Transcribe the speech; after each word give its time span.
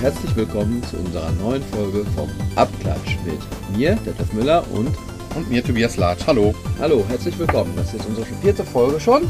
Herzlich 0.00 0.34
willkommen 0.34 0.82
zu 0.90 0.96
unserer 0.96 1.30
neuen 1.32 1.62
Folge 1.62 2.04
vom 2.16 2.28
Abklatsch 2.56 3.16
mit 3.24 3.38
mir, 3.78 3.94
Detlef 4.04 4.32
Müller 4.32 4.64
und 4.74 4.88
Und 5.36 5.48
mir 5.48 5.62
Tobias 5.64 5.96
Latsch. 5.96 6.26
Hallo. 6.26 6.54
Hallo, 6.80 7.04
herzlich 7.08 7.38
willkommen. 7.38 7.72
Das 7.76 7.94
ist 7.94 8.04
unsere 8.06 8.26
vierte 8.42 8.64
Folge 8.64 8.98
schon 9.00 9.22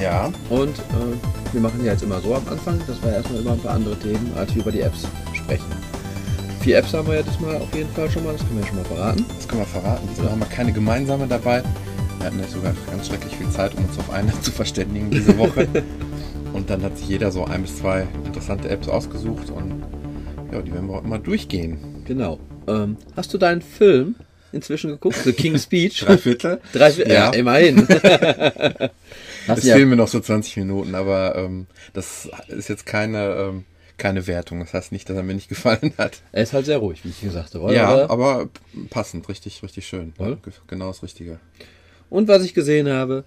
Ja. 0.00 0.30
und 0.48 0.78
äh, 0.78 1.39
wir 1.52 1.60
machen 1.60 1.84
ja 1.84 1.92
jetzt 1.92 2.02
immer 2.02 2.20
so 2.20 2.34
am 2.34 2.46
Anfang, 2.48 2.80
dass 2.86 3.02
wir 3.02 3.12
erstmal 3.12 3.40
über 3.40 3.52
ein 3.52 3.60
paar 3.60 3.74
andere 3.74 3.98
Themen 3.98 4.32
als 4.36 4.54
wir 4.54 4.62
über 4.62 4.72
die 4.72 4.80
Apps 4.80 5.06
sprechen. 5.34 5.64
Vier 6.60 6.78
Apps 6.78 6.92
haben 6.92 7.08
wir 7.08 7.16
ja 7.16 7.22
diesmal 7.22 7.56
auf 7.56 7.74
jeden 7.74 7.90
Fall 7.90 8.10
schon 8.10 8.24
mal, 8.24 8.32
das 8.32 8.42
können 8.42 8.56
wir 8.56 8.62
ja 8.62 8.68
schon 8.68 8.76
mal 8.76 8.84
verraten. 8.84 9.24
Das 9.36 9.48
können 9.48 9.62
wir 9.62 9.66
verraten. 9.66 10.08
Diesmal 10.10 10.30
haben 10.30 10.40
wir 10.40 10.46
keine 10.46 10.72
gemeinsame 10.72 11.26
dabei. 11.26 11.62
Wir 12.18 12.26
hatten 12.26 12.38
ja 12.38 12.46
sogar 12.48 12.74
ganz 12.90 13.06
schrecklich 13.06 13.34
viel 13.36 13.48
Zeit, 13.48 13.74
um 13.76 13.84
uns 13.84 13.98
auf 13.98 14.10
eine 14.10 14.32
zu 14.42 14.50
verständigen 14.50 15.10
diese 15.10 15.36
Woche. 15.38 15.66
und 16.52 16.68
dann 16.68 16.82
hat 16.82 16.98
sich 16.98 17.08
jeder 17.08 17.32
so 17.32 17.44
ein 17.44 17.62
bis 17.62 17.76
zwei 17.76 18.06
interessante 18.26 18.68
Apps 18.68 18.88
ausgesucht 18.88 19.50
und 19.50 19.82
ja, 20.52 20.60
die 20.60 20.72
werden 20.72 20.88
wir 20.88 20.96
auch 20.96 21.04
immer 21.04 21.18
durchgehen. 21.18 21.78
Genau. 22.04 22.38
Ähm, 22.68 22.96
hast 23.16 23.32
du 23.32 23.38
deinen 23.38 23.62
Film 23.62 24.16
inzwischen 24.52 24.90
geguckt? 24.90 25.16
The 25.24 25.32
King's 25.32 25.62
Speech? 25.62 26.00
Drei 26.06 26.18
Viertel? 26.18 26.60
Drei, 26.72 26.90
ja. 26.90 27.06
Ja. 27.06 27.30
immerhin. 27.30 27.86
Hast 29.46 29.58
Es 29.58 29.64
ja, 29.64 29.76
fehlen 29.76 29.88
mir 29.88 29.96
noch 29.96 30.08
so 30.08 30.20
20 30.20 30.56
Minuten, 30.58 30.94
aber 30.94 31.36
ähm, 31.36 31.66
das 31.92 32.28
ist 32.48 32.68
jetzt 32.68 32.86
keine, 32.86 33.34
ähm, 33.34 33.64
keine 33.98 34.26
Wertung. 34.26 34.60
Das 34.60 34.74
heißt 34.74 34.92
nicht, 34.92 35.08
dass 35.08 35.16
er 35.16 35.22
mir 35.22 35.34
nicht 35.34 35.48
gefallen 35.50 35.92
hat. 35.98 36.22
er 36.32 36.42
ist 36.42 36.52
halt 36.52 36.66
sehr 36.66 36.78
ruhig, 36.78 37.04
wie 37.04 37.10
ich 37.10 37.20
gesagt 37.20 37.54
habe. 37.54 37.64
oder? 37.64 37.74
ja, 37.74 38.10
aber 38.10 38.48
passend, 38.90 39.28
richtig, 39.28 39.62
richtig 39.62 39.86
schön. 39.86 40.12
Oder? 40.18 40.38
Genau 40.66 40.88
das 40.88 41.02
Richtige. 41.02 41.38
Und 42.08 42.28
was 42.28 42.42
ich 42.42 42.54
gesehen 42.54 42.88
habe, 42.88 43.24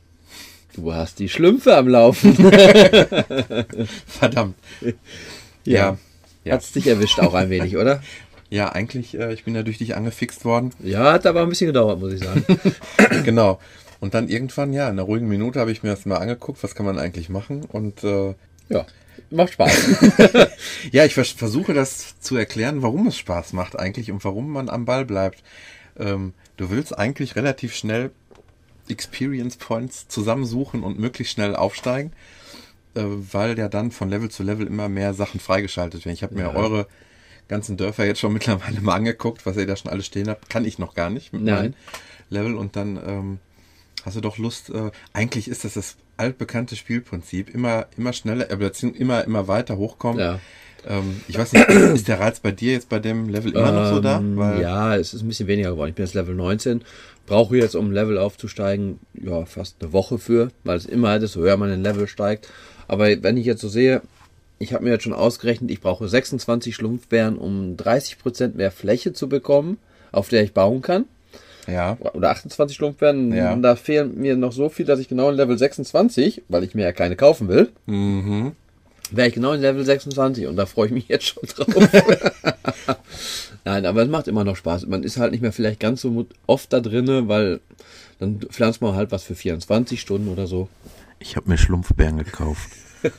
du 0.75 0.93
hast 0.93 1.19
die 1.19 1.29
Schlümpfe 1.29 1.75
am 1.77 1.87
Laufen. 1.87 2.35
Verdammt. 4.07 4.55
Ja. 5.65 5.97
Ja. 6.43 6.55
Hat's 6.55 6.73
dich 6.73 6.87
erwischt 6.87 7.19
auch 7.19 7.33
ein 7.33 7.49
wenig, 7.49 7.77
oder? 7.77 8.03
Ja, 8.49 8.69
eigentlich, 8.71 9.17
äh, 9.17 9.33
ich 9.33 9.45
bin 9.45 9.55
ja 9.55 9.63
durch 9.63 9.77
dich 9.79 9.95
angefixt 9.95 10.45
worden. 10.45 10.71
Ja, 10.83 11.13
hat 11.13 11.25
aber 11.25 11.41
ein 11.41 11.49
bisschen 11.49 11.67
gedauert, 11.67 11.99
muss 11.99 12.13
ich 12.13 12.19
sagen. 12.19 12.45
genau. 13.23 13.59
Und 14.03 14.13
dann 14.13 14.27
irgendwann, 14.27 14.73
ja, 14.73 14.87
in 14.87 14.99
einer 14.99 15.03
ruhigen 15.03 15.29
Minute 15.29 15.61
habe 15.61 15.71
ich 15.71 15.81
mir 15.81 15.91
das 15.91 16.05
mal 16.05 16.17
angeguckt, 16.17 16.61
was 16.61 16.75
kann 16.75 16.85
man 16.85 16.99
eigentlich 16.99 17.29
machen. 17.29 17.63
Und 17.63 18.03
äh, 18.03 18.35
Ja, 18.67 18.85
macht 19.29 19.53
Spaß. 19.53 19.71
ja, 20.91 21.05
ich 21.05 21.13
vers 21.13 21.29
versuche 21.29 21.73
das 21.73 22.19
zu 22.19 22.35
erklären, 22.35 22.81
warum 22.81 23.07
es 23.07 23.17
Spaß 23.17 23.53
macht 23.53 23.79
eigentlich 23.79 24.11
und 24.11 24.25
warum 24.25 24.49
man 24.49 24.67
am 24.67 24.83
Ball 24.83 25.05
bleibt. 25.05 25.41
Ähm, 25.97 26.33
du 26.57 26.69
willst 26.69 26.97
eigentlich 26.99 27.37
relativ 27.37 27.73
schnell 27.73 28.11
Experience 28.89 29.55
Points 29.55 30.09
zusammensuchen 30.09 30.83
und 30.83 30.99
möglichst 30.99 31.35
schnell 31.35 31.55
aufsteigen, 31.55 32.11
äh, 32.95 33.03
weil 33.05 33.57
ja 33.57 33.69
dann 33.69 33.91
von 33.91 34.09
Level 34.09 34.29
zu 34.29 34.43
Level 34.43 34.67
immer 34.67 34.89
mehr 34.89 35.13
Sachen 35.13 35.39
freigeschaltet 35.39 36.03
werden. 36.03 36.15
Ich 36.15 36.23
habe 36.23 36.35
mir 36.35 36.41
Ja. 36.41 36.53
eure 36.53 36.87
ganzen 37.47 37.77
Dörfer 37.77 38.03
jetzt 38.05 38.19
schon 38.19 38.33
mittlerweile 38.37 38.81
mal 38.81 38.95
angeguckt, 38.95 39.45
was 39.45 39.55
ihr 39.55 39.65
da 39.65 39.77
schon 39.77 39.91
alles 39.91 40.05
stehen 40.07 40.27
habt. 40.27 40.49
Kann 40.49 40.65
ich 40.65 40.77
noch 40.77 40.93
gar 40.93 41.09
nicht 41.09 41.31
mit 41.31 41.43
Nein. 41.43 41.55
meinem 41.55 41.73
Level 42.29 42.55
und 42.55 42.75
dann 42.75 42.97
ähm, 42.97 43.39
hast 44.05 44.15
du 44.17 44.21
doch 44.21 44.37
Lust. 44.37 44.69
Äh, 44.69 44.91
eigentlich 45.13 45.47
ist 45.47 45.65
das 45.65 45.73
das 45.73 45.95
altbekannte 46.17 46.75
Spielprinzip. 46.75 47.53
Immer, 47.53 47.87
immer 47.97 48.13
schneller, 48.13 48.49
äh, 48.51 48.55
beziehungsweise 48.55 49.01
immer, 49.01 49.23
immer 49.23 49.47
weiter 49.47 49.77
hochkommen. 49.77 50.19
Ja. 50.19 50.39
Ähm, 50.87 51.21
ich 51.27 51.37
weiß 51.37 51.53
nicht, 51.53 51.69
ist 51.69 52.07
der 52.07 52.19
Reiz 52.19 52.39
bei 52.39 52.51
dir 52.51 52.73
jetzt 52.73 52.89
bei 52.89 52.99
dem 52.99 53.29
Level 53.29 53.53
immer 53.53 53.71
noch 53.71 53.89
so 53.89 53.99
da? 53.99 54.17
Ähm, 54.17 54.37
Weil, 54.37 54.61
ja, 54.61 54.95
es 54.95 55.13
ist 55.13 55.21
ein 55.21 55.27
bisschen 55.27 55.47
weniger 55.47 55.71
geworden. 55.71 55.89
Ich 55.89 55.95
bin 55.95 56.05
jetzt 56.05 56.15
Level 56.15 56.35
19. 56.35 56.83
Brauche 57.25 57.57
jetzt, 57.57 57.75
um 57.75 57.91
Level 57.91 58.17
aufzusteigen, 58.17 58.99
ja, 59.13 59.45
fast 59.45 59.77
eine 59.81 59.93
Woche 59.93 60.17
für, 60.17 60.51
weil 60.63 60.77
es 60.77 60.85
immer 60.85 61.19
desto 61.19 61.39
höher 61.39 61.55
man 61.55 61.69
den 61.69 61.83
Level 61.83 62.07
steigt. 62.07 62.49
Aber 62.87 63.05
wenn 63.23 63.37
ich 63.37 63.45
jetzt 63.45 63.61
so 63.61 63.69
sehe, 63.69 64.01
ich 64.59 64.73
habe 64.73 64.83
mir 64.83 64.91
jetzt 64.91 65.03
schon 65.03 65.13
ausgerechnet, 65.13 65.71
ich 65.71 65.81
brauche 65.81 66.07
26 66.07 66.75
Schlumpfbären, 66.75 67.37
um 67.37 67.75
30% 67.77 68.55
mehr 68.55 68.71
Fläche 68.71 69.13
zu 69.13 69.29
bekommen, 69.29 69.77
auf 70.11 70.29
der 70.29 70.43
ich 70.43 70.53
bauen 70.53 70.81
kann. 70.81 71.05
Ja. 71.67 71.97
Oder 72.13 72.31
28 72.31 72.75
Schlumpfbären. 72.75 73.33
Ja. 73.33 73.55
Da 73.55 73.75
fehlen 73.75 74.17
mir 74.19 74.35
noch 74.35 74.51
so 74.51 74.69
viel, 74.69 74.85
dass 74.85 74.99
ich 74.99 75.07
genau 75.07 75.29
in 75.29 75.35
Level 75.35 75.57
26, 75.57 76.43
weil 76.49 76.63
ich 76.63 76.75
mir 76.75 76.83
ja 76.83 76.91
keine 76.91 77.15
kaufen 77.15 77.47
will, 77.47 77.69
Mhm. 77.85 78.51
wäre 79.11 79.27
ich 79.29 79.33
genau 79.33 79.53
in 79.53 79.61
Level 79.61 79.83
26 79.85 80.47
und 80.47 80.55
da 80.55 80.65
freue 80.65 80.87
ich 80.87 80.93
mich 80.93 81.07
jetzt 81.09 81.25
schon 81.25 81.43
drauf. 81.47 81.67
Nein, 83.65 83.85
aber 83.85 84.01
es 84.03 84.09
macht 84.09 84.27
immer 84.27 84.43
noch 84.43 84.57
Spaß. 84.57 84.87
Man 84.87 85.03
ist 85.03 85.17
halt 85.17 85.31
nicht 85.31 85.41
mehr 85.41 85.53
vielleicht 85.53 85.79
ganz 85.79 86.01
so 86.01 86.25
oft 86.47 86.73
da 86.73 86.79
drinne, 86.81 87.27
weil 87.29 87.61
dann 88.19 88.39
pflanzt 88.39 88.81
man 88.81 88.95
halt 88.95 89.11
was 89.11 89.23
für 89.23 89.35
24 89.35 90.01
Stunden 90.01 90.27
oder 90.27 90.47
so. 90.47 90.67
Ich 91.19 91.35
habe 91.37 91.49
mir 91.49 91.57
Schlumpfbären 91.57 92.17
gekauft. 92.17 92.69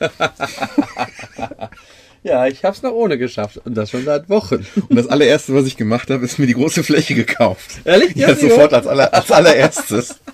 Ja, 2.24 2.46
ich 2.46 2.64
hab's 2.64 2.80
noch 2.82 2.92
ohne 2.92 3.18
geschafft 3.18 3.60
und 3.64 3.74
das 3.74 3.90
schon 3.90 4.04
seit 4.04 4.28
Wochen. 4.30 4.66
Und 4.88 4.96
das 4.96 5.06
allererste, 5.08 5.54
was 5.54 5.66
ich 5.66 5.76
gemacht 5.76 6.08
habe, 6.10 6.24
ist 6.24 6.38
mir 6.38 6.46
die 6.46 6.54
große 6.54 6.82
Fläche 6.82 7.14
gekauft. 7.14 7.82
Ehrlich? 7.84 8.16
Ja, 8.16 8.34
sofort 8.34 8.72
als, 8.72 8.86
aller, 8.86 9.12
als 9.14 9.30
allererstes. 9.30 10.16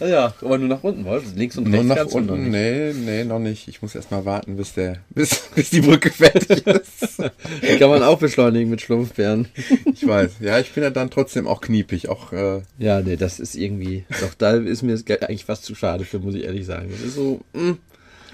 Ja, 0.00 0.32
aber 0.40 0.56
nur 0.56 0.68
nach 0.68 0.82
unten, 0.82 1.04
wolltest 1.04 1.36
links 1.36 1.58
und 1.58 1.64
Nur 1.68 1.80
rechts 1.80 1.88
nach 1.88 1.96
du 2.06 2.20
noch 2.20 2.32
unten? 2.32 2.50
nicht. 2.50 2.52
Nee, 2.52 2.92
nee, 2.94 3.24
noch 3.24 3.38
nicht. 3.38 3.68
Ich 3.68 3.82
muss 3.82 3.94
erst 3.94 4.10
mal 4.10 4.24
warten, 4.24 4.56
bis 4.56 4.72
der, 4.72 4.96
bis, 5.10 5.42
bis 5.54 5.68
die 5.68 5.82
Brücke 5.82 6.10
fertig 6.10 6.66
ist. 6.66 7.18
Die 7.62 7.76
kann 7.76 7.90
man 7.90 8.02
auch 8.02 8.18
beschleunigen 8.18 8.70
mit 8.70 8.80
Schlumpfbären. 8.80 9.48
Ich 9.92 10.06
weiß. 10.06 10.36
Ja, 10.40 10.58
ich 10.58 10.72
bin 10.72 10.84
ja 10.84 10.88
dann 10.88 11.10
trotzdem 11.10 11.46
auch 11.46 11.60
kniepig. 11.60 12.08
Auch, 12.08 12.32
äh, 12.32 12.62
Ja, 12.78 13.02
nee, 13.02 13.16
das 13.16 13.38
ist 13.40 13.54
irgendwie, 13.56 14.06
doch 14.22 14.32
da 14.38 14.52
ist 14.54 14.82
mir 14.82 14.92
das 14.92 15.04
Geld 15.04 15.22
eigentlich 15.22 15.44
fast 15.44 15.64
zu 15.64 15.74
schade 15.74 16.06
für, 16.06 16.18
muss 16.18 16.34
ich 16.34 16.44
ehrlich 16.44 16.64
sagen. 16.64 16.88
Das 16.90 17.00
ist 17.00 17.14
so, 17.16 17.42
mm, 17.52 17.72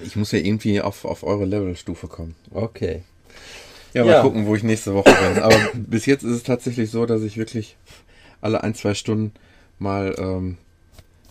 ich 0.04 0.16
muss 0.16 0.32
ja 0.32 0.38
irgendwie 0.38 0.80
auf, 0.80 1.04
auf 1.04 1.22
eure 1.22 1.44
Levelstufe 1.44 2.08
kommen. 2.08 2.34
okay. 2.50 3.02
Ja, 3.94 4.04
mal 4.04 4.10
Ja. 4.10 4.22
gucken, 4.22 4.44
wo 4.46 4.54
ich 4.54 4.62
nächste 4.62 4.92
Woche 4.94 5.10
bin. 5.14 5.42
Aber 5.42 5.56
bis 5.74 6.04
jetzt 6.04 6.22
ist 6.22 6.32
es 6.32 6.42
tatsächlich 6.42 6.90
so, 6.90 7.06
dass 7.06 7.22
ich 7.22 7.38
wirklich 7.38 7.76
alle 8.42 8.62
ein, 8.62 8.74
zwei 8.74 8.92
Stunden 8.92 9.32
mal 9.78 10.14
ähm, 10.18 10.58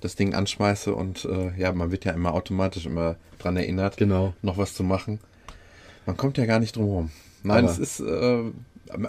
das 0.02 0.16
Ding 0.16 0.34
anschmeiße 0.34 0.96
und 0.96 1.26
äh, 1.26 1.52
ja, 1.60 1.72
man 1.74 1.92
wird 1.92 2.06
ja 2.06 2.14
immer 2.14 2.34
automatisch 2.34 2.88
immer 2.88 3.18
dran 3.38 3.56
erinnert, 3.56 3.98
Genau. 3.98 4.34
noch 4.42 4.58
was 4.58 4.74
zu 4.74 4.84
machen. 4.84 5.20
Man 6.08 6.18
kommt 6.18 6.40
ja 6.40 6.46
gar 6.48 6.60
nicht 6.60 6.76
drum 6.76 6.86
herum. 6.88 7.12
Nein, 7.44 7.66
Aber- 7.66 7.72
es 7.72 7.78
ist, 7.78 8.00
äh, 8.00 8.44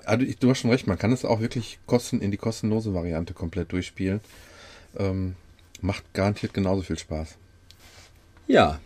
also 0.05 0.25
ich, 0.27 0.37
du 0.39 0.51
hast 0.51 0.59
schon 0.59 0.71
recht, 0.71 0.87
man 0.87 0.99
kann 0.99 1.13
es 1.13 1.25
auch 1.25 1.41
wirklich 1.41 1.79
kosten, 1.87 2.21
in 2.21 2.31
die 2.31 2.37
kostenlose 2.37 2.93
Variante 2.93 3.33
komplett 3.33 3.73
durchspielen. 3.73 4.21
Ähm, 4.99 5.35
macht 5.81 6.05
garantiert 6.13 6.53
genauso 6.53 6.83
viel 6.83 6.99
Spaß. 6.99 7.37
Ja. 8.49 8.81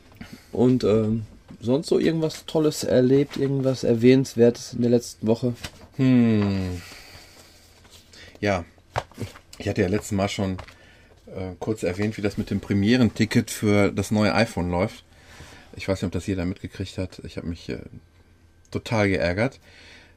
Und 0.53 0.84
ähm, 0.84 1.25
sonst 1.61 1.88
so 1.88 1.99
irgendwas 1.99 2.47
Tolles 2.47 2.84
erlebt, 2.84 3.37
irgendwas 3.37 3.84
Erwähnenswertes 3.84 4.75
in 4.75 4.83
der 4.83 4.91
letzten 4.91 5.27
Woche? 5.27 5.55
Hm. 5.97 6.81
Ja, 8.41 8.65
ich 9.59 9.69
hatte 9.69 9.83
ja 9.83 9.89
letztes 9.89 10.12
Mal 10.12 10.28
schon 10.28 10.56
äh, 11.27 11.55
kurz 11.59 11.83
erwähnt, 11.83 12.16
wie 12.16 12.22
das 12.22 12.39
mit 12.39 12.50
dem 12.50 12.60
Premieren-Ticket 12.60 13.50
für 13.50 13.93
das 13.93 14.10
neue 14.10 14.34
iPhone 14.34 14.71
läuft. 14.71 15.05
Ich 15.77 15.87
weiß 15.87 16.00
nicht, 16.00 16.06
ob 16.06 16.12
das 16.12 16.27
jeder 16.27 16.47
mitgekriegt 16.47 16.99
hat. 16.99 17.21
Ich 17.25 17.37
habe 17.37 17.47
mich 17.47 17.69
äh, 17.69 17.81
total 18.71 19.09
geärgert, 19.09 19.60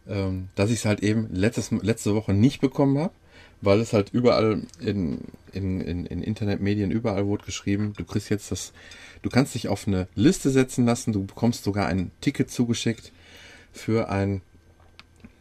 ähm, 0.07 0.49
dass 0.55 0.69
ich 0.69 0.79
es 0.79 0.85
halt 0.85 1.01
eben 1.01 1.29
letztes, 1.31 1.72
letzte 1.72 2.16
Woche 2.16 2.33
nicht 2.33 2.61
bekommen 2.61 2.97
habe, 2.97 3.13
weil 3.63 3.79
es 3.79 3.94
halt 3.94 4.09
überall 4.12 4.62
in, 4.79 5.19
in, 5.53 5.81
in, 5.81 6.06
in 6.06 6.22
Internetmedien, 6.22 6.91
überall 6.91 7.25
wurde 7.25 7.46
geschrieben, 7.46 7.94
du 7.97 8.03
kriegst 8.03 8.29
jetzt 8.29 8.51
das, 8.51 8.74
du 9.22 9.29
kannst 9.29 9.56
dich 9.56 9.68
auf 9.68 9.88
eine 9.88 10.07
Liste 10.16 10.50
setzen 10.50 10.85
lassen, 10.85 11.13
du 11.13 11.25
bekommst 11.25 11.63
sogar 11.63 11.88
ein 11.88 12.12
Ticket 12.22 12.52
zugeschickt 12.52 13.11
für 13.72 14.09
ein 14.09 14.41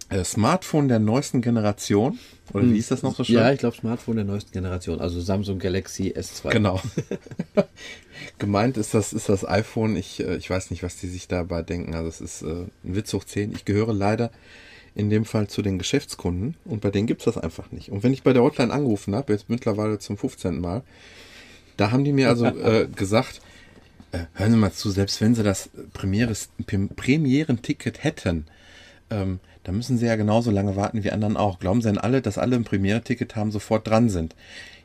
äh, 0.09 0.25
Smartphone 0.25 0.89
der 0.89 0.99
neuesten 0.99 1.41
Generation. 1.41 2.19
Oder 2.53 2.71
wie 2.71 2.79
ist 2.79 2.91
das 2.91 3.03
noch 3.03 3.17
so 3.17 3.25
schön? 3.25 3.37
Ja, 3.37 3.53
ich 3.53 3.59
glaube 3.59 3.77
Smartphone 3.77 4.17
der 4.17 4.25
neuesten 4.25 4.53
Generation, 4.53 5.01
also 5.01 5.21
Samsung 5.21 5.59
Galaxy 5.59 6.15
S2. 6.17 6.51
Genau. 6.51 6.81
Gemeint 8.39 8.77
ist 8.77 8.95
das, 8.95 9.13
ist 9.13 9.29
das 9.29 9.47
iPhone. 9.49 9.97
Ich, 9.97 10.21
äh, 10.21 10.37
ich 10.37 10.49
weiß 10.49 10.71
nicht, 10.71 10.83
was 10.83 10.97
die 10.97 11.09
sich 11.09 11.29
dabei 11.29 11.63
denken. 11.63 11.95
Also 11.95 12.09
es 12.09 12.21
ist 12.21 12.43
äh, 12.43 12.67
ein 12.85 12.95
Witz 12.95 13.13
hoch 13.13 13.25
10. 13.25 13.53
Ich 13.53 13.65
gehöre 13.65 13.93
leider 13.93 14.31
in 14.95 15.11
dem 15.11 15.25
Fall 15.25 15.49
zu 15.49 15.63
den 15.63 15.79
Geschäftskunden 15.79 16.57
und 16.65 16.81
bei 16.81 16.91
denen 16.91 17.07
gibt's 17.07 17.25
das 17.25 17.39
einfach 17.39 17.71
nicht. 17.71 17.91
Und 17.91 18.03
wenn 18.03 18.13
ich 18.13 18.23
bei 18.23 18.33
der 18.33 18.43
Hotline 18.43 18.73
angerufen 18.73 19.15
habe, 19.15 19.33
jetzt 19.33 19.49
mittlerweile 19.49 19.99
zum 19.99 20.19
15. 20.19 20.61
Mal, 20.61 20.83
da 21.77 21.91
haben 21.91 22.05
die 22.05 22.13
mir 22.13 22.29
also 22.29 22.47
äh, 22.47 22.89
gesagt, 22.95 23.41
äh, 24.13 24.27
hören 24.35 24.53
Sie 24.53 24.59
mal 24.59 24.73
zu, 24.73 24.91
selbst 24.91 25.21
wenn 25.21 25.35
Sie 25.35 25.43
das 25.43 25.71
Premieres, 25.95 26.51
Premieren-Ticket 26.67 28.05
hätten, 28.05 28.47
ähm, 29.11 29.41
da 29.65 29.73
müssen 29.73 29.97
Sie 29.97 30.07
ja 30.07 30.17
genauso 30.17 30.51
lange 30.51 30.77
warten 30.77 31.05
wie 31.05 31.11
anderen 31.11 31.37
auch. 31.37 31.59
Glauben 31.59 31.81
Sie 31.81 31.89
denn 31.89 31.99
alle, 31.99 32.21
dass 32.21 32.39
alle 32.39 32.57
ein 32.57 32.65
Premiere-Ticket 32.65 33.37
haben, 33.37 33.53
sofort 33.53 33.87
dran 33.87 34.11
sind? 34.11 34.35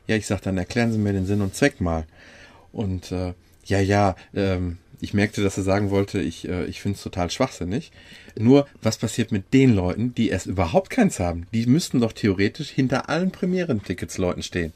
Ja, 0.06 0.16
ich 0.16 0.26
sag, 0.26 0.40
dann 0.42 0.56
erklären 0.56 0.92
Sie 0.92 0.98
mir 0.98 1.12
den 1.12 1.26
Sinn 1.26 1.42
und 1.42 1.54
Zweck 1.54 1.80
mal. 1.80 2.06
Und 2.72 3.12
äh, 3.12 3.34
ja, 3.64 3.80
ja, 3.80 4.16
ähm, 4.34 4.78
ich 5.00 5.14
merkte, 5.14 5.42
dass 5.42 5.56
er 5.56 5.62
sagen 5.62 5.90
wollte, 5.90 6.20
ich, 6.20 6.48
äh, 6.48 6.64
ich 6.66 6.80
finde 6.80 6.96
es 6.96 7.02
total 7.02 7.30
schwachsinnig. 7.30 7.92
Nur, 8.36 8.66
was 8.82 8.98
passiert 8.98 9.32
mit 9.32 9.52
den 9.54 9.74
Leuten, 9.74 10.14
die 10.14 10.28
erst 10.28 10.46
überhaupt 10.46 10.90
keins 10.90 11.20
haben? 11.20 11.46
Die 11.52 11.66
müssten 11.66 12.00
doch 12.00 12.12
theoretisch 12.12 12.70
hinter 12.70 13.08
allen 13.08 13.30
Premieren-Tickets-Leuten 13.30 14.42
stehen. 14.42 14.72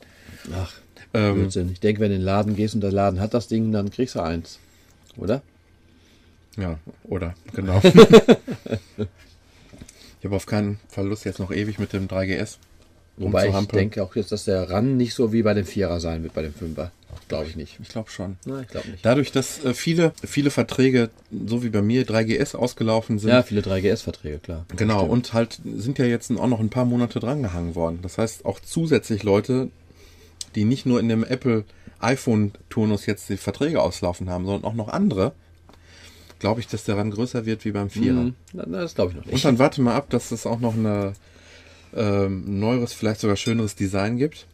Ach, 0.54 0.72
ähm, 1.14 1.34
Blödsinn. 1.34 1.72
Ich 1.72 1.80
denke, 1.80 2.00
wenn 2.00 2.10
du 2.10 2.14
in 2.16 2.20
den 2.20 2.26
Laden 2.26 2.56
gehst 2.56 2.74
und 2.74 2.80
der 2.80 2.92
Laden 2.92 3.20
hat 3.20 3.34
das 3.34 3.48
Ding, 3.48 3.72
dann 3.72 3.90
kriegst 3.90 4.14
du 4.14 4.20
eins. 4.20 4.58
Oder? 5.16 5.42
Ja, 6.56 6.78
oder, 7.04 7.34
genau. 7.54 7.80
ich 7.84 7.94
habe 10.24 10.36
auf 10.36 10.46
keinen 10.46 10.78
Fall 10.88 11.06
Lust, 11.06 11.24
jetzt 11.24 11.38
noch 11.38 11.50
ewig 11.50 11.78
mit 11.78 11.92
dem 11.92 12.08
3GS 12.08 12.58
Wobei 13.22 13.48
ich 13.48 13.68
denke 13.68 14.02
auch 14.02 14.16
jetzt, 14.16 14.32
dass 14.32 14.44
der 14.44 14.70
RAN 14.70 14.96
nicht 14.96 15.14
so 15.14 15.32
wie 15.32 15.42
bei 15.42 15.54
dem 15.54 15.66
Vierer 15.66 16.00
sein 16.00 16.22
wird, 16.22 16.34
bei 16.34 16.42
dem 16.42 16.54
Fünfer. 16.54 16.90
Glaube 17.28 17.46
ich 17.46 17.56
nicht. 17.56 17.78
Ich 17.80 17.88
glaube 17.88 18.10
schon. 18.10 18.36
Nein, 18.44 18.62
ich 18.62 18.68
glaube 18.68 18.88
nicht. 18.88 19.04
Dadurch, 19.04 19.32
dass 19.32 19.64
äh, 19.64 19.74
viele, 19.74 20.12
viele 20.22 20.50
Verträge, 20.50 21.10
so 21.46 21.62
wie 21.62 21.70
bei 21.70 21.80
mir, 21.80 22.06
3GS 22.06 22.56
ausgelaufen 22.56 23.18
sind. 23.18 23.30
Ja, 23.30 23.42
viele 23.42 23.62
3GS-Verträge, 23.62 24.38
klar. 24.38 24.66
Genau, 24.76 25.04
und 25.04 25.32
halt 25.32 25.58
sind 25.64 25.98
ja 25.98 26.04
jetzt 26.04 26.30
auch 26.30 26.46
noch 26.46 26.60
ein 26.60 26.68
paar 26.68 26.84
Monate 26.84 27.20
drangehangen 27.20 27.74
worden. 27.74 28.00
Das 28.02 28.18
heißt, 28.18 28.44
auch 28.44 28.60
zusätzlich 28.60 29.22
Leute, 29.22 29.70
die 30.54 30.64
nicht 30.64 30.84
nur 30.84 31.00
in 31.00 31.08
dem 31.08 31.24
Apple 31.24 31.64
iPhone-Turnus 32.00 33.06
jetzt 33.06 33.28
die 33.28 33.36
Verträge 33.36 33.80
auslaufen 33.80 34.28
haben, 34.28 34.44
sondern 34.44 34.64
auch 34.70 34.74
noch 34.74 34.88
andere, 34.88 35.32
glaube 36.38 36.60
ich, 36.60 36.66
dass 36.66 36.84
der 36.84 36.96
RAN 36.96 37.10
größer 37.10 37.46
wird 37.46 37.64
wie 37.64 37.70
beim 37.70 37.88
Vierer. 37.88 38.24
Mm, 38.24 38.34
das 38.52 38.94
glaube 38.94 39.12
ich 39.12 39.16
noch 39.16 39.24
nicht. 39.24 39.34
Und 39.34 39.44
dann 39.44 39.58
warte 39.58 39.80
mal 39.80 39.94
ab, 39.94 40.10
dass 40.10 40.32
es 40.32 40.44
auch 40.44 40.60
noch 40.60 40.74
eine 40.74 41.14
ähm, 41.94 42.58
neueres, 42.60 42.92
vielleicht 42.92 43.20
sogar 43.20 43.36
schöneres 43.36 43.74
Design 43.74 44.16
gibt. 44.16 44.46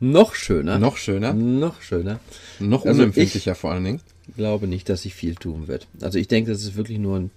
Noch 0.00 0.34
schöner. 0.34 0.78
Noch 0.78 0.96
schöner. 0.96 1.32
Noch 1.32 1.80
schöner. 1.80 2.20
Noch 2.58 2.84
also 2.84 3.02
unempfindlicher 3.02 3.54
vor 3.54 3.72
allen 3.72 3.84
Dingen. 3.84 4.00
Ich 4.28 4.36
glaube 4.36 4.66
nicht, 4.66 4.88
dass 4.88 5.02
sich 5.02 5.14
viel 5.14 5.34
tun 5.34 5.68
wird. 5.68 5.86
Also 6.00 6.18
ich 6.18 6.28
denke, 6.28 6.50
das 6.50 6.62
ist 6.62 6.76
wirklich 6.76 6.98
nur 6.98 7.18
ein 7.18 7.30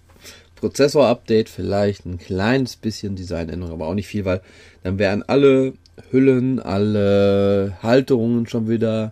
Prozessor-Update, 0.56 1.50
vielleicht 1.50 2.06
ein 2.06 2.18
kleines 2.18 2.76
bisschen 2.76 3.16
Designänderung, 3.16 3.74
aber 3.74 3.88
auch 3.88 3.94
nicht 3.94 4.08
viel, 4.08 4.26
weil 4.26 4.42
dann 4.84 5.00
wären 5.00 5.24
alle 5.24 5.74
Hüllen, 6.12 6.60
alle 6.60 7.78
Halterungen 7.82 8.48
schon 8.48 8.68
wieder. 8.68 9.12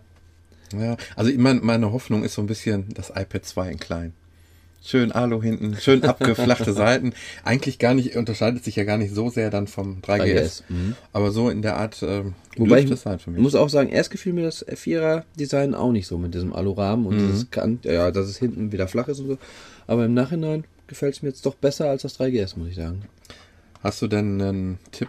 Ja, 0.76 0.96
also 1.14 1.30
ich 1.30 1.38
meine, 1.38 1.60
meine 1.60 1.92
Hoffnung 1.92 2.24
ist 2.24 2.34
so 2.34 2.42
ein 2.42 2.46
bisschen 2.46 2.86
das 2.94 3.10
iPad 3.10 3.44
2 3.44 3.70
in 3.70 3.78
klein. 3.78 4.12
Schön 4.86 5.10
Alu 5.10 5.42
hinten, 5.42 5.76
schön 5.80 6.04
abgeflachte 6.04 6.72
Seiten. 6.72 7.12
Eigentlich 7.42 7.80
gar 7.80 7.92
nicht, 7.92 8.14
unterscheidet 8.14 8.62
sich 8.62 8.76
ja 8.76 8.84
gar 8.84 8.98
nicht 8.98 9.12
so 9.12 9.30
sehr 9.30 9.50
dann 9.50 9.66
vom 9.66 10.00
3GS. 10.00 10.20
3GS. 10.20 10.62
Mhm. 10.68 10.94
Aber 11.12 11.32
so 11.32 11.50
in 11.50 11.60
der 11.60 11.76
Art 11.76 12.02
äh, 12.04 12.22
Wobei 12.56 12.82
ich 12.82 12.96
sein 13.00 13.18
für 13.18 13.32
mich. 13.32 13.40
muss 13.40 13.56
auch 13.56 13.68
sagen, 13.68 13.88
erst 13.88 14.12
gefiel 14.12 14.32
mir 14.32 14.44
das 14.44 14.64
Vierer-Design 14.72 15.74
auch 15.74 15.90
nicht 15.90 16.06
so 16.06 16.18
mit 16.18 16.34
diesem 16.34 16.52
Alurahmen 16.52 17.04
und 17.06 17.16
mhm. 17.16 17.26
dieses 17.26 17.50
Kant, 17.50 17.84
ja, 17.84 18.12
dass 18.12 18.28
es 18.28 18.36
hinten 18.36 18.70
wieder 18.70 18.86
flach 18.86 19.08
ist 19.08 19.18
und 19.18 19.26
so. 19.26 19.38
Aber 19.88 20.04
im 20.04 20.14
Nachhinein 20.14 20.62
gefällt 20.86 21.14
es 21.14 21.22
mir 21.22 21.30
jetzt 21.30 21.44
doch 21.46 21.56
besser 21.56 21.90
als 21.90 22.02
das 22.02 22.20
3GS, 22.20 22.56
muss 22.56 22.68
ich 22.68 22.76
sagen. 22.76 23.02
Hast 23.82 24.00
du 24.02 24.06
denn 24.06 24.40
einen 24.40 24.78
Tipp, 24.92 25.08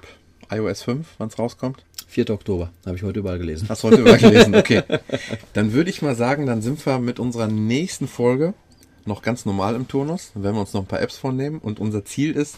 iOS 0.52 0.82
5, 0.82 1.08
wann 1.20 1.28
es 1.28 1.38
rauskommt? 1.38 1.86
4. 2.08 2.32
Oktober, 2.32 2.72
habe 2.84 2.96
ich 2.96 3.04
heute 3.04 3.20
überall 3.20 3.38
gelesen. 3.38 3.70
Hast 3.70 3.84
du 3.84 3.90
heute 3.90 4.02
überall 4.02 4.18
gelesen, 4.18 4.56
okay. 4.56 4.82
Dann 5.54 5.74
würde 5.74 5.92
ich 5.92 6.02
mal 6.02 6.16
sagen, 6.16 6.48
dann 6.48 6.64
sind 6.64 6.84
wir 6.84 6.98
mit 6.98 7.20
unserer 7.20 7.48
nächsten 7.48 8.08
Folge 8.08 8.56
noch 9.08 9.22
ganz 9.22 9.46
normal 9.46 9.76
im 9.76 9.88
Turnus. 9.88 10.32
Dann 10.34 10.44
werden 10.44 10.56
wir 10.56 10.62
uns 10.62 10.74
noch 10.74 10.82
ein 10.82 10.88
paar 10.88 11.02
Apps 11.02 11.18
vornehmen. 11.18 11.60
Und 11.60 11.80
unser 11.80 12.06
Ziel 12.06 12.34
ist, 12.34 12.58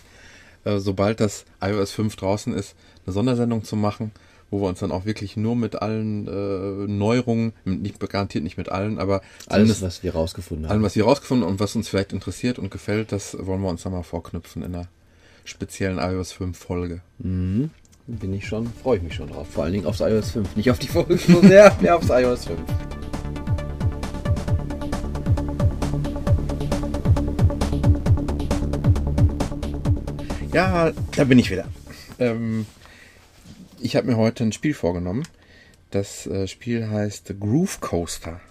äh, 0.65 0.79
sobald 0.79 1.19
das 1.19 1.45
iOS 1.61 1.91
5 1.91 2.15
draußen 2.15 2.53
ist, 2.53 2.75
eine 3.05 3.13
Sondersendung 3.13 3.63
zu 3.63 3.75
machen, 3.75 4.11
wo 4.51 4.61
wir 4.61 4.67
uns 4.67 4.79
dann 4.79 4.91
auch 4.91 5.05
wirklich 5.05 5.37
nur 5.37 5.55
mit 5.55 5.81
allen 5.81 6.27
äh, 6.27 6.87
Neuerungen, 6.91 7.53
nicht 7.65 7.99
garantiert 7.99 8.43
nicht 8.43 8.57
mit 8.57 8.69
allen, 8.69 8.99
aber 8.99 9.21
alles, 9.47 9.81
was 9.81 10.03
wir 10.03 10.13
rausgefunden 10.13 10.65
haben. 10.65 10.71
Allem, 10.71 10.83
was 10.83 10.95
wir 10.95 11.05
rausgefunden 11.05 11.47
und 11.47 11.59
was 11.59 11.75
uns 11.75 11.87
vielleicht 11.87 12.13
interessiert 12.13 12.59
und 12.59 12.71
gefällt, 12.71 13.11
das 13.11 13.37
wollen 13.39 13.61
wir 13.61 13.69
uns 13.69 13.83
dann 13.83 13.93
mal 13.93 14.03
vorknüpfen 14.03 14.63
in 14.63 14.75
einer 14.75 14.87
speziellen 15.43 15.99
iOS 15.99 16.31
5 16.31 16.57
Folge. 16.57 17.01
Mhm. 17.19 17.69
Bin 18.07 18.33
ich 18.33 18.47
schon, 18.47 18.67
freue 18.81 18.97
ich 18.97 19.03
mich 19.03 19.13
schon 19.13 19.29
drauf. 19.29 19.47
Vor 19.51 19.65
allen 19.65 19.73
Dingen 19.73 19.85
aufs 19.85 19.99
iOS 19.99 20.31
5. 20.31 20.55
Nicht 20.55 20.71
auf 20.71 20.79
die 20.79 20.87
Folge 20.87 21.17
so 21.17 21.41
sehr, 21.41 21.75
mehr 21.81 21.95
aufs 21.95 22.09
iOS 22.09 22.45
5. 22.45 22.59
Ja, 30.51 30.91
da 31.15 31.23
bin 31.25 31.37
ich 31.37 31.51
wieder. 31.51 31.67
Ähm, 32.17 32.65
ich 33.79 33.95
habe 33.95 34.07
mir 34.07 34.17
heute 34.17 34.43
ein 34.43 34.51
Spiel 34.51 34.73
vorgenommen. 34.73 35.27
Das 35.91 36.25
äh, 36.25 36.47
Spiel 36.47 36.89
heißt 36.89 37.35
Groove 37.39 37.79
Coaster. 37.81 38.41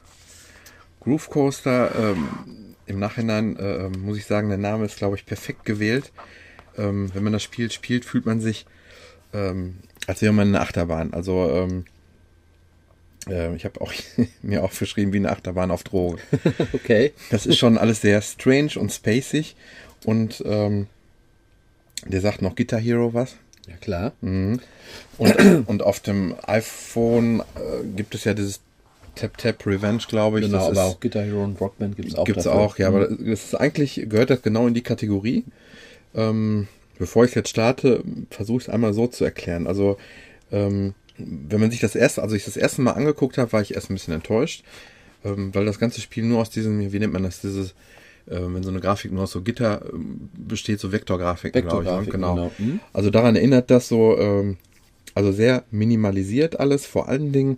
Groove 1.01 1.29
Coaster, 1.29 1.91
ähm, 1.97 2.29
im 2.87 3.01
Nachhinein 3.01 3.57
äh, 3.57 3.87
ähm, 3.87 4.03
muss 4.03 4.17
ich 4.17 4.27
sagen, 4.27 4.49
der 4.49 4.59
Name 4.59 4.85
ist, 4.85 4.97
glaube 4.97 5.17
ich, 5.17 5.27
perfekt 5.27 5.65
gewählt. 5.65 6.13
Ähm, 6.77 7.11
wenn 7.15 7.25
man 7.25 7.33
das 7.33 7.43
Spiel 7.43 7.69
spielt, 7.73 8.05
fühlt 8.05 8.27
man 8.27 8.41
sich, 8.41 8.65
ähm, 9.35 9.79
als 10.07 10.23
wäre 10.23 10.33
man 10.33 10.49
in 10.49 10.55
einer 10.55 10.65
Achterbahn. 10.65 11.13
Also, 11.13 11.69
äh, 13.29 13.57
ich 13.57 13.65
habe 13.65 13.81
auch 13.81 13.93
mir 14.43 14.63
aufgeschrieben 14.63 15.13
wie 15.13 15.19
eine 15.19 15.33
Achterbahn 15.33 15.73
auf 15.73 15.83
Droge. 15.83 16.23
okay. 16.73 17.13
Das 17.31 17.45
ist 17.45 17.59
schon 17.59 17.77
alles 17.77 18.03
sehr 18.03 18.23
strange 18.23 18.79
und 18.79 18.93
spacig 18.93 19.57
und 20.05 20.45
der 22.07 22.21
sagt 22.21 22.43
noch 22.43 22.55
Guitar 22.55 22.81
Hero 22.81 23.15
was. 23.15 23.37
Ja, 23.69 23.77
klar. 23.77 24.13
Mhm. 24.21 24.61
Und, 25.19 25.69
und 25.69 25.83
auf 25.83 26.01
dem 26.01 26.35
iPhone 26.47 27.41
äh, 27.41 27.85
gibt 27.97 28.15
es 28.15 28.25
ja 28.25 28.35
dieses 28.35 28.61
Tap 29.15 29.37
Tap 29.37 29.67
Revenge, 29.67 30.03
glaube 30.09 30.41
ich. 30.41 30.47
Genau, 30.47 30.59
das 30.59 30.79
aber 30.79 30.89
ist, 30.89 30.95
auch 30.95 31.01
Guitar 31.01 31.23
Hero 31.25 31.45
und 31.45 31.61
Rockband 31.61 31.97
gibt 31.97 32.09
es 32.09 32.15
auch. 32.15 32.25
Gibt 32.25 32.39
es 32.39 32.47
auch, 32.47 32.79
ja, 32.79 32.89
aber 32.89 33.11
mhm. 33.11 33.31
das 33.31 33.45
ist 33.45 33.55
eigentlich, 33.55 34.07
gehört 34.09 34.31
das 34.31 34.43
genau 34.43 34.67
in 34.67 34.75
die 34.75 34.83
Kategorie. 34.83 35.45
Ähm, 36.15 36.69
bevor 36.99 37.25
ich 37.25 37.35
jetzt 37.35 37.51
starte, 37.51 38.03
versuche 38.31 38.59
ich 38.59 38.69
es 38.69 38.73
einmal 38.73 38.95
so 38.95 39.07
zu 39.07 39.25
erklären. 39.25 39.67
Also, 39.67 39.99
ähm, 40.51 40.95
wenn 41.19 41.61
man 41.61 41.71
sich 41.71 41.81
das 41.81 41.97
erste, 41.97 42.23
also 42.23 42.37
ich 42.37 42.45
das 42.45 42.57
erste 42.57 42.81
Mal 42.81 42.93
angeguckt 42.93 43.39
habe, 43.39 43.53
war 43.53 43.61
ich 43.61 43.75
erst 43.75 43.91
ein 43.91 43.95
bisschen 43.95 44.15
enttäuscht, 44.15 44.63
ähm, 45.25 45.55
weil 45.55 45.65
das 45.65 45.81
ganze 45.81 46.01
Spiel 46.01 46.25
nur 46.25 46.41
aus 46.41 46.51
diesem, 46.51 46.93
wie 46.93 46.99
nennt 46.99 47.13
man 47.13 47.25
das, 47.25 47.41
dieses 47.41 47.75
wenn 48.31 48.63
so 48.63 48.71
eine 48.71 48.81
Grafik 48.81 49.13
nur 49.13 49.25
aus 49.25 49.33
so 49.33 49.43
Gitter 49.43 49.83
äh, 49.87 49.97
besteht, 50.37 50.81
so 50.81 50.93
Vektorgrafiken, 50.93 51.63
Vektorgrafik, 51.63 52.09
ich. 52.09 52.13
Genau. 52.13 52.35
genau. 52.35 52.53
Mhm. 52.59 52.81
Also 52.93 53.11
daran 53.11 53.37
erinnert 53.37 53.71
das 53.71 53.89
so, 53.89 54.19
ähm, 54.19 54.57
also 55.15 55.33
sehr 55.33 55.65
minimalisiert 55.71 56.61
alles, 56.61 56.87
vor 56.87 57.09
allen 57.09 57.33
Dingen, 57.33 57.57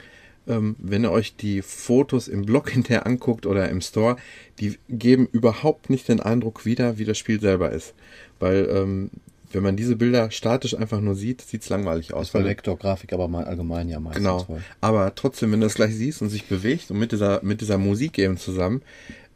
ähm, 0.48 0.76
wenn 0.78 1.04
ihr 1.04 1.10
euch 1.10 1.36
die 1.36 1.62
Fotos 1.62 2.28
im 2.28 2.44
Blog 2.44 2.70
hinterher 2.72 3.06
anguckt 3.06 3.46
oder 3.46 3.68
im 3.68 3.80
Store, 3.80 4.16
die 4.58 4.78
geben 4.88 5.28
überhaupt 5.30 5.90
nicht 5.90 6.08
den 6.08 6.20
Eindruck 6.20 6.64
wieder, 6.64 6.98
wie 6.98 7.04
das 7.04 7.18
Spiel 7.18 7.40
selber 7.40 7.70
ist. 7.70 7.94
Weil 8.38 8.68
ähm, 8.72 9.10
wenn 9.52 9.62
man 9.62 9.76
diese 9.76 9.96
Bilder 9.96 10.30
statisch 10.30 10.76
einfach 10.76 11.00
nur 11.00 11.14
sieht, 11.14 11.40
sieht 11.40 11.62
es 11.62 11.68
langweilig 11.68 12.14
aus. 12.14 12.30
Das 12.30 12.34
war 12.34 12.44
Vektorgrafik, 12.44 13.12
aber 13.12 13.28
mal 13.28 13.44
allgemein 13.44 13.88
ja 13.88 13.98
meistens. 13.98 14.24
Genau. 14.24 14.38
Voll. 14.40 14.62
Aber 14.80 15.14
trotzdem, 15.14 15.50
wenn 15.52 15.60
du 15.60 15.66
das 15.66 15.74
gleich 15.74 15.94
siehst 15.94 16.22
und 16.22 16.28
sich 16.28 16.46
bewegt 16.46 16.90
und 16.90 16.98
mit 16.98 17.12
dieser, 17.12 17.40
mit 17.42 17.60
dieser 17.60 17.78
Musik 17.78 18.18
eben 18.18 18.36
zusammen, 18.36 18.82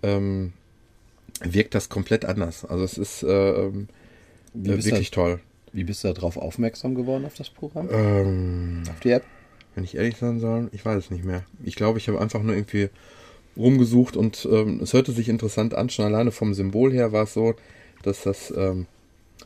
ähm, 0.03 0.53
wirkt 1.43 1.75
das 1.75 1.89
komplett 1.89 2.25
anders. 2.25 2.65
Also 2.65 2.85
es 2.85 2.99
ist 2.99 3.23
äh, 3.23 3.67
äh 3.67 3.73
wirklich 4.55 5.11
da, 5.11 5.23
toll. 5.23 5.41
Wie 5.73 5.85
bist 5.85 6.05
du 6.05 6.13
darauf 6.13 6.37
aufmerksam 6.37 6.95
geworden 6.95 7.25
auf 7.25 7.35
das 7.35 7.51
Programm? 7.51 7.89
Ähm, 7.91 8.83
auf 8.89 9.01
die 9.01 9.11
App? 9.11 9.25
Wenn 9.75 9.85
ich 9.85 9.97
ehrlich 9.97 10.17
sein 10.17 10.39
soll, 10.39 10.69
ich 10.73 10.85
weiß 10.85 11.05
es 11.05 11.11
nicht 11.11 11.25
mehr. 11.25 11.43
Ich 11.65 11.75
glaube, 11.75 11.99
ich 11.99 12.09
habe 12.09 12.21
einfach 12.21 12.43
nur 12.43 12.55
irgendwie 12.55 12.91
rumgesucht 13.57 14.17
und 14.17 14.47
ähm, 14.51 14.81
es 14.83 14.93
hörte 14.93 15.13
sich 15.13 15.29
interessant 15.29 15.75
an. 15.75 15.91
Schon 15.91 16.05
alleine 16.05 16.31
vom 16.31 16.55
Symbol 16.55 16.93
her 16.93 17.13
war 17.13 17.25
es 17.25 17.35
so, 17.35 17.55
dass 18.03 18.23
das 18.23 18.53
ähm, 18.57 18.87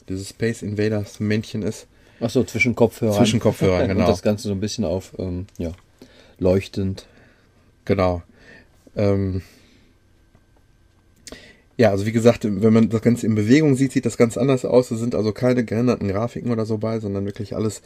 dieses 0.09 0.31
Space 0.31 0.63
Invaders 0.63 1.21
Männchen 1.21 1.63
ist. 1.63 1.87
Ach 2.21 2.31
so, 2.31 2.45
zwischen 2.45 2.75
Kopfhörern. 2.75 3.17
Zwischen 3.17 3.41
Kopfhörern, 3.41 3.89
genau. 3.89 4.01
und 4.01 4.09
das 4.09 4.23
Ganze 4.23 4.49
so 4.49 4.55
ein 4.55 4.61
bisschen 4.61 4.85
auf, 4.85 5.15
ähm, 5.19 5.47
ja, 5.57 5.73
leuchtend. 6.39 7.07
Genau. 7.85 8.23
Ähm, 8.97 9.43
ja, 11.79 11.91
also 11.91 12.07
wie 12.07 12.13
gesagt, 12.13 12.45
wenn 12.45 12.73
man 12.73 12.89
das 12.89 13.03
Ganze 13.03 13.25
in 13.25 13.37
Bewegung 13.37 13.77
sieht, 13.77 13.93
sieht 13.93 14.05
das 14.05 14.17
ganz 14.17 14.37
anders 14.37 14.65
aus. 14.65 14.91
Es 14.91 14.99
sind 14.99 15.15
also 15.15 15.31
keine 15.33 15.65
geänderten 15.65 16.09
Grafiken 16.09 16.51
oder 16.51 16.67
so 16.67 16.77
bei, 16.77 16.99
sondern 16.99 17.25
wirklich 17.25 17.55
alles, 17.55 17.83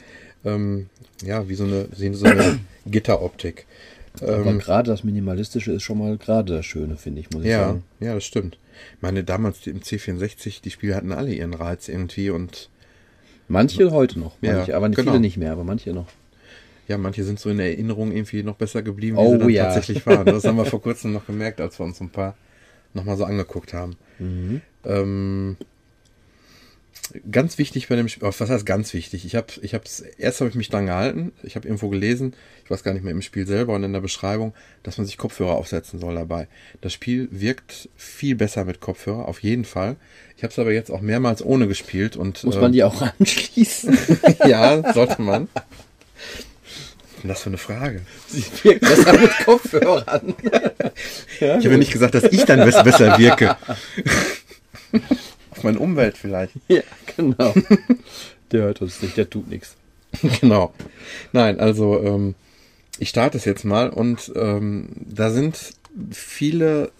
ähm, 0.46 0.88
ja, 1.22 1.46
wie 1.46 1.54
so 1.54 1.64
eine, 1.64 1.88
wie 1.94 2.14
so 2.14 2.24
eine 2.24 2.58
Gitteroptik. 2.86 3.66
Aber 4.22 4.46
ähm, 4.46 4.58
gerade 4.58 4.90
das 4.90 5.04
Minimalistische 5.04 5.72
ist 5.72 5.82
schon 5.82 5.98
mal 5.98 6.16
gerade 6.16 6.56
das 6.56 6.64
Schöne, 6.64 6.96
finde 6.96 7.20
ich, 7.20 7.30
muss 7.32 7.44
ich 7.44 7.50
ja, 7.50 7.66
sagen. 7.66 7.84
Ja, 8.00 8.14
das 8.14 8.24
stimmt. 8.24 8.58
Ich 8.96 9.02
meine, 9.02 9.24
damals 9.24 9.66
im 9.66 9.80
C64, 9.80 10.62
die 10.62 10.70
Spiele 10.70 10.94
hatten 10.94 11.12
alle 11.12 11.32
ihren 11.34 11.52
Reiz 11.52 11.88
irgendwie 11.88 12.30
und. 12.30 12.70
Manche 13.48 13.90
heute 13.90 14.18
noch, 14.18 14.36
manche, 14.40 14.70
ja, 14.70 14.76
aber 14.76 14.88
nicht 14.88 14.96
genau. 14.96 15.10
viele 15.10 15.20
nicht 15.20 15.36
mehr, 15.36 15.52
aber 15.52 15.64
manche 15.64 15.92
noch. 15.92 16.08
Ja, 16.88 16.96
manche 16.96 17.24
sind 17.24 17.38
so 17.38 17.50
in 17.50 17.58
Erinnerung 17.58 18.10
irgendwie 18.10 18.42
noch 18.42 18.56
besser 18.56 18.80
geblieben, 18.80 19.18
wie 19.18 19.20
oh, 19.20 19.32
sie 19.32 19.38
dann 19.38 19.48
ja. 19.50 19.64
tatsächlich 19.64 20.06
waren. 20.06 20.24
Das 20.24 20.44
haben 20.44 20.56
wir 20.56 20.64
vor 20.64 20.80
kurzem 20.80 21.12
noch 21.12 21.26
gemerkt, 21.26 21.60
als 21.60 21.78
wir 21.78 21.84
uns 21.84 22.00
ein 22.00 22.08
paar 22.08 22.34
nochmal 22.94 23.16
so 23.16 23.24
angeguckt 23.24 23.72
haben. 23.72 23.96
Mhm. 24.18 24.60
Ähm, 24.84 25.56
ganz 27.30 27.58
wichtig 27.58 27.88
bei 27.88 27.96
dem 27.96 28.08
Spiel, 28.08 28.22
was 28.22 28.40
heißt 28.40 28.66
ganz 28.66 28.94
wichtig? 28.94 29.24
Ich 29.24 29.34
habe, 29.34 29.48
ich 29.62 29.74
habe 29.74 29.84
erst 30.18 30.40
habe 30.40 30.50
ich 30.50 30.56
mich 30.56 30.68
dran 30.68 30.86
gehalten. 30.86 31.32
Ich 31.42 31.56
habe 31.56 31.66
irgendwo 31.66 31.88
gelesen, 31.88 32.34
ich 32.64 32.70
weiß 32.70 32.82
gar 32.82 32.92
nicht 32.92 33.02
mehr 33.02 33.12
im 33.12 33.22
Spiel 33.22 33.46
selber 33.46 33.74
und 33.74 33.84
in 33.84 33.92
der 33.92 34.00
Beschreibung, 34.00 34.54
dass 34.82 34.98
man 34.98 35.06
sich 35.06 35.18
Kopfhörer 35.18 35.54
aufsetzen 35.54 35.98
soll 35.98 36.14
dabei. 36.14 36.48
Das 36.80 36.92
Spiel 36.92 37.28
wirkt 37.30 37.88
viel 37.96 38.36
besser 38.36 38.64
mit 38.64 38.80
Kopfhörer, 38.80 39.28
auf 39.28 39.42
jeden 39.42 39.64
Fall. 39.64 39.96
Ich 40.36 40.42
habe 40.42 40.52
es 40.52 40.58
aber 40.58 40.72
jetzt 40.72 40.90
auch 40.90 41.00
mehrmals 41.00 41.44
ohne 41.44 41.68
gespielt 41.68 42.16
und 42.16 42.42
muss 42.44 42.56
man 42.56 42.70
äh, 42.70 42.74
die 42.74 42.84
auch 42.84 43.02
anschließen? 43.18 43.96
ja, 44.46 44.92
sollte 44.92 45.20
man. 45.22 45.48
Denn 47.22 47.28
das 47.28 47.42
für 47.42 47.50
eine 47.50 47.58
Frage? 47.58 48.02
Sie 48.28 48.44
wirkt 48.64 48.80
besser 48.80 49.12
mit 49.18 49.30
Kopfhörern. 49.44 50.34
ja, 51.40 51.58
Ich 51.58 51.64
habe 51.64 51.70
ja 51.70 51.76
nicht 51.76 51.92
gesagt, 51.92 52.14
dass 52.14 52.24
ich 52.24 52.44
dann 52.44 52.60
bess- 52.60 52.82
besser 52.82 53.16
wirke. 53.18 53.56
Auf 55.50 55.62
meine 55.64 55.78
Umwelt 55.78 56.16
vielleicht. 56.18 56.54
ja, 56.68 56.82
genau. 57.16 57.54
Der 58.50 58.62
hört 58.62 58.82
uns 58.82 59.00
nicht, 59.02 59.16
der 59.16 59.30
tut 59.30 59.48
nichts. 59.48 59.76
genau. 60.40 60.74
Nein, 61.32 61.60
also 61.60 62.02
ähm, 62.02 62.34
ich 62.98 63.08
starte 63.08 63.38
es 63.38 63.44
jetzt 63.44 63.64
mal 63.64 63.88
und 63.88 64.32
ähm, 64.36 64.88
da 64.96 65.30
sind 65.30 65.74
viele, 66.10 66.90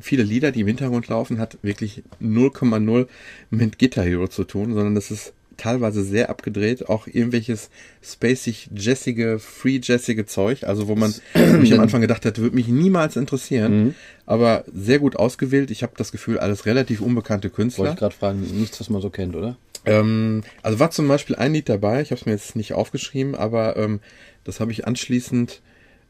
viele 0.00 0.22
Lieder, 0.24 0.52
die 0.52 0.60
im 0.60 0.66
Hintergrund 0.66 1.08
laufen, 1.08 1.38
hat 1.38 1.56
wirklich 1.62 2.02
0,0 2.22 3.06
mit 3.50 3.78
Guitar 3.78 4.04
Hero 4.04 4.28
zu 4.28 4.44
tun, 4.44 4.74
sondern 4.74 4.94
das 4.94 5.10
ist 5.10 5.32
teilweise 5.56 6.02
sehr 6.04 6.30
abgedreht, 6.30 6.88
auch 6.88 7.06
irgendwelches 7.06 7.70
spacig, 8.02 8.68
jazzige, 8.74 9.38
free 9.38 9.80
jazzige 9.82 10.26
Zeug, 10.26 10.64
also 10.64 10.88
wo 10.88 10.94
man 10.94 11.14
mich 11.60 11.72
am 11.74 11.80
Anfang 11.84 12.00
gedacht 12.00 12.24
hat, 12.24 12.38
würde 12.38 12.56
mich 12.56 12.68
niemals 12.68 13.16
interessieren, 13.16 13.94
aber 14.26 14.64
sehr 14.72 14.98
gut 14.98 15.16
ausgewählt. 15.16 15.70
Ich 15.70 15.82
habe 15.82 15.92
das 15.96 16.12
Gefühl, 16.12 16.38
alles 16.38 16.66
relativ 16.66 17.00
unbekannte 17.00 17.48
Wollte 17.48 17.56
Künstler. 17.56 17.90
ich 17.92 17.96
gerade 17.96 18.14
fragen, 18.14 18.40
nichts, 18.40 18.80
was 18.80 18.90
man 18.90 19.02
so 19.02 19.10
kennt, 19.10 19.36
oder? 19.36 19.56
Ähm, 19.86 20.42
also 20.62 20.78
war 20.78 20.90
zum 20.90 21.08
Beispiel 21.08 21.36
ein 21.36 21.52
Lied 21.52 21.68
dabei, 21.68 22.00
ich 22.00 22.10
habe 22.10 22.20
es 22.20 22.26
mir 22.26 22.32
jetzt 22.32 22.56
nicht 22.56 22.72
aufgeschrieben, 22.72 23.34
aber 23.34 23.76
ähm, 23.76 24.00
das 24.44 24.60
habe 24.60 24.72
ich 24.72 24.86
anschließend 24.86 25.60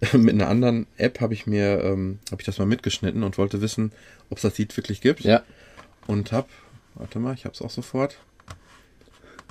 mit 0.12 0.34
einer 0.34 0.48
anderen 0.48 0.86
App 0.96 1.20
habe 1.20 1.34
ich 1.34 1.46
mir 1.46 1.82
ähm, 1.82 2.18
habe 2.30 2.42
ich 2.42 2.46
das 2.46 2.58
mal 2.58 2.66
mitgeschnitten 2.66 3.22
und 3.22 3.38
wollte 3.38 3.60
wissen, 3.60 3.92
ob 4.30 4.38
es 4.38 4.42
das 4.42 4.58
Lied 4.58 4.76
wirklich 4.76 5.00
gibt. 5.00 5.20
Ja. 5.20 5.42
Und 6.06 6.32
hab, 6.32 6.48
warte 6.94 7.18
mal, 7.18 7.34
ich 7.34 7.44
habe 7.44 7.54
es 7.54 7.62
auch 7.62 7.70
sofort. 7.70 8.18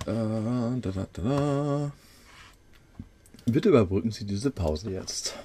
Da, 0.06 0.76
da, 0.82 1.08
da. 1.14 1.92
Bitte 3.46 3.70
überbrücken 3.70 4.12
Sie 4.12 4.26
diese 4.26 4.52
Pause 4.52 4.92
jetzt. 4.92 5.36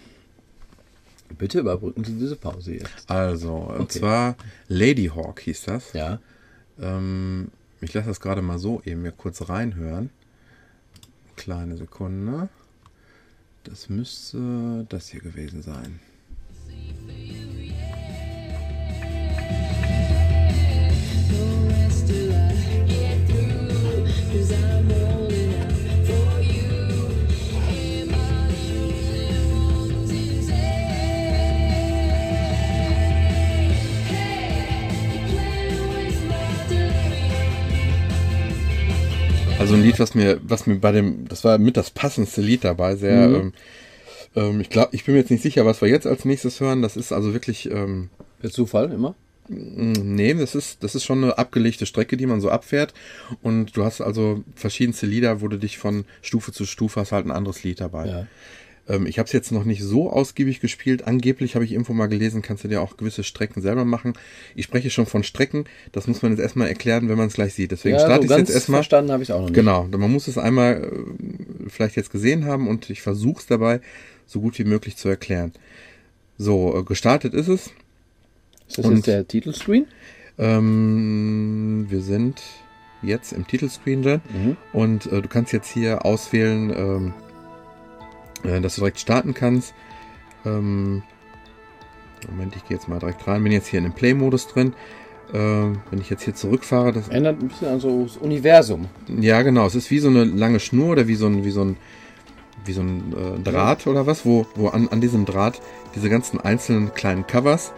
Bitte 1.36 1.60
überbrücken 1.60 2.04
Sie 2.04 2.14
diese 2.18 2.36
Pause 2.36 2.74
jetzt. 2.74 3.08
Also, 3.10 3.54
und 3.54 3.80
Okay. 3.82 3.98
zwar 4.00 4.36
Lady 4.68 5.06
Hawk 5.14 5.40
hieß 5.40 5.62
das. 5.64 5.92
Ja. 5.92 6.18
Ähm, 6.80 7.48
ich 7.80 7.92
lasse 7.94 8.08
das 8.08 8.20
gerade 8.20 8.42
mal 8.42 8.58
so 8.58 8.82
eben 8.84 9.02
mir 9.02 9.12
kurz 9.12 9.48
reinhören. 9.48 10.10
Kleine 11.36 11.76
Sekunde. 11.76 12.48
Das 13.64 13.88
müsste 13.88 14.86
das 14.88 15.08
hier 15.08 15.20
gewesen 15.20 15.62
sein. 15.62 16.00
Was 39.98 40.14
mir, 40.14 40.40
was 40.42 40.66
mir 40.66 40.76
bei 40.76 40.92
dem, 40.92 41.28
das 41.28 41.44
war 41.44 41.58
mit 41.58 41.76
das 41.76 41.90
passendste 41.90 42.40
Lied 42.40 42.64
dabei, 42.64 42.96
sehr, 42.96 43.24
ähm, 43.28 43.52
ähm, 44.36 44.60
ich 44.60 44.70
glaube, 44.70 44.90
ich 44.92 45.04
bin 45.04 45.14
mir 45.14 45.20
jetzt 45.20 45.30
nicht 45.30 45.42
sicher, 45.42 45.66
was 45.66 45.80
wir 45.80 45.88
jetzt 45.88 46.06
als 46.06 46.24
nächstes 46.24 46.60
hören. 46.60 46.82
Das 46.82 46.96
ist 46.96 47.12
also 47.12 47.32
wirklich, 47.32 47.70
ähm, 47.70 48.10
Per 48.40 48.50
Zufall 48.50 48.92
immer? 48.92 49.14
Nee, 49.48 50.34
das 50.34 50.54
ist, 50.54 50.84
das 50.84 50.94
ist 50.94 51.04
schon 51.04 51.24
eine 51.24 51.38
abgelegte 51.38 51.86
Strecke, 51.86 52.16
die 52.16 52.26
man 52.26 52.40
so 52.40 52.50
abfährt. 52.50 52.92
Und 53.42 53.76
du 53.76 53.84
hast 53.84 54.00
also 54.00 54.44
verschiedenste 54.54 55.06
Lieder, 55.06 55.40
wo 55.40 55.48
du 55.48 55.58
dich 55.58 55.78
von 55.78 56.04
Stufe 56.20 56.52
zu 56.52 56.66
Stufe 56.66 57.00
hast 57.00 57.12
halt 57.12 57.26
ein 57.26 57.30
anderes 57.30 57.64
Lied 57.64 57.80
dabei. 57.80 58.06
Ja. 58.06 58.26
Ähm, 58.88 59.07
ich 59.07 59.18
habe 59.18 59.26
es 59.26 59.33
jetzt 59.33 59.52
noch 59.52 59.64
nicht 59.64 59.83
so 59.83 60.11
ausgiebig 60.11 60.61
gespielt. 60.61 61.07
Angeblich 61.07 61.54
habe 61.54 61.64
ich 61.64 61.73
irgendwo 61.73 61.92
mal 61.92 62.07
gelesen, 62.07 62.42
kannst 62.42 62.64
du 62.64 62.68
dir 62.68 62.80
auch 62.83 62.97
gewisse 62.97 63.23
Strecken 63.25 63.61
selber 63.61 63.85
machen. 63.85 64.14
Ich 64.54 64.64
spreche 64.64 64.90
schon 64.90 65.07
von 65.07 65.23
Strecken. 65.23 65.64
Das 65.92 66.07
muss 66.07 66.23
man 66.23 66.33
jetzt 66.33 66.40
erstmal 66.40 66.68
erklären, 66.68 67.09
wenn 67.09 67.18
man 67.18 67.26
es 67.28 67.35
gleich 67.35 67.54
sieht. 67.54 67.71
Deswegen 67.73 67.97
ja, 67.97 68.00
starte 68.04 68.26
so 68.26 68.35
ich 68.35 68.38
jetzt 68.40 68.50
erstmal. 68.50 68.78
verstanden 68.78 69.12
habe 69.12 69.23
ich 69.23 69.28
es 69.28 69.35
auch 69.35 69.40
noch 69.40 69.49
nicht. 69.49 69.54
Genau, 69.54 69.85
man 69.90 70.11
muss 70.11 70.26
es 70.28 70.38
einmal 70.38 70.83
äh, 70.85 71.68
vielleicht 71.68 71.97
jetzt 71.97 72.11
gesehen 72.11 72.45
haben 72.47 72.66
und 72.68 72.88
ich 72.90 73.02
versuche 73.02 73.40
es 73.40 73.47
dabei 73.47 73.80
so 74.26 74.40
gut 74.40 74.59
wie 74.59 74.64
möglich 74.64 74.97
zu 74.97 75.09
erklären. 75.09 75.52
So, 76.38 76.78
äh, 76.78 76.83
gestartet 76.85 77.35
ist 77.35 77.49
es. 77.49 77.71
Ist 78.68 78.78
das 78.78 78.87
Und- 78.87 78.97
jetzt 78.97 79.07
der 79.07 79.26
Titelscreen? 79.26 79.87
Ähm, 80.38 81.87
wir 81.88 82.00
sind 82.00 82.40
jetzt 83.02 83.33
im 83.33 83.47
Titelscreen 83.47 84.02
drin 84.02 84.21
Mhm. 84.33 84.57
und 84.73 85.07
äh, 85.12 85.23
du 85.23 85.28
kannst 85.28 85.52
jetzt 85.52 85.71
hier 85.71 86.04
auswählen, 86.04 86.71
ähm, 86.71 87.14
äh, 88.45 88.61
dass 88.61 88.76
du 88.76 88.80
direkt 88.83 89.00
starten 89.00 89.35
kannst. 89.35 89.75
Ähm, 90.45 91.02
Moment, 92.30 92.57
ich 92.57 92.64
gehe 92.66 92.76
jetzt 92.76 92.88
mal 92.88 92.99
direkt 92.99 93.26
rein. 93.26 93.42
Bin 93.42 93.52
jetzt 93.52 93.68
hier 93.68 93.78
in 93.78 93.85
dem 93.85 93.92
Play-Modus 93.92 94.49
drin. 94.49 94.75
Ähm, 95.33 95.80
wenn 95.90 96.00
ich 96.00 96.09
jetzt 96.09 96.23
hier 96.23 96.35
zurückfahre, 96.35 96.92
das, 96.92 97.09
Ändert 97.09 97.40
ein 97.40 97.49
bisschen 97.49 97.68
an 97.68 97.80
so 97.80 98.04
das 98.04 98.16
Universum. 98.16 98.87
ja 99.21 99.42
genau, 99.42 99.66
es 99.66 99.75
ist 99.75 99.90
wie 99.90 99.99
so 99.99 100.09
eine 100.09 100.25
lange 100.25 100.59
Schnur 100.59 100.92
oder 100.92 101.07
wie 101.07 101.16
so 101.16 101.26
ein, 101.26 101.45
wie 101.45 101.50
so 101.50 101.62
ein, 101.62 101.76
wie 102.64 102.73
so 102.73 102.80
ein 102.80 103.12
äh, 103.12 103.38
Draht 103.40 103.87
oder 103.87 104.07
was, 104.07 104.25
wo, 104.25 104.47
wo 104.54 104.68
an, 104.68 104.88
an 104.88 105.02
diesem 105.02 105.26
Draht 105.26 105.61
diese 105.95 106.09
ganzen 106.09 106.40
einzelnen 106.40 106.95
kleinen 106.95 107.26
Covers 107.26 107.73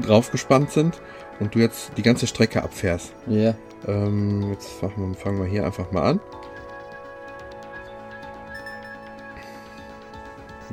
draufgespannt 0.00 0.70
sind 0.70 1.00
und 1.40 1.56
du 1.56 1.58
jetzt 1.58 1.90
die 1.96 2.02
ganze 2.02 2.28
Strecke 2.28 2.62
abfährst. 2.62 3.12
Ja. 3.26 3.56
Ähm, 3.88 4.52
jetzt 4.52 4.68
fangen 4.68 4.94
wir, 4.96 5.14
fangen 5.14 5.40
wir 5.40 5.46
hier 5.46 5.66
einfach 5.66 5.90
mal 5.90 6.02
an. 6.02 6.20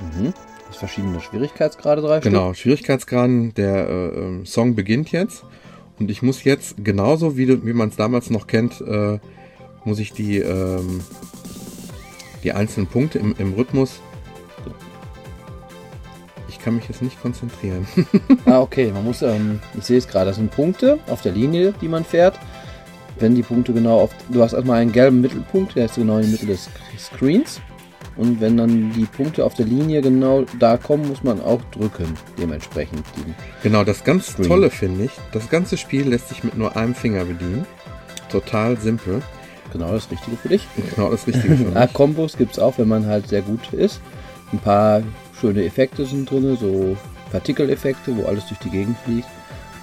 Mhm. 0.01 0.33
Das 0.67 0.77
verschiedene 0.77 1.19
Schwierigkeitsgrade 1.19 2.01
drei 2.01 2.19
Genau, 2.19 2.53
Schwierigkeitsgraden, 2.53 3.53
der 3.53 3.89
äh, 3.89 4.07
ähm, 4.07 4.45
Song 4.45 4.75
beginnt 4.75 5.11
jetzt. 5.11 5.43
Und 5.99 6.09
ich 6.09 6.21
muss 6.21 6.43
jetzt, 6.43 6.83
genauso 6.83 7.37
wie, 7.37 7.63
wie 7.65 7.73
man 7.73 7.89
es 7.89 7.95
damals 7.95 8.29
noch 8.29 8.47
kennt, 8.47 8.81
äh, 8.81 9.19
muss 9.83 9.99
ich 9.99 10.13
die, 10.13 10.37
ähm, 10.37 11.01
die 12.43 12.53
einzelnen 12.53 12.87
Punkte 12.87 13.19
im, 13.19 13.35
im 13.37 13.53
Rhythmus. 13.53 13.99
Ich 16.49 16.59
kann 16.59 16.75
mich 16.75 16.87
jetzt 16.87 17.01
nicht 17.01 17.21
konzentrieren. 17.21 17.87
Ah, 18.45 18.61
okay. 18.61 18.91
Man 18.91 19.03
muss, 19.03 19.21
ähm, 19.21 19.59
ich 19.77 19.83
sehe 19.83 19.97
es 19.97 20.07
gerade, 20.07 20.27
das 20.27 20.37
sind 20.37 20.51
Punkte 20.51 20.99
auf 21.07 21.21
der 21.21 21.33
Linie, 21.33 21.73
die 21.81 21.87
man 21.87 22.03
fährt. 22.03 22.39
Wenn 23.19 23.35
die 23.35 23.43
Punkte 23.43 23.73
genau 23.73 23.99
auf, 23.99 24.11
du 24.29 24.41
hast 24.41 24.53
erstmal 24.53 24.81
einen 24.81 24.91
gelben 24.91 25.21
Mittelpunkt, 25.21 25.75
der 25.75 25.85
ist 25.85 25.95
genau 25.95 26.15
in 26.15 26.23
der 26.23 26.31
Mitte 26.31 26.45
des 26.47 26.69
Screens. 26.97 27.61
Und 28.17 28.41
wenn 28.41 28.57
dann 28.57 28.91
die 28.93 29.05
Punkte 29.05 29.45
auf 29.45 29.53
der 29.53 29.65
Linie 29.65 30.01
genau 30.01 30.43
da 30.59 30.77
kommen, 30.77 31.07
muss 31.07 31.23
man 31.23 31.41
auch 31.41 31.61
drücken, 31.71 32.13
dementsprechend. 32.37 33.03
Genau, 33.63 33.83
das 33.83 34.03
ganz 34.03 34.27
Screen. 34.27 34.47
Tolle 34.47 34.69
finde 34.69 35.05
ich, 35.05 35.11
das 35.31 35.49
ganze 35.49 35.77
Spiel 35.77 36.07
lässt 36.09 36.29
sich 36.29 36.43
mit 36.43 36.57
nur 36.57 36.75
einem 36.75 36.93
Finger 36.93 37.23
bedienen. 37.25 37.65
Total 38.29 38.77
simpel. 38.77 39.21
genau 39.71 39.91
das 39.93 40.11
Richtige 40.11 40.35
für 40.37 40.49
dich. 40.49 40.67
Genau 40.95 41.09
das 41.09 41.25
Richtige 41.25 41.55
für 41.55 41.65
Ah, 41.75 41.83
mich. 41.85 41.93
Kombos 41.93 42.37
gibt 42.37 42.51
es 42.53 42.59
auch, 42.59 42.77
wenn 42.77 42.87
man 42.89 43.05
halt 43.05 43.27
sehr 43.29 43.41
gut 43.41 43.71
ist. 43.73 44.01
Ein 44.51 44.59
paar 44.59 45.01
schöne 45.39 45.63
Effekte 45.63 46.05
sind 46.05 46.29
drin, 46.29 46.57
so 46.59 46.97
Partikeleffekte, 47.31 48.15
wo 48.17 48.25
alles 48.25 48.45
durch 48.47 48.59
die 48.59 48.69
Gegend 48.69 48.97
fliegt. 49.05 49.27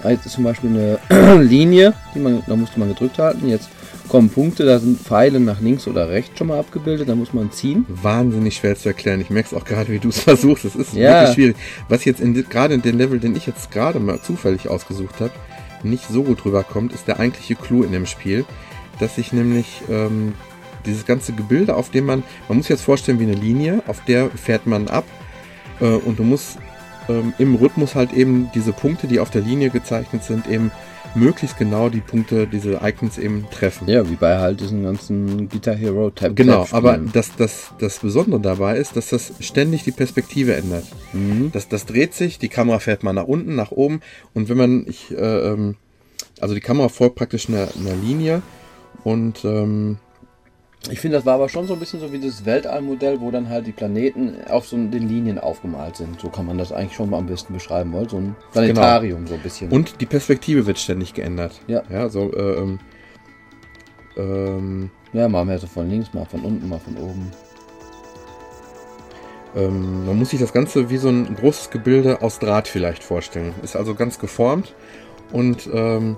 Ah, 0.03 0.09
Jetzt 0.11 0.27
ist 0.27 0.33
zum 0.33 0.43
Beispiel 0.43 0.69
eine 1.09 1.41
Linie, 1.43 1.93
die 2.13 2.19
man, 2.19 2.43
da 2.45 2.55
musste 2.55 2.79
man 2.79 2.89
gedrückt 2.89 3.17
halten. 3.17 3.49
Jetzt 3.49 3.69
kommen 4.09 4.29
Punkte, 4.29 4.65
da 4.65 4.79
sind 4.79 4.99
Pfeile 4.99 5.39
nach 5.39 5.61
links 5.61 5.87
oder 5.87 6.09
rechts 6.09 6.37
schon 6.37 6.47
mal 6.47 6.59
abgebildet, 6.59 7.07
da 7.07 7.15
muss 7.15 7.33
man 7.33 7.51
ziehen. 7.51 7.85
wahnsinnig 7.87 8.55
schwer 8.57 8.75
zu 8.75 8.89
erklären. 8.89 9.21
Ich 9.21 9.29
merke 9.29 9.47
es 9.47 9.53
auch 9.61 9.65
gerade, 9.65 9.89
wie 9.91 9.99
du 9.99 10.09
es 10.09 10.19
versuchst. 10.29 10.65
Es 10.65 10.75
ist 10.75 10.93
Ja. 10.93 11.21
wirklich 11.21 11.33
schwierig. 11.35 11.55
Was 11.87 12.03
jetzt 12.05 12.19
in, 12.19 12.33
gerade 12.49 12.73
in 12.73 12.81
den 12.81 12.97
Level, 12.97 13.19
den 13.19 13.35
ich 13.35 13.45
jetzt 13.47 13.71
gerade 13.71 13.99
mal 13.99 14.21
zufällig 14.21 14.67
ausgesucht 14.67 15.21
habe, 15.21 15.31
nicht 15.83 16.05
so 16.09 16.23
gut 16.23 16.43
rüberkommt, 16.43 16.91
ist 16.91 17.07
der 17.07 17.19
eigentliche 17.19 17.55
Clou 17.55 17.83
in 17.83 17.91
dem 17.93 18.05
Spiel, 18.05 18.43
dass 18.99 19.15
sich 19.15 19.31
nämlich 19.31 19.81
ähm, 19.89 20.33
dieses 20.85 21.05
ganze 21.05 21.31
Gebilde, 21.33 21.75
auf 21.75 21.89
dem 21.89 22.05
man, 22.05 22.23
man 22.47 22.57
muss 22.57 22.65
sich 22.65 22.71
jetzt 22.75 22.83
vorstellen 22.83 23.19
wie 23.19 23.23
eine 23.23 23.35
Linie, 23.35 23.81
auf 23.87 24.03
der 24.05 24.29
fährt 24.31 24.67
man 24.67 24.87
ab 24.89 25.05
äh, 25.79 25.85
und 25.85 26.19
du 26.19 26.23
musst 26.23 26.57
ähm, 27.07 27.33
im 27.37 27.55
Rhythmus 27.55 27.95
halt 27.95 28.11
eben 28.13 28.49
diese 28.53 28.73
Punkte, 28.73 29.07
die 29.07 29.19
auf 29.19 29.29
der 29.29 29.41
Linie 29.41 29.69
gezeichnet 29.69 30.23
sind, 30.23 30.47
eben 30.47 30.71
möglichst 31.15 31.57
genau 31.57 31.89
die 31.89 32.01
Punkte, 32.01 32.47
diese 32.47 32.79
Icons 32.83 33.17
eben 33.17 33.47
treffen. 33.51 33.87
Ja, 33.87 34.09
wie 34.09 34.15
bei 34.15 34.37
halt 34.37 34.59
diesen 34.61 34.83
ganzen 34.83 35.49
Guitar 35.49 35.75
Hero 35.75 36.09
Tab. 36.09 36.35
Genau, 36.35 36.67
aber 36.71 36.97
das, 36.97 37.35
das, 37.35 37.71
das 37.79 37.99
Besondere 37.99 38.39
dabei 38.39 38.77
ist, 38.77 38.95
dass 38.95 39.09
das 39.09 39.33
ständig 39.39 39.83
die 39.83 39.91
Perspektive 39.91 40.55
ändert. 40.55 40.85
Mhm. 41.13 41.51
Das, 41.51 41.67
das 41.67 41.85
dreht 41.85 42.13
sich, 42.13 42.39
die 42.39 42.49
Kamera 42.49 42.79
fährt 42.79 43.03
mal 43.03 43.13
nach 43.13 43.27
unten, 43.27 43.55
nach 43.55 43.71
oben 43.71 44.01
und 44.33 44.49
wenn 44.49 44.57
man, 44.57 44.85
ich, 44.87 45.11
äh, 45.11 45.15
ähm, 45.15 45.75
also 46.39 46.53
die 46.53 46.61
Kamera 46.61 46.89
folgt 46.89 47.15
praktisch 47.15 47.49
einer, 47.49 47.67
einer 47.79 47.95
Linie 47.95 48.41
Und 49.03 49.45
ähm, 49.45 49.97
Ich 50.89 51.01
finde, 51.01 51.17
das 51.17 51.25
war 51.25 51.35
aber 51.35 51.49
schon 51.49 51.67
so 51.67 51.73
ein 51.73 51.79
bisschen 51.79 51.99
so 51.99 52.11
wie 52.13 52.19
das 52.19 52.45
Weltallmodell, 52.45 53.19
wo 53.19 53.31
dann 53.31 53.49
halt 53.49 53.67
die 53.67 53.73
Planeten 53.73 54.35
auf 54.49 54.65
so 54.65 54.77
den 54.77 55.09
Linien 55.09 55.37
aufgemalt 55.37 55.97
sind. 55.97 56.19
So 56.21 56.29
kann 56.29 56.45
man 56.45 56.57
das 56.57 56.71
eigentlich 56.71 56.95
schon 56.95 57.09
mal 57.09 57.17
am 57.17 57.25
besten 57.25 57.53
beschreiben 57.53 57.91
wollen. 57.91 58.07
So 58.07 58.17
ein 58.17 58.35
Planetarium 58.53 59.27
so 59.27 59.33
ein 59.33 59.41
bisschen. 59.41 59.71
Und 59.71 59.99
die 59.99 60.05
Perspektive 60.05 60.65
wird 60.65 60.79
ständig 60.79 61.13
geändert. 61.13 61.59
Ja. 61.67 61.83
Ja, 61.89 62.07
so, 62.07 62.31
äh, 62.31 62.59
ähm, 62.59 62.79
ähm, 64.15 64.89
ja, 65.11 65.27
mal 65.27 65.43
mehr 65.43 65.59
so 65.59 65.67
von 65.67 65.89
links, 65.89 66.13
mal 66.13 66.25
von 66.25 66.41
unten, 66.41 66.69
mal 66.69 66.79
von 66.79 66.95
oben. 66.95 67.29
ähm, 69.55 70.05
man 70.05 70.17
muss 70.17 70.29
sich 70.29 70.39
das 70.39 70.53
Ganze 70.53 70.89
wie 70.89 70.97
so 70.97 71.09
ein 71.09 71.35
großes 71.35 71.71
Gebilde 71.71 72.21
aus 72.21 72.39
Draht 72.39 72.69
vielleicht 72.69 73.03
vorstellen. 73.03 73.53
Ist 73.63 73.75
also 73.75 73.95
ganz 73.95 74.17
geformt 74.17 74.73
und 75.31 75.69
ähm, 75.73 76.17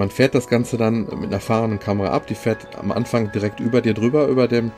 man 0.00 0.10
fährt 0.10 0.34
das 0.34 0.48
Ganze 0.48 0.76
dann 0.76 1.02
mit 1.20 1.30
einer 1.30 1.40
fahrenden 1.40 1.78
Kamera 1.78 2.08
ab. 2.10 2.26
Die 2.26 2.34
fährt 2.34 2.66
am 2.78 2.90
Anfang 2.90 3.30
direkt 3.32 3.60
über 3.60 3.80
dir 3.80 3.94
drüber, 3.94 4.26
über 4.26 4.48
dem 4.48 4.72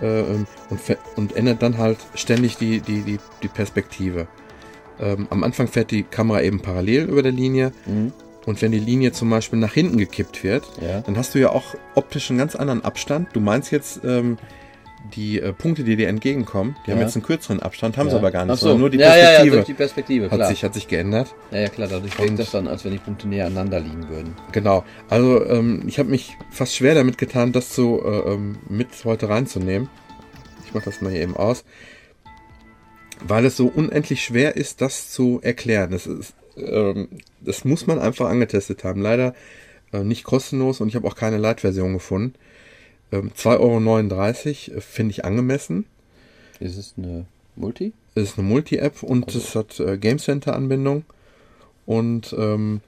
äh, 0.00 0.20
ähm, 0.20 0.46
und, 0.70 0.80
und 1.16 1.36
ändert 1.36 1.60
dann 1.60 1.76
halt 1.76 1.98
ständig 2.14 2.56
die, 2.56 2.80
die, 2.80 3.02
die, 3.02 3.18
die 3.42 3.48
Perspektive. 3.48 4.26
Ähm, 4.98 5.26
am 5.30 5.42
Anfang 5.44 5.66
fährt 5.68 5.90
die 5.90 6.04
Kamera 6.04 6.40
eben 6.42 6.60
parallel 6.60 7.04
über 7.08 7.22
der 7.22 7.32
Linie 7.32 7.72
Mhm. 7.86 8.12
und 8.46 8.62
wenn 8.62 8.70
die 8.72 8.78
Linie 8.78 9.12
zum 9.12 9.28
Beispiel 9.30 9.58
nach 9.58 9.72
hinten 9.74 9.98
gekippt 9.98 10.42
wird, 10.44 10.64
Ja. 10.80 11.00
dann 11.00 11.16
hast 11.16 11.34
du 11.34 11.38
ja 11.38 11.50
auch 11.50 11.74
optisch 11.94 12.30
einen 12.30 12.38
ganz 12.38 12.54
anderen 12.54 12.84
Abstand. 12.84 13.28
Du 13.34 13.40
meinst 13.40 13.70
jetzt, 13.72 14.00
ähm, 14.04 14.38
die 15.14 15.40
äh, 15.40 15.52
Punkte, 15.52 15.82
die 15.84 15.96
dir 15.96 16.08
entgegenkommen, 16.08 16.76
die 16.86 16.92
haben 16.92 16.98
Ja. 16.98 17.04
jetzt 17.06 17.16
einen 17.16 17.24
kürzeren 17.24 17.60
Abstand, 17.60 17.96
haben 17.96 18.06
ja. 18.06 18.12
sie 18.12 18.18
aber 18.18 18.30
gar 18.30 18.44
nicht, 18.46 18.58
so. 18.58 18.76
nur 18.76 18.90
die 18.90 18.98
Perspektive 18.98 19.56
Ja, 19.56 19.62
die 19.62 19.74
Perspektive, 19.74 20.24
hat, 20.30 20.32
klar. 20.38 20.48
sich, 20.48 20.62
hat 20.64 20.74
sich 20.74 20.88
geändert. 20.88 21.34
ja, 21.50 21.68
klar, 21.68 21.88
dadurch 21.88 22.18
wirkt 22.18 22.38
das 22.38 22.50
dann, 22.52 22.68
als 22.68 22.84
wenn 22.84 22.92
die 22.92 22.98
Punkte 22.98 23.26
näher 23.28 23.46
aneinander 23.46 23.80
liegen 23.80 24.08
würden. 24.08 24.34
Genau. 24.52 24.84
Also 25.08 25.44
ähm, 25.46 25.82
ich 25.86 25.98
habe 25.98 26.08
mich 26.10 26.36
fast 26.50 26.74
schwer 26.76 26.94
damit 26.94 27.18
getan, 27.18 27.52
das 27.52 27.74
so 27.74 28.04
äh, 28.04 28.32
ähm, 28.34 28.58
mit 28.68 28.88
heute 29.04 29.28
reinzunehmen. 29.28 29.88
Ich 30.66 30.74
mache 30.74 30.84
das 30.84 31.00
mal 31.00 31.10
hier 31.10 31.22
eben 31.22 31.36
aus. 31.36 31.64
Weil 33.26 33.44
es 33.44 33.56
so 33.56 33.66
unendlich 33.66 34.22
schwer 34.24 34.56
ist, 34.56 34.80
das 34.80 35.10
zu 35.10 35.40
erklären. 35.42 35.90
Das, 35.90 36.06
ist, 36.06 36.34
ähm, 36.56 37.08
das 37.40 37.64
muss 37.64 37.86
man 37.86 37.98
einfach 37.98 38.28
angetestet 38.30 38.84
haben. 38.84 39.02
Leider 39.02 39.34
äh, 39.92 39.98
nicht 40.04 40.24
kostenlos 40.24 40.80
und 40.80 40.88
ich 40.88 40.94
habe 40.94 41.06
auch 41.06 41.16
keine 41.16 41.36
Light-Version 41.36 41.92
gefunden. 41.92 42.34
Ähm, 43.12 43.32
2,39 43.36 44.70
Euro 44.70 44.80
finde 44.80 45.12
ich 45.12 45.24
angemessen. 45.24 45.86
Ist 46.60 46.76
es 46.76 46.94
eine 46.96 47.26
Multi? 47.56 47.92
Es 48.14 48.30
ist 48.30 48.38
eine 48.38 48.48
Multi-App 48.48 49.02
und 49.02 49.34
es 49.34 49.54
hat 49.54 49.80
äh, 49.80 49.96
Game 49.96 50.18
Center-Anbindung. 50.18 51.04
Und 51.86 52.34
ähm, 52.38 52.80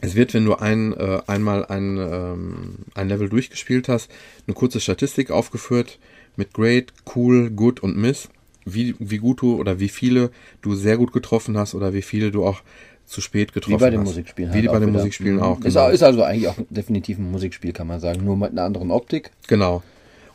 es 0.00 0.14
wird, 0.14 0.34
wenn 0.34 0.44
du 0.44 0.54
ein, 0.54 0.92
äh, 0.92 1.20
einmal 1.26 1.66
ein, 1.66 1.96
ähm, 1.98 2.74
ein 2.94 3.08
Level 3.08 3.28
durchgespielt 3.28 3.88
hast, 3.88 4.10
eine 4.46 4.54
kurze 4.54 4.80
Statistik 4.80 5.30
aufgeführt 5.30 5.98
mit 6.36 6.52
Great, 6.52 6.92
Cool, 7.14 7.50
Good 7.50 7.80
und 7.80 7.96
Miss. 7.96 8.28
Wie, 8.66 8.94
wie 8.98 9.18
gut 9.18 9.42
du 9.42 9.56
oder 9.56 9.78
wie 9.80 9.90
viele 9.90 10.30
du 10.62 10.74
sehr 10.74 10.96
gut 10.96 11.12
getroffen 11.12 11.58
hast 11.58 11.74
oder 11.74 11.92
wie 11.92 12.02
viele 12.02 12.30
du 12.30 12.46
auch 12.46 12.62
zu 13.06 13.20
spät 13.20 13.52
getroffen 13.52 13.74
Wie 13.76 13.80
bei 13.80 13.90
den 13.90 14.00
hast. 14.00 14.08
Musikspielen. 14.08 14.52
Wie 14.52 14.58
halt 14.58 14.66
bei 14.72 14.78
den 14.78 14.88
wieder. 14.88 14.98
Musikspielen 14.98 15.36
Mhm. 15.36 15.42
auch. 15.42 15.58
Ist, 15.58 15.74
Genau. 15.74 15.88
ist 15.88 16.02
also 16.02 16.22
eigentlich 16.22 16.48
auch 16.48 16.56
definitiv 16.70 17.18
ein 17.18 17.30
Musikspiel, 17.30 17.72
kann 17.72 17.86
man 17.86 18.00
sagen. 18.00 18.24
Nur 18.24 18.36
mit 18.36 18.50
einer 18.52 18.62
anderen 18.62 18.90
Optik. 18.90 19.30
genau. 19.46 19.82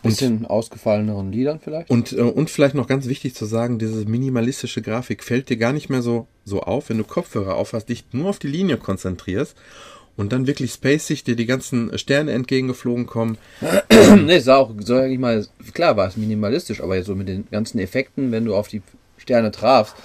Und, 0.02 0.12
Bisschen 0.12 0.46
ausgefalleneren 0.46 1.30
Liedern 1.30 1.60
vielleicht. 1.62 1.90
und, 1.90 2.14
äh, 2.14 2.22
und 2.22 2.50
vielleicht 2.50 2.74
noch 2.74 2.88
ganz 2.88 3.08
wichtig 3.08 3.36
zu 3.36 3.44
sagen, 3.44 3.80
diese 3.80 4.06
minimalistische 4.06 4.82
Grafik 4.82 5.26
fällt 5.26 5.50
dir 5.50 5.58
gar 5.58 5.74
nicht 5.74 5.90
mehr 5.90 6.02
so, 6.02 6.26
so 6.46 6.62
auf, 6.62 6.88
wenn 6.90 6.98
du 7.00 7.04
Kopfhörer 7.04 7.56
aufhast, 7.56 7.90
dich 7.90 8.06
nur 8.14 8.30
auf 8.30 8.40
die 8.40 8.48
Linie 8.48 8.78
konzentrierst 8.78 9.58
und 10.16 10.32
dann 10.32 10.48
wirklich 10.48 10.72
spacig 10.72 11.26
dir 11.26 11.36
die 11.36 11.46
ganzen 11.46 11.98
Sterne 11.98 12.32
entgegengeflogen 12.32 13.08
kommen. 13.08 13.38
ne, 14.26 14.40
sah 14.40 14.56
auch, 14.56 14.72
sag 14.80 15.10
ich 15.12 15.20
mal, 15.20 15.46
klar 15.74 15.98
war 15.98 16.08
es 16.08 16.16
minimalistisch, 16.16 16.80
aber 16.82 16.96
jetzt 16.96 17.08
so 17.08 17.16
mit 17.16 17.28
den 17.28 17.48
ganzen 17.52 17.78
Effekten, 17.80 18.32
wenn 18.32 18.46
du 18.46 18.56
auf 18.56 18.70
die 18.70 18.82
Sterne 19.18 19.52
trafst, 19.52 19.96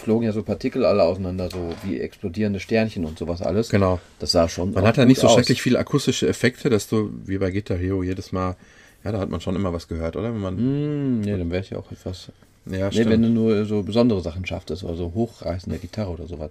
flogen 0.00 0.24
ja 0.26 0.32
so 0.32 0.42
Partikel 0.42 0.84
alle 0.84 1.02
auseinander, 1.04 1.48
so 1.50 1.72
wie 1.84 2.00
explodierende 2.00 2.60
Sternchen 2.60 3.04
und 3.04 3.18
sowas 3.18 3.42
alles. 3.42 3.68
Genau. 3.68 4.00
Das 4.18 4.32
sah 4.32 4.48
schon. 4.48 4.72
Man 4.72 4.84
hat 4.86 4.96
ja 4.96 5.04
nicht 5.04 5.20
so 5.20 5.26
aus. 5.28 5.34
schrecklich 5.34 5.62
viele 5.62 5.78
akustische 5.78 6.26
Effekte, 6.28 6.70
dass 6.70 6.88
du 6.88 7.10
wie 7.24 7.38
bei 7.38 7.50
Guitar 7.50 7.76
Hero 7.78 8.02
jedes 8.02 8.32
Mal, 8.32 8.56
ja, 9.04 9.12
da 9.12 9.18
hat 9.18 9.30
man 9.30 9.40
schon 9.40 9.56
immer 9.56 9.72
was 9.72 9.88
gehört, 9.88 10.16
oder? 10.16 10.32
Wenn 10.32 10.40
man, 10.40 10.56
Hm, 10.58 11.20
nee, 11.20 11.36
dann 11.36 11.50
wäre 11.50 11.62
ich 11.62 11.70
ja 11.70 11.78
auch 11.78 11.90
etwas. 11.92 12.30
ja, 12.66 12.86
Nee, 12.86 12.92
stimmt. 12.92 13.10
wenn 13.10 13.22
du 13.22 13.28
nur 13.28 13.64
so 13.64 13.82
besondere 13.82 14.20
Sachen 14.20 14.44
schaffst, 14.46 14.70
also 14.70 15.12
hochreißende 15.14 15.78
Gitarre 15.78 16.10
oder 16.10 16.26
sowas. 16.26 16.50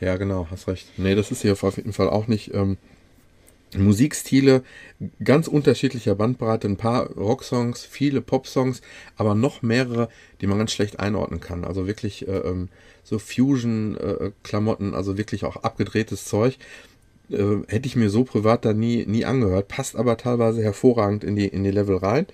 Ja, 0.00 0.16
genau, 0.16 0.46
hast 0.50 0.66
recht. 0.68 0.86
Nee, 0.96 1.14
das 1.14 1.30
ist 1.30 1.42
hier 1.42 1.52
auf 1.52 1.76
jeden 1.76 1.92
Fall 1.92 2.08
auch 2.10 2.26
nicht. 2.26 2.52
Ähm, 2.54 2.76
Musikstile, 3.76 4.62
ganz 5.22 5.48
unterschiedlicher 5.48 6.14
Bandbreite, 6.14 6.68
ein 6.68 6.76
paar 6.76 7.10
Rocksongs, 7.12 7.84
viele 7.84 8.20
Popsongs, 8.20 8.80
aber 9.16 9.34
noch 9.34 9.62
mehrere, 9.62 10.08
die 10.40 10.46
man 10.46 10.58
ganz 10.58 10.72
schlecht 10.72 10.98
einordnen 10.98 11.40
kann. 11.40 11.64
Also 11.64 11.86
wirklich 11.86 12.26
äh, 12.26 12.38
ähm, 12.38 12.68
so 13.04 13.18
Fusion-Klamotten, 13.18 14.94
also 14.94 15.16
wirklich 15.16 15.44
auch 15.44 15.56
abgedrehtes 15.56 16.24
Zeug. 16.24 16.58
Äh, 17.30 17.62
hätte 17.68 17.86
ich 17.86 17.96
mir 17.96 18.10
so 18.10 18.24
privat 18.24 18.64
da 18.64 18.72
nie, 18.72 19.06
nie 19.06 19.24
angehört, 19.24 19.68
passt 19.68 19.96
aber 19.96 20.16
teilweise 20.16 20.62
hervorragend 20.62 21.22
in 21.22 21.36
die, 21.36 21.46
in 21.46 21.64
die 21.64 21.70
Level 21.70 21.96
rein. 21.96 22.26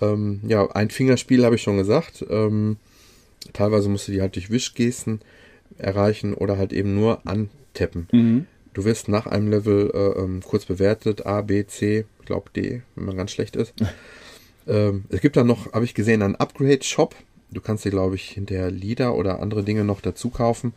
Ähm, 0.00 0.40
ja, 0.46 0.70
ein 0.70 0.90
Fingerspiel 0.90 1.44
habe 1.44 1.56
ich 1.56 1.62
schon 1.62 1.76
gesagt. 1.76 2.24
Ähm, 2.30 2.76
teilweise 3.52 3.88
musst 3.88 4.08
du 4.08 4.12
die 4.12 4.20
halt 4.20 4.36
durch 4.36 4.50
Wischgesten 4.50 5.20
erreichen 5.78 6.34
oder 6.34 6.58
halt 6.58 6.72
eben 6.72 6.94
nur 6.94 7.26
antappen. 7.26 8.06
Du 8.72 8.84
wirst 8.84 9.08
nach 9.08 9.26
einem 9.26 9.50
Level 9.50 9.90
äh, 9.92 10.20
ähm, 10.20 10.40
kurz 10.44 10.64
bewertet, 10.64 11.26
A, 11.26 11.40
B, 11.42 11.66
C, 11.66 12.04
ich 12.20 12.26
glaube 12.26 12.50
D, 12.54 12.82
wenn 12.94 13.04
man 13.04 13.16
ganz 13.16 13.32
schlecht 13.32 13.56
ist. 13.56 13.74
ähm, 14.68 15.04
es 15.08 15.20
gibt 15.20 15.36
dann 15.36 15.46
noch, 15.46 15.72
habe 15.72 15.84
ich 15.84 15.94
gesehen, 15.94 16.22
einen 16.22 16.36
Upgrade-Shop. 16.36 17.14
Du 17.50 17.60
kannst 17.60 17.84
dir, 17.84 17.90
glaube 17.90 18.14
ich, 18.14 18.30
hinterher 18.30 18.70
Lieder 18.70 19.14
oder 19.16 19.40
andere 19.40 19.64
Dinge 19.64 19.84
noch 19.84 20.00
dazu 20.00 20.30
kaufen. 20.30 20.72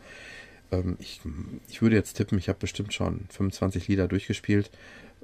Ähm, 0.72 0.96
ich, 0.98 1.20
ich 1.68 1.82
würde 1.82 1.94
jetzt 1.96 2.14
tippen, 2.14 2.36
ich 2.38 2.48
habe 2.48 2.58
bestimmt 2.58 2.92
schon 2.92 3.26
25 3.30 3.86
Lieder 3.86 4.08
durchgespielt. 4.08 4.70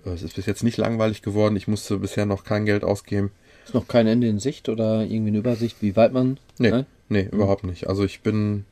Äh, 0.04 0.10
Es 0.10 0.22
ist 0.22 0.36
bis 0.36 0.46
jetzt 0.46 0.62
nicht 0.62 0.76
langweilig 0.76 1.22
geworden. 1.22 1.56
Ich 1.56 1.66
musste 1.66 1.98
bisher 1.98 2.26
noch 2.26 2.44
kein 2.44 2.66
Geld 2.66 2.84
ausgeben. 2.84 3.32
Ist 3.64 3.74
noch 3.74 3.88
kein 3.88 4.06
Ende 4.06 4.28
in 4.28 4.38
Sicht 4.38 4.68
oder 4.68 5.02
irgendwie 5.02 5.30
eine 5.30 5.38
Übersicht, 5.38 5.78
wie 5.80 5.96
weit 5.96 6.12
man. 6.12 6.38
Nee, 6.58 6.70
Nein? 6.70 6.86
nee, 7.08 7.28
überhaupt 7.32 7.64
nicht. 7.64 7.88
Also 7.88 8.04
ich 8.04 8.20
bin 8.20 8.64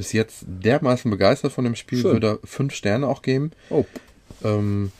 bis 0.00 0.14
jetzt 0.14 0.46
dermaßen 0.46 1.10
begeistert 1.10 1.52
von 1.52 1.62
dem 1.64 1.74
Spiel, 1.76 2.00
Schön. 2.00 2.12
würde 2.12 2.38
fünf 2.42 2.72
Sterne 2.72 3.06
auch 3.06 3.20
geben. 3.20 3.50
Oh, 3.68 3.84
Ähm, 4.42 4.92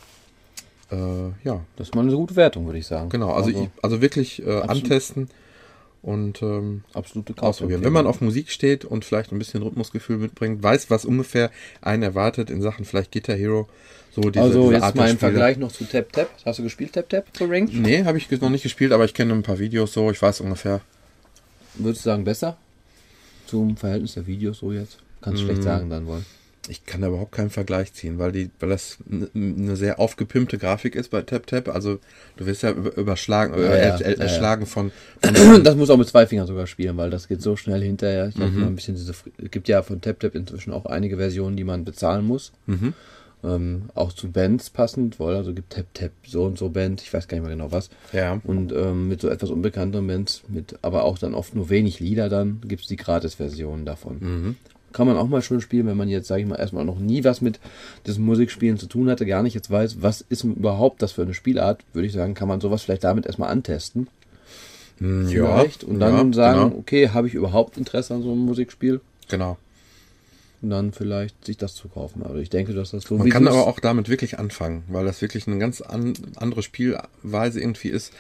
äh, 0.92 0.96
ja, 1.42 1.62
das 1.76 1.88
ist 1.88 1.94
mal 1.94 2.02
eine 2.02 2.14
gute 2.14 2.36
Wertung, 2.36 2.66
würde 2.66 2.78
ich 2.78 2.86
sagen. 2.86 3.08
genau. 3.08 3.32
Also, 3.32 3.48
ich, 3.48 3.70
also 3.80 4.02
wirklich 4.02 4.44
äh, 4.44 4.60
antesten 4.60 5.30
und 6.02 6.42
ähm, 6.42 6.84
absolute 6.92 7.32
ausprobieren. 7.42 7.82
Wenn 7.82 7.94
man 7.94 8.06
auf 8.06 8.20
Musik 8.20 8.50
steht 8.50 8.84
und 8.84 9.06
vielleicht 9.06 9.32
ein 9.32 9.38
bisschen 9.38 9.62
Rhythmusgefühl 9.62 10.18
mitbringt, 10.18 10.62
weiß, 10.62 10.90
was 10.90 11.06
ungefähr 11.06 11.50
einen 11.80 12.02
erwartet 12.02 12.50
in 12.50 12.60
Sachen 12.60 12.84
vielleicht 12.84 13.10
Guitar 13.10 13.36
Hero, 13.36 13.70
so 14.14 14.20
diese, 14.28 14.42
Also 14.44 14.60
diese 14.64 14.74
jetzt 14.74 14.82
Art 14.82 14.96
mal 14.96 15.08
im. 15.08 15.16
Vergleich 15.16 15.56
noch 15.56 15.72
zu 15.72 15.84
Tap 15.84 16.12
Tap. 16.12 16.28
Hast 16.44 16.58
du 16.58 16.62
gespielt 16.62 16.92
Tap 16.92 17.08
Tap 17.08 17.24
zu 17.34 17.46
Ring? 17.46 17.70
Nee, 17.72 18.04
habe 18.04 18.18
ich 18.18 18.30
noch 18.30 18.50
nicht 18.50 18.64
gespielt, 18.64 18.92
aber 18.92 19.06
ich 19.06 19.14
kenne 19.14 19.32
ein 19.32 19.42
paar 19.42 19.58
Videos 19.58 19.94
so, 19.94 20.10
ich 20.10 20.20
weiß 20.20 20.42
ungefähr. 20.42 20.82
Würdest 21.76 22.04
du 22.04 22.10
sagen 22.10 22.24
besser? 22.24 22.58
Zum 23.50 23.76
Verhältnis 23.76 24.14
der 24.14 24.26
Videos 24.26 24.58
so 24.60 24.72
jetzt? 24.72 24.98
Kannst 25.20 25.42
du 25.42 25.46
schlecht 25.46 25.62
sagen 25.62 25.90
dann 25.90 26.06
wohl. 26.06 26.22
Ich 26.68 26.84
kann 26.84 27.00
da 27.00 27.08
überhaupt 27.08 27.32
keinen 27.32 27.50
Vergleich 27.50 27.92
ziehen, 27.94 28.18
weil 28.18 28.32
die, 28.32 28.50
weil 28.60 28.68
das 28.68 28.98
eine 29.34 29.76
sehr 29.76 29.98
aufgepimpte 29.98 30.56
Grafik 30.58 30.94
ist 30.94 31.10
bei 31.10 31.22
Tap 31.22 31.46
Tap. 31.46 31.68
Also 31.68 31.98
du 32.36 32.46
wirst 32.46 32.62
ja 32.62 32.70
über- 32.70 32.94
überschlagen, 32.96 33.54
Ja, 33.54 33.60
äh, 33.60 33.64
ja, 33.64 33.70
er, 33.96 34.00
er, 34.02 34.12
ja. 34.16 34.22
erschlagen 34.24 34.66
von, 34.66 34.92
von 35.22 35.34
Das 35.64 35.74
muss 35.74 35.90
auch 35.90 35.96
mit 35.96 36.06
zwei 36.08 36.26
Fingern 36.26 36.46
sogar 36.46 36.66
spielen, 36.66 36.96
weil 36.96 37.10
das 37.10 37.28
geht 37.28 37.40
so 37.42 37.56
schnell 37.56 37.82
hinterher. 37.82 38.28
Ich 38.28 38.36
Mhm. 38.36 38.42
habe 38.42 38.52
mal 38.52 38.66
ein 38.66 38.76
bisschen 38.76 38.94
diese. 38.94 39.10
Es 39.12 39.50
gibt 39.50 39.68
ja 39.68 39.82
von 39.82 40.00
Tap 40.00 40.20
Tap 40.20 40.34
inzwischen 40.34 40.72
auch 40.72 40.86
einige 40.86 41.16
Versionen, 41.16 41.56
die 41.56 41.64
man 41.64 41.84
bezahlen 41.84 42.24
muss. 42.26 42.52
Mhm. 42.66 42.92
Ähm, 43.42 43.84
auch 43.94 44.12
zu 44.12 44.30
Bands 44.30 44.68
passend, 44.68 45.18
weil 45.18 45.34
also 45.34 45.54
gibt 45.54 45.72
Tap 45.72 45.86
Tap 45.94 46.12
so 46.26 46.44
und 46.44 46.58
so 46.58 46.68
Band, 46.68 47.00
ich 47.00 47.12
weiß 47.12 47.26
gar 47.26 47.36
nicht 47.38 47.46
mehr 47.46 47.56
genau 47.56 47.72
was. 47.72 47.88
ja. 48.12 48.38
Und 48.44 48.70
ähm, 48.72 49.08
mit 49.08 49.20
so 49.22 49.28
etwas 49.28 49.48
unbekannteren 49.50 50.06
Bands, 50.06 50.42
mit 50.48 50.78
aber 50.82 51.04
auch 51.04 51.16
dann 51.16 51.32
oft 51.34 51.54
nur 51.54 51.70
wenig 51.70 52.00
Lieder, 52.00 52.28
dann 52.28 52.60
gibt 52.66 52.82
es 52.82 52.88
die 52.88 52.96
Gratis-Version 52.96 53.86
davon. 53.86 54.16
Mhm. 54.20 54.56
Kann 54.92 55.06
man 55.06 55.16
auch 55.16 55.28
mal 55.28 55.40
schön 55.40 55.60
spielen, 55.60 55.86
wenn 55.86 55.96
man 55.96 56.08
jetzt, 56.08 56.26
sage 56.28 56.42
ich 56.42 56.48
mal, 56.48 56.56
erstmal 56.56 56.84
noch 56.84 56.98
nie 56.98 57.22
was 57.24 57.40
mit 57.40 57.60
diesem 58.06 58.24
Musikspielen 58.24 58.76
zu 58.76 58.86
tun 58.86 59.08
hatte, 59.08 59.24
gar 59.24 59.42
nicht 59.42 59.54
jetzt 59.54 59.70
weiß, 59.70 60.02
was 60.02 60.20
ist 60.20 60.44
überhaupt 60.44 61.00
das 61.00 61.12
für 61.12 61.22
eine 61.22 61.32
Spielart, 61.32 61.82
würde 61.92 62.06
ich 62.06 62.12
sagen, 62.12 62.34
kann 62.34 62.48
man 62.48 62.60
sowas 62.60 62.82
vielleicht 62.82 63.04
damit 63.04 63.24
erstmal 63.24 63.50
antesten. 63.50 64.08
Hm, 64.98 65.28
Vielleicht. 65.28 65.82
Und 65.84 65.98
dann 66.00 66.32
ja, 66.32 66.32
sagen, 66.34 66.60
Genau. 66.70 66.78
okay, 66.78 67.08
habe 67.10 67.26
ich 67.26 67.34
überhaupt 67.34 67.78
Interesse 67.78 68.14
an 68.14 68.22
so 68.22 68.32
einem 68.32 68.40
Musikspiel? 68.44 69.00
genau. 69.28 69.56
Und 70.62 70.70
dann 70.70 70.92
vielleicht 70.92 71.46
sich 71.46 71.56
das 71.56 71.74
zu 71.74 71.88
kaufen. 71.88 72.22
Aber 72.22 72.36
ich 72.36 72.50
denke, 72.50 72.74
dass 72.74 72.90
das 72.90 73.04
so 73.04 73.16
Man 73.16 73.30
kann 73.30 73.48
aber 73.48 73.66
auch 73.66 73.80
damit 73.80 74.10
wirklich 74.10 74.38
anfangen, 74.38 74.84
weil 74.88 75.06
das 75.06 75.22
wirklich 75.22 75.46
eine 75.46 75.58
ganz 75.58 75.80
an, 75.80 76.12
andere 76.36 76.62
Spielweise 76.62 77.60
irgendwie 77.60 77.88
ist. 77.88 78.12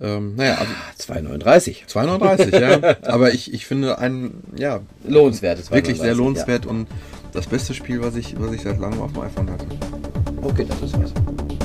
Ähm, 0.00 0.34
naja, 0.36 0.58
also 0.58 0.72
2,39. 1.12 1.86
239, 1.86 2.54
ja. 2.54 2.96
Aber 3.02 3.32
ich, 3.32 3.52
ich 3.52 3.66
finde 3.66 3.98
einen, 3.98 4.42
ja, 4.56 4.80
Lohnenswert. 5.06 5.58
ist 5.58 5.70
wirklich 5.70 5.98
sehr 5.98 6.14
2,39, 6.14 6.16
lohnenswert 6.16 6.66
und 6.66 6.88
das 7.32 7.46
beste 7.46 7.74
Spiel, 7.74 8.00
was 8.02 8.16
ich, 8.16 8.38
was 8.38 8.52
ich 8.52 8.62
seit 8.62 8.78
langem 8.78 9.00
auf 9.00 9.12
dem 9.12 9.22
iPhone 9.22 9.50
hatte. 9.50 9.66
Ja. 9.70 10.42
Okay, 10.42 10.66
das 10.68 10.82
ist 10.82 10.98
was. 11.00 11.63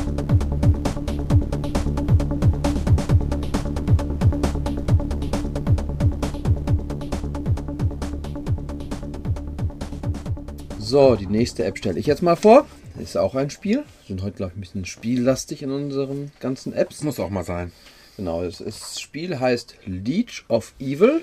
So, 10.90 11.16
die 11.16 11.28
nächste 11.28 11.66
App 11.66 11.78
stelle 11.78 12.00
ich 12.00 12.08
jetzt 12.08 12.24
mal 12.24 12.36
vor. 12.36 12.66
Ist 13.00 13.16
auch 13.16 13.36
ein 13.36 13.52
Spiel. 13.52 13.84
Wir 13.84 14.08
sind 14.08 14.24
heute, 14.24 14.38
glaube 14.38 14.54
ich, 14.54 14.58
ein 14.58 14.62
bisschen 14.62 14.86
spiellastig 14.86 15.62
in 15.62 15.70
unseren 15.70 16.32
ganzen 16.40 16.74
Apps. 16.74 17.04
Muss 17.04 17.20
auch 17.20 17.30
mal 17.30 17.44
sein. 17.44 17.72
Genau, 18.18 18.42
das, 18.42 18.60
ist, 18.60 18.82
das 18.82 19.00
Spiel 19.00 19.40
heißt 19.40 19.76
Leech 19.86 20.46
of 20.48 20.74
Evil. 20.80 21.22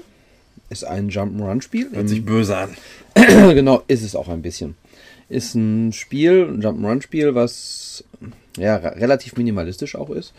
Ist 0.71 0.85
ein 0.85 1.11
Jump'n'Run-Spiel. 1.11 1.91
Hört 1.93 2.09
sich 2.09 2.25
böse 2.25 2.57
an. 2.57 2.77
genau, 3.17 3.83
ist 3.89 4.05
es 4.05 4.15
auch 4.15 4.29
ein 4.29 4.41
bisschen. 4.41 4.77
Ist 5.29 5.57
ein 5.57 5.93
Spiel, 5.93 6.45
ein 6.49 6.63
Jump'n'Run-Spiel, 6.63 7.35
was 7.35 8.05
ja 8.57 8.77
re- 8.77 9.01
relativ 9.01 9.37
minimalistisch 9.37 9.97
auch 9.97 10.11
ist. 10.11 10.33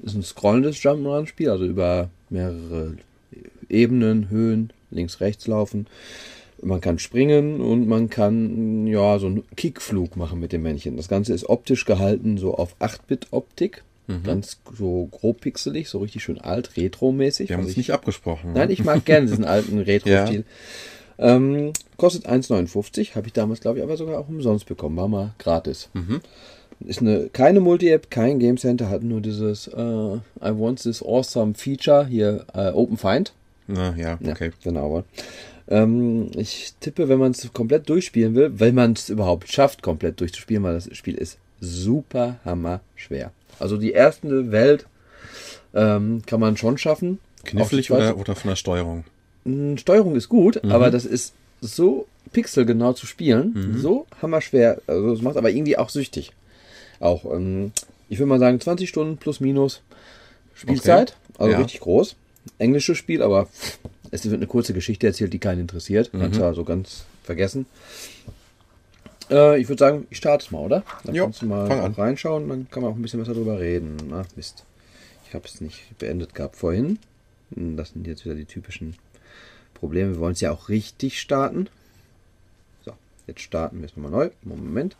Ist 0.00 0.14
ein 0.14 0.22
scrollendes 0.22 0.76
Jump'n'Run-Spiel, 0.76 1.48
also 1.48 1.64
über 1.64 2.10
mehrere 2.28 2.98
Ebenen, 3.70 4.28
Höhen, 4.28 4.74
links, 4.90 5.22
rechts 5.22 5.46
laufen. 5.46 5.86
Man 6.64 6.80
kann 6.80 6.98
springen 6.98 7.60
und 7.60 7.86
man 7.86 8.08
kann 8.10 8.86
ja 8.86 9.18
so 9.18 9.26
einen 9.26 9.44
Kickflug 9.56 10.16
machen 10.16 10.40
mit 10.40 10.52
dem 10.52 10.62
Männchen. 10.62 10.96
Das 10.96 11.08
Ganze 11.08 11.34
ist 11.34 11.48
optisch 11.48 11.84
gehalten, 11.84 12.38
so 12.38 12.54
auf 12.54 12.74
8-Bit-Optik. 12.80 13.82
Ganz 14.22 14.58
so 14.76 15.08
grob 15.10 15.40
pixelig, 15.40 15.88
so 15.88 15.98
richtig 15.98 16.22
schön 16.24 16.38
alt, 16.38 16.76
retro-mäßig. 16.76 17.48
Wir 17.48 17.56
haben 17.56 17.62
uns 17.62 17.70
ich- 17.72 17.78
nicht 17.78 17.92
abgesprochen. 17.92 18.52
ne? 18.52 18.58
Nein, 18.58 18.70
ich 18.70 18.84
mag 18.84 19.02
gerne 19.06 19.26
diesen 19.26 19.46
alten 19.46 19.78
Retro-Stil. 19.80 20.44
Ähm, 21.18 21.72
kostet 21.96 22.28
1,59. 22.28 23.14
Habe 23.14 23.28
ich 23.28 23.32
damals, 23.32 23.60
glaube 23.60 23.78
ich, 23.78 23.84
aber 23.84 23.96
sogar 23.96 24.18
auch 24.18 24.28
umsonst 24.28 24.66
bekommen. 24.66 24.96
War 24.98 25.08
mal 25.08 25.32
gratis. 25.38 25.88
Ist 26.80 27.00
eine, 27.00 27.30
keine 27.32 27.60
Multi-App, 27.60 28.10
kein 28.10 28.38
Game 28.40 28.58
Center, 28.58 28.90
hat 28.90 29.02
nur 29.04 29.22
dieses 29.22 29.68
äh, 29.68 29.80
I 29.80 30.18
want 30.40 30.82
this 30.82 31.02
awesome 31.02 31.54
Feature 31.54 32.06
hier, 32.06 32.44
äh, 32.52 32.72
Open 32.72 32.98
Find. 32.98 33.32
Na, 33.68 33.94
ja, 33.96 34.18
Ja, 34.20 34.32
okay. 34.32 34.50
genau. 34.62 35.02
Ähm, 35.68 36.30
ich 36.36 36.74
tippe, 36.80 37.08
wenn 37.08 37.18
man 37.18 37.32
es 37.32 37.50
komplett 37.52 37.88
durchspielen 37.88 38.34
will, 38.34 38.52
wenn 38.60 38.74
man 38.74 38.92
es 38.92 39.08
überhaupt 39.08 39.50
schafft, 39.50 39.82
komplett 39.82 40.20
durchzuspielen, 40.20 40.62
weil 40.62 40.74
das 40.74 40.94
Spiel 40.96 41.14
ist 41.14 41.38
super 41.60 42.38
hammer 42.44 42.80
schwer. 42.96 43.32
Also 43.58 43.76
die 43.76 43.92
erste 43.92 44.50
Welt 44.52 44.86
ähm, 45.72 46.22
kann 46.26 46.40
man 46.40 46.56
schon 46.56 46.76
schaffen. 46.78 47.18
Knifflig 47.44 47.90
oder, 47.90 48.16
oder 48.16 48.34
von 48.34 48.50
der 48.50 48.56
Steuerung? 48.56 49.04
Mm, 49.44 49.76
Steuerung 49.76 50.16
ist 50.16 50.28
gut, 50.28 50.62
aber 50.64 50.90
das 50.90 51.04
ist 51.04 51.34
so 51.60 52.06
pixelgenau 52.32 52.92
zu 52.94 53.06
spielen, 53.06 53.76
so 53.78 54.06
hammerschwer. 54.20 54.80
Also 54.86 55.12
es 55.12 55.22
macht 55.22 55.36
aber 55.36 55.50
irgendwie 55.50 55.78
auch 55.78 55.88
süchtig. 55.88 56.32
Auch, 57.00 57.24
ähm, 57.32 57.72
ich 58.08 58.18
würde 58.18 58.28
mal 58.28 58.38
sagen, 58.38 58.60
20 58.60 58.88
Stunden 58.88 59.16
plus 59.16 59.40
minus 59.40 59.82
Spielzeit. 60.54 61.16
Also 61.38 61.52
Ja. 61.52 61.58
richtig 61.58 61.80
groß. 61.80 62.16
Englisches 62.58 62.98
Spiel, 62.98 63.22
aber 63.22 63.48
es 64.10 64.24
wird 64.24 64.34
eine 64.34 64.46
kurze 64.46 64.74
Geschichte 64.74 65.06
erzählt, 65.06 65.32
die 65.32 65.38
keinen 65.38 65.60
interessiert. 65.60 66.10
Kannst 66.12 66.38
du 66.38 66.44
also 66.44 66.64
ganz 66.64 67.04
vergessen. 67.22 67.66
Äh, 69.30 69.60
ich 69.60 69.68
würde 69.68 69.80
sagen, 69.80 70.06
ich 70.10 70.18
starte 70.18 70.44
es 70.44 70.50
mal, 70.50 70.60
oder? 70.60 70.82
Dann 71.04 71.14
Jo, 71.14 71.24
kannst 71.24 71.42
du 71.42 71.46
mal 71.46 71.66
reinschauen, 71.92 72.48
dann 72.48 72.68
kann 72.70 72.82
man 72.82 72.92
auch 72.92 72.96
ein 72.96 73.02
bisschen 73.02 73.20
besser 73.20 73.34
darüber 73.34 73.58
reden. 73.58 73.96
Ach, 74.12 74.26
Mist. 74.36 74.64
Ich 75.26 75.34
habe 75.34 75.46
es 75.46 75.60
nicht 75.60 75.98
beendet 75.98 76.34
gehabt 76.34 76.56
vorhin. 76.56 76.98
Hm, 77.54 77.76
Das 77.76 77.90
sind 77.90 78.06
jetzt 78.06 78.24
wieder 78.24 78.34
die 78.34 78.44
typischen 78.44 78.94
Probleme. 79.72 80.12
Wir 80.12 80.20
wollen 80.20 80.34
es 80.34 80.40
ja 80.40 80.52
auch 80.52 80.68
richtig 80.68 81.20
starten. 81.20 81.68
So, 82.84 82.92
jetzt 83.26 83.40
starten 83.40 83.80
wir 83.80 83.86
es 83.86 83.96
nochmal 83.96 84.12
neu. 84.12 84.30
Moment. 84.42 84.96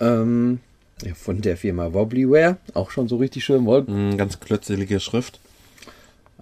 Ähm, 0.00 0.60
ja, 1.04 1.14
von 1.14 1.40
der 1.40 1.56
Firma 1.56 1.92
Wobblyware. 1.92 2.56
Auch 2.72 2.90
schon 2.90 3.08
so 3.08 3.16
richtig 3.16 3.44
schön, 3.44 3.64
wohl, 3.66 3.82
Mm, 3.82 4.16
ganz 4.16 4.40
klötzelige 4.40 4.98
Schrift. 5.00 5.38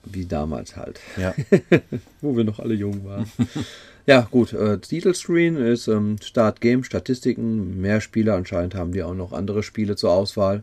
Wie 0.05 0.27
damals 0.27 0.77
halt. 0.77 1.01
Ja. 1.17 1.35
Wo 2.21 2.37
wir 2.37 2.45
noch 2.45 2.59
alle 2.59 2.75
jung 2.75 3.05
waren. 3.05 3.31
ja, 4.07 4.29
gut. 4.31 4.53
Äh, 4.53 4.79
Titelscreen 4.79 5.57
ist 5.57 5.89
ähm, 5.89 6.17
Start 6.23 6.61
Game, 6.61 6.85
Statistiken, 6.85 7.81
mehr 7.81 8.01
Spiele. 8.01 8.35
Anscheinend 8.35 8.75
haben 8.75 8.93
die 8.93 9.03
auch 9.03 9.15
noch 9.15 9.33
andere 9.33 9.63
Spiele 9.63 9.97
zur 9.97 10.13
Auswahl. 10.13 10.63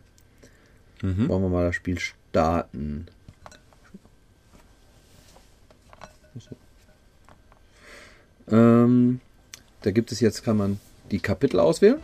Wollen 1.02 1.42
wir 1.42 1.48
mal 1.48 1.64
das 1.64 1.76
Spiel 1.76 1.98
starten? 1.98 3.06
Ähm, 8.50 9.20
da 9.82 9.90
gibt 9.92 10.12
es 10.12 10.20
jetzt, 10.20 10.44
kann 10.44 10.56
man 10.56 10.80
die 11.10 11.20
Kapitel 11.20 11.58
auswählen. 11.58 12.00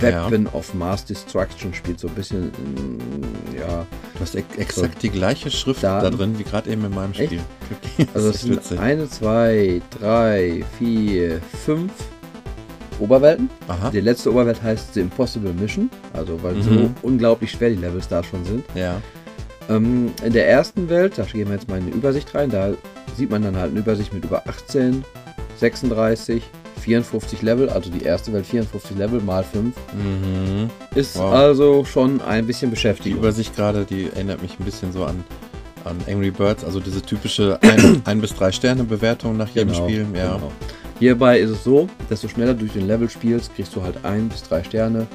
Weapon 0.00 0.46
of 0.52 0.74
Mass 0.74 1.04
Destruction 1.04 1.72
spielt 1.74 2.00
so 2.00 2.08
ein 2.08 2.14
bisschen, 2.14 2.46
mm, 2.48 3.56
ja, 3.58 3.86
Du 4.14 4.20
hast 4.20 4.34
ex 4.34 4.56
exakt 4.56 5.02
die 5.02 5.10
gleiche 5.10 5.50
Schrift 5.50 5.82
Daten. 5.82 6.04
da 6.04 6.10
drin 6.16 6.38
wie 6.38 6.44
gerade 6.44 6.70
eben 6.70 6.84
in 6.84 6.94
meinem? 6.94 7.14
Spiel. 7.14 7.40
Also 8.14 8.30
es 8.30 8.42
sind 8.42 8.52
witzig. 8.56 8.78
eine, 8.80 9.08
zwei, 9.08 9.80
drei, 9.98 10.64
vier, 10.78 11.40
fünf 11.64 11.92
Oberwelten. 13.00 13.50
Aha. 13.68 13.90
Die 13.90 14.00
letzte 14.00 14.30
Oberwelt 14.30 14.62
heißt 14.62 14.94
The 14.94 15.00
Impossible 15.00 15.52
Mission, 15.52 15.90
also 16.12 16.40
weil 16.42 16.62
so 16.62 16.70
Mhm. 16.70 16.94
unglaublich 17.02 17.50
schwer 17.50 17.70
die 17.70 17.76
Levels 17.76 18.06
da 18.08 18.22
schon 18.22 18.44
sind. 18.44 18.64
Ja. 18.74 19.00
Ähm, 19.68 20.12
in 20.24 20.32
der 20.32 20.48
ersten 20.48 20.88
Welt, 20.88 21.14
da 21.16 21.24
gehen 21.24 21.48
wir 21.48 21.54
jetzt 21.54 21.68
mal 21.68 21.78
in 21.78 21.86
eine 21.86 21.94
Übersicht 21.94 22.32
rein, 22.34 22.50
da 22.50 22.70
sieht 23.16 23.30
man 23.30 23.42
dann 23.42 23.56
halt 23.56 23.70
eine 23.72 23.80
Übersicht 23.80 24.12
mit 24.12 24.24
über 24.24 24.46
18, 24.46 25.04
36, 25.58 26.42
54 26.84 27.42
Level, 27.42 27.68
also 27.70 27.90
die 27.90 28.02
erste 28.04 28.32
Welt 28.32 28.46
54 28.46 28.96
Level 28.96 29.20
mal 29.20 29.42
5. 29.42 29.74
Mhm. 29.94 30.70
Ist 30.94 31.18
Wow. 31.18 31.32
also 31.32 31.84
schon 31.84 32.20
ein 32.20 32.46
bisschen 32.46 32.70
Die 32.70 32.74
Beschäftigung. 32.76 33.18
Übersicht 33.18 33.56
gerade, 33.56 33.84
die 33.84 34.10
erinnert 34.14 34.42
mich 34.42 34.58
ein 34.60 34.64
bisschen 34.64 34.92
so 34.92 35.04
an, 35.04 35.24
an 35.84 35.96
Angry 36.08 36.30
Birds, 36.30 36.64
also 36.64 36.80
diese 36.80 37.02
typische 37.02 37.58
1 38.04 38.20
bis 38.20 38.34
3 38.34 38.52
Sterne 38.52 38.84
Bewertung 38.84 39.36
nach 39.36 39.48
jedem 39.48 39.74
Spiel. 39.74 40.06
Ja. 40.14 40.34
genau. 40.34 40.52
Hierbei 41.00 41.40
ist 41.40 41.50
es 41.50 41.64
so, 41.64 41.88
desto 42.08 42.28
schneller 42.28 42.52
du 42.54 42.60
durch 42.60 42.72
den 42.74 42.86
Level 42.86 43.10
spielst, 43.10 43.54
kriegst 43.56 43.74
du 43.74 43.82
halt 43.82 44.04
ein 44.04 44.28
bis 44.28 44.42
drei 44.44 44.62
Sterne. 44.62 45.06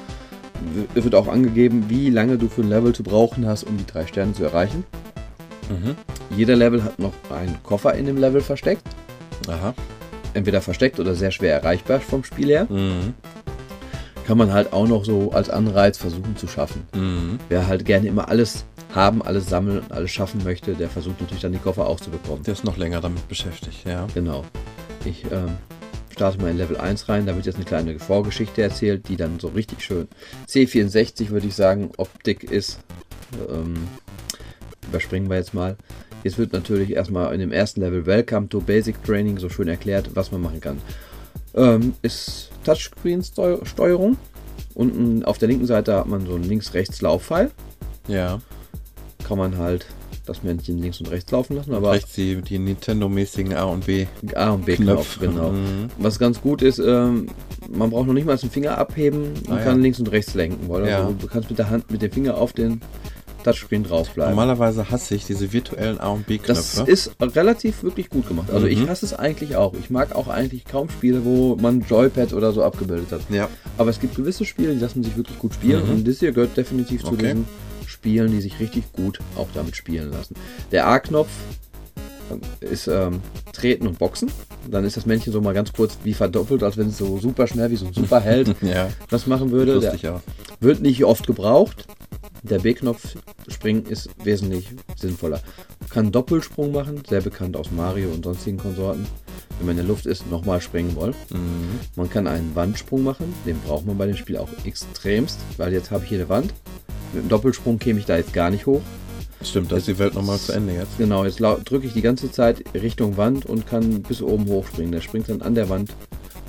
Es 0.94 1.04
wird 1.04 1.14
auch 1.14 1.26
angegeben, 1.28 1.84
wie 1.88 2.10
lange 2.10 2.36
du 2.36 2.48
für 2.48 2.60
ein 2.60 2.68
Level 2.68 2.92
zu 2.94 3.02
brauchen 3.02 3.46
hast, 3.46 3.64
um 3.64 3.78
die 3.78 3.86
drei 3.86 4.06
Sterne 4.06 4.34
zu 4.34 4.44
erreichen. 4.44 4.84
Mhm. 5.70 5.94
Jeder 6.36 6.54
Level 6.56 6.82
hat 6.84 6.98
noch 6.98 7.12
einen 7.34 7.56
Koffer 7.62 7.94
in 7.94 8.04
dem 8.06 8.18
Level 8.18 8.40
versteckt. 8.42 8.82
Aha. 9.48 9.72
Entweder 10.34 10.60
versteckt 10.60 11.00
oder 11.00 11.14
sehr 11.14 11.30
schwer 11.30 11.54
erreichbar 11.54 12.00
vom 12.00 12.24
Spiel 12.24 12.48
her. 12.48 12.66
Mhm. 12.68 13.14
Kann 14.26 14.38
man 14.38 14.52
halt 14.52 14.72
auch 14.72 14.86
noch 14.86 15.04
so 15.04 15.32
als 15.32 15.50
Anreiz 15.50 15.98
versuchen 15.98 16.36
zu 16.36 16.46
schaffen. 16.46 16.86
Mhm. 16.94 17.38
Wer 17.48 17.66
halt 17.66 17.84
gerne 17.84 18.06
immer 18.06 18.28
alles 18.28 18.64
haben, 18.94 19.22
alles 19.22 19.48
sammeln 19.48 19.80
und 19.80 19.92
alles 19.92 20.10
schaffen 20.10 20.42
möchte, 20.44 20.74
der 20.74 20.88
versucht 20.88 21.20
natürlich 21.20 21.42
dann 21.42 21.52
die 21.52 21.58
Koffer 21.58 21.86
auch 21.86 22.00
zu 22.00 22.10
bekommen. 22.10 22.42
Der 22.44 22.52
ist 22.52 22.64
noch 22.64 22.76
länger 22.76 23.00
damit 23.00 23.26
beschäftigt, 23.28 23.84
ja. 23.84 24.06
Genau. 24.14 24.44
Ich 25.04 25.24
ähm, 25.30 25.56
starte 26.10 26.38
mal 26.40 26.50
in 26.50 26.58
Level 26.58 26.76
1 26.76 27.08
rein. 27.08 27.26
Da 27.26 27.34
wird 27.34 27.46
jetzt 27.46 27.56
eine 27.56 27.64
kleine 27.64 27.98
Vorgeschichte 27.98 28.62
erzählt, 28.62 29.08
die 29.08 29.16
dann 29.16 29.40
so 29.40 29.48
richtig 29.48 29.82
schön 29.82 30.08
C64, 30.48 31.30
würde 31.30 31.46
ich 31.46 31.54
sagen, 31.54 31.90
Optik 31.96 32.44
ist. 32.44 32.80
Ähm, 33.48 33.74
überspringen 34.88 35.30
wir 35.30 35.36
jetzt 35.36 35.54
mal. 35.54 35.76
Jetzt 36.22 36.38
wird 36.38 36.52
natürlich 36.52 36.92
erstmal 36.92 37.32
in 37.34 37.40
dem 37.40 37.52
ersten 37.52 37.80
Level 37.80 38.04
Welcome 38.06 38.48
to 38.48 38.60
Basic 38.60 39.02
Training 39.04 39.38
so 39.38 39.48
schön 39.48 39.68
erklärt, 39.68 40.10
was 40.14 40.30
man 40.32 40.42
machen 40.42 40.60
kann. 40.60 40.78
Ähm, 41.54 41.94
ist 42.02 42.50
Touchscreen-Steuerung. 42.64 44.16
Unten 44.74 45.24
auf 45.24 45.38
der 45.38 45.48
linken 45.48 45.66
Seite 45.66 45.94
hat 45.96 46.06
man 46.06 46.26
so 46.26 46.34
einen 46.34 46.44
Links-Rechts-Laufpfeil. 46.44 47.50
Ja. 48.06 48.40
Kann 49.26 49.38
man 49.38 49.58
halt 49.58 49.86
das 50.26 50.42
Männchen 50.42 50.78
links 50.78 51.00
und 51.00 51.10
rechts 51.10 51.30
laufen 51.32 51.56
lassen. 51.56 51.74
Aber 51.74 51.92
Rechts 51.92 52.12
die, 52.14 52.40
die 52.42 52.58
Nintendo-mäßigen 52.58 53.54
A 53.54 53.64
und 53.64 53.86
B. 53.86 54.06
A 54.34 54.50
und 54.50 54.64
B-Knopf, 54.66 55.18
Knopf. 55.18 55.20
genau. 55.20 55.50
Mhm. 55.50 55.88
Was 55.98 56.18
ganz 56.18 56.40
gut 56.40 56.62
ist, 56.62 56.78
ähm, 56.78 57.26
man 57.68 57.90
braucht 57.90 58.06
noch 58.06 58.14
nicht 58.14 58.26
mal 58.26 58.36
den 58.36 58.50
Finger 58.50 58.78
abheben 58.78 59.32
und 59.46 59.50
Ah, 59.50 59.56
ja. 59.58 59.64
kann 59.64 59.82
links 59.82 59.98
und 59.98 60.10
rechts 60.12 60.34
lenken. 60.34 60.68
Weil 60.68 60.86
Ja. 60.88 60.98
also, 61.00 61.14
du 61.18 61.26
kannst 61.26 61.48
mit 61.50 61.58
der 61.58 61.70
Hand, 61.70 61.90
mit 61.90 62.02
dem 62.02 62.12
Finger 62.12 62.36
auf 62.36 62.52
den 62.52 62.80
Touchscreen 63.42 63.84
draufbleiben. 63.84 64.30
Normalerweise 64.34 64.90
hasse 64.90 65.14
ich 65.14 65.24
diese 65.24 65.52
virtuellen 65.52 65.98
A 66.00 66.08
und 66.08 66.20
Das 66.20 66.26
B-Knöpfe. 66.26 66.90
ist 66.90 67.10
relativ 67.20 67.82
wirklich 67.82 68.08
gut 68.10 68.28
gemacht. 68.28 68.50
Also 68.50 68.66
ich 68.66 68.78
Mhm. 68.80 68.88
hasse 68.88 69.06
es 69.06 69.12
eigentlich 69.14 69.56
auch. 69.56 69.74
Ich 69.74 69.90
mag 69.90 70.14
auch 70.14 70.28
eigentlich 70.28 70.64
kaum 70.64 70.88
Spiele, 70.90 71.24
wo 71.24 71.56
man 71.56 71.80
Joypad 71.82 72.32
oder 72.32 72.52
so 72.52 72.62
abgebildet 72.62 73.12
hat. 73.12 73.20
Ja. 73.30 73.48
Aber 73.78 73.90
es 73.90 74.00
gibt 74.00 74.14
gewisse 74.16 74.44
Spiele, 74.44 74.74
die 74.74 74.80
lassen 74.80 75.02
sich 75.02 75.16
wirklich 75.16 75.38
gut 75.38 75.54
spielen. 75.54 75.84
Mhm. 75.86 75.90
Und 75.92 76.08
das 76.08 76.18
hier 76.20 76.32
gehört 76.32 76.56
definitiv 76.56 77.02
zu 77.02 77.12
Okay. 77.12 77.22
diesen 77.34 77.46
Spielen, 77.86 78.30
die 78.30 78.40
sich 78.40 78.60
richtig 78.60 78.92
gut 78.92 79.18
auch 79.36 79.48
damit 79.54 79.76
spielen 79.76 80.10
lassen. 80.12 80.34
Der 80.72 80.86
A-Knopf 80.86 81.28
ist 82.60 82.86
ähm, 82.88 83.20
Treten 83.52 83.86
und 83.86 83.98
Boxen. 83.98 84.30
Dann 84.70 84.84
ist 84.84 84.96
das 84.96 85.06
Männchen 85.06 85.32
so 85.32 85.40
mal 85.40 85.54
ganz 85.54 85.72
kurz 85.72 85.96
wie 86.04 86.14
verdoppelt, 86.14 86.62
als 86.62 86.76
wenn 86.76 86.88
es 86.88 86.98
so 86.98 87.18
super 87.18 87.46
schnell 87.46 87.70
wie 87.70 87.76
so 87.76 87.86
ein 87.86 87.92
Superheld 87.92 88.54
Ja. 88.62 88.88
das 89.08 89.26
machen 89.26 89.50
würde. 89.50 89.80
Der 89.80 90.14
auch. 90.14 90.20
wird 90.60 90.80
nicht 90.80 91.04
oft 91.04 91.26
gebraucht. 91.26 91.86
Der 92.42 92.58
B-Knopf 92.58 93.16
springen 93.48 93.84
ist 93.86 94.08
wesentlich 94.24 94.68
sinnvoller. 94.96 95.40
Kann 95.90 96.10
Doppelsprung 96.12 96.72
machen, 96.72 97.02
sehr 97.08 97.20
bekannt 97.20 97.56
aus 97.56 97.70
Mario 97.70 98.10
und 98.10 98.24
sonstigen 98.24 98.56
Konsorten. 98.56 99.06
Wenn 99.58 99.66
man 99.66 99.70
in 99.78 99.84
der 99.84 99.86
Luft 99.86 100.06
ist, 100.06 100.30
nochmal 100.30 100.60
springen 100.62 100.94
wollen. 100.96 101.14
Mhm. 101.30 101.80
Man 101.96 102.08
kann 102.08 102.26
einen 102.26 102.54
Wandsprung 102.54 103.02
machen, 103.02 103.34
den 103.44 103.58
braucht 103.60 103.84
man 103.86 103.98
bei 103.98 104.06
dem 104.06 104.16
Spiel 104.16 104.38
auch 104.38 104.48
extremst, 104.64 105.38
weil 105.58 105.72
jetzt 105.72 105.90
habe 105.90 106.04
ich 106.04 106.08
hier 106.08 106.18
eine 106.18 106.28
Wand. 106.30 106.54
Mit 107.12 107.24
dem 107.24 107.28
Doppelsprung 107.28 107.78
käme 107.78 107.98
ich 107.98 108.06
da 108.06 108.16
jetzt 108.16 108.32
gar 108.32 108.50
nicht 108.50 108.64
hoch. 108.66 108.80
Stimmt, 109.42 109.72
da 109.72 109.76
ist 109.76 109.88
die 109.88 109.98
Welt 109.98 110.14
nochmal 110.14 110.38
zu 110.38 110.52
Ende 110.52 110.74
jetzt. 110.74 110.98
Genau, 110.98 111.24
jetzt 111.24 111.40
drücke 111.40 111.86
ich 111.86 111.94
die 111.94 112.02
ganze 112.02 112.30
Zeit 112.30 112.62
Richtung 112.74 113.16
Wand 113.16 113.46
und 113.46 113.66
kann 113.66 114.02
bis 114.02 114.20
oben 114.20 114.46
hochspringen. 114.46 114.92
Der 114.92 115.00
springt 115.00 115.28
dann 115.28 115.42
an 115.42 115.54
der 115.54 115.68
Wand 115.68 115.90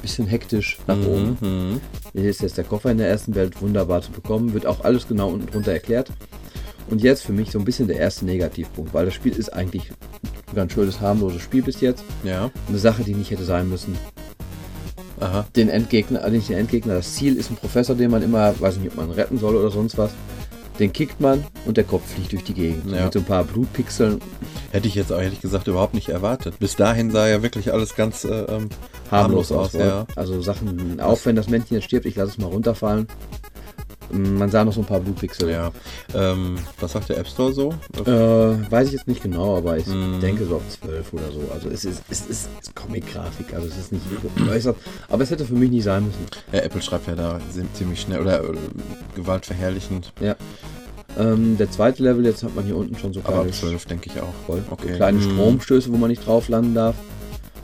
bisschen 0.02 0.28
hektisch 0.28 0.80
nach 0.88 0.98
oben. 0.98 1.38
Mhm. 1.40 1.82
Hier 2.14 2.30
ist 2.30 2.42
jetzt 2.42 2.58
der 2.58 2.64
Koffer 2.64 2.92
in 2.92 2.98
der 2.98 3.08
ersten 3.08 3.36
Welt 3.36 3.62
wunderbar 3.62 4.02
zu 4.02 4.12
bekommen, 4.12 4.54
wird 4.54 4.66
auch 4.66 4.84
alles 4.84 5.08
genau 5.08 5.30
unten 5.30 5.48
drunter 5.48 5.72
erklärt. 5.72 6.12
Und 6.90 7.02
jetzt 7.02 7.24
für 7.24 7.32
mich 7.32 7.52
so 7.52 7.60
ein 7.60 7.66
bisschen 7.66 7.88
der 7.88 7.98
erste 7.98 8.26
Negativpunkt, 8.26 8.94
weil 8.94 9.06
das 9.06 9.14
Spiel 9.14 9.34
ist 9.34 9.54
eigentlich 9.54 9.92
ein 10.50 10.56
ganz 10.56 10.74
schönes, 10.74 11.00
harmloses 11.00 11.42
Spiel 11.42 11.62
bis 11.62 11.80
jetzt. 11.80 12.04
Ja. 12.24 12.52
Eine 12.68 12.80
Sache, 12.80 13.04
die 13.04 13.14
nicht 13.14 13.32
hätte 13.32 13.46
sein 13.46 13.70
müssen. 13.70 13.98
Aha. 15.20 15.46
Den 15.56 15.70
Endgegner, 15.70 16.24
also 16.24 16.36
nicht 16.36 16.50
den 16.50 16.58
Endgegner, 16.58 16.96
das 16.96 17.14
Ziel 17.14 17.38
ist 17.38 17.52
ein 17.52 17.56
Professor, 17.56 17.96
den 17.96 18.10
man 18.10 18.24
immer, 18.24 18.60
weiß 18.60 18.78
nicht, 18.78 18.92
ob 18.92 18.98
man 18.98 19.12
retten 19.12 19.38
soll 19.38 19.56
oder 19.56 19.70
sonst 19.70 19.98
was. 19.98 20.12
Den 20.80 20.94
kickt 20.94 21.20
man 21.20 21.44
und 21.66 21.78
der 21.78 21.84
Kopf 21.84 22.14
fliegt 22.14 22.32
durch 22.32 22.44
die 22.44 22.54
Gegend. 22.54 22.92
Ja. 22.92 23.06
Mit 23.06 23.14
so 23.14 23.20
ein 23.20 23.26
paar 23.26 23.44
Blutpixeln. 23.44 24.20
Hätte 24.72 24.88
ich 24.88 24.96
jetzt 24.96 25.12
auch 25.12 25.20
ehrlich 25.20 25.42
gesagt 25.42 25.68
überhaupt 25.68 25.94
nicht 25.94 26.10
erwartet. 26.10 26.60
Bis 26.60 26.76
dahin 26.76 27.12
sah 27.12 27.28
ja 27.28 27.44
wirklich 27.44 27.74
alles 27.74 27.96
ganz 27.96 28.24
äh, 28.24 28.30
ähm, 28.30 28.70
harmlos 29.12 29.50
harmlos 29.50 29.52
aus. 29.52 29.76
aus. 29.76 29.82
Ja. 29.82 30.08
Also 30.16 30.42
Sachen, 30.42 31.00
auch 31.00 31.20
wenn 31.26 31.36
das 31.36 31.50
Männchen 31.50 31.76
jetzt 31.78 31.86
stirbt, 31.86 32.06
ich 32.06 32.16
lasse 32.16 32.32
es 32.32 32.38
mal 32.38 32.48
runterfallen. 32.48 33.08
Mm, 34.12 34.38
Man 34.38 34.50
sah 34.50 34.64
noch 34.66 34.74
so 34.74 34.82
ein 34.82 34.86
paar 34.86 35.00
Blutpixel. 35.00 35.50
ja. 35.50 35.72
Ähm, 36.14 36.56
was 36.80 36.92
sagt 36.94 37.10
der 37.10 37.18
App 37.18 37.28
Store 37.28 37.54
so? 37.54 37.74
Äh, 38.06 38.72
weiß 38.72 38.88
ich 38.88 38.94
jetzt 38.94 39.08
nicht 39.08 39.24
genau, 39.24 39.58
aber 39.58 39.78
ich 39.78 39.88
Mhm. 39.88 40.20
denke 40.22 40.46
so 40.46 40.56
auf 40.58 40.68
12 40.70 41.14
oder 41.14 41.32
so. 41.32 41.42
Also 41.54 41.70
es 41.70 41.86
ist, 41.86 42.02
es 42.10 42.26
ist, 42.28 42.50
Comic-Grafik, 42.76 43.54
also 43.54 43.68
es 43.68 43.78
ist 43.78 43.92
nicht 43.92 44.04
äußerst. 44.50 44.78
Aber 45.10 45.24
es 45.24 45.32
hätte 45.32 45.46
für 45.46 45.54
mich 45.56 45.72
nicht 45.72 45.84
sein 45.84 46.06
müssen. 46.06 46.26
Ja, 46.52 46.60
Apple 46.60 46.82
schreibt 46.82 47.08
ja 47.08 47.16
da 47.16 47.40
ziemlich 47.74 48.02
schnell 48.02 48.22
oder 48.22 48.44
äh, 48.44 48.48
gewaltverherrlichend. 49.16 50.12
Ja. 50.20 50.36
Ähm, 51.20 51.58
der 51.58 51.70
zweite 51.70 52.04
Level, 52.04 52.26
jetzt 52.26 52.42
hat 52.44 52.56
man 52.56 52.64
hier 52.66 52.78
unten 52.78 52.98
schon 52.98 53.14
so 53.14 53.20
Aber 53.22 53.34
kleine, 53.34 53.50
ab 53.50 53.56
12 53.56 53.86
denke 53.86 54.10
ich 54.14 54.22
auch. 54.22 54.34
voll, 54.46 54.64
Okay. 54.70 54.92
so 54.92 54.96
kleine 54.96 55.18
Mhm. 55.20 55.32
Stromstöße, 55.32 55.92
wo 55.92 55.98
man 55.98 56.10
nicht 56.10 56.26
drauf 56.26 56.48
landen 56.50 56.74
darf. 56.76 56.96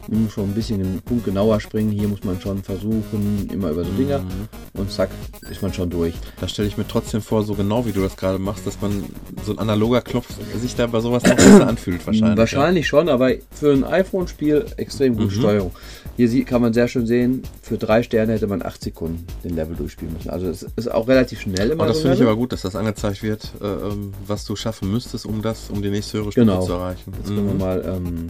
Man 0.09 0.23
muss 0.23 0.33
schon 0.33 0.45
ein 0.45 0.53
bisschen 0.53 0.79
den 0.79 1.01
Punkt 1.01 1.25
genauer 1.25 1.59
springen. 1.59 1.91
Hier 1.91 2.07
muss 2.07 2.23
man 2.23 2.39
schon 2.39 2.63
versuchen, 2.63 3.49
immer 3.51 3.71
über 3.71 3.83
so 3.83 3.91
Dinger. 3.91 4.19
Mhm. 4.19 4.47
Und 4.79 4.91
zack, 4.91 5.09
ist 5.49 5.61
man 5.61 5.73
schon 5.73 5.89
durch. 5.89 6.13
Da 6.39 6.47
stelle 6.47 6.67
ich 6.67 6.77
mir 6.77 6.87
trotzdem 6.87 7.21
vor, 7.21 7.43
so 7.43 7.55
genau 7.55 7.85
wie 7.85 7.91
du 7.91 8.01
das 8.01 8.15
gerade 8.15 8.39
machst, 8.39 8.65
dass 8.65 8.79
man 8.81 9.03
so 9.43 9.51
ein 9.51 9.59
analoger 9.59 10.01
Knopf 10.01 10.27
sich 10.61 10.75
da 10.75 10.87
bei 10.87 10.99
sowas 11.01 11.23
noch 11.23 11.35
besser 11.35 11.67
anfühlt 11.67 12.05
wahrscheinlich. 12.07 12.37
Wahrscheinlich 12.37 12.87
schon, 12.87 13.09
aber 13.09 13.31
für 13.51 13.73
ein 13.73 13.83
iPhone-Spiel 13.83 14.65
extrem 14.77 15.15
gute 15.17 15.27
Mhm. 15.35 15.39
Steuerung. 15.39 15.71
Hier 16.15 16.29
sieht, 16.29 16.47
kann 16.47 16.61
man 16.61 16.73
sehr 16.73 16.87
schön 16.87 17.05
sehen, 17.05 17.43
für 17.61 17.77
drei 17.77 18.01
Sterne 18.01 18.33
hätte 18.33 18.47
man 18.47 18.61
acht 18.63 18.81
Sekunden 18.83 19.25
den 19.43 19.55
Level 19.55 19.75
durchspielen 19.75 20.13
müssen. 20.13 20.29
Also 20.29 20.47
es 20.47 20.65
ist 20.75 20.89
auch 20.91 21.07
relativ 21.07 21.41
schnell 21.41 21.67
Ja. 21.67 21.73
immer. 21.73 21.83
Aber 21.83 21.87
das 21.87 21.97
so 21.97 22.03
finde 22.03 22.15
ich 22.17 22.23
aber 22.23 22.35
gut, 22.35 22.53
dass 22.53 22.61
das 22.61 22.75
angezeigt 22.75 23.21
wird, 23.23 23.51
äh, 23.61 23.65
ähm, 23.65 24.13
was 24.25 24.45
du 24.45 24.55
schaffen 24.55 24.89
müsstest, 24.91 25.25
um 25.25 25.41
das, 25.41 25.69
um 25.69 25.81
die 25.81 25.89
nächste 25.89 26.19
höhere 26.19 26.31
Stufe 26.31 26.45
Genau. 26.45 26.61
zu 26.65 26.71
erreichen. 26.73 27.11
Jetzt 27.17 27.27
können 27.27 27.45
wir 27.45 27.53
Mhm. 27.53 27.59
mal, 27.59 27.83
ähm, 27.85 28.27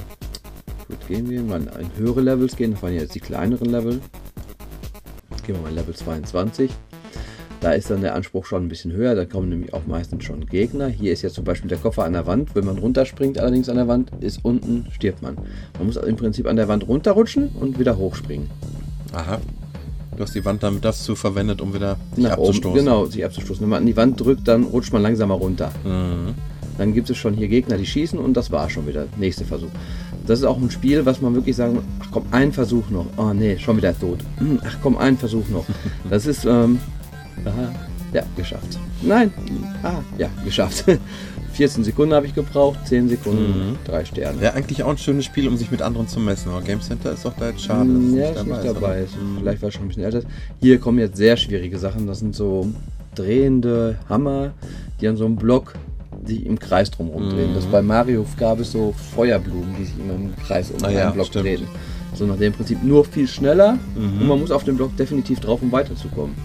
gut, 0.88 1.08
gehen 1.08 1.30
wir 1.30 1.42
mal 1.42 1.62
in 1.62 1.90
höhere 1.98 2.22
Levels 2.22 2.56
gehen. 2.56 2.72
Das 2.72 2.82
waren 2.84 2.94
jetzt 2.94 3.16
die 3.16 3.20
kleineren 3.20 3.70
Level. 3.70 4.00
Jetzt 5.32 5.46
gehen 5.46 5.56
wir 5.56 5.62
mal 5.62 5.70
in 5.70 5.76
Level 5.76 5.96
22. 5.96 6.72
Da 7.60 7.72
ist 7.72 7.90
dann 7.90 8.02
der 8.02 8.14
Anspruch 8.14 8.46
schon 8.46 8.66
ein 8.66 8.70
bisschen 8.70 8.92
höher. 8.94 9.16
Da 9.16 9.26
kommen 9.26 9.50
nämlich 9.50 9.74
auch 9.74 9.86
meistens 9.88 10.24
schon 10.24 10.46
Gegner. 10.46 10.88
Hier 10.88 11.12
ist 11.12 11.24
jetzt 11.24 11.34
zum 11.36 11.44
Beispiel 11.44 11.70
der 11.70 11.80
Koffer 11.80 12.04
an 12.04 12.14
der 12.14 12.28
Wand. 12.28 12.54
Wenn 12.54 12.66
man 12.66 12.78
runterspringt, 12.78 13.40
allerdings 13.40 13.68
an 13.68 13.78
der 13.78 13.88
Wand, 13.88 14.12
ist 14.20 14.40
unten, 14.44 14.86
stirbt 14.92 15.22
man. 15.22 15.38
Man 15.78 15.88
muss 15.88 15.98
im 15.98 16.16
Prinzip 16.16 16.46
an 16.48 16.56
der 16.56 16.68
Wand 16.68 16.88
runterrutschen 16.88 17.50
und 17.60 17.80
wieder 17.80 17.98
hochspringen. 17.98 18.48
Aha. 19.14 19.40
Du 20.16 20.24
hast 20.24 20.36
die 20.36 20.46
Wand 20.46 20.64
damit 20.64 20.86
dazu 20.86 21.16
verwendet, 21.16 21.62
um 21.62 21.74
wieder 21.74 21.98
dich 22.16 22.24
Nach 22.24 22.38
oben, 22.38 22.48
abzustoßen. 22.50 22.80
genau, 22.80 23.06
sich 23.06 23.26
abzustoßen. 23.26 23.62
Wenn 23.62 23.70
man 23.70 23.82
an 23.82 23.86
die 23.86 23.98
Wand 23.98 24.20
drückt, 24.20 24.48
dann 24.48 24.64
rutscht 24.64 24.94
man 24.94 25.02
langsamer 25.02 25.36
runter. 25.36 25.72
Mhm. 25.84 26.34
Dann 26.78 26.94
gibt 26.94 27.10
es 27.10 27.18
schon 27.18 27.34
hier 27.34 27.48
Gegner, 27.48 27.78
die 27.78 27.86
schießen 27.86 28.20
und 28.20 28.36
das 28.36 28.52
war 28.52 28.70
schon 28.70 28.88
wieder. 28.88 29.08
Nächster 29.18 29.46
Versuch. 29.46 29.70
Das 30.28 30.40
ist 30.40 30.46
auch 30.46 30.58
ein 30.58 30.70
Spiel, 30.70 31.06
was 31.06 31.22
man 31.22 31.34
wirklich 31.34 31.56
sagen, 31.56 31.80
ach 32.02 32.08
komm, 32.12 32.26
ein 32.32 32.52
Versuch 32.52 32.90
noch. 32.90 33.06
Oh 33.18 33.34
nee, 33.34 33.58
schon 33.58 33.78
wieder 33.78 33.98
tot. 33.98 34.20
Hm, 34.38 34.60
Ach 34.64 34.78
komm, 34.84 34.98
ein 34.98 35.18
Versuch 35.18 35.48
noch. 35.50 35.66
Das 36.10 36.26
ist, 36.26 36.46
ähm, 36.46 36.80
aha, 37.46 37.72
ja, 38.14 38.24
geschafft. 38.36 38.78
Nein, 39.02 39.32
ah, 39.84 40.00
ja, 40.18 40.30
geschafft. 40.44 40.86
14 41.54 41.84
Sekunden 41.84 42.14
habe 42.14 42.28
ich 42.28 42.36
gebraucht, 42.36 42.78
10 42.86 43.10
Sekunden, 43.10 43.70
Mhm. 43.72 43.76
drei 43.86 44.06
Sterne. 44.06 44.40
Ja, 44.44 44.54
eigentlich 44.54 44.84
auch 44.84 44.90
ein 44.92 44.98
schönes 45.00 45.26
Spiel, 45.26 45.48
um 45.48 45.58
sich 45.58 45.72
mit 45.72 45.82
anderen 45.82 46.08
zu 46.08 46.20
messen. 46.20 46.52
Aber 46.52 46.62
Game 46.62 46.82
Center 46.82 47.14
ist 47.14 47.26
doch 47.26 47.34
da 47.40 47.50
jetzt 47.50 47.62
schade. 47.64 47.90
dass 47.90 47.98
Hm, 47.98 48.10
es 48.14 48.20
ja, 48.20 48.30
ist 48.32 48.46
nicht 48.46 48.64
dabei. 48.66 49.02
Ist 49.02 49.14
Vielleicht 49.40 49.62
war 49.64 49.70
es 49.70 49.74
schon 49.74 49.84
ein 49.86 49.88
bisschen 49.88 50.04
älter. 50.04 50.22
Hier 50.62 50.80
kommen 50.80 51.00
jetzt 51.00 51.18
sehr 51.18 51.36
schwierige 51.36 51.80
Sachen. 51.80 52.06
Das 52.06 52.20
sind 52.20 52.36
so 52.36 52.68
drehende 53.16 53.98
Hammer, 54.08 54.52
die 55.02 55.08
an 55.08 55.18
so 55.18 55.26
einem 55.26 55.36
Block 55.36 55.74
sich 56.26 56.46
im 56.46 56.58
Kreis 56.60 56.90
drumherum 56.92 57.30
drehen. 57.30 57.52
Mhm. 57.52 57.56
Das 57.56 57.66
bei 57.66 57.82
Mario 57.82 58.26
gab 58.38 58.60
es 58.60 58.72
so 58.72 58.94
Feuerblumen, 59.16 59.76
die 59.80 59.86
sich 59.86 59.96
immer 60.00 60.16
im 60.16 60.36
Kreis 60.36 60.72
um 60.72 60.84
Ah 60.84 60.88
einen 60.88 60.98
ja, 60.98 61.10
Block 61.12 61.28
stimmt. 61.28 61.46
drehen. 61.46 61.68
So 62.16 62.26
nach 62.26 62.38
dem 62.38 62.54
Prinzip 62.54 62.84
nur 62.84 63.06
viel 63.06 63.28
schneller 63.28 63.78
Mhm. 63.96 64.22
und 64.22 64.28
man 64.28 64.40
muss 64.40 64.52
auf 64.52 64.64
den 64.64 64.76
Block 64.78 64.96
definitiv 64.98 65.40
drauf, 65.40 65.62
um 65.62 65.72
weiterzukommen. 65.72 66.36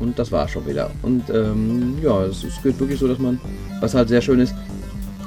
Und 0.00 0.18
das 0.18 0.32
war 0.32 0.48
schon 0.48 0.66
wieder. 0.66 0.90
Und 1.02 1.30
ähm, 1.30 1.98
ja, 2.02 2.24
es, 2.24 2.42
es 2.44 2.60
geht 2.62 2.78
wirklich 2.80 2.98
so, 2.98 3.06
dass 3.08 3.18
man, 3.18 3.40
was 3.80 3.94
halt 3.94 4.08
sehr 4.08 4.20
schön 4.20 4.40
ist, 4.40 4.54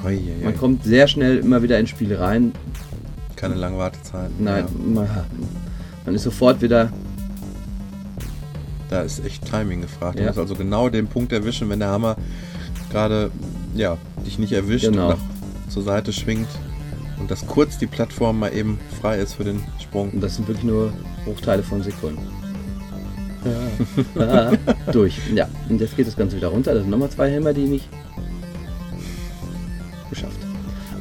ui. 0.06 0.20
man 0.44 0.56
kommt 0.58 0.84
sehr 0.84 1.08
schnell 1.08 1.38
immer 1.38 1.62
wieder 1.64 1.80
ins 1.80 1.90
Spiel 1.90 2.14
rein. 2.16 2.52
Keine 3.36 3.56
lange 3.56 3.78
Wartezeit. 3.78 4.30
Nein, 4.40 4.66
Ja. 4.66 4.94
man, 5.02 5.08
man 6.06 6.16
ist 6.16 6.24
sofort 6.24 6.62
wieder 6.62 6.92
Da 8.90 9.02
ist 9.02 9.24
echt 9.26 9.46
Timing 9.46 9.82
gefragt. 9.82 10.18
Du 10.18 10.22
Ja. 10.24 10.28
musst 10.30 10.40
also 10.40 10.56
genau 10.56 10.88
den 10.90 11.08
Punkt 11.08 11.34
erwischen, 11.34 11.70
wenn 11.70 11.80
der 11.80 11.90
Hammer 11.90 12.16
gerade 12.92 13.32
ja, 13.76 13.98
dich 14.26 14.40
nicht 14.40 14.54
erwischt 14.54 14.86
Genau. 14.86 15.10
und 15.12 15.18
nach, 15.18 15.70
zur 15.70 15.84
Seite 15.84 16.14
schwingt 16.14 16.48
und 17.20 17.30
dass 17.32 17.46
kurz 17.48 17.78
die 17.78 17.88
Plattform 17.88 18.40
mal 18.40 18.54
eben 18.54 18.80
frei 19.02 19.18
ist 19.20 19.34
für 19.34 19.44
den 19.44 19.62
Sprung. 19.82 20.12
Und 20.12 20.22
das 20.22 20.36
sind 20.36 20.48
wirklich 20.48 20.66
nur 20.66 20.92
Bruchteile 21.26 21.64
von 21.64 21.82
Sekunden. 21.84 22.20
Ja. 24.16 24.52
Durch. 24.92 25.18
Ja, 25.36 25.48
und 25.70 25.80
jetzt 25.80 25.96
geht 25.96 26.08
das 26.08 26.16
Ganze 26.16 26.36
wieder 26.38 26.48
runter. 26.50 26.74
Das 26.74 26.82
sind 26.84 26.90
nochmal 26.92 27.10
zwei 27.10 27.30
Hämmer, 27.30 27.54
die 27.54 27.66
mich 27.68 27.88
geschafft. 30.10 30.38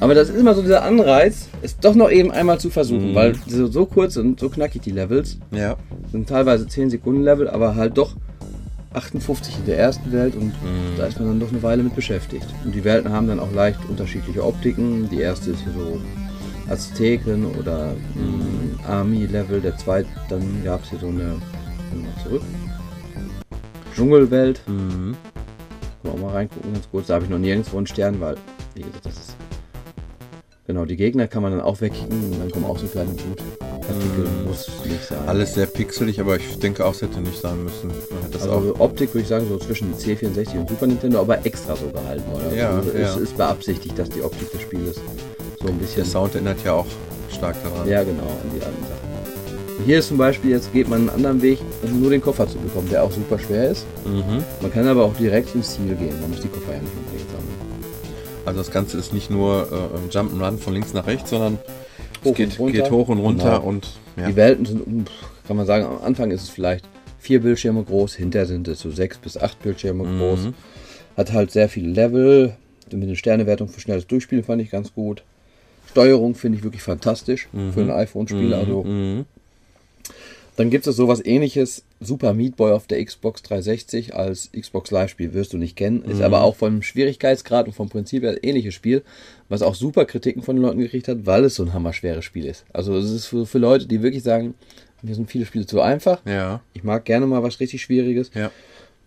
Aber 0.01 0.15
das 0.15 0.29
ist 0.29 0.37
immer 0.39 0.55
so 0.55 0.61
dieser 0.63 0.83
Anreiz, 0.83 1.49
es 1.63 1.79
doch 1.79 1.95
noch 1.95 2.11
eben 2.11 2.31
einmal 2.31 2.61
zu 2.61 2.69
versuchen, 2.71 3.11
Mhm. 3.11 3.15
weil 3.15 3.35
so, 3.47 3.67
so 3.67 3.87
kurz 3.87 4.17
und 4.17 4.39
so 4.39 4.51
knackig 4.51 4.83
die 4.83 4.91
Levels 4.91 5.39
Ja. 5.53 5.77
sind 6.13 6.29
teilweise 6.29 6.67
10 6.69 6.91
Sekunden 6.91 7.23
Level, 7.23 7.49
aber 7.49 7.75
halt 7.77 7.97
doch 7.97 8.15
58 8.97 9.59
in 9.59 9.67
der 9.67 9.79
ersten 9.79 10.11
Welt 10.13 10.35
und 10.35 10.49
Mhm. 10.63 10.97
da 10.97 11.07
ist 11.07 11.19
man 11.19 11.29
dann 11.29 11.41
doch 11.41 11.51
eine 11.51 11.63
Weile 11.63 11.83
mit 11.83 11.95
beschäftigt. 11.95 12.47
Und 12.65 12.75
die 12.75 12.83
Welten 12.85 13.13
haben 13.13 13.29
dann 13.29 13.41
auch 13.41 13.53
leicht 13.53 13.79
unterschiedliche 13.89 14.45
Optiken. 14.45 15.09
Die 15.11 15.21
erste 15.21 15.51
ist 15.51 15.61
hier 15.63 15.73
so 15.73 16.01
Azteken 16.69 17.47
oder 17.57 17.93
mm, 18.15 18.81
Army-Level. 18.89 19.61
Der 19.61 19.77
zweite, 19.77 20.09
dann 20.29 20.63
gab 20.65 20.83
es 20.83 20.91
hier 20.91 20.99
so 20.99 21.09
eine, 21.09 21.25
mal 21.95 22.23
zurück, 22.23 22.43
Dschungelwelt. 23.95 24.61
Mhm. 24.67 25.15
Können 25.15 25.17
wir 26.03 26.13
auch 26.13 26.19
mal 26.19 26.33
reingucken, 26.33 26.73
ganz 26.73 26.89
kurz. 26.91 27.07
Da 27.07 27.15
habe 27.15 27.25
ich 27.25 27.31
noch 27.31 27.39
nirgendwo 27.39 27.77
einen 27.79 27.87
Stern, 27.87 28.21
weil, 28.21 28.37
wie 28.75 28.83
gesagt, 28.83 29.07
das 29.07 29.15
ist... 29.15 29.37
Genau, 30.67 30.85
die 30.85 30.97
Gegner 30.97 31.29
kann 31.29 31.43
man 31.43 31.53
dann 31.53 31.61
auch 31.61 31.81
wegkicken 31.81 32.33
und 32.33 32.41
dann 32.41 32.51
kommen 32.51 32.65
auch 32.65 32.79
so 32.79 32.87
kleine 32.89 33.11
Blutartikel. 33.11 34.25
Mhm. 34.25 34.49
Muss 34.49 34.69
nicht 34.85 35.05
sein. 35.05 35.19
Alles 35.27 35.55
sehr 35.55 35.67
pixelig, 35.67 36.21
aber 36.21 36.37
ich 36.37 36.59
denke 36.59 36.85
auch, 36.85 36.93
es 36.93 37.03
hätte 37.03 37.21
nicht 37.21 37.41
sein 37.41 37.63
müssen. 37.63 37.87
Man 37.87 38.23
hätte 38.23 38.33
das 38.39 38.49
Also 38.49 38.75
auch. 38.75 38.81
Optik 38.81 39.15
würde 39.15 39.23
ich 39.23 39.29
sagen 39.29 39.47
so 39.49 39.59
zwischen 39.59 39.95
C64 39.95 40.59
und 40.59 40.69
Super 40.69 40.89
Nintendo, 40.89 41.21
aber 41.21 41.45
extra 41.47 41.77
so 41.77 41.87
gehalten, 41.87 42.25
oder? 42.35 42.53
Ja, 42.53 42.71
also 42.71 42.91
es 42.91 43.15
ja. 43.15 43.23
ist 43.23 43.37
beabsichtigt, 43.37 43.97
dass 43.97 44.09
die 44.09 44.23
Optik 44.23 44.51
des 44.51 44.61
Spieles 44.63 44.97
so 45.61 45.69
ein 45.69 45.79
bisschen. 45.79 46.03
Der 46.03 46.05
Sound 46.05 46.35
erinnert 46.35 46.59
ja 46.65 46.73
auch 46.73 46.87
stark 47.31 47.55
daran. 47.63 47.89
Ja, 47.89 48.03
genau, 48.03 48.23
an 48.23 48.51
die 48.53 48.65
anderen 48.65 48.83
Sachen. 48.83 49.07
Hier 49.85 49.99
ist 50.01 50.09
zum 50.09 50.17
Beispiel, 50.17 50.51
jetzt 50.51 50.73
geht 50.73 50.89
man 50.89 51.01
einen 51.01 51.11
anderen 51.11 51.43
Weg, 51.43 51.59
um 51.83 52.01
nur 52.01 52.11
den 52.11 52.23
Koffer 52.23 52.49
zu 52.49 52.59
bekommen, 52.59 52.89
der 52.91 53.05
auch 53.05 53.13
super 53.13 53.39
schwer 53.39 53.71
ist. 53.71 53.87
Mhm. 54.05 54.43
Man 54.63 54.73
kann 54.73 54.89
aber 54.89 55.05
auch 55.05 55.15
direkt 55.15 55.55
ins 55.55 55.75
Ziel 55.75 55.95
gehen. 55.95 56.19
Man 56.21 56.31
muss 56.31 56.41
die 56.41 56.49
Koffer 56.49 56.73
ja 56.73 56.81
nicht 56.81 56.93
sammeln. 56.93 57.16
Also 58.47 58.61
das 58.61 58.71
Ganze 58.71 58.97
ist 58.97 59.13
nicht 59.13 59.31
nur 59.31 59.69
äh, 59.71 60.13
Jump'n'Run 60.17 60.59
von 60.59 60.73
links 60.73 60.93
nach 60.95 61.07
rechts, 61.07 61.31
sondern 61.31 61.59
Hoch 62.25 62.31
es 62.39 62.57
geht, 62.57 62.73
geht 62.73 62.91
hoch 62.91 63.09
und 63.09 63.19
runter 63.19 63.57
Genau. 63.59 63.69
und 63.69 63.89
ja. 64.17 64.29
Die 64.29 64.37
Welten 64.37 64.65
sind, 64.65 64.87
um, 64.87 65.05
kann 65.47 65.57
man 65.57 65.67
sagen, 65.67 65.85
am 65.85 65.99
Anfang 66.03 66.31
ist 66.31 66.43
es 66.45 66.49
vielleicht 66.49 66.89
vier 67.19 67.41
Bildschirme 67.43 67.83
groß, 67.83 68.15
hinterher 68.15 68.47
sind 68.47 68.69
es 68.69 68.81
so 68.81 68.91
sechs 68.91 69.19
bis 69.19 69.37
acht 69.37 69.61
Bildschirme 69.63 70.05
groß. 70.05 70.45
Mhm. 70.47 70.55
Hat 71.17 71.33
halt 71.33 71.51
sehr 71.51 71.69
viele 71.69 71.89
Level. 71.89 72.57
Mit 72.93 73.03
einer 73.03 73.17
Sternewertung 73.17 73.69
für 73.69 73.81
schnelles 73.81 74.07
Durchspielen 74.07 74.45
fand 74.45 74.63
ich 74.63 74.71
ganz 74.71 74.95
gut. 74.95 75.25
Steuerung 75.91 76.35
finde 76.37 76.59
ich 76.59 76.65
wirklich 76.65 76.83
fantastisch 76.83 77.49
für 77.75 77.81
ein 77.81 77.91
iPhone-Spiel. 77.91 78.55
Also 78.55 78.85
Mhm. 78.85 79.25
dann 80.57 80.71
gibt 80.71 80.87
es 80.87 80.95
sowas 80.95 81.25
ähnliches. 81.25 81.83
Super 82.01 82.35
Meat 82.35 82.57
Boy 82.57 82.73
auf 82.73 82.87
der 82.87 83.03
Xbox 83.05 83.43
360 83.45 84.15
als 84.15 84.51
Xbox 84.53 84.91
Live-Spiel 84.91 85.33
wirst 85.33 85.53
du 85.55 85.57
nicht 85.59 85.77
kennen. 85.77 86.03
Ist 86.03 86.21
aber 86.21 86.43
auch 86.43 86.55
vom 86.55 86.83
Schwierigkeitsgrad 86.83 87.67
und 87.67 87.73
vom 87.73 87.89
Prinzip 87.89 88.23
her 88.23 88.33
ein 88.33 88.39
ähnliches 88.43 88.75
Spiel, 88.75 89.03
was 89.49 89.63
auch 89.63 89.75
super 89.75 90.05
Kritiken 90.05 90.43
von 90.43 90.57
den 90.57 90.63
Leuten 90.63 90.79
gekriegt 90.79 91.09
hat, 91.09 91.25
weil 91.25 91.45
es 91.45 91.55
so 91.55 91.63
ein 91.63 91.73
hammerschweres 91.73 92.25
Spiel 92.25 92.45
ist. 92.45 92.65
Also 92.73 92.95
es 92.97 93.11
ist 93.11 93.27
für, 93.27 93.47
für 93.47 93.59
Leute, 93.59 93.87
die 93.87 94.03
wirklich 94.03 94.23
sagen, 94.23 94.55
mir 95.03 95.15
sind 95.15 95.31
viele 95.31 95.47
Spiele 95.47 95.65
zu 95.67 95.81
einfach. 95.81 96.21
Ja, 96.27 96.61
Ich 96.75 96.85
mag 96.85 97.05
gerne 97.07 97.27
mal 97.27 97.43
was 97.43 97.61
richtig 97.61 97.83
Schwieriges. 97.83 98.31
ja. 98.35 98.51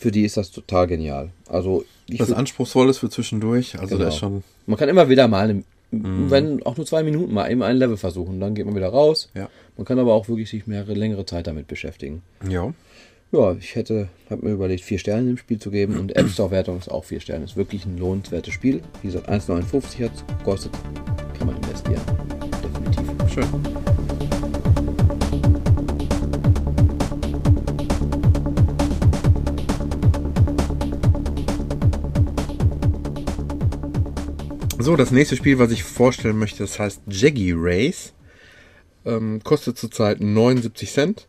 Für 0.02 0.12
die 0.12 0.24
ist 0.24 0.38
das 0.38 0.50
total 0.50 0.88
genial. 0.88 1.30
Also 1.50 1.84
ich 2.08 2.22
Was 2.22 2.30
würd- 2.32 2.36
anspruchsvoll 2.36 2.90
ist 2.90 3.00
für 3.00 3.10
zwischendurch. 3.10 3.78
Also 3.78 3.96
da 3.96 3.98
Genau. 3.98 4.08
ist 4.08 4.16
schon. 4.18 4.44
man 4.66 4.78
kann 4.80 4.88
immer 4.88 5.10
wieder 5.10 5.28
mal 5.28 5.50
eine 5.50 5.64
wenn 5.92 6.64
auch 6.64 6.78
nur 6.78 6.86
zwei 6.86 7.04
Minuten 7.04 7.34
mal 7.34 7.50
eben 7.50 7.64
ein 7.64 7.78
Level 7.78 7.98
versuchen, 7.98 8.40
dann 8.40 8.54
geht 8.54 8.66
man 8.66 8.76
wieder 8.76 8.90
raus. 8.90 9.30
Ja. 9.34 9.50
Man 9.76 9.86
kann 9.86 9.98
aber 9.98 10.14
auch 10.14 10.28
wirklich 10.28 10.50
sich 10.50 10.68
mehrere 10.68 10.94
längere 10.94 11.26
Zeit 11.26 11.48
damit 11.48 11.68
beschäftigen. 11.68 12.22
Ja. 12.48 12.74
Ja, 13.32 13.54
ich 13.54 13.76
hätte, 13.76 14.10
habe 14.30 14.46
mir 14.46 14.54
überlegt, 14.54 14.84
vier 14.84 14.98
Sterne 14.98 15.28
dem 15.28 15.38
Spiel 15.38 15.60
zu 15.60 15.70
geben 15.70 16.00
und 16.00 16.16
App 16.16 16.30
Store 16.30 16.50
Wertung 16.50 16.80
ist 16.80 16.90
auch 16.90 17.06
vier 17.06 17.20
Sterne. 17.20 17.46
Ist 17.46 17.56
wirklich 17.56 17.86
ein 17.86 17.98
lohnenswertes 17.98 18.54
Spiel. 18.54 18.82
Wie 19.02 19.08
gesagt, 19.08 19.30
1,59 19.30 20.06
hat 20.06 20.12
es 20.16 20.26
gekostet. 20.38 20.72
Kann 21.38 21.48
man 21.48 21.56
investieren. 21.58 22.02
Definitiv. 22.64 23.32
Schön. 23.32 23.99
So, 34.82 34.96
das 34.96 35.12
nächste 35.12 35.36
Spiel, 35.36 35.60
was 35.60 35.72
ich 35.72 35.84
vorstellen 35.84 36.38
möchte, 36.38 36.60
das 36.60 36.80
heißt 36.80 37.02
Jaggy 37.10 37.54
Race. 37.56 38.14
Ähm, 39.06 39.42
kostet 39.44 39.78
zurzeit 39.78 40.22
79 40.22 40.92
Cent. 40.92 41.28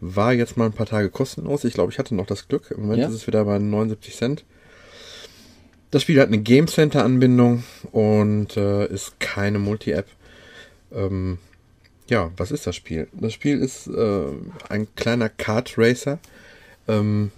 War 0.00 0.32
jetzt 0.32 0.56
mal 0.56 0.66
ein 0.66 0.72
paar 0.72 0.86
Tage 0.86 1.08
kostenlos. 1.08 1.64
Ich 1.64 1.74
glaube, 1.74 1.92
ich 1.92 1.98
hatte 1.98 2.14
noch 2.16 2.26
das 2.26 2.48
Glück. 2.48 2.70
Im 2.72 2.82
Moment 2.82 3.00
Ja. 3.00 3.08
ist 3.08 3.14
es 3.14 3.26
wieder 3.28 3.44
bei 3.44 3.58
79 3.58 4.16
Cent. 4.16 4.44
Das 5.90 6.02
Spiel 6.02 6.20
hat 6.20 6.26
eine 6.28 6.38
Game 6.38 6.66
Center 6.66 7.04
Anbindung 7.04 7.62
und 7.92 8.56
äh, 8.56 8.86
ist 8.88 9.18
keine 9.20 9.58
Multi-App. 9.58 10.06
Ähm, 10.92 11.38
ja, 12.10 12.30
was 12.36 12.50
ist 12.50 12.66
das 12.66 12.74
Spiel? 12.76 13.06
Das 13.12 13.32
Spiel 13.32 13.60
ist 13.60 13.86
äh, 13.86 14.26
ein 14.68 14.88
kleiner 14.96 15.28
Kart 15.28 15.74
Racer. 15.78 16.18
Ähm, 16.88 17.30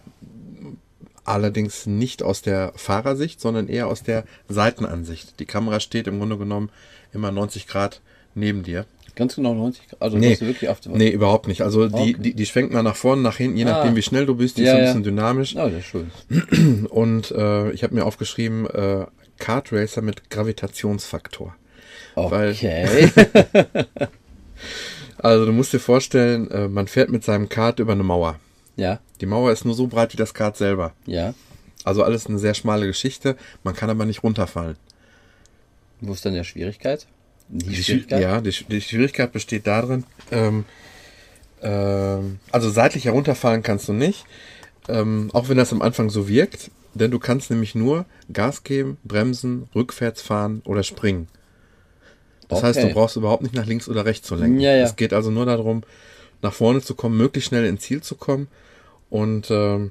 allerdings 1.25 1.87
nicht 1.87 2.23
aus 2.23 2.43
der 2.43 2.73
Fahrersicht, 2.77 3.41
sondern 3.41 3.69
eher 3.69 3.87
aus 3.89 4.03
der 4.03 4.25
Seitenansicht. 4.49 5.39
Die 5.41 5.47
Kamera 5.47 5.81
steht 5.81 6.07
im 6.07 6.19
Grunde 6.19 6.39
genommen 6.39 6.71
immer 7.13 7.31
90 7.31 7.67
Grad 7.67 8.01
neben 8.35 8.63
dir. 8.63 8.87
Ganz 9.17 9.35
genau 9.35 9.55
90 9.55 9.89
Grad. 9.89 10.03
Also 10.03 10.17
Nee. 10.17 10.39
wirklich 10.41 10.69
auf 10.71 10.79
Nee, 10.87 11.09
überhaupt 11.11 11.49
nicht. 11.49 11.63
Also 11.63 11.89
die, 11.89 11.95
Okay. 11.95 12.17
die, 12.19 12.35
die 12.35 12.47
schwenkt 12.47 12.73
mal 12.73 12.83
nach 12.83 12.97
vorne, 12.97 13.23
nach 13.23 13.37
hinten, 13.37 13.57
je 13.59 13.65
Ah. 13.65 13.71
nachdem 13.79 13.97
wie 13.97 14.03
schnell 14.03 14.25
du 14.27 14.35
bist. 14.37 14.57
Die 14.57 14.63
Ja, 14.63 14.69
ist 14.73 14.75
ein 14.75 14.79
ja. 14.79 14.85
bisschen 14.87 15.03
dynamisch. 15.03 15.57
Oh, 15.57 15.69
das 15.69 15.73
ist 15.75 15.87
schön. 15.87 16.87
Und 16.91 17.31
äh, 17.33 17.71
ich 17.73 17.83
habe 17.83 17.95
mir 17.95 18.05
aufgeschrieben, 18.07 18.67
äh, 18.67 19.07
Kart 19.39 19.73
Racer 19.73 20.03
mit 20.03 20.31
Gravitationsfaktor. 20.31 21.55
Weil- 22.15 22.53
Okay. 22.53 23.11
Also 25.19 25.45
du 25.47 25.53
musst 25.53 25.73
dir 25.73 25.81
vorstellen, 25.81 26.51
äh, 26.51 26.69
man 26.69 26.87
fährt 26.87 27.11
mit 27.11 27.25
seinem 27.25 27.49
Kart 27.49 27.79
über 27.79 27.93
eine 27.93 28.03
Mauer. 28.03 28.39
Ja, 28.81 28.99
Die 29.21 29.27
Mauer 29.27 29.53
ist 29.53 29.65
nur 29.65 29.75
so 29.75 29.87
breit 29.87 30.13
wie 30.13 30.17
das 30.17 30.33
Kart 30.35 30.57
selber. 30.57 30.93
ja. 31.07 31.35
Also 31.83 32.03
alles 32.03 32.27
eine 32.27 32.39
sehr 32.39 32.53
schmale 32.53 32.87
Geschichte. 32.87 33.37
Man 33.65 33.75
kann 33.75 33.89
aber 33.89 34.05
nicht 34.05 34.23
runterfallen. 34.23 34.77
Wo 36.03 36.13
ist 36.13 36.27
dann 36.27 36.35
der 36.35 36.45
Schwierigkeit? 36.45 37.07
Die, 37.49 37.65
Die, 37.71 37.77
Schwi- 37.77 37.83
Schwierigkeit? 37.85 38.21
ja, 38.21 38.41
die, 38.43 38.51
die 38.69 38.81
Schwierigkeit 38.83 39.33
besteht 39.33 39.67
darin, 39.67 40.05
ähm, 40.31 40.65
ähm, 41.63 42.39
also 42.53 42.71
seitlich 42.71 43.07
herunterfallen 43.07 43.63
kannst 43.63 43.89
du 43.89 43.93
nicht, 43.95 44.25
ähm, 44.89 45.31
auch 45.33 45.49
wenn 45.49 45.57
das 45.57 45.73
am 45.73 45.83
Anfang 45.83 46.11
so 46.11 46.29
wirkt, 46.29 46.71
denn 46.95 47.11
du 47.11 47.19
kannst 47.19 47.51
nämlich 47.51 47.75
nur 47.75 48.05
Gas 48.33 48.63
geben, 48.63 48.99
bremsen, 49.05 49.69
rückwärts 49.75 50.21
fahren 50.23 50.61
oder 50.67 50.83
springen. 50.83 51.29
Das 52.49 52.63
heißt, 52.63 52.79
du 52.81 52.85
Okay. 52.85 52.93
brauchst 52.95 53.17
überhaupt 53.17 53.43
nicht 53.43 53.55
nach 53.55 53.67
links 53.67 53.89
oder 53.89 54.05
rechts 54.05 54.27
zu 54.27 54.35
lenken. 54.35 54.61
Ja, 54.61 54.75
ja. 54.75 54.85
Es 54.85 54.97
geht 54.97 55.13
also 55.13 55.31
nur 55.31 55.47
darum, 55.47 55.83
nach 56.43 56.53
vorne 56.53 56.83
zu 56.83 56.95
kommen, 56.95 57.17
möglichst 57.17 57.49
schnell 57.49 57.65
ins 57.65 57.83
Ziel 57.83 58.03
zu 58.03 58.17
kommen. 58.17 58.49
Und 59.11 59.51
ähm, 59.51 59.91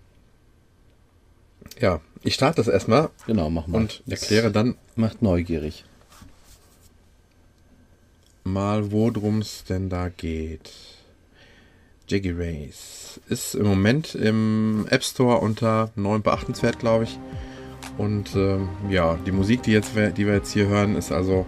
ja, 1.80 2.00
ich 2.24 2.34
starte 2.34 2.58
das 2.58 2.68
erstmal 2.68 3.10
Genau, 3.28 3.50
mach 3.50 3.68
mal. 3.68 3.78
und 3.80 4.02
erkläre 4.08 4.52
dann 4.52 4.76
Macht 4.96 5.22
neugierig. 5.22 5.84
mal, 8.44 8.92
worum 8.92 9.40
es 9.40 9.64
denn 9.66 9.90
da 9.90 10.10
geht. 10.10 10.72
Jiggy 12.08 12.32
Race 12.32 13.20
ist 13.30 13.54
im 13.54 13.68
Moment 13.68 14.16
im 14.16 14.88
App 14.90 15.04
Store 15.04 15.38
unter 15.38 15.92
9 15.96 16.22
beachtenswert, 16.24 16.80
glaube 16.80 17.04
ich. 17.04 17.20
Und 17.98 18.36
ähm, 18.36 18.70
ja, 18.90 19.16
die 19.26 19.32
Musik, 19.32 19.62
die, 19.64 19.72
jetzt, 19.72 19.96
wir- 19.96 20.10
die 20.12 20.26
wir 20.26 20.34
jetzt 20.36 20.52
hier 20.52 20.68
hören, 20.68 20.96
ist 20.96 21.12
also, 21.12 21.46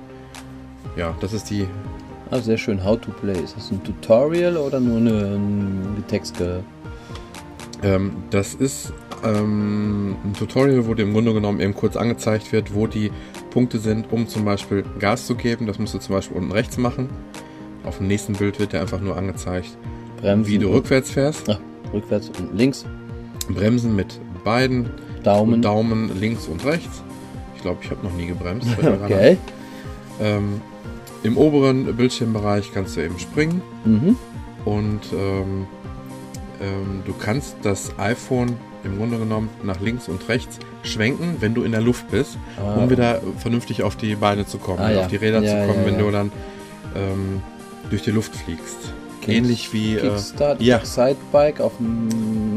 ja, 0.95 1.15
das 1.21 1.34
ist 1.34 1.49
die, 1.49 1.67
Ah, 2.29 2.39
sehr 2.39 2.57
schön. 2.57 2.81
How 2.86 2.97
to 3.01 3.12
play. 3.12 3.38
Ist 3.43 3.57
das 3.57 3.71
ein 3.71 3.84
Tutorial 3.84 4.55
oder 4.55 4.79
nur 4.79 4.97
eine, 4.97 5.36
ein 5.36 6.03
Texte? 6.07 6.63
Ähm, 7.84 8.12
das 8.30 8.54
ist 8.54 8.94
ähm, 9.24 10.15
ein 10.24 10.34
Tutorial, 10.34 10.88
wo 10.88 10.94
dir 10.94 11.04
im 11.04 11.13
Grunde 11.13 11.34
genommen 11.34 11.60
eben 11.60 11.74
kurz 11.74 11.96
angezeigt 11.96 12.52
wird, 12.52 12.74
wo 12.76 12.88
die 12.88 13.12
Punkte 13.52 13.80
sind, 13.80 14.12
um 14.12 14.28
zum 14.28 14.46
Beispiel 14.46 14.84
Gas 15.00 15.26
zu 15.28 15.36
geben. 15.36 15.67
Das 15.67 15.80
musst 15.80 15.94
du 15.94 16.00
zum 16.00 16.15
Beispiel 16.15 16.38
unten 16.38 16.52
rechts 16.52 16.78
machen. 16.78 17.10
Auf 17.84 17.98
dem 17.98 18.08
nächsten 18.08 18.34
Bild 18.34 18.60
wird 18.60 18.74
dir 18.74 18.82
einfach 18.82 19.02
nur 19.02 19.17
angezeigt, 19.17 19.76
Bremsen. 20.22 20.52
wie 20.52 20.58
du 20.60 20.70
rückwärts 20.70 21.12
fährst. 21.12 21.50
Ah, 21.50 21.60
rückwärts 21.94 22.30
und 22.39 22.56
links. 22.56 22.86
Bremsen 23.50 23.96
mit 23.96 24.20
beiden 24.44 24.89
Daumen. 25.24 25.62
Daumen 25.62 26.12
links 26.20 26.48
und 26.48 26.63
rechts. 26.65 27.02
Ich 27.56 27.62
glaube, 27.63 27.80
ich 27.84 27.89
habe 27.91 28.04
noch 28.06 28.13
nie 28.13 28.28
gebremst. 28.28 28.67
Okay. 29.04 29.38
Ähm, 30.20 30.62
Im 31.24 31.38
oberen 31.38 31.96
Bildschirmbereich 31.96 32.72
kannst 32.74 32.96
du 32.98 33.02
eben 33.04 33.17
springen 33.17 33.62
Mhm. 33.86 34.15
und 34.65 35.00
ähm, 35.13 35.65
ähm, 36.62 37.02
du 37.06 37.13
kannst 37.13 37.56
das 37.63 37.91
iPhone 37.97 38.56
im 38.84 38.97
Grunde 38.97 39.17
genommen 39.17 39.50
nach 39.63 39.80
links 39.80 40.08
und 40.08 40.28
rechts 40.30 40.58
schwenken, 40.84 41.38
wenn 41.39 41.54
du 41.54 41.63
in 41.63 41.71
der 41.71 41.82
Luft 41.82 42.10
bist, 42.10 42.38
Ah, 42.58 42.76
um 42.76 42.89
wieder 42.89 43.21
vernünftig 43.38 43.84
auf 43.84 43.95
die 43.95 44.15
Beine 44.15 44.45
zu 44.45 44.58
kommen, 44.58 44.80
Ah, 44.80 44.91
ja. 44.91 45.00
auf 45.02 45.08
die 45.08 45.17
Räder 45.17 45.41
Ja, 45.43 45.62
zu 45.62 45.67
kommen, 45.67 45.82
ja, 45.86 45.91
wenn 45.91 46.00
du 46.00 46.12
dann 46.12 46.32
ähm, 46.95 47.41
durch 47.89 48.02
die 48.04 48.12
Luft 48.12 48.36
fliegst. 48.36 48.93
Kicks- 49.21 49.38
Ähnlich 49.38 49.71
wie 49.73 49.95
äh, 49.95 50.01
Kickstart, 50.01 50.62
ja. 50.62 50.77
Excitebike 50.77 51.63
auf 51.63 51.73
dem 51.77 52.07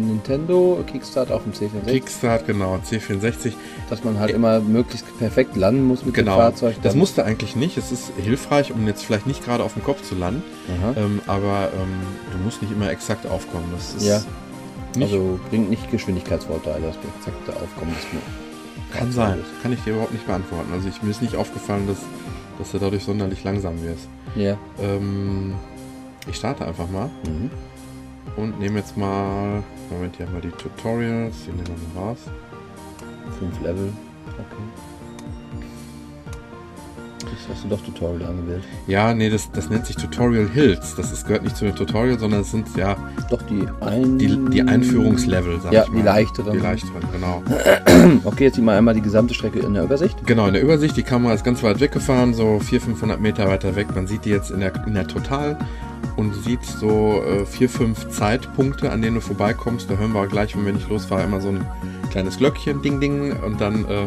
Nintendo, 0.09 0.83
Kickstart 0.91 1.31
auf 1.31 1.43
dem 1.43 1.53
C64, 1.53 1.87
Kickstart, 1.91 2.47
genau, 2.47 2.79
C64. 2.89 3.53
dass 3.91 4.03
man 4.05 4.19
halt 4.19 4.31
immer 4.31 4.61
möglichst 4.61 5.07
perfekt 5.19 5.57
landen 5.57 5.85
muss 5.85 6.05
mit 6.05 6.15
Genau. 6.15 6.37
dem 6.37 6.41
Fahrzeug. 6.41 6.77
Das 6.83 6.95
musste 6.95 7.25
eigentlich 7.25 7.55
nicht. 7.57 7.77
Es 7.77 7.93
ist 7.93 8.13
hilfreich, 8.17 8.73
um 8.73 8.87
jetzt 8.87 9.05
vielleicht 9.05 9.27
nicht 9.27 9.45
gerade 9.45 9.63
auf 9.63 9.75
dem 9.75 9.85
Kopf 9.85 10.03
zu 10.03 10.15
landen, 10.15 10.43
ähm, 10.97 11.21
aber 11.27 11.71
ähm, 11.75 11.89
du 12.33 12.39
musst 12.45 12.63
nicht 12.63 12.73
immer 12.73 12.91
exakt 12.91 13.27
aufkommen. 13.27 13.67
Das 13.75 13.95
ist 13.95 14.07
Ja. 14.07 14.23
nicht, 14.97 15.13
Also 15.13 15.39
bringt 15.51 15.69
nicht 15.71 15.91
Geschwindigkeitsvorteile, 15.91 16.87
das 16.87 16.97
exakte 17.19 17.53
Aufkommen 17.63 17.93
des 17.95 18.05
kann 18.99 19.11
sein. 19.11 19.41
Kann 19.63 19.73
ich 19.73 19.81
dir 19.81 19.95
überhaupt 19.95 20.13
nicht 20.13 20.25
beantworten. 20.27 20.73
Also 20.73 20.89
ich, 20.89 21.03
mir 21.03 21.11
ist 21.11 21.21
nicht 21.21 21.35
aufgefallen, 21.37 21.87
dass, 21.89 21.97
dass 22.59 22.71
du 22.71 22.79
dadurch 22.79 23.03
sonderlich 23.03 23.43
langsam 23.43 23.83
wirst. 23.83 24.07
Ja. 24.37 24.57
Ähm, 24.81 25.55
ich 26.29 26.37
starte 26.37 26.67
einfach 26.67 26.89
mal 26.91 27.11
Mhm. 27.27 27.51
und 28.37 28.59
nehme 28.61 28.79
jetzt 28.79 28.97
mal. 28.97 29.63
Moment, 29.91 30.17
hier 30.17 30.27
haben 30.27 30.35
wir 30.35 30.41
die 30.41 30.51
Tutorials. 30.51 31.35
Die 31.47 31.51
nehmen 31.53 31.65
wir 31.67 32.01
mal 32.01 32.09
raus. 32.09 32.19
Fünf 33.39 33.61
Level. 33.63 33.93
Okay. 34.29 34.63
Jetzt 37.31 37.49
hast 37.51 37.65
du 37.65 37.69
doch 37.69 37.81
Tutorial 37.83 38.29
angewählt. 38.31 38.65
Ja, 38.87 39.13
nee, 39.15 39.29
das, 39.31 39.51
das 39.53 39.69
nennt 39.69 39.87
sich 39.87 39.97
Tutorial 39.97 40.49
Hills. 40.49 40.95
Das 40.95 41.11
ist, 41.13 41.27
gehört 41.27 41.43
nicht 41.43 41.57
zu 41.57 41.65
den 41.65 41.75
Tutorials, 41.75 42.21
sondern 42.21 42.41
es 42.43 42.51
sind 42.51 42.67
ja 42.77 42.97
Doch 43.31 43.43
die 43.43 43.65
ein... 43.81 44.19
die, 44.19 44.39
die 44.51 44.63
Einführungslevel, 44.63 45.61
sag 45.61 45.73
Ja, 45.73 45.83
ich 45.85 45.89
mal. 45.91 45.97
die 45.97 46.03
leichteren. 46.03 46.53
Die 46.53 46.59
leichteren, 46.59 47.03
genau. 47.13 47.43
Okay, 48.25 48.45
jetzt 48.45 48.57
sieht 48.57 48.65
man 48.65 48.77
einmal 48.77 48.95
die 48.95 49.01
gesamte 49.01 49.35
Strecke 49.35 49.59
in 49.61 49.75
der 49.75 49.85
Übersicht. 49.85 50.27
Genau, 50.27 50.47
in 50.47 50.53
der 50.55 50.63
Übersicht, 50.63 50.97
die 50.97 51.03
Kamera 51.03 51.33
ist 51.35 51.45
ganz 51.45 51.63
weit 51.63 51.81
weggefahren, 51.81 52.35
so 52.35 52.61
400, 52.61 52.83
500 52.83 53.21
Meter 53.21 53.49
weiter 53.49 53.75
weg. 53.77 53.89
Man 53.95 54.07
sieht 54.07 54.25
die 54.27 54.31
jetzt 54.31 54.51
in 54.51 54.61
der, 54.61 54.73
in 54.87 54.95
der 54.95 55.07
Total 55.07 55.59
und 56.17 56.35
sieht 56.45 56.65
so 56.65 57.23
äh, 57.23 57.45
vier, 57.45 57.69
fünf 57.69 58.09
Zeitpunkte, 58.11 58.91
an 58.91 59.03
denen 59.03 59.17
du 59.17 59.21
vorbeikommst. 59.21 59.91
Da 59.91 59.95
hören 59.97 60.13
wir 60.13 60.27
gleich, 60.27 60.57
wenn 60.57 60.65
wir 60.67 60.73
nicht 60.73 60.89
losfahren, 60.89 61.25
immer 61.27 61.41
so 61.41 61.49
ein 61.49 61.67
kleines 62.11 62.39
Glöckchen, 62.39 62.83
Ding, 62.83 63.01
Ding. 63.01 63.33
Und 63.43 63.61
dann 63.61 63.85
äh, 63.89 64.07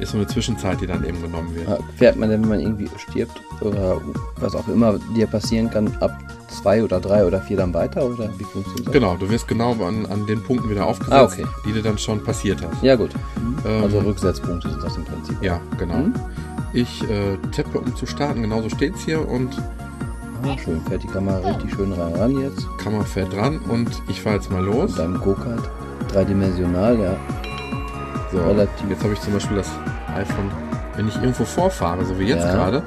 ist 0.00 0.12
so 0.12 0.18
eine 0.18 0.26
Zwischenzeit, 0.26 0.80
die 0.80 0.86
dann 0.86 1.04
eben 1.04 1.20
genommen 1.22 1.54
wird. 1.54 1.68
Ja, 1.68 1.78
Fährt 1.96 2.16
man 2.16 2.30
denn, 2.30 2.42
wenn 2.42 2.48
man 2.48 2.60
irgendwie 2.60 2.88
stirbt 2.96 3.40
oder 3.60 4.00
was 4.36 4.54
auch 4.54 4.66
immer 4.68 4.98
dir 5.14 5.26
passieren 5.26 5.70
kann, 5.70 5.90
ab 6.00 6.16
zwei 6.48 6.82
oder 6.82 6.98
drei 7.00 7.24
oder 7.24 7.40
vier 7.40 7.58
dann 7.58 7.72
weiter 7.74 8.04
oder 8.04 8.28
wie 8.38 8.44
funktioniert 8.44 8.86
das? 8.86 8.92
Genau, 8.92 9.16
du 9.16 9.28
wirst 9.30 9.46
genau 9.46 9.72
an, 9.84 10.06
an 10.06 10.26
den 10.26 10.42
Punkten 10.42 10.68
wieder 10.70 10.84
aufgesetzt, 10.86 11.12
Ah, 11.14 11.24
okay. 11.24 11.44
die 11.66 11.72
dir 11.72 11.82
dann 11.82 11.96
schon 11.98 12.22
passiert 12.24 12.60
hast. 12.62 12.82
Ja 12.82 12.96
gut. 12.96 13.10
Ähm, 13.66 13.82
Also 13.84 13.98
Rücksetzpunkte 14.00 14.68
sind 14.70 14.82
das 14.82 14.96
im 14.96 15.04
Prinzip. 15.04 15.36
Ja, 15.42 15.60
genau. 15.78 15.96
Mhm. 15.98 16.14
Ich 16.72 17.02
äh, 17.04 17.36
tippe, 17.52 17.78
um 17.78 17.94
zu 17.96 18.06
starten, 18.06 18.42
genauso 18.42 18.68
steht 18.70 18.94
es 18.94 19.02
hier 19.02 19.26
und 19.28 19.50
Ah, 20.42 20.56
schön, 20.62 20.80
fährt 20.88 21.02
die 21.02 21.06
Kamera 21.08 21.38
richtig 21.38 21.74
schön 21.74 21.92
ran, 21.92 22.14
ran 22.14 22.38
jetzt. 22.40 22.66
Kamera 22.78 23.04
fährt 23.04 23.32
dran 23.32 23.58
und 23.68 23.90
ich 24.08 24.20
fahre 24.22 24.36
jetzt 24.36 24.50
mal 24.50 24.64
los. 24.64 24.94
Deinem 24.96 25.20
Go-Kart. 25.20 25.68
Dreidimensional, 26.12 26.98
ja. 26.98 27.16
So, 28.32 28.38
relativ- 28.38 28.88
Jetzt 28.88 29.02
habe 29.04 29.12
ich 29.12 29.20
zum 29.20 29.32
Beispiel 29.34 29.56
das 29.56 29.68
iPhone, 30.16 30.50
wenn 30.96 31.08
ich 31.08 31.16
irgendwo 31.16 31.44
vorfahre, 31.44 32.04
so 32.04 32.18
wie 32.18 32.24
jetzt 32.24 32.44
Ja. 32.44 32.52
gerade, 32.54 32.82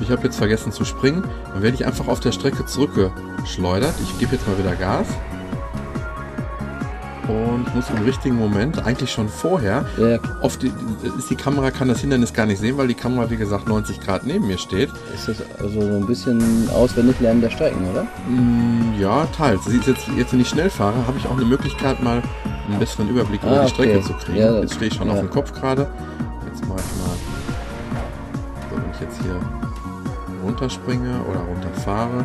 ich 0.00 0.10
habe 0.10 0.22
jetzt 0.24 0.36
vergessen 0.36 0.72
zu 0.72 0.84
springen, 0.84 1.22
dann 1.52 1.62
werde 1.62 1.74
ich 1.76 1.86
einfach 1.86 2.08
auf 2.08 2.20
der 2.20 2.32
Strecke 2.32 2.64
zurückgeschleudert. 2.66 3.94
Ich 4.02 4.18
gebe 4.18 4.34
jetzt 4.34 4.46
mal 4.48 4.58
wieder 4.58 4.74
Gas. 4.74 5.06
Und 7.28 7.74
muss 7.74 7.90
im 7.90 8.04
richtigen 8.04 8.36
Moment, 8.36 8.84
eigentlich 8.86 9.10
schon 9.10 9.28
vorher, 9.28 9.84
Ja, 9.98 10.18
die, 10.60 10.72
ist 11.18 11.28
die 11.30 11.34
Kamera 11.36 11.70
kann 11.70 11.88
das 11.88 12.00
Hindernis 12.00 12.32
gar 12.32 12.46
nicht 12.46 12.60
sehen, 12.60 12.76
weil 12.78 12.88
die 12.88 12.94
Kamera, 12.94 13.28
wie 13.30 13.36
gesagt, 13.36 13.66
90 13.68 14.00
Grad 14.00 14.24
neben 14.24 14.46
mir 14.46 14.58
steht. 14.58 14.90
ist 15.14 15.28
das 15.28 15.36
also 15.60 15.80
so 15.80 15.86
ein 15.96 16.06
bisschen 16.06 16.68
auswendig 16.70 17.18
lernen 17.20 17.40
der 17.40 17.50
Steigen, 17.50 17.88
oder? 17.90 18.04
Mm, 18.28 18.94
Ja, 19.00 19.26
teils. 19.36 19.64
Sie 19.64 19.78
ist 19.78 19.86
jetzt, 19.88 20.08
jetzt 20.16 20.32
wenn 20.32 20.40
ich 20.40 20.48
schnell 20.48 20.70
fahre, 20.70 20.94
habe 21.06 21.18
ich 21.18 21.26
auch 21.26 21.36
eine 21.36 21.44
Möglichkeit, 21.44 22.02
mal 22.02 22.22
einen 22.68 22.78
besseren 22.78 23.08
Überblick 23.08 23.42
über 23.42 23.60
Ah, 23.60 23.64
die 23.64 23.70
Strecke 23.70 23.98
okay. 23.98 24.06
zu 24.06 24.12
kriegen. 24.14 24.38
Ja, 24.38 24.60
jetzt 24.60 24.74
stehe 24.74 24.88
ich 24.90 24.96
schon 24.96 25.08
ja. 25.08 25.14
auf 25.14 25.20
dem 25.20 25.30
Kopf 25.30 25.52
gerade. 25.52 25.88
Jetzt 26.46 26.66
mache 26.68 26.78
ich 26.80 27.02
mal, 27.02 27.16
so, 28.70 28.76
wenn 28.76 28.90
ich 28.92 29.00
jetzt 29.00 29.20
hier 29.22 29.38
runterspringe 30.44 31.20
oder 31.28 31.40
runterfahre, 31.40 32.24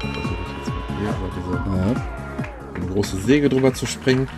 versuche 0.00 0.34
ich 0.42 0.58
jetzt 0.58 0.68
mal 0.68 0.98
hier 0.98 1.08
über 1.08 1.30
diese 1.36 2.11
große 2.92 3.16
Säge 3.18 3.48
drüber 3.48 3.72
zu 3.74 3.86
springen. 3.86 4.28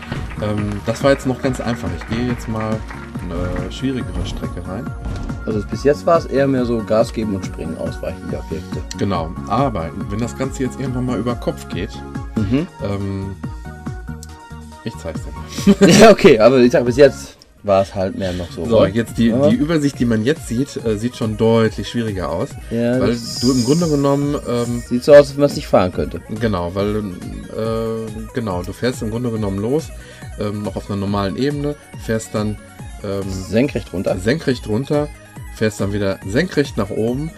Ähm, 0.43 0.81
das 0.87 1.03
war 1.03 1.11
jetzt 1.13 1.27
noch 1.27 1.41
ganz 1.43 1.61
einfach. 1.61 1.89
Ich 1.99 2.17
gehe 2.17 2.29
jetzt 2.29 2.49
mal 2.49 2.77
eine 3.25 3.71
schwierigere 3.73 4.25
Strecke 4.27 4.67
rein. 4.69 4.87
Also 5.47 5.63
bis 5.71 5.85
jetzt 5.85 6.07
war 6.07 6.19
es 6.19 6.27
eher 6.27 6.47
mehr 6.47 6.65
so 6.65 6.83
Gas 6.85 7.13
geben 7.13 7.35
und 7.35 7.45
springen, 7.45 7.77
ausweichen 7.79 8.23
die 8.31 8.37
Objekte. 8.37 8.83
Genau. 8.99 9.31
Aber 9.49 9.91
wenn 10.11 10.19
das 10.19 10.37
Ganze 10.37 10.63
jetzt 10.63 10.81
irgendwann 10.81 11.07
mal 11.07 11.19
über 11.19 11.35
Kopf 11.35 11.69
geht, 11.69 11.91
Mhm. 12.37 12.67
ähm, 12.83 13.37
ich 14.83 14.93
zeig's 14.99 15.21
dir 15.25 15.89
ja, 16.01 16.11
okay, 16.11 16.39
aber 16.41 16.59
ich 16.59 16.73
sag 16.73 16.85
bis 16.85 16.97
jetzt 16.97 17.37
war 17.65 17.83
es 17.83 17.95
halt 17.95 18.17
mehr 18.17 18.33
noch 18.35 18.51
so. 18.53 18.65
So, 18.67 18.81
oder? 18.81 18.89
jetzt 18.89 19.19
die, 19.19 19.29
Ja. 19.29 19.49
die 19.49 19.57
Übersicht, 19.57 19.99
die 19.99 20.05
man 20.05 20.23
jetzt 20.25 20.47
sieht, 20.49 20.77
äh, 20.85 20.97
sieht 20.99 21.17
schon 21.17 21.37
deutlich 21.37 21.89
schwieriger 21.89 22.31
aus. 22.31 22.51
Ja, 22.71 23.01
weil 23.01 23.17
du 23.41 23.51
im 23.53 23.65
Grunde 23.65 23.89
genommen, 23.89 24.37
ähm, 24.49 24.83
Sieht 24.89 25.03
so 25.03 25.13
aus, 25.13 25.19
als 25.19 25.31
wenn 25.31 25.41
man 25.41 25.51
es 25.51 25.57
nicht 25.57 25.67
fahren 25.67 25.93
könnte. 25.93 26.21
genau, 26.41 26.75
weil, 26.75 26.97
äh, 26.97 28.33
genau, 28.35 28.63
du 28.63 28.73
fährst 28.73 29.03
im 29.03 29.11
Grunde 29.11 29.31
genommen 29.31 29.59
los, 29.59 29.89
ähm, 30.39 30.63
noch 30.63 30.77
auf 30.77 30.91
einer 30.91 31.01
normalen 31.01 31.37
Ebene, 31.37 31.75
fährst 32.05 32.35
dann 32.35 32.57
ähm, 33.03 33.23
Senkrecht 33.31 33.93
runter. 33.93 34.17
senkrecht 34.19 34.69
runter, 34.69 35.09
fährst 35.57 35.81
dann 35.81 35.93
wieder 35.93 36.19
senkrecht 36.27 36.77
nach 36.77 36.91
oben. 36.91 37.31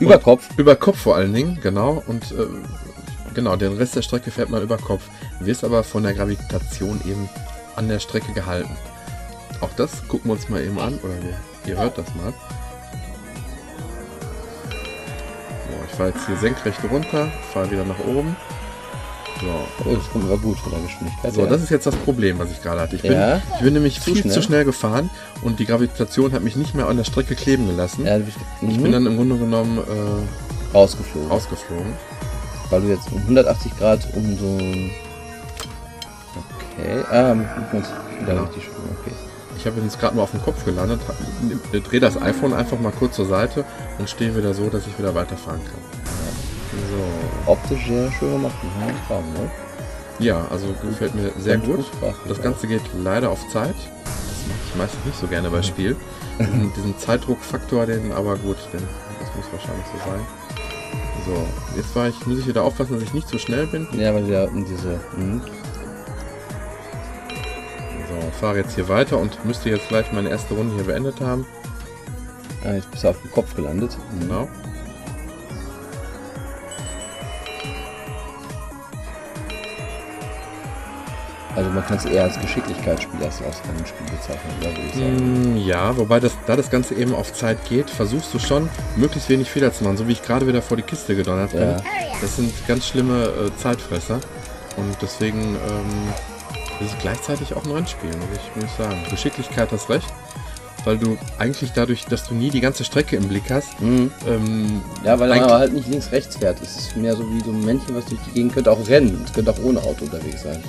Über 0.00 0.18
Kopf. 0.18 0.48
Über 0.56 0.76
Kopf 0.76 0.98
vor 0.98 1.16
allen 1.16 1.32
Dingen, 1.32 1.58
genau. 1.62 2.02
Und 2.06 2.30
äh, 2.32 2.46
genau, 3.34 3.56
den 3.56 3.72
Rest 3.76 3.96
der 3.96 4.02
Strecke 4.02 4.30
fährt 4.30 4.48
man 4.50 4.62
über 4.62 4.76
Kopf. 4.76 5.02
Wirst 5.40 5.64
aber 5.64 5.82
von 5.84 6.02
der 6.04 6.14
Gravitation 6.14 7.00
eben 7.04 7.28
an 7.76 7.88
der 7.88 7.98
Strecke 8.00 8.32
gehalten. 8.32 8.70
Auch 9.60 9.70
das 9.76 10.06
gucken 10.08 10.30
wir 10.30 10.34
uns 10.34 10.48
mal 10.48 10.62
eben 10.62 10.78
an, 10.78 10.98
oder 11.02 11.14
wir, 11.22 11.36
ihr 11.72 11.76
hört 11.80 11.98
das 11.98 12.06
mal. 12.14 12.32
So, 14.70 15.84
ich 15.88 15.96
fahre 15.96 16.10
jetzt 16.10 16.26
hier 16.26 16.36
senkrecht 16.36 16.78
runter, 16.90 17.28
fahre 17.52 17.70
wieder 17.70 17.84
nach 17.84 17.98
oben. 18.00 18.36
So, 19.40 19.46
Oh, 19.84 19.94
das 19.94 20.08
kommt 20.10 20.24
aber 20.24 20.38
gut 20.38 20.58
von 20.58 20.72
der 20.72 20.80
Geschwindigkeit. 20.80 21.32
so 21.32 21.42
ja. 21.42 21.46
das 21.46 21.62
ist 21.62 21.70
jetzt 21.70 21.86
das 21.86 21.94
Problem, 21.94 22.38
was 22.40 22.50
ich 22.50 22.60
gerade 22.62 22.80
hatte. 22.80 22.96
Ich 22.96 23.02
bin, 23.02 23.12
Ja. 23.12 23.40
ich 23.54 23.60
bin 23.62 23.72
nämlich 23.74 23.96
Zu 24.00 24.10
viel 24.12 24.16
schnell. 24.22 24.32
zu 24.34 24.42
schnell 24.42 24.64
gefahren 24.64 25.10
und 25.42 25.60
die 25.60 25.66
Gravitation 25.66 26.32
hat 26.32 26.42
mich 26.42 26.56
nicht 26.56 26.74
mehr 26.74 26.86
an 26.88 26.96
der 26.96 27.04
Strecke 27.04 27.36
kleben 27.36 27.66
gelassen. 27.68 28.04
ja, 28.04 28.16
Ich 28.18 28.34
mhm. 28.62 28.82
bin 28.82 28.92
dann 28.92 29.06
im 29.06 29.16
Grunde 29.16 29.36
genommen 29.38 29.78
äh, 29.78 30.74
rausgeflogen. 30.76 31.30
rausgeflogen. 31.30 31.92
Weil 32.70 32.80
du 32.82 32.88
jetzt 32.88 33.10
um 33.12 33.18
180 33.22 33.76
Grad 33.78 34.08
um 34.14 34.36
so. 34.36 34.58
Okay, 36.80 37.04
ah, 37.10 37.34
muss 37.34 37.46
man 37.72 37.82
wieder 38.20 38.32
Genau. 38.32 38.42
richtig 38.42 38.64
springen, 38.64 38.96
okay. 39.00 39.12
Ich 39.58 39.66
habe 39.66 39.80
jetzt 39.80 39.98
gerade 39.98 40.16
mal 40.16 40.22
auf 40.22 40.30
dem 40.30 40.42
Kopf 40.42 40.64
gelandet, 40.64 41.00
hab- 41.08 41.84
drehe 41.90 42.00
das 42.00 42.20
iPhone 42.20 42.54
einfach 42.54 42.78
mal 42.78 42.92
kurz 42.92 43.16
zur 43.16 43.26
Seite 43.26 43.64
und 43.98 44.08
stehe 44.08 44.34
wieder 44.36 44.54
so, 44.54 44.68
dass 44.70 44.86
ich 44.86 44.96
wieder 44.98 45.14
weiterfahren 45.14 45.60
kann. 45.64 45.74
So. 46.90 47.50
Optisch 47.50 47.86
sehr 47.88 48.10
schön 48.12 48.32
gemacht, 48.34 48.54
ne? 48.62 49.50
Ja, 50.20 50.46
also 50.50 50.68
gefällt 50.82 51.14
mir 51.14 51.32
sehr 51.38 51.56
Und 51.56 51.64
gut. 51.64 51.84
Das. 52.28 52.40
Ganze 52.40 52.66
geht 52.66 52.82
leider 53.02 53.30
auf 53.30 53.40
Zeit. 53.48 53.74
Das 54.04 54.46
mache 54.46 54.58
ich 54.70 54.74
meistens 54.76 55.04
nicht 55.04 55.18
so 55.18 55.26
gerne 55.26 55.50
bei 55.50 55.62
Spiel. 55.62 55.96
Diesen, 56.38 56.72
diesen 56.76 56.98
Zeitdruckfaktor, 56.98 57.86
den, 57.86 58.12
aber 58.12 58.36
gut, 58.36 58.56
den, 58.72 58.80
das 59.20 59.28
muss 59.36 59.46
wahrscheinlich 59.52 59.86
so 59.86 60.10
sein. 60.10 60.20
So, 61.26 61.76
jetzt 61.76 61.94
war 61.96 62.08
ich, 62.08 62.26
muss 62.26 62.38
ich 62.38 62.46
wieder 62.46 62.62
aufpassen, 62.62 62.94
dass 62.94 63.02
ich 63.02 63.12
nicht 63.12 63.28
zu 63.28 63.38
schnell 63.38 63.66
bin. 63.66 63.86
Ja, 63.98 64.14
weil 64.14 64.26
wir 64.28 64.44
in 64.48 64.64
diese... 64.64 65.00
Mhm. 65.16 65.42
Fahre 68.38 68.58
jetzt 68.58 68.74
hier 68.74 68.88
weiter 68.88 69.18
und 69.18 69.44
müsste 69.44 69.68
jetzt 69.70 69.88
gleich 69.88 70.12
meine 70.12 70.28
erste 70.30 70.54
Runde 70.54 70.74
hier 70.76 70.84
beendet 70.84 71.20
haben. 71.20 71.46
Ah, 72.64 72.72
jetzt 72.72 72.90
bist 72.90 73.04
du 73.04 73.08
auf 73.08 73.20
dem 73.20 73.30
Kopf 73.32 73.54
gelandet. 73.54 73.96
Mhm. 74.14 74.20
Genau. 74.20 74.48
Also 81.56 81.70
man 81.70 81.84
kann 81.84 81.96
es 81.96 82.04
eher 82.04 82.22
als 82.22 82.38
Geschicklichkeitsspiel 82.40 83.20
als 83.24 83.42
als 83.42 83.56
Rennspiel 83.76 84.06
bezeichnen, 84.06 84.52
oder 84.60 84.70
würde 84.70 84.80
ich 84.86 84.94
sagen. 84.94 85.54
Mm, 85.54 85.56
Ja, 85.56 85.96
wobei 85.96 86.20
das, 86.20 86.32
da 86.46 86.54
das 86.54 86.70
Ganze 86.70 86.94
eben 86.94 87.12
auf 87.14 87.32
Zeit 87.32 87.58
geht, 87.68 87.90
versuchst 87.90 88.32
du 88.32 88.38
schon, 88.38 88.68
möglichst 88.94 89.28
wenig 89.28 89.50
Fehler 89.50 89.72
zu 89.72 89.82
machen, 89.82 89.96
so 89.96 90.06
wie 90.06 90.12
ich 90.12 90.22
gerade 90.22 90.46
wieder 90.46 90.62
vor 90.62 90.76
die 90.76 90.84
Kiste 90.84 91.16
gedonnert 91.16 91.50
bin. 91.52 91.62
Ja. 91.62 91.76
Das 92.20 92.36
sind 92.36 92.52
ganz 92.68 92.86
schlimme 92.86 93.24
äh, 93.24 93.56
Zeitfresser 93.56 94.20
und 94.76 94.96
deswegen 95.02 95.40
ähm, 95.56 96.12
ist 96.80 96.92
es 96.92 96.98
gleichzeitig 97.00 97.54
auch 97.54 97.64
ein 97.64 97.72
Rennspiel, 97.72 98.10
muss 98.10 98.38
ich, 98.56 98.62
muss 98.62 98.76
sagen. 98.76 98.96
Geschicklichkeit 99.10 99.70
hast 99.72 99.88
recht, 99.90 100.06
weil 100.84 100.96
du 100.98 101.18
eigentlich 101.38 101.72
dadurch, 101.74 102.04
dass 102.06 102.26
du 102.28 102.34
nie 102.34 102.50
die 102.50 102.60
ganze 102.60 102.84
Strecke 102.84 103.16
im 103.16 103.28
Blick 103.28 103.44
hast, 103.50 103.80
Mhm. 103.80 104.10
ähm, 104.26 104.80
Ja, 105.04 105.18
weil 105.18 105.32
aber 105.32 105.58
halt 105.58 105.72
nicht 105.72 105.88
links-rechts 105.88 106.36
fährt. 106.36 106.60
Es 106.62 106.76
ist 106.76 106.96
mehr 106.96 107.16
so 107.16 107.22
wie 107.32 107.40
so 107.40 107.50
ein 107.50 107.64
Männchen, 107.64 107.94
was 107.96 108.04
durch 108.06 108.20
die 108.28 108.32
Gegend 108.32 108.54
könnte 108.54 108.70
auch 108.70 108.86
rennen. 108.88 109.22
Es 109.24 109.32
könnte 109.32 109.50
auch 109.50 109.58
ohne 109.62 109.80
Auto 109.82 110.04
unterwegs 110.04 110.42
sein. 110.42 110.62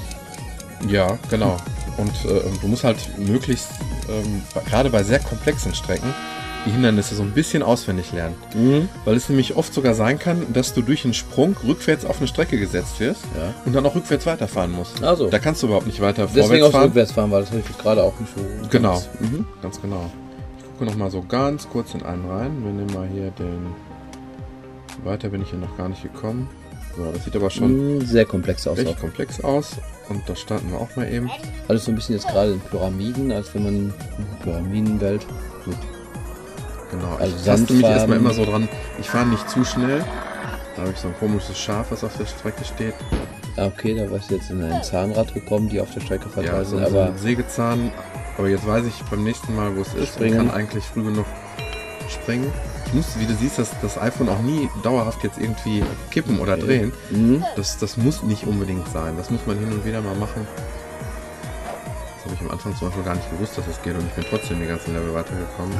ja, 0.87 1.17
genau. 1.29 1.57
Und 1.97 2.13
äh, 2.25 2.41
du 2.61 2.67
musst 2.67 2.83
halt 2.85 2.97
möglichst, 3.17 3.67
ähm, 4.09 4.41
gerade 4.65 4.89
bei 4.89 5.03
sehr 5.03 5.19
komplexen 5.19 5.75
Strecken, 5.75 6.13
die 6.65 6.71
Hindernisse 6.71 7.15
so 7.15 7.23
ein 7.23 7.31
bisschen 7.31 7.63
auswendig 7.63 8.11
lernen. 8.11 8.35
Mhm. 8.53 8.89
Weil 9.05 9.15
es 9.15 9.29
nämlich 9.29 9.55
oft 9.55 9.73
sogar 9.73 9.93
sein 9.93 10.19
kann, 10.19 10.45
dass 10.53 10.73
du 10.73 10.81
durch 10.81 11.03
einen 11.05 11.13
Sprung 11.13 11.55
rückwärts 11.65 12.05
auf 12.05 12.17
eine 12.19 12.27
Strecke 12.27 12.57
gesetzt 12.59 12.99
wirst 12.99 13.21
Ja. 13.37 13.53
und 13.65 13.73
dann 13.73 13.85
auch 13.85 13.95
rückwärts 13.95 14.25
weiterfahren 14.25 14.71
musst. 14.71 15.01
Also. 15.03 15.29
Da 15.29 15.39
kannst 15.39 15.63
du 15.63 15.67
überhaupt 15.67 15.87
nicht 15.87 16.01
weiter 16.01 16.23
Deswegen 16.27 16.45
vorwärts 16.47 16.65
auch 16.67 16.71
fahren. 16.71 16.83
rückwärts 16.85 17.11
fahren, 17.13 17.31
weil 17.31 17.41
das 17.41 17.51
habe 17.51 17.61
ich 17.67 17.77
gerade 17.77 18.03
auch 18.03 18.19
nicht 18.19 18.31
so. 18.35 18.41
Genau. 18.69 18.93
ganz- 18.93 19.09
Mhm. 19.19 19.45
Ganz 19.61 19.81
genau. 19.81 20.11
Ich 20.57 20.65
gucke 20.65 20.85
noch 20.85 20.95
mal 20.97 21.11
so 21.11 21.21
ganz 21.23 21.67
kurz 21.69 21.93
in 21.93 22.03
einen 22.03 22.29
rein. 22.29 22.51
Wir 22.63 22.71
nehmen 22.71 22.93
mal 22.93 23.07
hier 23.11 23.31
den. 23.31 23.67
Weiter 25.03 25.29
bin 25.29 25.41
ich 25.41 25.49
hier 25.49 25.59
noch 25.59 25.77
gar 25.77 25.87
nicht 25.89 26.03
gekommen. 26.03 26.49
So, 26.97 27.09
das 27.13 27.23
sieht 27.23 27.35
aber 27.35 27.49
schon 27.49 27.97
Mhm, 27.99 28.05
Sehr 28.05 28.25
komplex 28.25 28.67
aus. 28.67 28.77
recht 28.77 28.89
auch. 28.89 28.97
komplex 28.99 29.41
aus. 29.41 29.71
Und 30.09 30.27
da 30.27 30.35
starten 30.35 30.71
wir 30.71 30.79
auch 30.81 30.93
mal 30.97 31.07
eben. 31.11 31.29
Alles 31.67 31.85
so 31.85 31.91
ein 31.91 31.95
bisschen 31.95 32.15
jetzt 32.15 32.27
gerade 32.27 32.51
in 32.53 32.59
Pyramiden, 32.59 33.31
als 33.31 33.53
wenn 33.53 33.63
man 33.63 33.75
eine 33.75 33.93
Pyramidenwelt 34.43 35.25
mit. 35.65 35.77
Genau. 36.91 37.15
Also 37.19 37.35
ich 37.35 37.43
taste 37.45 37.73
mich 37.73 37.83
erstmal 37.85 38.17
immer 38.17 38.33
so 38.33 38.45
dran. 38.45 38.67
Ich 38.99 39.09
fahre 39.09 39.27
nicht 39.27 39.49
zu 39.49 39.63
schnell. 39.63 40.03
Da 40.75 40.81
habe 40.83 40.91
ich 40.93 40.99
so 40.99 41.07
ein 41.09 41.15
komisches 41.19 41.57
Schaf, 41.59 41.87
was 41.91 42.03
auf 42.03 42.15
der 42.17 42.25
Strecke 42.25 42.63
steht. 42.65 42.93
Ah, 43.57 43.65
okay, 43.67 43.93
da 43.95 44.09
warst 44.09 44.29
du 44.31 44.35
jetzt 44.35 44.49
in 44.49 44.63
ein 44.63 44.81
Zahnrad 44.83 45.33
gekommen, 45.33 45.67
die 45.69 45.81
auf 45.81 45.91
der 45.93 46.01
Strecke 46.01 46.25
Ja, 46.25 46.31
verteilt 46.31 46.67
so, 46.67 46.77
sind, 46.77 46.89
so 46.89 46.97
aber 46.99 47.07
ein 47.11 47.17
Sägezahn. 47.17 47.91
Aber 48.37 48.47
jetzt 48.47 48.65
weiß 48.65 48.85
ich 48.85 48.95
beim 49.09 49.23
nächsten 49.23 49.55
Mal, 49.55 49.75
wo 49.75 49.81
es 49.81 49.93
ist. 49.93 50.13
Springen. 50.15 50.39
Und 50.39 50.47
kann 50.47 50.55
eigentlich 50.55 50.83
früh 50.85 51.03
genug 51.03 51.25
springen. 52.09 52.51
Ich 52.85 52.93
muss, 52.93 53.19
wie 53.19 53.25
du 53.25 53.35
siehst, 53.35 53.59
das, 53.59 53.71
das 53.81 53.99
iPhone 53.99 54.29
auch 54.29 54.39
nie 54.41 54.69
dauerhaft 54.81 55.23
jetzt 55.23 55.37
irgendwie 55.37 55.83
kippen 56.09 56.39
oder 56.39 56.53
Okay. 56.53 56.61
drehen. 56.65 56.93
Mhm. 57.11 57.43
Das, 57.55 57.77
das 57.77 57.97
muss 57.97 58.23
nicht 58.23 58.47
unbedingt 58.47 58.87
sein. 58.91 59.15
Das 59.17 59.29
muss 59.29 59.45
man 59.45 59.59
hin 59.59 59.71
und 59.71 59.85
wieder 59.85 60.01
mal 60.01 60.15
machen. 60.15 60.47
Das 62.15 62.25
habe 62.25 62.33
ich 62.35 62.41
am 62.41 62.51
Anfang 62.51 62.75
zum 62.77 62.87
Beispiel 62.87 63.03
gar 63.03 63.15
nicht 63.15 63.29
gewusst, 63.29 63.57
dass 63.57 63.65
das 63.65 63.81
geht 63.81 63.93
und 63.95 64.05
ich 64.07 64.13
bin 64.13 64.25
trotzdem 64.29 64.59
die 64.59 64.67
ganzen 64.67 64.93
Level 64.93 65.13
weitergekommen. 65.13 65.75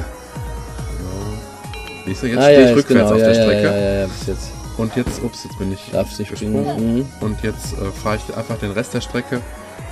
Siehst 2.06 2.22
du, 2.22 2.26
jetzt 2.26 2.38
ah, 2.38 2.42
stehe 2.42 2.60
ja, 2.60 2.70
ich 2.70 2.76
rückwärts 2.76 3.10
genau, 3.10 3.12
auf 3.12 3.18
ja, 3.18 3.26
der 3.26 3.34
ja, 3.34 3.42
Strecke. 3.42 3.62
Ja, 3.62 3.76
ja, 3.76 4.00
ja, 4.00 4.06
bis 4.06 4.26
jetzt 4.26 4.50
Und 4.76 4.96
jetzt, 4.96 5.22
ups, 5.22 5.44
jetzt 5.44 5.58
bin 5.58 5.72
ich 5.72 5.80
darfst 5.92 6.18
du 6.18 6.22
nicht 6.22 6.30
gesprungen. 6.30 6.96
Mhm. 6.96 7.06
Und 7.20 7.42
jetzt 7.42 7.74
äh, 7.74 7.90
fahre 8.02 8.16
ich 8.16 8.36
einfach 8.36 8.58
den 8.58 8.70
Rest 8.72 8.94
der 8.94 9.00
Strecke 9.00 9.40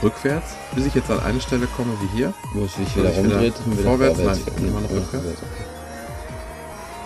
rückwärts, 0.02 0.54
bis 0.74 0.86
ich 0.86 0.94
jetzt 0.94 1.10
an 1.10 1.20
eine 1.20 1.40
Stelle 1.40 1.66
komme 1.76 1.92
wie 2.00 2.16
hier. 2.16 2.32
Wo 2.54 2.64
es 2.64 2.74
sich 2.74 2.96
wieder 2.96 3.10
ich 3.10 3.22
wieder 3.22 3.36
rumdreht, 3.36 3.54
vorwärts? 3.82 4.16
vorwärts. 4.16 4.40
Nein, 4.56 4.68
immer 4.68 4.80
noch 4.80 4.90
Ja, 4.90 4.96
rückwärts. 4.96 5.42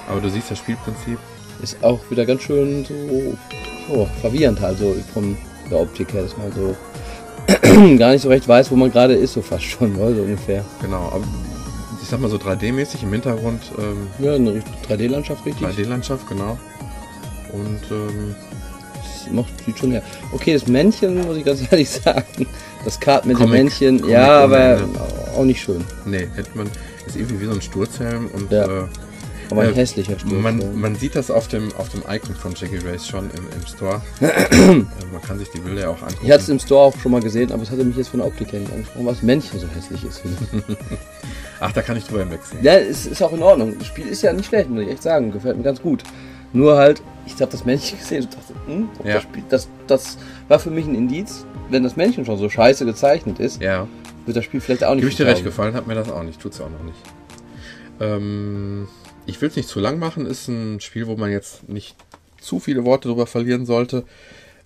Aber 0.08 0.20
du 0.20 0.28
siehst 0.30 0.50
das 0.50 0.58
Spielprinzip. 0.58 1.18
Ist 1.62 1.82
auch 1.82 2.00
wieder 2.10 2.26
ganz 2.26 2.42
schön 2.42 2.84
so 2.84 2.94
oh, 3.90 4.06
verwirrend 4.20 4.60
halt, 4.60 4.78
so 4.78 4.94
von 5.12 5.36
der 5.70 5.80
Optik 5.80 6.12
her, 6.12 6.22
dass 6.22 6.36
man 6.36 6.52
so 6.52 6.76
gar 7.98 8.12
nicht 8.12 8.22
so 8.22 8.28
recht 8.28 8.46
weiß, 8.46 8.70
wo 8.70 8.76
man 8.76 8.90
gerade 8.90 9.14
ist, 9.14 9.32
so 9.34 9.42
fast 9.42 9.64
schon, 9.64 9.96
oder? 9.96 10.14
so 10.14 10.22
ungefähr. 10.22 10.64
Genau, 10.80 11.06
aber 11.12 11.24
ich 11.24 11.51
sag 12.12 12.20
mal 12.20 12.28
so 12.28 12.36
3D-mäßig 12.36 13.02
im 13.04 13.12
Hintergrund 13.12 13.62
ähm, 13.78 14.06
Ja, 14.18 14.34
eine 14.34 14.62
3D-Landschaft 14.88 15.46
richtig. 15.46 15.66
3D-Landschaft, 15.66 16.28
genau. 16.28 16.58
Und 17.54 17.80
ähm, 17.90 18.34
Das 18.94 19.32
macht, 19.32 19.48
sieht 19.64 19.78
schon 19.78 19.92
her. 19.92 20.02
Okay, 20.32 20.52
das 20.52 20.66
Männchen, 20.66 21.24
muss 21.26 21.38
ich 21.38 21.44
ganz 21.44 21.62
ehrlich 21.70 21.88
sagen. 21.88 22.46
Das 22.84 23.00
Kart 23.00 23.24
mit 23.24 23.36
Comic- 23.38 23.48
dem 23.48 23.50
Männchen, 23.64 24.00
Comic 24.00 24.12
ja, 24.14 24.40
aber 24.44 24.80
auch 25.36 25.44
nicht 25.44 25.62
schön. 25.62 25.82
nee, 26.04 26.28
hätte 26.36 26.50
man, 26.54 26.68
ist 27.06 27.16
irgendwie 27.16 27.40
wie 27.40 27.46
so 27.46 27.52
ein 27.52 27.62
Sturzhelm 27.62 28.26
und 28.34 28.52
Ja. 28.52 28.64
äh, 28.66 28.84
Aber 29.52 29.62
ein 29.62 29.72
Äh, 29.74 29.76
hässlicher 29.76 30.16
ja. 30.16 30.34
Man, 30.38 30.80
man 30.80 30.94
sieht 30.96 31.14
das 31.14 31.30
auf 31.30 31.48
dem, 31.48 31.72
auf 31.76 31.88
dem 31.90 32.02
Icon 32.08 32.34
von 32.34 32.54
Jackie 32.54 32.78
Race 32.78 33.06
schon 33.06 33.30
im, 33.30 33.44
im 33.48 33.66
Store. 33.66 34.00
äh, 34.20 34.84
man 35.12 35.22
kann 35.22 35.38
sich 35.38 35.48
die 35.50 35.60
Bilder 35.60 35.80
ja 35.82 35.88
auch 35.88 36.02
angucken. 36.02 36.24
Ich 36.24 36.30
hatte 36.30 36.42
es 36.42 36.48
im 36.48 36.58
Store 36.58 36.80
auch 36.86 36.96
schon 36.98 37.12
mal 37.12 37.20
gesehen, 37.22 37.52
aber 37.52 37.62
es 37.62 37.70
hatte 37.70 37.84
mich 37.84 37.96
jetzt 37.96 38.08
von 38.08 38.18
der 38.20 38.26
Optik 38.26 38.52
her 38.52 38.60
nicht 38.60 38.72
angesprochen, 38.72 39.06
was 39.06 39.22
Männchen 39.22 39.60
so 39.60 39.66
hässlich 39.68 40.04
ist. 40.04 40.22
Ach, 41.60 41.72
da 41.72 41.82
kann 41.82 41.96
ich 41.96 42.04
drüber 42.04 42.20
hinwegsehen. 42.20 42.62
ja, 42.64 42.74
es 42.74 43.06
ist 43.06 43.22
auch 43.22 43.32
in 43.32 43.42
Ordnung. 43.42 43.76
Das 43.78 43.86
Spiel 43.86 44.06
ist 44.08 44.22
ja 44.22 44.32
nicht 44.32 44.46
schlecht, 44.46 44.68
muss 44.68 44.82
ich 44.82 44.88
echt 44.90 45.02
sagen. 45.02 45.30
Gefällt 45.32 45.56
mir 45.56 45.62
ganz 45.62 45.80
gut. 45.80 46.02
Nur 46.54 46.76
halt, 46.76 47.00
ich 47.24 47.32
habe 47.40 47.50
das 47.52 47.64
Männchen 47.64 47.98
gesehen 48.00 48.24
und 48.24 48.34
dachte, 48.34 48.54
hm, 48.66 48.88
Ja. 49.04 49.14
das, 49.14 49.22
Spiel, 49.22 49.42
das, 49.48 49.68
das 49.86 50.18
war 50.48 50.58
für 50.58 50.70
mich 50.70 50.86
ein 50.86 50.94
Indiz. 50.94 51.46
Wenn 51.70 51.82
das 51.84 51.96
Männchen 51.96 52.24
schon 52.26 52.36
so 52.38 52.48
scheiße 52.50 52.84
gezeichnet 52.84 53.38
ist, 53.38 53.62
Ja, 53.62 53.86
wird 54.26 54.36
das 54.36 54.44
Spiel 54.44 54.60
vielleicht 54.60 54.84
auch 54.84 54.90
nicht 54.94 55.00
gebe 55.02 55.10
ich 55.10 55.16
dir 55.16 55.26
recht, 55.26 55.44
gefallen 55.44 55.74
hat 55.74 55.86
mir 55.86 55.94
das 55.94 56.10
auch 56.10 56.22
nicht. 56.22 56.40
Tut's 56.40 56.60
auch 56.60 56.68
noch 56.68 56.82
nicht. 56.82 56.98
Ähm, 58.00 58.88
ich 59.26 59.40
will 59.40 59.48
es 59.48 59.56
nicht 59.56 59.68
zu 59.68 59.80
lang 59.80 59.98
machen. 59.98 60.26
Ist 60.26 60.48
ein 60.48 60.80
Spiel, 60.80 61.06
wo 61.06 61.16
man 61.16 61.30
jetzt 61.30 61.68
nicht 61.68 61.96
zu 62.40 62.60
viele 62.60 62.84
Worte 62.84 63.08
drüber 63.08 63.26
verlieren 63.26 63.66
sollte. 63.66 64.04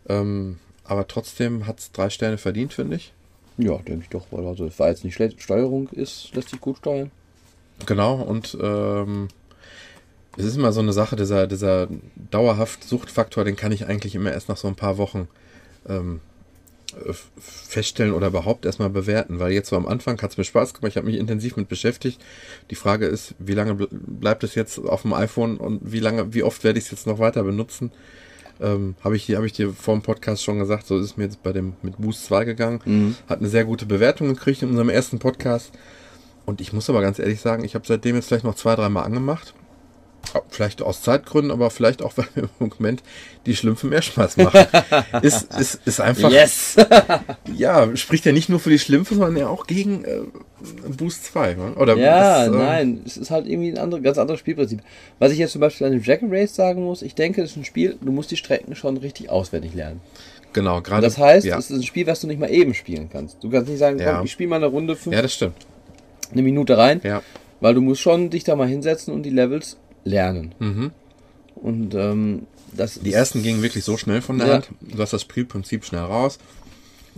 Ähm, 0.08 0.58
aber 0.84 1.08
trotzdem 1.08 1.66
hat 1.66 1.80
es 1.80 1.92
drei 1.92 2.10
Sterne 2.10 2.38
verdient, 2.38 2.72
finde 2.72 2.96
ich. 2.96 3.12
Ja, 3.58 3.76
denke 3.78 4.02
ich 4.02 4.08
doch, 4.10 4.26
weil 4.30 4.46
also 4.46 4.66
es 4.66 4.78
war 4.78 4.88
jetzt 4.88 5.04
nicht 5.04 5.14
schlecht. 5.14 5.42
Steuerung 5.42 5.88
ist, 5.88 6.34
lässt 6.34 6.50
sich 6.50 6.60
gut 6.60 6.78
steuern. 6.78 7.10
Genau, 7.84 8.14
und 8.16 8.56
ähm, 8.60 9.28
es 10.36 10.44
ist 10.44 10.56
immer 10.56 10.72
so 10.72 10.80
eine 10.80 10.92
Sache, 10.92 11.16
dieser, 11.16 11.46
dieser 11.46 11.88
dauerhaft 12.30 12.84
Suchtfaktor, 12.84 13.44
den 13.44 13.56
kann 13.56 13.72
ich 13.72 13.86
eigentlich 13.86 14.14
immer 14.14 14.32
erst 14.32 14.48
nach 14.48 14.56
so 14.56 14.68
ein 14.68 14.76
paar 14.76 14.98
Wochen 14.98 15.28
ähm, 15.88 16.20
äh, 16.20 16.35
feststellen 17.38 18.12
oder 18.14 18.28
überhaupt 18.28 18.64
erstmal 18.64 18.90
bewerten, 18.90 19.38
weil 19.38 19.52
jetzt 19.52 19.68
so 19.68 19.76
am 19.76 19.86
Anfang 19.86 20.20
hat 20.22 20.30
es 20.30 20.36
mir 20.38 20.44
Spaß 20.44 20.74
gemacht, 20.74 20.90
ich 20.92 20.96
habe 20.96 21.06
mich 21.06 21.16
intensiv 21.16 21.56
mit 21.56 21.68
beschäftigt. 21.68 22.20
Die 22.70 22.74
Frage 22.74 23.06
ist, 23.06 23.34
wie 23.38 23.52
lange 23.54 23.72
ble- 23.72 23.88
bleibt 23.90 24.44
es 24.44 24.54
jetzt 24.54 24.78
auf 24.78 25.02
dem 25.02 25.12
iPhone 25.12 25.56
und 25.58 25.80
wie 25.82 26.00
lange, 26.00 26.32
wie 26.34 26.42
oft 26.42 26.64
werde 26.64 26.78
ich 26.78 26.86
es 26.86 26.90
jetzt 26.90 27.06
noch 27.06 27.18
weiter 27.18 27.42
benutzen? 27.42 27.90
Ähm, 28.58 28.94
habe 29.04 29.16
ich, 29.16 29.26
dir- 29.26 29.36
hab 29.36 29.44
ich 29.44 29.52
dir 29.52 29.72
vor 29.72 29.94
dem 29.94 30.02
Podcast 30.02 30.42
schon 30.42 30.58
gesagt, 30.58 30.86
so 30.86 30.96
ist 30.98 31.04
es 31.04 31.16
mir 31.18 31.24
jetzt 31.24 31.42
bei 31.42 31.52
dem 31.52 31.74
mit 31.82 31.98
Boost 31.98 32.24
2 32.24 32.44
gegangen. 32.44 32.80
Hat 33.28 33.40
eine 33.40 33.48
sehr 33.48 33.64
gute 33.66 33.84
Bewertung 33.84 34.28
gekriegt 34.28 34.62
in 34.62 34.70
unserem 34.70 34.88
ersten 34.88 35.18
Podcast. 35.18 35.72
Und 36.46 36.60
ich 36.60 36.72
muss 36.72 36.88
aber 36.88 37.02
ganz 37.02 37.18
ehrlich 37.18 37.40
sagen, 37.40 37.64
ich 37.64 37.74
habe 37.74 37.86
seitdem 37.86 38.14
jetzt 38.16 38.28
vielleicht 38.28 38.44
noch 38.44 38.54
zwei, 38.54 38.74
dreimal 38.76 39.04
angemacht. 39.04 39.52
Vielleicht 40.50 40.82
aus 40.82 41.02
Zeitgründen, 41.02 41.50
aber 41.50 41.70
vielleicht 41.70 42.02
auch, 42.02 42.12
weil 42.16 42.26
mir 42.34 42.42
im 42.60 42.70
Moment 42.78 43.02
die 43.46 43.54
Schlümpfe 43.56 43.86
mehr 43.86 44.02
Spaß 44.02 44.36
machen. 44.38 44.66
ist, 45.22 45.54
ist, 45.54 45.80
ist 45.84 46.00
einfach, 46.00 46.30
Yes! 46.30 46.76
ja, 47.56 47.94
spricht 47.96 48.24
ja 48.26 48.32
nicht 48.32 48.48
nur 48.48 48.60
für 48.60 48.70
die 48.70 48.78
Schlümpfe, 48.78 49.14
sondern 49.14 49.36
ja 49.36 49.48
auch 49.48 49.66
gegen 49.66 50.04
äh, 50.04 50.20
Boost 50.96 51.24
2. 51.26 51.54
Ne? 51.54 51.74
Oder 51.76 51.96
Ja, 51.96 52.46
das, 52.46 52.54
äh, 52.54 52.58
nein, 52.58 53.02
es 53.06 53.16
ist 53.16 53.30
halt 53.30 53.46
irgendwie 53.46 53.70
ein 53.70 53.78
andere, 53.78 54.00
ganz 54.02 54.18
anderes 54.18 54.40
Spielprinzip. 54.40 54.80
Was 55.18 55.32
ich 55.32 55.38
jetzt 55.38 55.52
zum 55.52 55.60
Beispiel 55.60 55.86
an 55.86 55.92
dem 55.92 56.02
Jack 56.02 56.22
and 56.22 56.32
Race 56.32 56.54
sagen 56.54 56.82
muss, 56.84 57.02
ich 57.02 57.14
denke, 57.14 57.42
es 57.42 57.52
ist 57.52 57.56
ein 57.56 57.64
Spiel, 57.64 57.96
du 58.00 58.12
musst 58.12 58.30
die 58.30 58.36
Strecken 58.36 58.74
schon 58.74 58.96
richtig 58.96 59.30
auswendig 59.30 59.74
lernen. 59.74 60.00
Genau, 60.52 60.80
gerade. 60.80 61.02
Das 61.02 61.18
heißt, 61.18 61.46
ja, 61.46 61.58
es 61.58 61.70
ist 61.70 61.76
ein 61.76 61.82
Spiel, 61.82 62.06
was 62.06 62.20
du 62.20 62.26
nicht 62.26 62.40
mal 62.40 62.50
eben 62.50 62.72
spielen 62.74 63.08
kannst. 63.12 63.44
Du 63.44 63.50
kannst 63.50 63.68
nicht 63.68 63.78
sagen, 63.78 63.98
Ja. 63.98 64.16
komm, 64.16 64.24
ich 64.24 64.32
spiele 64.32 64.48
mal 64.48 64.56
eine 64.56 64.66
Runde, 64.66 64.96
fünf, 64.96 65.14
ja, 65.14 65.20
das 65.22 65.34
stimmt. 65.34 65.54
eine 66.32 66.42
Minute 66.42 66.78
rein, 66.78 67.00
Ja. 67.04 67.22
weil 67.60 67.74
du 67.74 67.80
musst 67.82 68.00
schon 68.00 68.30
dich 68.30 68.42
da 68.44 68.56
mal 68.56 68.66
hinsetzen 68.66 69.12
und 69.12 69.22
die 69.22 69.30
Levels 69.30 69.76
lernen. 70.06 70.54
Mhm. 70.58 70.90
Und 71.56 71.94
ähm, 71.94 72.46
das 72.74 73.00
Die 73.00 73.12
ersten 73.12 73.42
gingen 73.42 73.62
wirklich 73.62 73.84
so 73.84 73.96
schnell 73.96 74.22
von 74.22 74.38
der 74.38 74.46
Ja. 74.46 74.54
Hand. 74.54 74.68
Du 74.80 74.98
hast 74.98 75.12
das 75.12 75.22
Spielprinzip 75.22 75.84
schnell 75.84 76.02
raus. 76.02 76.38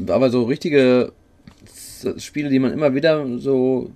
Aber 0.09 0.31
so 0.31 0.45
richtige 0.45 1.13
Spiele, 2.19 2.49
die 2.49 2.59
man 2.61 2.73
immer 2.73 2.95
wieder 2.95 3.25
so 3.39 3.91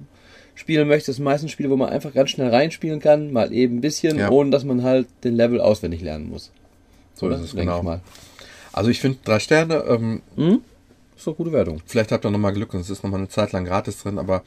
spielen 0.54 0.88
möchte, 0.88 1.12
sind 1.12 1.24
meistens 1.24 1.52
Spiele, 1.52 1.70
wo 1.70 1.76
man 1.76 1.88
einfach 1.90 2.12
ganz 2.12 2.30
schnell 2.30 2.50
reinspielen 2.50 3.00
kann, 3.00 3.32
mal 3.32 3.52
eben 3.52 3.76
ein 3.76 3.80
bisschen, 3.80 4.18
Ja. 4.18 4.30
ohne 4.30 4.50
dass 4.50 4.64
man 4.64 4.82
halt 4.82 5.06
den 5.24 5.34
Level 5.36 5.60
auswendig 5.60 6.00
lernen 6.02 6.28
muss. 6.28 6.50
So 7.14 7.26
Oder? 7.26 7.36
ist 7.36 7.42
es, 7.42 7.50
Denke 7.50 7.66
genau. 7.66 7.78
Ich 7.78 7.84
mal. 7.84 8.00
Also 8.72 8.90
ich 8.90 9.00
finde 9.00 9.18
drei 9.24 9.38
Sterne, 9.38 9.84
ähm, 9.88 10.22
Ist 11.16 11.26
doch 11.26 11.36
gute 11.36 11.52
Wertung. 11.52 11.80
Vielleicht 11.86 12.10
habt 12.10 12.24
ihr 12.26 12.30
nochmal 12.30 12.52
Glück 12.52 12.74
und 12.74 12.80
es 12.80 12.90
ist 12.90 13.04
nochmal 13.04 13.20
eine 13.20 13.28
Zeit 13.28 13.52
lang 13.52 13.64
gratis 13.64 14.02
drin, 14.02 14.18
aber 14.18 14.42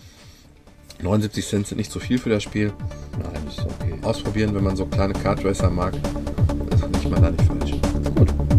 79 1.01 1.45
Cent 1.45 1.67
sind 1.67 1.77
nicht 1.77 1.91
so 1.91 1.99
viel 1.99 2.17
für 2.17 2.29
das 2.29 2.43
Spiel. 2.43 2.71
Nein, 3.21 3.47
ist 3.47 3.59
okay. 3.59 3.93
Ausprobieren, 4.01 4.55
wenn 4.55 4.63
man 4.63 4.75
so 4.75 4.85
kleine 4.85 5.13
Kart 5.13 5.43
Racer 5.43 5.69
mag, 5.69 5.93
ist 6.73 6.87
nicht 6.89 7.09
mal 7.09 7.21
da 7.21 7.31
nicht 7.31 7.43
falsch. 7.43 7.71
Gut. 8.15 8.55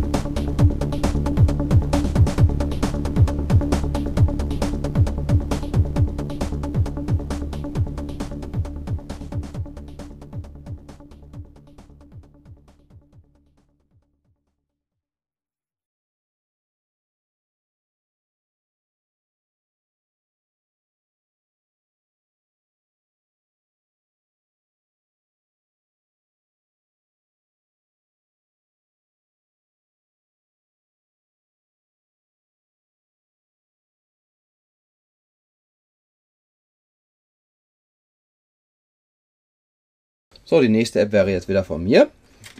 So, 40.48 40.60
die 40.60 40.68
nächste 40.68 41.00
App 41.00 41.10
wäre 41.10 41.28
jetzt 41.32 41.48
wieder 41.48 41.64
von 41.64 41.82
mir. 41.82 42.08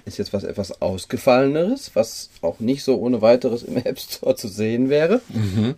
Ist 0.05 0.19
jetzt 0.19 0.33
was 0.33 0.43
etwas 0.43 0.83
ausgefalleneres, 0.83 1.93
was 1.95 2.31
auch 2.43 2.59
nicht 2.59 2.83
so 2.83 2.99
ohne 2.99 3.23
weiteres 3.23 3.63
im 3.63 3.77
App 3.85 4.01
Store 4.01 4.35
zu 4.35 4.49
sehen 4.49 4.89
wäre. 4.91 5.21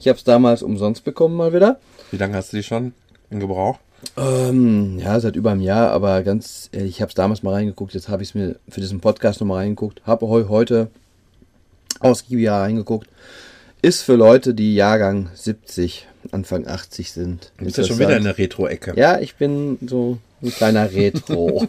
Ich 0.00 0.08
habe 0.08 0.16
es 0.16 0.24
damals 0.24 0.62
umsonst 0.62 1.04
bekommen 1.04 1.36
mal 1.36 1.52
wieder. 1.52 1.78
Wie 2.10 2.16
lange 2.16 2.34
hast 2.34 2.52
du 2.52 2.56
die 2.56 2.62
schon 2.62 2.94
in 3.30 3.40
Gebrauch? 3.40 3.78
Ähm, 4.16 4.98
ja, 4.98 5.20
seit 5.20 5.36
über 5.36 5.50
einem 5.50 5.60
Jahr, 5.60 5.90
aber 5.90 6.22
ganz 6.22 6.70
ehrlich, 6.72 6.92
ich 6.92 7.00
habe 7.02 7.10
es 7.10 7.14
damals 7.14 7.42
mal 7.42 7.52
reingeguckt, 7.52 7.92
jetzt 7.92 8.08
habe 8.08 8.22
ich 8.22 8.30
es 8.30 8.34
mir 8.34 8.56
für 8.68 8.80
diesen 8.80 9.00
Podcast 9.00 9.40
nochmal 9.40 9.58
reingeguckt, 9.58 10.00
habe 10.06 10.28
heu 10.28 10.48
heute 10.48 10.88
ausgiebig 12.00 12.48
reingegucht. 12.48 13.06
Ist 13.82 14.02
für 14.02 14.14
Leute, 14.14 14.54
die 14.54 14.74
Jahrgang 14.74 15.28
70, 15.34 16.06
Anfang 16.32 16.66
80 16.66 17.12
sind. 17.12 17.52
Du 17.58 17.66
bist 17.66 17.76
ja 17.76 17.84
schon 17.84 17.98
wieder 17.98 18.16
in 18.16 18.24
der 18.24 18.38
Retro-Ecke. 18.38 18.94
Ja, 18.96 19.20
ich 19.20 19.34
bin 19.34 19.78
so 19.86 20.18
ein 20.42 20.50
kleiner 20.50 20.92
Retro. 20.92 21.66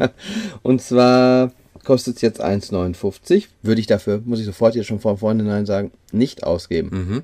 Und 0.62 0.82
zwar 0.82 1.52
kostet 1.84 2.16
es 2.16 2.22
jetzt 2.22 2.42
1,59. 2.42 3.46
Würde 3.62 3.80
ich 3.80 3.86
dafür, 3.86 4.20
muss 4.24 4.40
ich 4.40 4.46
sofort 4.46 4.74
jetzt 4.74 4.86
schon 4.86 5.00
von 5.00 5.18
vornherein 5.18 5.66
sagen, 5.66 5.92
nicht 6.12 6.44
ausgeben. 6.44 6.90
Mhm. 6.90 7.22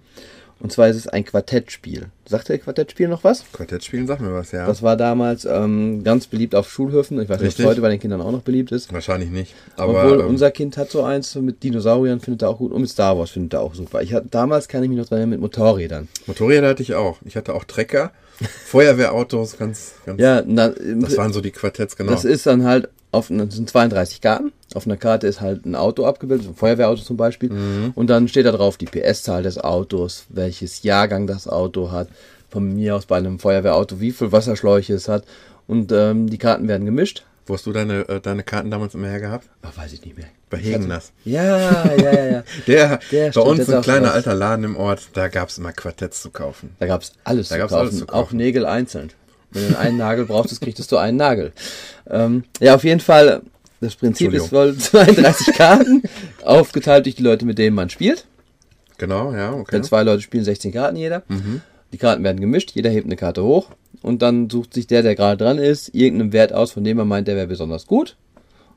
Und 0.59 0.73
zwar 0.73 0.89
ist 0.89 0.97
es 0.97 1.07
ein 1.07 1.25
Quartettspiel. 1.25 2.07
Sagt 2.25 2.49
der 2.49 2.59
Quartettspiel 2.59 3.09
noch 3.09 3.25
was? 3.25 3.45
Quartett 3.53 3.85
spielen, 3.85 4.07
sag 4.07 4.21
mir 4.21 4.33
was, 4.33 4.53
ja. 4.53 4.67
Das 4.67 4.83
war 4.83 4.97
damals 4.97 5.45
ähm, 5.45 6.03
ganz 6.03 6.27
beliebt 6.27 6.55
auf 6.55 6.71
Schulhöfen. 6.71 7.21
Ich 7.21 7.29
weiß 7.29 7.41
nicht, 7.41 7.55
ob 7.55 7.59
es 7.61 7.67
heute 7.67 7.81
bei 7.83 7.91
den 7.91 8.01
Kindern 8.01 8.23
auch 8.23 8.33
noch 8.33 8.41
beliebt 8.41 8.73
ist. 8.73 8.93
Wahrscheinlich 8.93 9.31
nicht. 9.31 9.55
Aber 9.77 10.03
Obwohl 10.03 10.21
ähm, 10.21 10.29
unser 10.29 10.51
Kind 10.51 10.79
hat 10.79 10.91
so 10.91 11.03
eins 11.03 11.35
mit 11.35 11.63
Dinosauriern, 11.63 12.21
findet 12.21 12.43
er 12.43 12.49
auch 12.49 12.59
gut. 12.59 12.73
Und 12.73 12.81
mit 12.81 12.91
Star 12.91 13.19
Wars 13.19 13.31
findet 13.31 13.53
er 13.53 13.61
auch 13.61 13.75
super. 13.75 14.01
Ich 14.01 14.15
hatte, 14.15 14.29
damals 14.31 14.67
kann 14.67 14.83
ich 14.83 14.89
mich 14.89 14.99
noch 14.99 15.07
dran 15.07 15.19
erinnern 15.19 15.31
mit 15.31 15.41
Motorrädern. 15.41 16.09
Motorräder 16.27 16.69
hatte 16.69 16.83
ich 16.83 16.95
auch. 16.95 17.19
Ich 17.27 17.37
hatte 17.37 17.55
auch 17.55 17.65
Trecker, 17.65 18.13
Feuerwehrautos, 18.65 19.59
ganz, 19.59 19.93
ganz. 20.07 20.21
Ja, 20.21 20.43
na, 20.47 20.71
Das 20.71 21.17
waren 21.19 21.33
so 21.33 21.43
die 21.43 21.51
Quartetts, 21.53 21.97
genau. 21.97 22.13
Das 22.13 22.25
ist 22.25 22.47
dann 22.47 22.65
halt 22.65 22.89
auf 23.13 23.29
das 23.29 23.55
sind 23.55 23.71
32 23.71 24.21
Karten. 24.21 24.53
Auf 24.75 24.87
einer 24.87 24.97
Karte 24.97 25.27
ist 25.27 25.41
halt 25.41 25.65
ein 25.65 25.75
Auto 25.75 26.05
abgebildet, 26.05 26.49
ein 26.49 26.55
Feuerwehrauto 26.55 27.03
zum 27.03 27.17
Beispiel. 27.17 27.51
Mhm. 27.51 27.93
Und 27.95 28.09
dann 28.09 28.29
steht 28.29 28.47
da 28.47 28.53
drauf 28.53 28.77
die 28.77 28.87
PS-Zahl 28.87 29.43
des 29.43 29.59
Autos, 29.59 30.25
welches 30.29 30.83
Jahrgang 30.83 31.27
das 31.27 31.49
Auto 31.49 31.91
hat. 31.91 32.09
Von 32.51 32.75
mir 32.75 32.97
aus 32.97 33.07
bei 33.07 33.17
einem 33.17 33.39
Feuerwehrauto, 33.39 34.01
wie 34.01 34.13
viel 34.13 34.33
Wasserschläuche 34.33 34.95
es 34.95 35.09
hat. 35.09 35.25
Und 35.67 35.93
ähm, 35.93 36.29
die 36.29 36.39
Karten 36.39 36.69
werden 36.69 36.85
gemischt. 36.85 37.25
Wo 37.47 37.55
hast 37.55 37.65
du 37.65 37.73
deine, 37.73 38.09
äh, 38.09 38.21
deine 38.21 38.43
Karten 38.43 38.71
damals 38.71 38.95
immer 38.95 39.09
her 39.09 39.21
gehabt? 39.21 39.49
Ach, 39.63 39.77
weiß 39.77 39.93
ich 39.93 40.05
nicht 40.05 40.17
mehr. 40.17 40.27
Bei 40.51 40.59
Hegeners. 40.59 41.13
Ja, 41.25 41.43
ja, 41.45 41.97
ja, 41.97 42.27
ja. 42.27 42.45
Der, 42.67 43.01
Der 43.11 43.31
bei 43.31 43.41
uns 43.41 43.69
ein 43.69 43.83
kleiner 43.83 44.13
alter 44.13 44.35
Laden 44.35 44.65
im 44.65 44.77
Ort, 44.77 45.09
da 45.15 45.29
gab 45.29 45.49
es 45.49 45.59
immer 45.59 45.73
Quartetts 45.73 46.23
zu 46.23 46.31
kaufen. 46.31 46.75
Da 46.79 46.87
gab's 46.87 47.13
alles, 47.25 47.49
Da 47.49 47.55
zu 47.55 47.59
gab's 47.61 47.73
kaufen, 47.73 47.87
alles 47.89 47.99
zu 47.99 48.09
auch. 48.09 48.33
Nägel 48.33 48.67
einzeln. 48.67 49.13
Wenn 49.51 49.69
du 49.69 49.79
einen 49.79 49.97
Nagel 49.97 50.27
brauchst, 50.27 50.61
kriegst 50.61 50.91
du 50.91 50.97
einen 50.97 51.17
Nagel. 51.17 51.53
Ähm, 52.09 52.45
ja, 52.61 52.75
auf 52.75 52.85
jeden 52.85 53.01
Fall, 53.01 53.43
das 53.81 53.97
Prinzip 53.97 54.33
ist 54.33 54.53
wohl 54.53 54.77
32 54.79 55.55
Karten, 55.55 56.03
aufgeteilt 56.45 57.07
durch 57.07 57.17
die 57.17 57.23
Leute, 57.23 57.47
mit 57.47 57.59
denen 57.59 57.77
man 57.77 57.91
spielt. 57.91 58.27
Genau, 58.99 59.33
ja, 59.35 59.53
okay. 59.53 59.73
Wenn 59.73 59.85
zwei 59.85 60.03
Leute 60.03 60.23
spielen, 60.23 60.45
16 60.45 60.73
Karten 60.73 60.97
jeder. 60.97 61.23
Die 61.93 61.99
Karten 61.99 62.25
werden 62.25 62.41
gemischt, 62.41 62.73
jeder 62.75 62.91
hebt 62.91 63.07
eine 63.07 63.17
Karte 63.17 63.45
hoch 63.45 63.71
und 64.03 64.23
dann 64.23 64.51
sucht 64.51 64.75
sich 64.75 64.87
der, 64.87 65.03
der 65.03 65.15
gerade 65.15 65.43
dran 65.43 65.59
ist, 65.59 65.95
irgendeinen 65.95 66.33
Wert 66.33 66.53
aus, 66.53 66.73
von 66.73 66.85
dem 66.85 66.99
er 66.99 67.05
meint, 67.05 67.29
der 67.29 67.37
wäre 67.37 67.47
besonders 67.47 67.87
gut. 67.87 68.17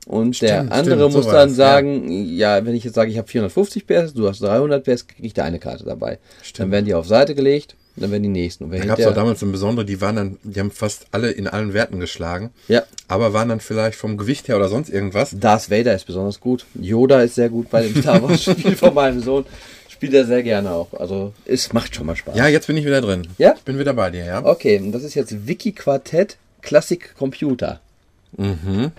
Und 0.06 0.40
der 0.40 0.60
Stimmt, 0.60 0.72
andere 0.72 0.96
stimmt, 0.96 1.12
muss 1.14 1.24
so 1.24 1.30
dann 1.30 1.50
war's, 1.50 1.50
ja. 1.50 1.56
sagen, 1.56 2.10
ja. 2.10 2.64
wenn 2.64 2.74
ich 2.74 2.84
jetzt 2.84 2.94
sage, 2.94 3.10
ich 3.10 3.18
habe 3.18 3.28
450 3.28 3.86
PS, 3.86 4.14
du 4.14 4.28
hast 4.28 4.40
300 4.40 4.82
PS, 4.82 5.06
kriege 5.06 5.26
ich 5.26 5.34
da 5.34 5.44
eine 5.44 5.58
Karte 5.58 5.84
dabei. 5.84 6.12
Dann 6.12 6.44
Stimmt. 6.44 6.72
werden 6.72 6.84
die 6.86 6.94
auf 6.94 7.06
Seite 7.06 7.34
gelegt 7.34 7.76
dann 7.96 8.10
werden 8.10 8.22
die 8.22 8.28
nächsten. 8.28 8.64
Und 8.64 8.72
Da 8.72 8.84
gab 8.84 8.98
es 8.98 9.06
auch 9.06 9.14
damals 9.14 9.42
ein 9.42 9.52
besondere, 9.52 9.84
die 9.84 10.00
waren 10.00 10.16
dann, 10.16 10.36
die 10.42 10.60
haben 10.60 10.70
fast 10.70 11.06
alle 11.10 11.30
in 11.30 11.46
allen 11.46 11.74
Werten 11.74 12.00
geschlagen. 12.00 12.50
Ja. 12.68 12.82
Aber 13.08 13.32
waren 13.32 13.48
dann 13.48 13.60
vielleicht 13.60 13.98
vom 13.98 14.16
Gewicht 14.16 14.48
her 14.48 14.56
oder 14.56 14.68
sonst 14.68 14.88
irgendwas. 14.88 15.34
Darth 15.38 15.70
Vader 15.70 15.94
ist 15.94 16.06
besonders 16.06 16.40
gut. 16.40 16.66
Yoda 16.74 17.22
ist 17.22 17.34
sehr 17.34 17.48
gut 17.48 17.70
bei 17.70 17.82
dem 17.82 18.00
Star 18.00 18.22
Wars 18.28 18.44
Spiel 18.44 18.76
von 18.76 18.94
meinem 18.94 19.20
Sohn. 19.20 19.44
Spielt 19.88 20.14
er 20.14 20.24
sehr 20.24 20.42
gerne 20.42 20.70
auch. 20.70 20.88
Also 20.98 21.34
es 21.44 21.72
macht 21.72 21.94
schon 21.94 22.06
mal 22.06 22.16
Spaß. 22.16 22.36
Ja, 22.36 22.46
jetzt 22.46 22.66
bin 22.66 22.76
ich 22.76 22.86
wieder 22.86 23.00
drin. 23.02 23.26
Ja? 23.36 23.54
Ich 23.56 23.62
bin 23.62 23.78
wieder 23.78 23.92
bei 23.92 24.10
dir, 24.10 24.24
ja. 24.24 24.44
Okay, 24.44 24.78
und 24.78 24.92
das 24.92 25.02
ist 25.02 25.14
jetzt 25.14 25.46
Wiki 25.46 25.72
Quartett 25.72 26.36
Classic 26.62 27.14
Computer. 27.18 27.80
Mhm. 28.36 28.92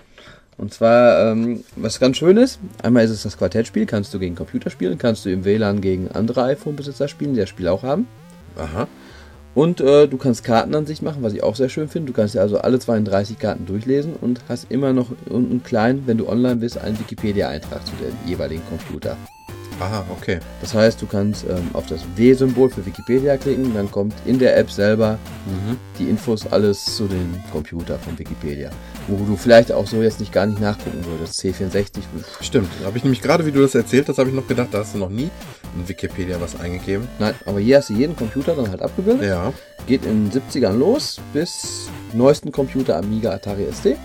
Und 0.58 0.72
zwar, 0.72 1.32
ähm, 1.32 1.64
was 1.74 1.98
ganz 1.98 2.18
schön 2.18 2.36
ist, 2.36 2.60
einmal 2.82 3.04
ist 3.04 3.10
es 3.10 3.22
das 3.22 3.36
Quartettspiel, 3.36 3.86
kannst 3.86 4.14
du 4.14 4.20
gegen 4.20 4.36
Computer 4.36 4.70
spielen, 4.70 4.98
kannst 4.98 5.24
du 5.24 5.30
im 5.30 5.44
WLAN 5.44 5.80
gegen 5.80 6.08
andere 6.08 6.44
iPhone-Besitzer 6.44 7.08
spielen, 7.08 7.34
die 7.34 7.40
das 7.40 7.48
Spiel 7.48 7.66
auch 7.68 7.82
haben. 7.82 8.06
Aha. 8.56 8.88
Und 9.54 9.80
äh, 9.82 10.08
du 10.08 10.16
kannst 10.16 10.44
Kartenansicht 10.44 11.02
machen, 11.02 11.22
was 11.22 11.34
ich 11.34 11.42
auch 11.42 11.56
sehr 11.56 11.68
schön 11.68 11.88
finde. 11.88 12.12
Du 12.12 12.16
kannst 12.16 12.34
ja 12.34 12.40
also 12.40 12.58
alle 12.58 12.78
32 12.78 13.38
Karten 13.38 13.66
durchlesen 13.66 14.14
und 14.18 14.40
hast 14.48 14.70
immer 14.70 14.94
noch 14.94 15.08
unten 15.28 15.62
klein, 15.62 16.04
wenn 16.06 16.16
du 16.16 16.28
online 16.28 16.56
bist, 16.56 16.78
einen 16.78 16.98
Wikipedia-Eintrag 16.98 17.84
zu 17.84 17.92
dem 17.96 18.16
jeweiligen 18.26 18.62
Computer. 18.70 19.16
Aha, 19.80 20.04
okay. 20.10 20.38
Das 20.60 20.74
heißt, 20.74 21.02
du 21.02 21.06
kannst 21.06 21.44
ähm, 21.44 21.70
auf 21.72 21.86
das 21.86 22.02
W-Symbol 22.16 22.70
für 22.70 22.86
Wikipedia 22.86 23.36
klicken, 23.36 23.74
dann 23.74 23.90
kommt 23.90 24.14
in 24.24 24.38
der 24.38 24.56
App 24.56 24.70
selber 24.70 25.18
die 25.98 26.08
Infos 26.08 26.46
alles 26.50 26.84
zu 26.84 27.06
dem 27.06 27.34
Computer 27.50 27.98
von 27.98 28.18
Wikipedia. 28.18 28.70
Wo 29.08 29.16
du 29.24 29.36
vielleicht 29.36 29.72
auch 29.72 29.86
so 29.86 30.00
jetzt 30.02 30.20
nicht 30.20 30.32
gar 30.32 30.46
nicht 30.46 30.60
nachgucken 30.60 31.04
würdest. 31.04 31.40
C64. 31.40 31.86
Stimmt. 32.40 32.68
Da 32.80 32.86
habe 32.86 32.96
ich 32.98 33.02
nämlich 33.04 33.20
gerade, 33.20 33.44
wie 33.44 33.50
du 33.52 33.60
das 33.60 33.74
erzählt 33.74 34.08
hast, 34.08 34.18
habe 34.18 34.28
ich 34.28 34.34
noch 34.34 34.46
gedacht, 34.46 34.68
da 34.70 34.78
hast 34.78 34.94
du 34.94 34.98
noch 34.98 35.08
nie 35.10 35.28
in 35.76 35.88
Wikipedia 35.88 36.36
was 36.40 36.58
eingegeben. 36.60 37.08
Nein, 37.18 37.34
aber 37.44 37.58
hier 37.60 37.78
hast 37.78 37.90
du 37.90 37.94
jeden 37.94 38.14
Computer 38.14 38.54
dann 38.54 38.70
halt 38.70 38.80
abgebildet. 38.80 39.28
Ja. 39.28 39.52
Geht 39.86 40.04
in 40.06 40.30
den 40.30 40.40
70ern 40.42 40.76
los 40.78 41.20
bis 41.32 41.88
neuesten 42.12 42.52
Computer 42.52 42.96
Amiga 42.96 43.30
Atari 43.32 43.66
ST. 43.72 43.96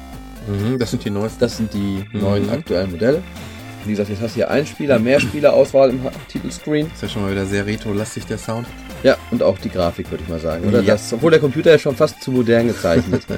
Mhm, 0.47 0.79
das 0.79 0.89
sind 0.91 1.05
die 1.05 1.09
neuesten. 1.11 1.39
Das 1.41 1.57
sind 1.57 1.73
die 1.73 2.03
Mhm. 2.13 2.19
neuen 2.21 2.49
aktuellen 2.49 2.89
Modelle. 2.89 3.21
Wie 3.85 3.91
gesagt, 3.91 4.09
jetzt 4.09 4.21
hast 4.21 4.31
du 4.31 4.35
hier 4.37 4.49
Einspieler, 4.49 4.97
Mehrspieler-Auswahl 4.99 5.91
im 5.91 6.01
Titelscreen. 6.27 6.87
Ist 6.93 7.03
ja 7.03 7.07
schon 7.09 7.21
mal 7.21 7.31
wieder 7.31 7.45
sehr 7.45 7.65
retro-lastig, 7.65 8.25
der 8.25 8.37
Sound. 8.39 8.67
Ja, 9.03 9.15
und 9.31 9.43
auch 9.43 9.57
die 9.59 9.69
Grafik, 9.69 10.09
würde 10.09 10.23
ich 10.23 10.29
mal 10.29 10.39
sagen. 10.39 10.67
Oder 10.67 10.79
Ja. 10.81 10.93
das, 10.95 11.13
obwohl 11.13 11.31
der 11.31 11.39
Computer 11.39 11.73
ist 11.75 11.81
schon 11.81 11.95
fast 11.95 12.21
zu 12.21 12.31
modern 12.31 12.67
gezeichnet. 12.67 13.21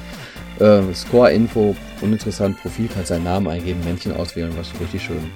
ähm, 0.60 0.94
Score-Info, 0.94 1.76
uninteressant, 2.02 2.58
Profil, 2.62 2.90
kannst 2.94 3.12
deinen 3.12 3.24
Namen 3.24 3.48
eingeben, 3.48 3.84
Männchen 3.84 4.12
auswählen, 4.14 4.52
was 4.58 4.70
richtig 4.80 5.02
schön 5.04 5.32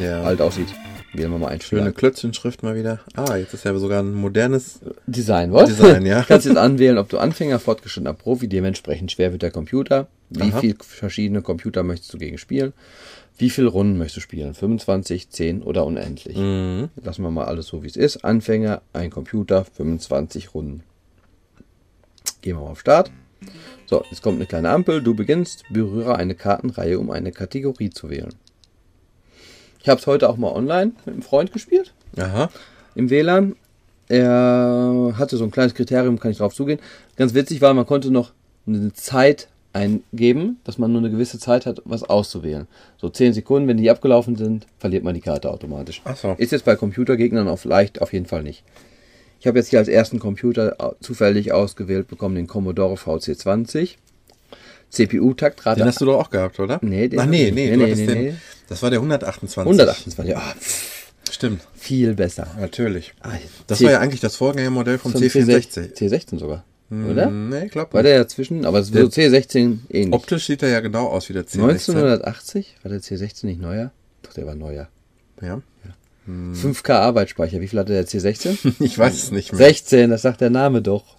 Ja. 0.00 0.22
alt 0.22 0.40
aussieht. 0.40 0.68
Wählen 1.12 1.32
wir 1.32 1.38
mal 1.38 1.48
ein 1.48 1.60
Schöne 1.60 1.92
Klötzchenschrift 1.92 2.62
mal 2.62 2.76
wieder. 2.76 3.00
Ah, 3.16 3.34
jetzt 3.36 3.52
ist 3.52 3.64
ja 3.64 3.76
sogar 3.76 4.00
ein 4.00 4.14
modernes. 4.14 4.78
Design, 5.06 5.52
was? 5.52 5.68
Design, 5.68 6.06
ja. 6.06 6.22
kannst 6.28 6.46
jetzt 6.46 6.56
anwählen, 6.56 6.98
ob 6.98 7.08
du 7.08 7.18
Anfänger, 7.18 7.58
fortgeschrittener 7.58 8.12
Profi, 8.14 8.46
dementsprechend 8.46 9.10
schwer 9.10 9.32
wird 9.32 9.42
der 9.42 9.50
Computer. 9.50 10.06
Wie 10.28 10.52
Aha. 10.52 10.60
viel 10.60 10.76
verschiedene 10.78 11.42
Computer 11.42 11.82
möchtest 11.82 12.14
du 12.14 12.18
gegen 12.18 12.38
spielen? 12.38 12.72
Wie 13.38 13.50
viele 13.50 13.66
Runden 13.68 13.98
möchtest 13.98 14.18
du 14.18 14.20
spielen? 14.20 14.54
25, 14.54 15.30
10 15.30 15.62
oder 15.62 15.84
unendlich? 15.84 16.36
Mhm. 16.36 16.90
Lassen 17.02 17.22
wir 17.22 17.30
mal 17.32 17.46
alles 17.46 17.66
so, 17.66 17.82
wie 17.82 17.88
es 17.88 17.96
ist. 17.96 18.24
Anfänger, 18.24 18.82
ein 18.92 19.10
Computer, 19.10 19.64
25 19.64 20.54
Runden. 20.54 20.84
Gehen 22.42 22.56
wir 22.56 22.62
mal 22.62 22.70
auf 22.70 22.80
Start. 22.80 23.10
So, 23.90 24.04
jetzt 24.08 24.22
kommt 24.22 24.36
eine 24.36 24.46
kleine 24.46 24.70
Ampel. 24.70 25.02
Du 25.02 25.16
beginnst, 25.16 25.64
berühre 25.68 26.14
eine 26.14 26.36
Kartenreihe, 26.36 26.96
um 27.00 27.10
eine 27.10 27.32
Kategorie 27.32 27.90
zu 27.90 28.08
wählen. 28.08 28.32
Ich 29.82 29.88
habe 29.88 30.00
es 30.00 30.06
heute 30.06 30.28
auch 30.28 30.36
mal 30.36 30.52
online 30.52 30.92
mit 31.04 31.14
einem 31.14 31.22
Freund 31.22 31.52
gespielt, 31.52 31.92
Aha. 32.16 32.50
im 32.94 33.10
WLAN. 33.10 33.56
Er 34.06 35.14
hatte 35.18 35.36
so 35.36 35.42
ein 35.42 35.50
kleines 35.50 35.74
Kriterium, 35.74 36.20
kann 36.20 36.30
ich 36.30 36.38
drauf 36.38 36.54
zugehen. 36.54 36.78
Ganz 37.16 37.34
witzig 37.34 37.60
war, 37.62 37.74
man 37.74 37.84
konnte 37.84 38.12
noch 38.12 38.30
eine 38.64 38.92
Zeit 38.92 39.48
eingeben, 39.72 40.60
dass 40.62 40.78
man 40.78 40.92
nur 40.92 41.00
eine 41.00 41.10
gewisse 41.10 41.40
Zeit 41.40 41.66
hat, 41.66 41.82
was 41.84 42.04
auszuwählen. 42.04 42.68
So 42.96 43.08
10 43.08 43.32
Sekunden, 43.32 43.66
wenn 43.66 43.76
die 43.76 43.90
abgelaufen 43.90 44.36
sind, 44.36 44.68
verliert 44.78 45.02
man 45.02 45.14
die 45.14 45.20
Karte 45.20 45.50
automatisch. 45.50 46.00
Ach 46.04 46.16
so. 46.16 46.36
Ist 46.38 46.52
jetzt 46.52 46.64
bei 46.64 46.76
Computergegnern 46.76 47.48
auf 47.48 47.64
leicht 47.64 48.00
auf 48.00 48.12
jeden 48.12 48.26
Fall 48.26 48.44
nicht. 48.44 48.62
Ich 49.40 49.46
habe 49.46 49.58
jetzt 49.58 49.68
hier 49.68 49.78
als 49.78 49.88
ersten 49.88 50.18
Computer 50.18 50.94
zufällig 51.00 51.52
ausgewählt 51.52 52.08
bekommen 52.08 52.34
den 52.34 52.46
Commodore 52.46 52.94
VC20. 52.94 53.96
CPU-Taktrate 54.90 55.80
Den 55.80 55.86
hast 55.86 56.00
du 56.00 56.04
doch 56.04 56.18
auch 56.18 56.30
gehabt, 56.30 56.58
oder? 56.60 56.78
Nee, 56.82 57.08
den 57.08 57.20
Ach, 57.20 57.26
nee, 57.26 57.50
nee, 57.50 57.74
Nee, 57.76 57.82
hattest 57.84 58.00
nee, 58.00 58.06
den. 58.06 58.22
nee. 58.24 58.34
Das 58.68 58.82
war 58.82 58.90
der 58.90 58.98
128. 58.98 59.56
128. 59.70 60.36
Ah, 60.36 60.54
pff, 60.58 61.12
Stimmt, 61.30 61.62
viel 61.74 62.14
besser. 62.14 62.48
natürlich. 62.58 63.14
Ah, 63.20 63.30
Das 63.68 63.78
C- 63.78 63.84
war 63.84 63.92
ja 63.92 64.00
eigentlich 64.00 64.20
das 64.20 64.36
Vorgängermodell 64.36 64.98
vom 64.98 65.12
vom 65.12 65.20
C64. 65.22 65.94
C16 65.96 66.38
sogar. 66.38 66.64
Oder? 66.90 67.26
Hm, 67.26 67.50
Nee, 67.50 67.66
ich 67.66 67.70
glaube 67.70 67.94
War 67.94 68.02
der 68.02 68.18
dazwischen? 68.18 68.64
Aber 68.66 68.82
so 68.82 68.92
C16 68.92 69.78
ähnlich. 69.90 70.12
Optisch 70.12 70.46
sieht 70.46 70.62
er 70.64 70.70
ja 70.70 70.80
genau 70.80 71.06
aus 71.06 71.28
wie 71.28 71.34
der 71.34 71.46
C16. 71.46 71.62
1980? 71.62 72.74
War 72.82 72.90
der 72.90 73.00
C16 73.00 73.46
nicht 73.46 73.60
neuer? 73.60 73.92
Doch, 74.22 74.32
der 74.32 74.44
war 74.46 74.56
neuer. 74.56 74.88
Ja. 75.40 75.62
5K 76.28 76.92
Arbeitsspeicher. 76.92 77.60
Wie 77.60 77.68
viel 77.68 77.78
hatte 77.78 77.92
der 77.92 78.06
C16? 78.06 78.74
Ich 78.80 78.98
weiß 78.98 79.14
es 79.14 79.30
nicht 79.30 79.52
mehr. 79.52 79.58
16, 79.58 80.10
das 80.10 80.22
sagt 80.22 80.40
der 80.40 80.50
Name 80.50 80.82
doch. 80.82 81.16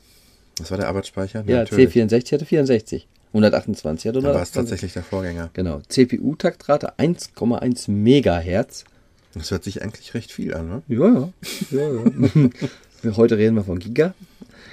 Das 0.57 0.71
war 0.71 0.77
der 0.77 0.87
Arbeitsspeicher? 0.87 1.43
Ja, 1.47 1.57
natürlich. 1.59 1.93
C64 1.95 2.33
hatte 2.33 2.45
64. 2.45 3.07
128 3.33 4.09
hatte 4.09 4.19
Da 4.19 4.33
war 4.33 4.41
es 4.41 4.49
128. 4.49 4.53
tatsächlich 4.53 4.93
der 4.93 5.03
Vorgänger. 5.03 5.49
Genau. 5.53 5.81
CPU-Taktrate 5.87 6.99
1,1 6.99 7.89
Megahertz. 7.89 8.85
Das 9.33 9.51
hört 9.51 9.63
sich 9.63 9.81
eigentlich 9.81 10.13
recht 10.13 10.31
viel 10.31 10.53
an, 10.53 10.67
ne? 10.67 10.81
Ja, 10.87 11.07
ja. 11.07 11.29
ja, 11.71 12.49
ja. 13.03 13.15
Heute 13.15 13.37
reden 13.37 13.55
wir 13.55 13.63
von 13.63 13.79
Giga. 13.79 14.13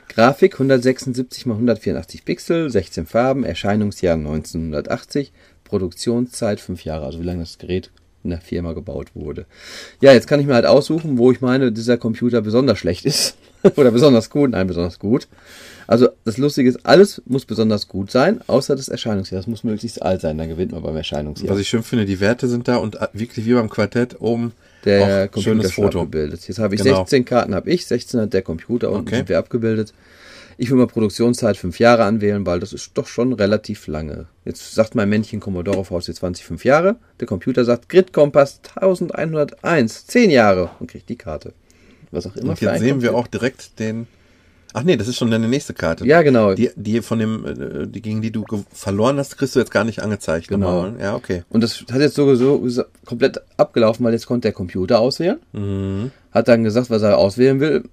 Grafik 0.08 0.54
176 0.54 1.46
x 1.46 1.50
184 1.50 2.24
Pixel, 2.24 2.70
16 2.70 3.06
Farben, 3.06 3.44
Erscheinungsjahr 3.44 4.16
1980, 4.16 5.32
Produktionszeit 5.64 6.60
5 6.60 6.84
Jahre, 6.84 7.06
also 7.06 7.20
wie 7.20 7.24
lange 7.24 7.40
das 7.40 7.58
Gerät 7.58 7.90
in 8.24 8.30
der 8.30 8.40
Firma 8.40 8.72
gebaut 8.72 9.08
wurde. 9.14 9.46
Ja, 10.00 10.12
jetzt 10.12 10.26
kann 10.26 10.40
ich 10.40 10.46
mir 10.46 10.54
halt 10.54 10.66
aussuchen, 10.66 11.18
wo 11.18 11.30
ich 11.30 11.40
meine, 11.40 11.72
dieser 11.72 11.96
Computer 11.96 12.40
besonders 12.42 12.78
schlecht 12.78 13.04
ist. 13.06 13.36
Oder 13.76 13.90
besonders 13.90 14.30
gut, 14.30 14.50
nein, 14.50 14.66
besonders 14.66 14.98
gut. 14.98 15.26
Also 15.86 16.08
das 16.24 16.36
Lustige 16.36 16.68
ist, 16.68 16.84
alles 16.84 17.22
muss 17.26 17.44
besonders 17.44 17.88
gut 17.88 18.10
sein, 18.10 18.40
außer 18.46 18.76
das 18.76 18.88
Erscheinungsjahr. 18.88 19.38
Das 19.40 19.46
muss 19.46 19.64
möglichst 19.64 20.02
alt 20.02 20.20
sein, 20.20 20.36
dann 20.38 20.48
gewinnt 20.48 20.72
man 20.72 20.82
beim 20.82 20.96
Erscheinungsjahr. 20.96 21.50
Was 21.52 21.60
ich 21.60 21.68
schön 21.68 21.82
finde, 21.82 22.04
die 22.04 22.20
Werte 22.20 22.46
sind 22.46 22.68
da 22.68 22.76
und 22.76 22.98
wirklich 23.14 23.46
wie 23.46 23.54
beim 23.54 23.70
Quartett 23.70 24.20
oben 24.20 24.52
der 24.84 25.28
Computer 25.28 25.40
schönes 25.56 25.72
Foto. 25.72 26.00
abgebildet. 26.02 26.46
Jetzt 26.46 26.58
habe 26.58 26.74
ich 26.74 26.82
Genau. 26.82 26.98
16 26.98 27.24
Karten, 27.24 27.54
habe 27.54 27.70
ich, 27.70 27.86
16 27.86 28.20
hat 28.20 28.32
der 28.32 28.42
Computer 28.42 28.90
und 28.90 29.00
Okay. 29.08 29.16
sind 29.16 29.28
wir 29.28 29.38
abgebildet. 29.38 29.92
Ich 30.60 30.70
will 30.70 30.76
mal 30.76 30.88
Produktionszeit 30.88 31.56
5 31.56 31.78
Jahre 31.78 32.02
anwählen, 32.02 32.44
weil 32.44 32.58
das 32.58 32.72
ist 32.72 32.90
doch 32.94 33.06
schon 33.06 33.32
relativ 33.32 33.86
lange. 33.86 34.26
Jetzt 34.44 34.74
sagt 34.74 34.96
mein 34.96 35.08
Männchen 35.08 35.38
Commodore 35.38 35.82
VC20 35.82 36.42
5 36.42 36.64
Jahre. 36.64 36.96
Der 37.20 37.28
Computer 37.28 37.64
sagt 37.64 37.88
Grid 37.88 38.12
Kompass 38.12 38.60
1101 38.74 40.08
10 40.08 40.30
Jahre 40.30 40.70
und 40.80 40.90
kriegt 40.90 41.08
die 41.08 41.16
Karte. 41.16 41.52
Was 42.10 42.26
auch 42.26 42.34
immer 42.34 42.50
Und 42.50 42.60
jetzt 42.60 42.80
sehen 42.80 43.02
wir 43.02 43.14
auch 43.14 43.28
direkt 43.28 43.78
den. 43.78 44.08
Ach 44.74 44.82
nee, 44.82 44.96
das 44.96 45.06
ist 45.06 45.16
schon 45.16 45.30
deine 45.30 45.46
nächste 45.46 45.74
Karte. 45.74 46.04
Ja, 46.04 46.22
genau. 46.22 46.54
Die, 46.54 46.70
die 46.74 47.02
von 47.02 47.20
dem, 47.20 47.46
äh, 47.46 47.86
die 47.86 48.02
gegen 48.02 48.20
die 48.20 48.32
du 48.32 48.44
verloren 48.72 49.16
hast, 49.18 49.38
kriegst 49.38 49.54
du 49.54 49.60
jetzt 49.60 49.70
gar 49.70 49.84
nicht 49.84 50.02
angezeigt. 50.02 50.48
Genau. 50.48 50.88
Ja, 51.00 51.14
okay. 51.14 51.44
Und 51.50 51.62
das 51.62 51.84
hat 51.90 52.00
jetzt 52.00 52.16
sowieso 52.16 52.84
komplett 53.04 53.40
abgelaufen, 53.56 54.04
weil 54.04 54.12
jetzt 54.12 54.26
konnte 54.26 54.46
der 54.48 54.52
Computer 54.52 54.98
auswählen. 54.98 55.38
Mhm. 55.52 56.10
Hat 56.32 56.48
dann 56.48 56.64
gesagt, 56.64 56.90
was 56.90 57.02
er 57.02 57.16
auswählen 57.16 57.60
will. 57.60 57.84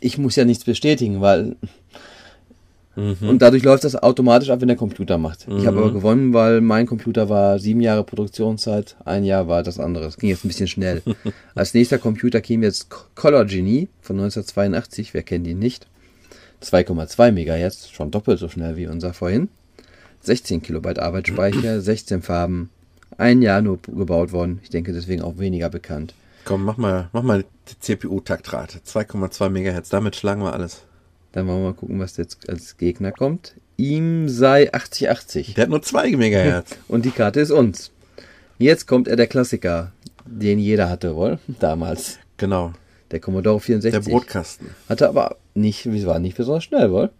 Ich 0.00 0.18
muss 0.18 0.36
ja 0.36 0.44
nichts 0.44 0.64
bestätigen, 0.64 1.20
weil. 1.20 1.56
Mhm. 2.96 3.28
Und 3.28 3.42
dadurch 3.42 3.62
läuft 3.62 3.84
das 3.84 3.94
automatisch 3.94 4.50
ab, 4.50 4.60
wenn 4.60 4.68
der 4.68 4.76
Computer 4.76 5.18
macht. 5.18 5.46
Ich 5.48 5.66
habe 5.66 5.78
aber 5.78 5.92
gewonnen, 5.92 6.32
weil 6.32 6.60
mein 6.60 6.86
Computer 6.86 7.28
war 7.28 7.60
sieben 7.60 7.80
Jahre 7.80 8.02
Produktionszeit, 8.02 8.96
ein 9.04 9.22
Jahr 9.22 9.46
war 9.46 9.62
das 9.62 9.78
andere. 9.78 10.04
Das 10.04 10.16
ging 10.16 10.30
jetzt 10.30 10.44
ein 10.44 10.48
bisschen 10.48 10.66
schnell. 10.66 11.02
Als 11.54 11.74
nächster 11.74 11.98
Computer 11.98 12.40
käme 12.40 12.66
jetzt 12.66 12.88
Color 13.14 13.44
Genie 13.44 13.88
von 14.00 14.16
1982. 14.16 15.14
Wer 15.14 15.22
kennt 15.22 15.46
ihn 15.46 15.60
nicht? 15.60 15.86
2,2 16.62 17.30
Megahertz, 17.30 17.88
schon 17.88 18.10
doppelt 18.10 18.40
so 18.40 18.48
schnell 18.48 18.76
wie 18.76 18.88
unser 18.88 19.12
vorhin. 19.14 19.48
16 20.22 20.62
Kilobyte 20.62 20.98
Arbeitsspeicher, 20.98 21.80
16 21.80 22.22
Farben, 22.22 22.70
ein 23.16 23.42
Jahr 23.42 23.62
nur 23.62 23.78
gebaut 23.82 24.32
worden. 24.32 24.60
Ich 24.62 24.70
denke 24.70 24.92
deswegen 24.92 25.22
auch 25.22 25.38
weniger 25.38 25.70
bekannt. 25.70 26.14
Komm, 26.44 26.64
mach 26.64 26.76
mal, 26.76 27.08
mach 27.12 27.22
mal 27.22 27.44
die 27.68 27.78
CPU-Taktrate. 27.78 28.78
2,2 28.78 29.48
Megahertz. 29.50 29.88
Damit 29.90 30.16
schlagen 30.16 30.42
wir 30.42 30.52
alles. 30.54 30.82
Dann 31.32 31.46
wollen 31.46 31.58
wir 31.60 31.64
mal 31.70 31.74
gucken, 31.74 32.00
was 32.00 32.16
jetzt 32.16 32.48
als 32.48 32.76
Gegner 32.78 33.12
kommt. 33.12 33.54
Ihm 33.76 34.28
sei 34.28 34.72
8080. 34.72 35.54
Der 35.54 35.62
hat 35.64 35.70
nur 35.70 35.82
2 35.82 36.16
Megahertz. 36.16 36.76
Und 36.88 37.04
die 37.04 37.10
Karte 37.10 37.40
ist 37.40 37.50
uns. 37.50 37.90
Jetzt 38.58 38.86
kommt 38.86 39.06
er 39.08 39.16
der 39.16 39.26
Klassiker, 39.26 39.92
den 40.24 40.58
jeder 40.58 40.88
hatte, 40.88 41.14
wohl, 41.14 41.38
damals. 41.60 42.18
genau. 42.36 42.72
Der 43.10 43.20
Commodore 43.20 43.58
64. 43.60 44.04
Der 44.04 44.10
Brotkasten. 44.10 44.68
Hatte 44.88 45.08
aber 45.08 45.36
nicht, 45.54 45.90
wie 45.90 46.04
war 46.04 46.18
nicht 46.18 46.36
besonders 46.36 46.64
schnell, 46.64 46.90
wohl. 46.90 47.10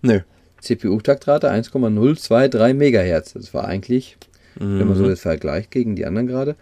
Nö. 0.00 0.20
CPU-Taktrate 0.62 1.50
1,023 1.50 2.74
Megahertz. 2.74 3.34
Das 3.34 3.52
war 3.52 3.66
eigentlich, 3.66 4.16
wenn 4.54 4.78
man 4.78 4.88
Mhm. 4.88 4.94
so 4.96 5.08
jetzt 5.10 5.20
vergleicht 5.20 5.70
gegen 5.70 5.94
die 5.94 6.06
anderen 6.06 6.26
gerade. 6.26 6.56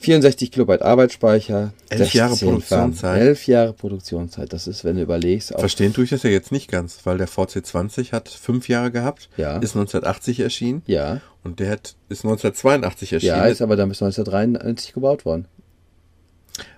64 0.00 0.52
Kilobyte 0.52 0.82
Arbeitsspeicher. 0.82 1.72
Elf 1.90 2.14
Jahre 2.14 2.30
16 2.30 2.48
Produktionszeit. 2.48 3.00
Farben. 3.10 3.20
Elf 3.20 3.46
Jahre 3.46 3.72
Produktionszeit. 3.72 4.52
Das 4.52 4.66
ist, 4.66 4.84
wenn 4.84 4.96
du 4.96 5.02
überlegst, 5.02 5.54
auch 5.54 5.58
Verstehen 5.60 5.92
tue 5.92 6.04
ich 6.04 6.10
das 6.10 6.22
ja 6.22 6.30
jetzt 6.30 6.52
nicht 6.52 6.70
ganz, 6.70 7.00
weil 7.04 7.18
der 7.18 7.28
VC20 7.28 8.12
hat 8.12 8.28
fünf 8.28 8.68
Jahre 8.68 8.90
gehabt, 8.90 9.28
Ja. 9.36 9.56
ist 9.58 9.74
1980 9.74 10.40
erschienen 10.40 10.82
Ja, 10.86 11.20
und 11.42 11.58
der 11.60 11.70
hat, 11.70 11.94
ist 12.08 12.24
1982 12.24 13.12
erschienen. 13.12 13.36
ja, 13.36 13.46
ist 13.46 13.60
aber 13.62 13.76
dann 13.76 13.88
bis 13.88 14.00
1993 14.02 14.92
gebaut 14.94 15.24
worden. 15.24 15.46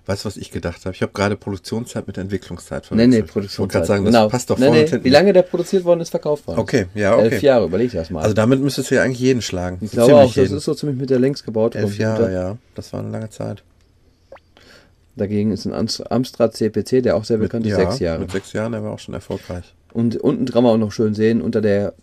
Weißt 0.06 0.24
du, 0.24 0.26
was 0.26 0.36
ich 0.36 0.50
gedacht 0.50 0.84
habe? 0.84 0.94
Ich 0.94 1.02
habe 1.02 1.12
gerade 1.12 1.36
Produktionszeit 1.36 2.06
mit 2.06 2.18
Entwicklungszeit 2.18 2.90
Nee, 2.90 3.06
nee, 3.06 3.16
Ich 3.16 3.20
wollte 3.22 3.32
Produktionszeit. 3.32 3.72
gerade 3.72 3.86
sagen, 3.86 4.04
das 4.04 4.14
genau. 4.14 4.28
passt 4.28 4.50
doch 4.50 4.58
nee, 4.58 4.70
nee. 4.70 5.04
Wie 5.04 5.08
lange 5.10 5.32
der 5.32 5.42
produziert 5.42 5.84
worden 5.84 6.00
ist, 6.00 6.10
verkauft 6.10 6.46
worden. 6.46 6.58
Okay, 6.58 6.86
ja, 6.94 7.14
okay. 7.14 7.28
Elf 7.28 7.42
Jahre, 7.42 7.66
überleg 7.66 7.92
das 7.92 8.10
mal. 8.10 8.22
Also 8.22 8.34
damit 8.34 8.60
müsstest 8.60 8.90
du 8.90 8.94
ja 8.96 9.02
eigentlich 9.02 9.20
jeden 9.20 9.42
schlagen. 9.42 9.78
ich 9.80 9.90
So 9.90 9.96
glaube 9.96 10.16
auch, 10.16 10.26
das 10.26 10.36
jeden. 10.36 10.56
ist 10.56 10.64
so 10.64 10.74
ziemlich 10.74 10.98
mit 10.98 11.10
der 11.10 11.18
längst 11.18 11.44
gebaute 11.44 11.78
Elf 11.78 11.88
Computer. 11.96 12.02
Jahre, 12.30 12.32
ja. 12.32 12.56
Das 12.74 12.92
war 12.92 13.00
eine 13.00 13.10
lange 13.10 13.30
Zeit. 13.30 13.62
Dagegen 15.16 15.50
ist 15.52 15.66
ein 15.66 15.72
Amst- 15.74 16.10
Amstrad 16.10 16.54
CPC, 16.56 17.02
der 17.02 17.16
auch 17.16 17.24
sehr 17.24 17.38
bekannt 17.38 17.66
ist, 17.66 17.72
ja, 17.72 17.76
sechs 17.78 17.98
Jahre. 17.98 18.20
Mit 18.20 18.30
sechs 18.30 18.52
Jahren, 18.52 18.72
der 18.72 18.82
war 18.82 18.92
auch 18.92 18.98
schon 18.98 19.14
erfolgreich. 19.14 19.74
Und 19.92 20.16
unten 20.16 20.46
kann 20.46 20.62
man 20.62 20.72
auch 20.72 20.78
noch 20.78 20.92
schön 20.92 21.14
sehen, 21.14 21.42
unter 21.42 21.60
der 21.60 21.94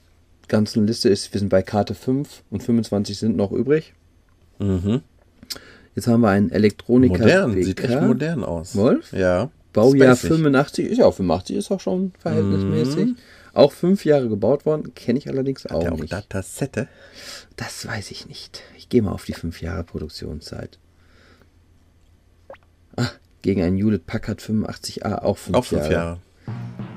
ganzen 0.50 0.86
Liste 0.86 1.10
ist, 1.10 1.34
wir 1.34 1.40
sind 1.40 1.50
bei 1.50 1.62
Karte 1.62 1.96
5 1.96 2.44
und 2.52 2.64
25 2.64 3.18
sind 3.18 3.36
noch 3.38 3.52
übrig. 3.52 3.94
Mhm. 4.60 5.02
Jetzt 5.98 6.06
haben 6.06 6.22
wir 6.22 6.30
einen 6.30 6.52
Elektroniker 6.52 7.18
Modern, 7.24 7.56
BK. 7.56 7.64
sieht 7.66 7.84
echt 7.84 8.02
modern 8.04 8.43
aus. 8.43 8.76
Wolf? 8.76 9.12
Ja. 9.14 9.50
Baujahr 9.74 10.16
Spacig. 10.16 10.30
85, 10.38 10.86
ist 10.86 10.98
ja 11.00 11.06
auch 11.08 11.16
85, 11.16 11.56
ist 11.58 11.72
auch 11.72 11.80
schon 11.80 12.12
verhältnismäßig. 12.20 13.16
Auch 13.56 13.72
fünf 13.72 14.06
Jahre 14.06 14.30
gebaut 14.30 14.68
worden, 14.68 14.93
kenne 14.93 15.18
ich 15.18 15.28
allerdings 15.28 15.66
auch 15.66 15.80
Der 15.80 15.93
auch 15.93 15.98
nicht. 15.98 16.14
Datasette. 16.14 16.88
Das 17.56 17.88
weiß 17.88 18.12
ich 18.12 18.28
nicht. 18.28 18.62
Ich 18.78 18.89
gehe 18.89 19.02
mal 19.02 19.12
auf 19.12 19.26
die 19.26 19.34
fünf 19.34 19.60
Jahre 19.64 19.84
Produktionszeit. 19.84 20.78
Ah, 22.95 23.10
gegen 23.41 23.64
einen 23.64 23.78
Hewlett 23.78 24.06
Packard 24.06 24.39
85A 24.39 25.24
auch 25.24 25.39
fünf 25.39 25.58
Auch 25.58 25.66
fünf 25.66 25.82
Jahre. 25.89 25.93
Jahre. 25.93 26.20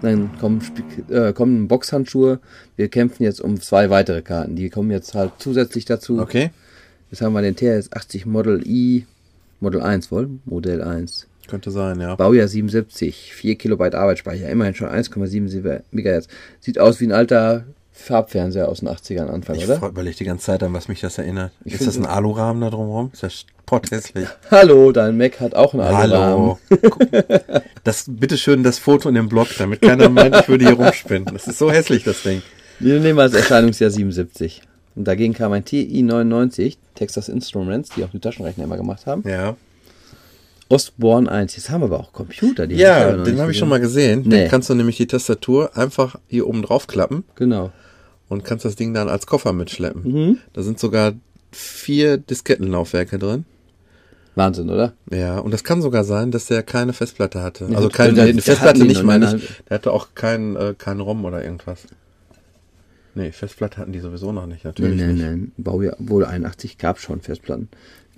Dann 0.03 0.37
kommen, 0.39 0.61
äh, 1.09 1.33
kommen 1.33 1.69
Boxhandschuhe. 1.69 2.39
Wir 2.77 2.89
kämpfen 2.89 3.23
jetzt 3.23 3.41
um 3.41 3.59
zwei 3.63 3.89
weitere 3.89 4.21
Karten. 4.21 4.57
Die 4.57 4.69
kommen 4.69 4.91
jetzt 4.91 5.15
halt 5.15 5.33
zusätzlich 5.39 5.87
dazu. 5.87 6.21
Okay. 6.21 6.51
Jetzt 7.11 7.23
haben 7.23 7.33
wir 7.33 7.43
den 7.43 7.57
TRS-80 7.57 8.29
Model 8.29 8.63
I, 8.67 9.05
Model 9.61 9.83
1 9.83 10.11
wohl, 10.13 10.31
Modell 10.45 10.83
1. 10.83 11.27
Könnte 11.49 11.73
sein, 11.73 12.01
ja. 12.01 12.15
Baujahr 12.15 12.47
77, 12.47 13.33
4 13.35 13.57
Kilobyte 13.57 13.97
Arbeitsspeicher, 13.97 14.49
immerhin 14.49 14.75
schon 14.75 14.89
1,77 14.89 15.81
MHz. 15.91 16.29
Sieht 16.61 16.79
aus 16.79 17.01
wie 17.01 17.07
ein 17.07 17.13
alter 17.13 17.65
Farbfernseher 17.93 18.69
aus 18.69 18.81
den 18.81 18.89
80ern 18.89 19.27
Anfang, 19.27 19.57
Ich 19.57 19.65
oder? 19.69 19.89
überlege 19.89 20.17
die 20.17 20.25
ganze 20.25 20.47
Zeit 20.47 20.63
an, 20.63 20.73
was 20.73 20.87
mich 20.87 21.01
das 21.01 21.19
erinnert. 21.19 21.53
Ich 21.65 21.75
ist 21.75 21.87
das 21.87 21.97
ein 21.99 22.07
Alurahmen 22.07 22.63
da 22.63 22.71
drumherum? 22.71 23.11
Ist 23.13 23.25
das 23.25 23.45
potthässlich? 23.67 24.29
Hallo, 24.51 24.93
dein 24.93 25.19
Mac 25.19 25.41
hat 25.41 25.55
auch 25.57 25.75
einen 25.75 25.83
Alurahmen. 25.83 26.57
Hallo. 26.71 27.61
Das, 27.83 28.05
bitteschön 28.07 28.63
das 28.63 28.79
Foto 28.79 29.09
in 29.09 29.17
dem 29.17 29.29
Blog, 29.29 29.49
damit 29.59 29.83
keiner 29.83 30.09
meint, 30.09 30.37
ich 30.37 30.49
würde 30.49 30.65
hier 30.67 30.75
rumspinnen. 30.75 31.29
Das 31.33 31.49
ist 31.49 31.59
so 31.59 31.73
hässlich, 31.73 32.05
das 32.05 32.23
Ding. 32.23 32.43
Wir 32.79 33.01
nehmen 33.01 33.19
als 33.19 33.35
Erscheinungsjahr 33.35 33.91
77. 33.91 34.63
Und 34.97 35.05
dagegen 35.05 35.35
kam 35.35 35.53
ein 35.53 35.65
TI-99, 35.65 36.77
Texas 36.95 37.29
Instruments, 37.29 37.91
die 37.97 38.05
auch 38.05 38.11
die 38.11 38.19
Taschenrechner 38.19 38.65
immer 38.65 38.77
gemacht 38.77 39.07
haben. 39.07 39.23
Ja. 39.29 39.57
Osborne 40.69 41.31
1. 41.31 41.57
Jetzt 41.57 41.71
haben 41.71 41.81
wir 41.81 41.87
aber 41.87 42.01
auch 42.01 42.13
Computer. 42.13 42.67
Die 42.67 42.77
Ja, 42.77 43.13
den 43.13 43.41
habe 43.41 43.51
ich 43.51 43.59
schon 43.59 43.69
mal 43.69 43.81
gesehen. 43.81 44.23
Nee. 44.25 44.43
Den 44.43 44.49
kannst 44.51 44.71
du 44.71 44.75
nämlich 44.75 44.97
die 44.97 45.07
Tastatur 45.07 45.77
einfach 45.77 46.17
hier 46.29 46.47
oben 46.47 46.63
drauf 46.63 46.87
klappen 46.87 47.25
Genau. 47.35 47.73
und 48.29 48.45
kannst 48.45 48.65
das 48.65 48.77
Ding 48.77 48.95
dann 48.95 49.09
als 49.09 49.27
Koffer 49.27 49.53
mitschleppen. 49.53 50.03
Mhm. 50.05 50.39
Da 50.53 50.63
sind 50.63 50.79
sogar 50.79 51.15
vier 51.51 52.19
Diskettenlaufwerke 52.19 53.19
drin. 53.19 53.45
Wahnsinn, 54.37 54.71
oder? 54.71 54.93
Ja, 55.11 55.41
und 55.41 55.51
das 55.53 55.65
kann 55.65 55.83
sogar 55.83 56.05
sein, 56.05 56.31
dass 56.31 56.47
der 56.47 56.63
keine 56.63 56.93
Festplatte 56.93 57.43
hatte. 57.43 57.67
Ja, 57.69 57.77
also 57.77 57.89
keine 57.89 58.33
Festplatte 58.41 58.85
nicht, 58.85 59.03
meine 59.03 59.37
ich. 59.37 59.49
Der 59.69 59.75
hatte 59.75 59.93
auch 59.93 60.15
keinen 60.15 60.55
äh, 60.55 60.75
keinen 60.79 61.01
ROM 61.01 61.25
oder 61.25 61.43
irgendwas. 61.43 61.81
Nee, 63.15 63.33
Festplatte 63.33 63.79
hatten 63.79 63.93
die 63.93 64.01
sowieso 64.01 64.33
noch 64.33 64.47
nicht, 64.47 64.65
natürlich 64.65 64.97
Nein, 64.99 65.17
nein, 65.17 65.17
nicht. 65.17 65.53
nein. 65.57 65.65
Baujahr, 65.65 65.97
wohl 65.99 66.25
81 66.25 66.79
gab 66.79 66.99
schon 67.01 67.21
Festplatten. 67.21 67.69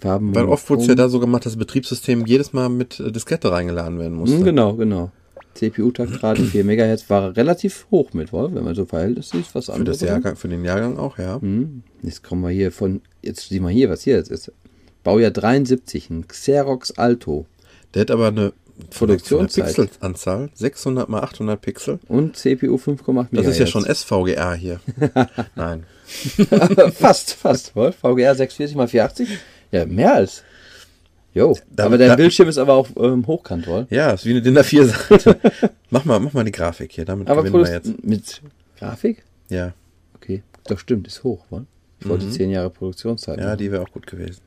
Farben. 0.01 0.35
Weil 0.35 0.47
oft 0.47 0.69
wurde 0.69 0.83
es 0.83 0.89
ja 0.89 0.95
da 0.97 1.09
so 1.09 1.21
gemacht, 1.21 1.47
dass 1.47 1.53
das 1.53 1.59
Betriebssystem 1.59 2.27
jedes 2.27 2.53
Mal 2.53 2.69
mit 2.69 2.99
äh, 3.01 3.13
Diskette 3.13 3.53
reingeladen 3.53 3.99
werden 3.99 4.15
musste. 4.15 4.37
Hm, 4.39 4.45
Genau, 4.45 4.75
genau. 4.75 5.13
CPU-Taktrate 5.55 6.43
4 6.45 6.65
MHz 6.65 7.09
war 7.11 7.37
relativ 7.37 7.87
hoch 7.91 8.13
mit, 8.15 8.33
wohl, 8.33 8.55
wenn 8.55 8.65
man 8.65 8.75
so 8.75 8.87
Verhältnis 8.87 9.31
sieht, 9.31 9.55
was 9.55 9.67
Für, 9.67 9.75
anderes. 9.75 9.99
das 9.99 10.09
Jahrgang, 10.09 10.37
für 10.37 10.49
den 10.49 10.65
Jahrgang 10.65 10.97
auch, 10.99 11.19
ja. 11.19 11.41
Hm. 11.41 11.83
Jetzt 12.03 12.23
kommen 12.25 12.43
wir 12.43 12.51
hier 12.51 12.73
von, 12.73 13.03
jetzt 13.23 13.49
sieh 13.49 13.61
mal 13.61 13.71
hier, 13.73 13.91
was 13.91 14.03
hier 14.03 14.17
jetzt 14.17 14.31
ist. 14.31 14.51
Baujahr 15.05 15.31
73, 15.31 16.11
ein 16.11 16.27
Xerox 16.29 16.93
Alto 16.93 17.47
Der 17.95 18.03
hat 18.03 18.11
aber 18.11 18.29
eine 18.29 18.53
Produktionszeit. 18.91 19.77
Pixelanzahl, 19.77 20.51
600 20.55 21.09
mal 21.09 21.21
800 21.23 21.61
Pixel. 21.61 21.99
und 22.09 22.37
CPU 22.37 22.77
5,8 22.77 23.27
Das 23.33 23.47
ist 23.47 23.59
ja 23.59 23.67
schon 23.67 23.85
SVGA 23.85 24.55
hier. 24.55 24.81
Nein. 25.55 25.85
fast, 26.95 27.35
fast, 27.35 27.75
wohl. 27.77 27.93
VGR 27.93 28.35
640 28.35 28.77
mal 28.77 28.89
480? 28.89 29.29
Ja, 29.71 29.87
mehr 29.87 30.15
als. 30.15 30.43
Jo, 31.35 31.57
Da- 31.71 31.87
aber 31.87 31.97
der 31.97 32.09
da- 32.09 32.17
Bildschirm 32.17 32.49
ist 32.49 32.59
aber 32.59 32.75
auch 32.75 32.89
ähm, 32.97 33.27
hochkant, 33.27 33.67
wohl. 33.67 33.87
Ja, 33.91 34.11
ist 34.11 34.27
wie 34.27 34.31
eine 34.33 34.43
DIN 34.43 34.59
A4-Seite. 34.59 35.39
mach 35.91 36.05
mal, 36.05 36.21
mach 36.21 36.35
mal 36.35 36.45
die 36.45 36.53
Grafik 36.53 36.93
hier, 36.93 37.07
damit 37.07 37.29
Aber 37.29 37.43
gewinnen 37.43 37.65
wir 37.65 37.73
jetzt. 37.73 38.05
mit 38.05 38.43
Grafik? 38.79 39.23
Ja, 39.49 39.73
Okay, 40.15 40.43
doch 40.69 40.79
stimmt, 40.79 41.07
ist 41.09 41.25
hoch, 41.25 41.45
wohl. 41.51 41.67
Ich 42.01 42.09
wollte 42.09 42.29
10 42.29 42.51
Jahre 42.51 42.69
Produktionszeit. 42.71 43.37
Mhm. 43.37 43.43
ja, 43.43 43.49
machen. 43.49 43.59
die 43.59 43.73
wäre 43.73 43.83
auch 43.83 43.91
gut 43.91 44.07
gewesen. 44.07 44.41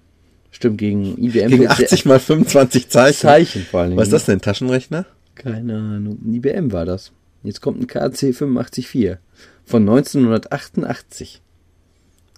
Stimmt, 0.56 0.78
gegen 0.78 1.18
IBM. 1.22 1.50
Gegen 1.50 1.64
ist 1.64 1.80
der 1.80 1.86
80 1.86 2.06
mal 2.06 2.18
25 2.18 2.88
Zeichen. 2.88 3.18
Zeichen 3.20 3.64
vor 3.64 3.82
allen 3.82 3.90
Dingen. 3.90 4.00
Was 4.00 4.08
ist 4.08 4.14
das 4.14 4.26
denn, 4.26 4.40
Taschenrechner? 4.40 5.06
Keine 5.36 5.76
Ahnung. 5.76 6.18
IBM 6.34 6.72
war 6.72 6.86
das. 6.86 7.12
Jetzt 7.44 7.60
kommt 7.60 7.82
ein 7.82 7.88
KC 7.88 8.30
854 8.32 9.18
von 9.66 9.82
1988. 9.82 11.42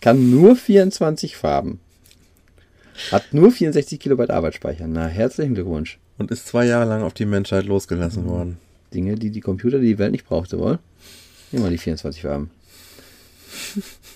Kann 0.01 0.32
nur 0.32 0.55
24 0.55 1.38
Farben. 1.38 1.80
Hat 3.11 3.36
nur 3.36 3.51
64 3.51 3.99
Kilobyte 3.99 4.32
Arbeitsspeicher. 4.32 4.88
Na, 4.88 5.05
herzlichen 5.07 5.53
Glückwunsch. 5.53 5.99
Und 6.18 6.32
ist 6.32 6.47
zwei 6.47 6.65
Jahre 6.65 6.89
lang 6.89 7.03
auf 7.03 7.13
die 7.13 7.26
Menschheit 7.28 7.65
losgelassen 7.65 8.24
Mhm. 8.24 8.30
worden. 8.30 8.57
Dinge, 8.95 9.13
die 9.13 9.30
die 9.30 9.41
Computer, 9.41 9.78
die 9.78 9.89
die 9.89 9.99
Welt 9.99 10.11
nicht 10.11 10.26
brauchte, 10.26 10.57
wohl. 10.57 10.80
Nehmen 11.51 11.65
wir 11.65 11.70
die 11.70 11.78
24 11.78 12.24
Farben. 12.24 12.49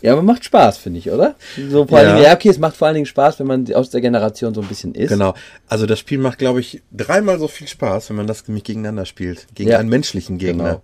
Ja, 0.02 0.14
aber 0.14 0.24
macht 0.24 0.44
Spaß, 0.46 0.78
finde 0.80 1.00
ich, 1.00 1.12
oder? 1.12 1.36
So 1.70 1.86
vor 1.86 1.98
allen 2.00 2.08
Ja. 2.08 2.14
Dingen, 2.16 2.26
ja, 2.26 2.34
okay, 2.34 2.50
es 2.50 2.58
macht 2.58 2.76
vor 2.76 2.88
allen 2.88 2.96
Dingen 2.96 3.06
Spaß, 3.06 3.40
wenn 3.40 3.48
man 3.48 3.72
aus 3.74 3.90
der 3.92 4.02
Generation 4.02 4.54
so 4.54 4.62
ein 4.62 4.68
bisschen 4.68 4.96
ist. 4.96 5.10
Genau. 5.10 5.36
Also 5.68 5.86
das 5.86 6.00
Spiel 6.00 6.18
macht, 6.18 6.40
glaube 6.40 6.60
ich, 6.60 6.82
dreimal 6.92 7.38
so 7.38 7.48
viel 7.48 7.68
Spaß, 7.68 8.10
wenn 8.10 8.16
man 8.18 8.28
das 8.28 8.44
gegeneinander 8.46 9.06
spielt. 9.06 9.48
Gegen 9.54 9.70
Ja. 9.70 9.78
einen 9.78 9.90
menschlichen 9.90 10.38
Gegner. 10.40 10.82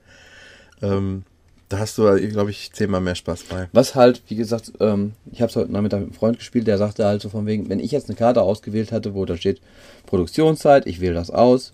Ähm, 0.82 1.24
da 1.70 1.80
hast 1.80 1.98
du, 1.98 2.04
glaube 2.30 2.52
ich, 2.52 2.72
zehnmal 2.72 3.02
mehr 3.02 3.16
Spaß 3.16 3.44
bei. 3.50 3.68
Was 3.74 3.96
halt, 3.96 4.22
wie 4.28 4.36
gesagt, 4.36 4.72
ähm, 4.80 5.14
ich 5.32 5.42
habe 5.42 5.50
es 5.50 5.56
heute 5.56 5.72
Nachmittag 5.72 6.00
mit 6.00 6.08
einem 6.10 6.14
Freund 6.14 6.38
gespielt, 6.40 6.68
der 6.68 6.78
sagte 6.78 7.04
halt 7.06 7.22
so 7.22 7.30
von 7.30 7.46
wegen, 7.46 7.70
wenn 7.70 7.80
ich 7.80 7.92
jetzt 7.92 8.08
eine 8.10 8.16
Karte 8.16 8.42
ausgewählt 8.42 8.92
hatte, 8.92 9.14
wo 9.16 9.26
da 9.26 9.36
steht 9.36 9.60
Produktionszeit, 10.06 10.88
ich 10.88 11.02
wähle 11.02 11.16
das 11.16 11.30
aus, 11.32 11.74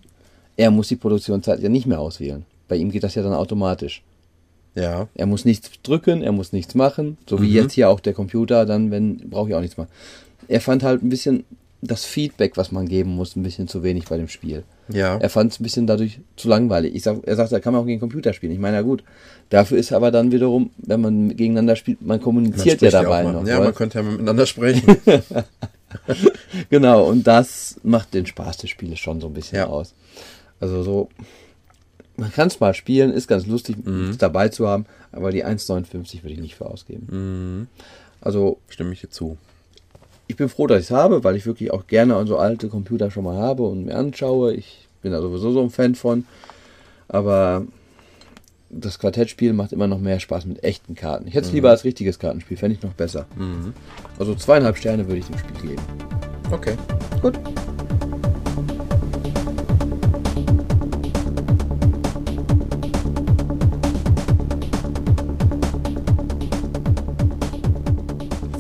er 0.58 0.72
muss 0.72 0.88
die 0.88 0.96
Produktionszeit 0.96 1.60
ja 1.60 1.70
nicht 1.70 1.86
mehr 1.88 2.00
auswählen. 2.00 2.46
Bei 2.68 2.76
ihm 2.76 2.90
geht 2.92 3.04
das 3.04 3.16
ja 3.16 3.22
dann 3.24 3.34
automatisch. 3.34 4.02
Ja. 4.76 5.08
Er 5.14 5.26
muss 5.28 5.46
nichts 5.46 5.70
drücken, 5.84 6.22
er 6.24 6.32
muss 6.32 6.52
nichts 6.52 6.74
machen, 6.76 7.18
so 7.30 7.42
wie 7.42 7.52
jetzt 7.52 7.74
hier 7.74 7.90
auch 7.90 8.00
der 8.00 8.14
Computer, 8.14 8.66
dann 8.66 8.90
wenn 8.92 9.18
brauche 9.30 9.50
ich 9.50 9.56
auch 9.56 9.62
nichts 9.62 9.78
machen. 9.78 9.90
Er 10.48 10.62
fand 10.62 10.84
halt 10.84 11.04
ein 11.04 11.10
bisschen 11.10 11.44
das 11.82 12.06
Feedback, 12.06 12.56
was 12.58 12.72
man 12.72 12.88
geben 12.88 13.12
muss, 13.12 13.36
ein 13.36 13.44
bisschen 13.44 13.68
zu 13.68 13.84
wenig 13.84 14.06
bei 14.06 14.18
dem 14.18 14.30
Spiel. 14.30 14.64
Ja. 14.90 15.18
Er 15.18 15.30
fand 15.30 15.52
es 15.52 15.60
ein 15.60 15.64
bisschen 15.64 15.86
dadurch 15.86 16.20
zu 16.38 16.48
langweilig. 16.48 16.96
Ich 16.96 17.04
sag, 17.04 17.18
er 17.26 17.36
sagt, 17.36 17.52
da 17.52 17.60
kann 17.60 17.74
man 17.74 17.82
auch 17.82 17.86
gegen 17.86 18.00
Computer 18.00 18.32
spielen. 18.34 18.54
Ich 18.54 18.60
meine, 18.60 18.78
ja 18.78 18.82
gut. 18.82 19.04
Dafür 19.50 19.78
ist 19.78 19.92
aber 19.92 20.10
dann 20.10 20.32
wiederum, 20.32 20.72
wenn 20.78 21.02
man 21.02 21.30
gegeneinander 21.36 21.76
spielt, 21.76 22.02
man 22.02 22.08
Man 22.18 22.22
kommuniziert 22.22 22.82
ja 22.82 22.90
spricht 22.90 22.94
dabei 22.94 23.24
noch. 23.24 23.46
Ja, 23.46 23.58
weil- 23.58 23.66
man 23.66 23.76
könnte 23.76 24.00
ja 24.00 24.04
miteinander 24.04 24.46
sprechen. 24.46 24.98
genau, 26.70 27.06
und 27.10 27.28
das 27.28 27.80
macht 27.84 28.14
den 28.14 28.26
Spaß 28.26 28.58
des 28.58 28.70
Spieles 28.70 29.00
schon 29.00 29.22
so 29.22 29.28
ein 29.28 29.34
bisschen 29.34 29.58
Ja. 29.58 29.68
aus. 29.68 29.94
Also 30.60 30.84
so, 30.84 31.10
man 32.18 32.32
kann 32.32 32.48
es 32.48 32.60
mal 32.60 32.74
spielen, 32.74 33.12
ist 33.12 33.28
ganz 33.28 33.46
lustig, 33.48 33.78
Mhm. 33.84 34.10
es 34.10 34.18
dabei 34.18 34.50
zu 34.50 34.68
haben, 34.68 34.86
aber 35.12 35.32
die 35.32 35.44
1,59 35.46 36.24
würde 36.24 36.34
ich 36.34 36.40
nicht 36.40 36.56
für 36.56 36.66
ausgeben. 36.68 37.08
Mhm. 37.10 37.68
Also 38.22 38.58
Stimme 38.70 38.94
ich 38.94 39.02
dir 39.02 39.10
zu. 39.10 39.38
ich 40.28 40.36
bin 40.38 40.48
froh, 40.50 40.68
dass 40.68 40.80
ich 40.80 40.86
es 40.86 40.92
habe, 40.92 41.24
weil 41.24 41.36
ich 41.36 41.46
wirklich 41.46 41.72
auch 41.72 41.88
gerne 41.88 42.26
so 42.26 42.38
alte 42.38 42.70
Computer 42.70 43.12
schon 43.12 43.24
mal 43.26 43.38
habe 43.38 43.64
und 43.64 43.86
mir 43.86 43.96
anschaue. 43.96 44.54
Ich 44.54 44.88
bin 45.02 45.12
da 45.12 45.22
sowieso 45.22 45.52
so 45.52 45.62
ein 45.62 45.70
Fan 45.70 45.96
von. 45.96 46.26
Aber 47.10 47.66
das 48.70 48.98
Quartettspiel 48.98 49.54
macht 49.54 49.72
immer 49.74 49.88
noch 49.88 50.00
mehr 50.00 50.20
Spaß 50.20 50.46
mit 50.46 50.64
echten 50.64 50.96
Karten. 50.96 51.28
Ich 51.28 51.34
hätte 51.36 51.48
es 51.48 51.54
lieber 51.54 51.70
als 51.70 51.84
richtiges 51.84 52.18
Kartenspiel, 52.18 52.58
fände 52.58 52.76
ich 52.78 52.82
noch 52.84 52.94
besser. 52.94 53.26
Mhm. 53.36 53.74
Also 54.18 54.34
zweieinhalb 54.36 54.78
Sterne 54.78 55.06
würde 55.08 55.20
ich 55.20 55.26
dem 55.26 55.38
Spiel 55.38 55.70
geben. 55.72 55.82
Okay. 56.52 56.76
Gut. 57.22 57.38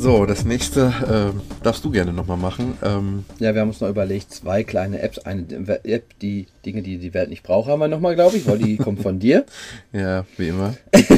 So, 0.03 0.25
das 0.25 0.43
nächste 0.43 0.93
ähm, 1.09 1.39
darfst 1.63 1.85
du 1.85 1.89
gerne 1.89 2.11
nochmal 2.11 2.35
machen. 2.35 2.77
Ähm, 2.83 3.23
Ja, 3.39 3.55
wir 3.55 3.61
haben 3.61 3.69
uns 3.69 3.79
noch 3.79 3.87
überlegt, 3.87 4.33
zwei 4.33 4.65
kleine 4.65 5.01
Apps. 5.01 5.19
Eine 5.19 5.45
App, 5.85 6.19
die 6.19 6.47
Dinge, 6.65 6.81
die 6.81 6.97
die 6.97 7.13
Welt 7.13 7.29
nicht 7.29 7.41
braucht, 7.41 7.69
haben 7.69 7.79
wir 7.79 7.87
nochmal, 7.87 8.13
glaube 8.13 8.35
ich, 8.35 8.45
weil 8.45 8.57
die 8.57 8.75
kommt 8.75 9.01
von 9.01 9.19
dir. 9.19 9.45
ja, 9.93 10.25
wie 10.35 10.49
immer. 10.49 10.73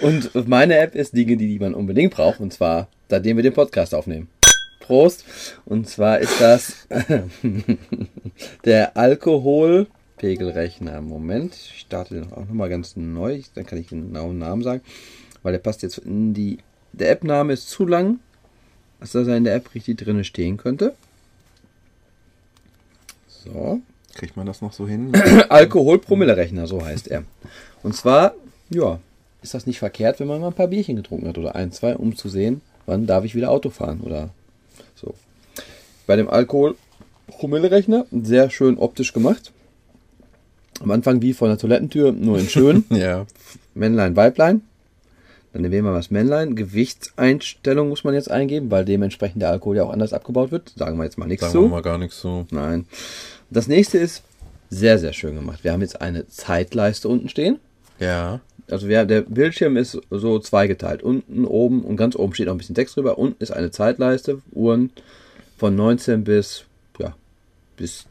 Und 0.00 0.48
meine 0.48 0.78
App 0.78 0.94
ist 0.94 1.16
Dinge, 1.16 1.36
die, 1.36 1.48
die 1.48 1.58
man 1.58 1.74
unbedingt 1.74 2.14
braucht. 2.14 2.38
Und 2.38 2.52
zwar, 2.52 2.86
seitdem 3.08 3.38
wir 3.38 3.42
den 3.42 3.54
Podcast 3.54 3.92
aufnehmen. 3.92 4.28
Prost. 4.78 5.24
Und 5.64 5.88
zwar 5.88 6.20
ist 6.20 6.40
das 6.40 6.86
der 8.64 8.96
Alkoholpegelrechner. 8.96 11.00
Moment, 11.00 11.56
ich 11.56 11.80
starte 11.80 12.14
den 12.14 12.32
auch 12.32 12.46
nochmal 12.46 12.68
ganz 12.68 12.94
neu. 12.94 13.40
Dann 13.56 13.66
kann 13.66 13.80
ich 13.80 13.88
den 13.88 14.12
genauen 14.12 14.38
Namen 14.38 14.62
sagen. 14.62 14.82
Weil 15.42 15.54
der 15.54 15.58
passt 15.58 15.82
jetzt 15.82 15.98
in 15.98 16.34
die... 16.34 16.58
Der 16.92 17.10
App-Name 17.10 17.52
ist 17.52 17.68
zu 17.68 17.86
lang, 17.86 18.18
als 19.00 19.12
dass 19.12 19.26
er 19.28 19.36
in 19.36 19.44
der 19.44 19.54
App 19.54 19.74
richtig 19.74 19.98
drinne 19.98 20.24
stehen 20.24 20.56
könnte. 20.56 20.94
So. 23.28 23.80
Kriegt 24.14 24.36
man 24.36 24.46
das 24.46 24.60
noch 24.62 24.72
so 24.72 24.88
hin? 24.88 25.12
Alkoholpromillerechner, 25.48 26.66
so 26.66 26.84
heißt 26.84 27.08
er. 27.08 27.24
Und 27.82 27.94
zwar, 27.94 28.34
ja, 28.70 28.98
ist 29.42 29.54
das 29.54 29.66
nicht 29.66 29.78
verkehrt, 29.78 30.18
wenn 30.18 30.26
man 30.26 30.40
mal 30.40 30.48
ein 30.48 30.54
paar 30.54 30.66
Bierchen 30.68 30.96
getrunken 30.96 31.28
hat 31.28 31.38
oder 31.38 31.54
ein, 31.54 31.70
zwei, 31.70 31.96
um 31.96 32.16
zu 32.16 32.28
sehen, 32.28 32.60
wann 32.86 33.06
darf 33.06 33.24
ich 33.24 33.34
wieder 33.34 33.50
Auto 33.50 33.70
fahren 33.70 34.00
oder 34.00 34.30
so. 34.96 35.14
Bei 36.06 36.16
dem 36.16 36.28
Alkoholpromillerechner, 36.28 38.06
sehr 38.10 38.50
schön 38.50 38.78
optisch 38.78 39.12
gemacht. 39.12 39.52
Am 40.80 40.90
Anfang 40.90 41.22
wie 41.22 41.34
von 41.34 41.48
der 41.48 41.58
Toilettentür, 41.58 42.12
nur 42.12 42.38
in 42.38 42.48
schön. 42.48 42.84
ja. 42.90 43.26
Männlein, 43.74 44.16
Weiblein. 44.16 44.62
Dann 45.62 45.72
wählen 45.72 45.84
wir 45.84 45.92
das 45.92 46.10
Männlein. 46.10 46.56
Gewichtseinstellung 46.56 47.88
muss 47.88 48.04
man 48.04 48.14
jetzt 48.14 48.30
eingeben, 48.30 48.70
weil 48.70 48.84
dementsprechend 48.84 49.42
der 49.42 49.50
Alkohol 49.50 49.76
ja 49.76 49.84
auch 49.84 49.92
anders 49.92 50.12
abgebaut 50.12 50.50
wird. 50.50 50.72
Sagen 50.76 50.98
wir 50.98 51.04
jetzt 51.04 51.18
mal 51.18 51.26
nichts 51.26 51.42
Sagen 51.42 51.52
zu. 51.52 51.62
wir 51.62 51.68
mal 51.68 51.82
gar 51.82 51.98
nichts 51.98 52.20
so. 52.20 52.46
Nein. 52.50 52.86
Das 53.50 53.68
nächste 53.68 53.98
ist 53.98 54.22
sehr, 54.70 54.98
sehr 54.98 55.12
schön 55.12 55.34
gemacht. 55.34 55.64
Wir 55.64 55.72
haben 55.72 55.80
jetzt 55.80 56.00
eine 56.00 56.26
Zeitleiste 56.28 57.08
unten 57.08 57.28
stehen. 57.28 57.58
Ja. 57.98 58.40
Also 58.70 58.88
wir, 58.88 59.04
der 59.06 59.22
Bildschirm 59.22 59.76
ist 59.76 59.98
so 60.10 60.38
zweigeteilt. 60.38 61.02
Unten, 61.02 61.44
oben 61.44 61.82
und 61.84 61.96
ganz 61.96 62.16
oben 62.16 62.34
steht 62.34 62.46
noch 62.46 62.54
ein 62.54 62.58
bisschen 62.58 62.74
Text 62.74 62.96
drüber. 62.96 63.18
Unten 63.18 63.42
ist 63.42 63.50
eine 63.50 63.70
Zeitleiste, 63.70 64.42
Uhren 64.52 64.90
von 65.56 65.74
19 65.74 66.24
bis, 66.24 66.64
ja, 66.98 67.14
bis, 67.76 68.04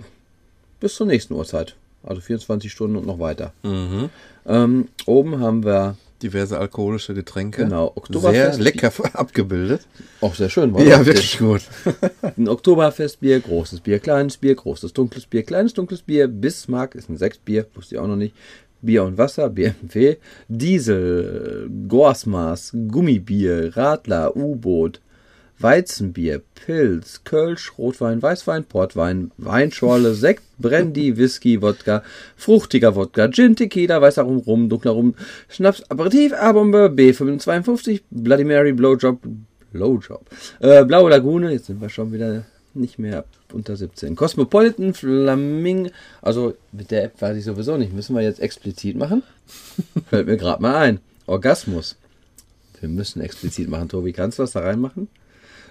bis 0.79 0.95
zur 0.95 1.07
nächsten 1.07 1.33
Uhrzeit. 1.33 1.75
Also 2.03 2.21
24 2.21 2.71
Stunden 2.71 2.95
und 2.95 3.05
noch 3.05 3.19
weiter. 3.19 3.53
Mhm. 3.63 4.09
Ähm, 4.47 4.87
oben 5.05 5.39
haben 5.39 5.63
wir, 5.63 5.97
Diverse 6.23 6.57
alkoholische 6.57 7.13
Getränke. 7.13 7.63
Genau, 7.63 7.85
Sehr 7.87 7.97
Oktoberfest. 7.97 8.59
lecker 8.59 8.91
abgebildet. 9.13 9.81
auch 10.21 10.33
sehr 10.35 10.49
schön, 10.49 10.73
war 10.73 10.81
Ja, 10.81 11.05
wirklich 11.05 11.37
gut. 11.37 11.61
Ein 12.37 12.47
Oktoberfestbier, 12.47 13.39
großes 13.39 13.81
Bier, 13.81 13.99
kleines 13.99 14.37
Bier, 14.37 14.55
großes 14.55 14.93
dunkles 14.93 15.25
Bier, 15.25 15.43
kleines 15.43 15.73
dunkles 15.73 16.01
Bier, 16.01 16.27
Bismarck 16.27 16.95
ist 16.95 17.09
ein 17.09 17.17
Sechsbier, 17.17 17.65
wusste 17.75 17.95
ich 17.95 17.99
auch 18.01 18.07
noch 18.07 18.15
nicht. 18.15 18.35
Bier 18.81 19.03
und 19.03 19.17
Wasser, 19.17 19.49
BMW, 19.51 20.17
Diesel, 20.47 21.69
Gorsmaß, 21.87 22.73
Gummibier, 22.89 23.75
Radler, 23.75 24.35
U-Boot, 24.35 25.01
Weizenbier, 25.59 26.41
Pilz, 26.53 27.21
Kölsch, 27.23 27.77
Rotwein, 27.77 28.21
Weißwein, 28.21 28.63
Portwein, 28.63 29.31
Weinschorle, 29.37 30.13
Sekt, 30.13 30.43
Brandy, 30.59 31.17
Whisky, 31.17 31.61
Wodka, 31.61 32.03
fruchtiger 32.35 32.95
Wodka, 32.95 33.29
Gin, 33.29 33.55
Tequila, 33.55 34.01
weißer 34.01 34.23
Rum, 34.23 34.37
Rum, 34.37 34.69
dunkler 34.69 34.91
Rum, 34.91 35.15
Schnaps, 35.49 35.83
Aperitif, 35.89 36.33
A-Bombe, 36.33 36.93
B552, 36.95 38.01
Bloody 38.11 38.43
Mary, 38.43 38.73
Blowjob, 38.73 39.19
Blowjob, 39.73 40.25
äh, 40.59 40.85
Blaue 40.85 41.09
Lagune, 41.09 41.51
jetzt 41.51 41.67
sind 41.67 41.81
wir 41.81 41.89
schon 41.89 42.11
wieder 42.11 42.45
nicht 42.73 42.99
mehr 42.99 43.25
unter 43.51 43.75
17. 43.75 44.15
Cosmopolitan, 44.15 44.93
Flaming, 44.93 45.89
also 46.21 46.55
mit 46.71 46.91
der 46.91 47.05
App 47.05 47.21
weiß 47.21 47.35
ich 47.37 47.45
sowieso 47.45 47.77
nicht, 47.77 47.93
müssen 47.93 48.15
wir 48.15 48.21
jetzt 48.21 48.39
explizit 48.39 48.95
machen? 48.95 49.23
Fällt 50.09 50.27
mir 50.27 50.37
gerade 50.37 50.61
mal 50.61 50.75
ein. 50.75 50.99
Orgasmus. 51.25 51.97
Wir 52.79 52.89
müssen 52.89 53.21
explizit 53.21 53.69
machen, 53.69 53.89
Tobi. 53.89 54.13
Kannst 54.13 54.37
du 54.37 54.43
was 54.43 54.51
da 54.51 54.59
reinmachen? 54.59 55.09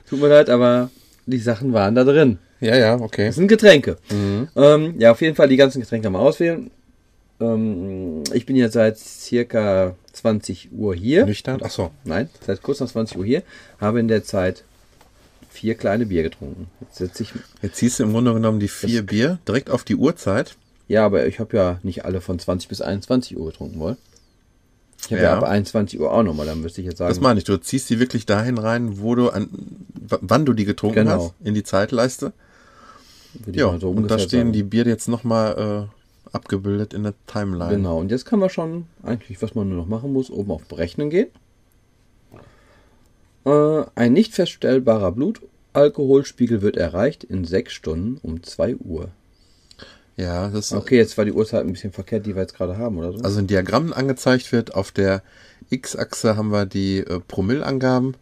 Tut 0.09 0.21
mir 0.21 0.29
leid, 0.29 0.51
aber 0.51 0.91
die 1.27 1.39
Sachen 1.39 1.73
waren 1.73 1.95
da 1.95 2.05
drin. 2.05 2.39
Ja, 2.61 2.77
ja, 2.77 3.01
okay. 3.01 3.27
Das 3.27 3.35
sind 3.35 3.49
Getränke. 3.49 3.99
Ähm, 4.57 4.95
ja, 4.99 5.11
auf 5.13 5.21
jeden 5.21 5.37
Fall 5.37 5.49
die 5.49 5.57
ganzen 5.57 5.81
Getränke 5.81 6.09
mal 6.09 6.21
auswählen. 6.21 6.71
Ähm, 7.41 8.23
ich 8.33 8.47
bin 8.47 8.57
jetzt 8.57 8.73
seit 8.73 8.99
circa 8.99 9.95
20 10.13 10.71
Uhr 10.73 10.95
hier. 10.95 11.27
Nüchtern? 11.27 11.61
Ach 11.63 11.71
so. 11.71 11.91
Nein, 12.05 12.31
seit 12.45 12.63
kurz 12.63 12.81
nach 12.81 12.89
20 12.89 13.19
Uhr 13.19 13.25
hier. 13.25 13.43
Habe 13.81 14.01
in 14.01 14.09
der 14.09 14.25
Zeit 14.25 14.65
vier 15.51 15.75
kleine 15.75 16.07
Bier 16.07 16.23
getrunken. 16.23 16.69
Jetzt 16.81 16.97
setze 16.97 17.23
ich. 17.23 17.33
Jetzt 17.63 17.77
ziehst 17.77 17.99
du 17.99 18.05
im 18.05 18.13
Grunde 18.13 18.33
genommen 18.33 18.61
die 18.61 18.69
vier 18.69 19.03
Bier 19.03 19.39
direkt 19.47 19.71
auf 19.71 19.85
die 19.85 19.97
Uhrzeit. 19.97 20.57
Ja, 20.89 21.05
aber 21.05 21.27
ich 21.27 21.41
habe 21.41 21.57
ja 21.57 21.79
nicht 21.83 22.05
alle 22.05 22.21
von 22.21 22.39
20 22.39 22.69
bis 22.69 22.81
21 22.81 23.37
Uhr 23.37 23.47
getrunken, 23.47 23.81
wohl. 23.81 23.97
Ich 25.07 25.13
habe 25.13 25.23
ja. 25.23 25.31
Ja. 25.33 25.39
ab 25.39 25.45
21 25.45 26.01
Uhr 26.01 26.13
auch 26.13 26.23
nochmal, 26.23 26.47
dann 26.47 26.61
müsste 26.61 26.81
ich 26.81 26.87
jetzt 26.87 26.99
sagen. 26.99 27.09
Das 27.11 27.21
meine 27.21 27.39
ich. 27.39 27.45
Du 27.45 27.57
ziehst 27.59 27.89
die 27.91 27.99
wirklich 28.01 28.27
dahin 28.27 28.59
rein, 28.59 29.01
wo 29.01 29.15
du 29.15 29.29
an, 29.31 29.49
wann 29.95 30.45
du 30.45 30.53
die 30.53 30.65
getrunken 30.65 31.05
Genau. 31.05 31.11
hast, 31.27 31.35
in 31.45 31.55
die 31.55 31.63
Zeitleiste. 31.63 32.33
Ja, 33.53 33.79
so 33.79 33.91
und 33.91 34.11
da 34.11 34.19
stehen 34.19 34.39
sagen. 34.41 34.53
die 34.53 34.63
Bier 34.63 34.85
jetzt 34.87 35.09
nochmal 35.09 35.89
äh, 35.93 36.35
abgebildet 36.35 36.95
in 36.95 37.03
der 37.03 37.15
Timeline. 37.27 37.77
Genau, 37.77 37.99
und 38.01 38.11
jetzt 38.11 38.25
kann 38.25 38.39
man 38.39 38.49
schon 38.51 38.87
eigentlich, 39.03 39.41
was 39.43 39.55
man 39.55 39.69
nur 39.69 39.79
noch 39.79 39.87
machen 39.87 40.13
muss, 40.13 40.31
oben 40.31 40.51
auf 40.51 40.65
Berechnen 40.65 41.11
gehen. 41.11 41.29
Äh, 43.45 43.85
ein 43.95 44.13
nicht 44.13 44.35
feststellbarer 44.35 45.13
Blutalkoholspiegel 45.13 46.63
wird 46.63 46.77
erreicht 46.77 47.25
in 47.25 47.45
6 47.45 47.73
Stunden 47.73 48.19
um 48.23 48.43
2 48.43 48.77
Uhr. 48.77 49.09
Ja, 50.17 50.49
das 50.49 50.67
ist, 50.67 50.73
Okay, 50.73 50.97
jetzt 50.97 51.19
war 51.19 51.25
die 51.27 51.33
Uhrzeit 51.33 51.61
ein 51.67 51.73
bisschen 51.73 51.93
verkehrt, 51.93 52.25
die 52.27 52.35
wir 52.35 52.43
jetzt 52.43 52.55
gerade 52.55 52.79
haben, 52.79 52.97
oder 52.99 53.13
so? 53.13 53.19
also 53.23 53.39
in 53.39 53.47
Diagrammen 53.47 53.93
angezeigt 53.93 54.51
wird. 54.53 54.75
Auf 54.75 54.91
der 54.91 55.23
X-Achse 55.71 56.37
haben 56.37 56.51
wir 56.51 56.65
die 56.67 56.99
äh, 56.99 57.21
Promillangaben 57.21 58.17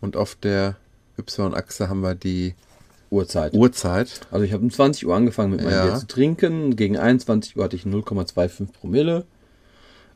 und 0.00 0.16
auf 0.16 0.36
der 0.36 0.76
Y-Achse 1.18 1.88
haben 1.88 2.00
wir 2.02 2.14
die 2.14 2.54
Uhrzeit. 3.10 3.54
Uhrzeit. 3.54 4.20
Also 4.30 4.44
ich 4.44 4.52
habe 4.52 4.62
um 4.62 4.70
20 4.70 5.06
Uhr 5.06 5.16
angefangen 5.16 5.50
mit 5.50 5.62
meinem 5.64 5.72
Ja. 5.72 5.86
Bier 5.86 5.96
zu 5.96 6.06
trinken. 6.06 6.76
Gegen 6.76 6.96
21 6.96 7.56
Uhr 7.56 7.64
hatte 7.64 7.74
ich 7.74 7.82
0,25 7.82 8.72
Promille. 8.72 9.24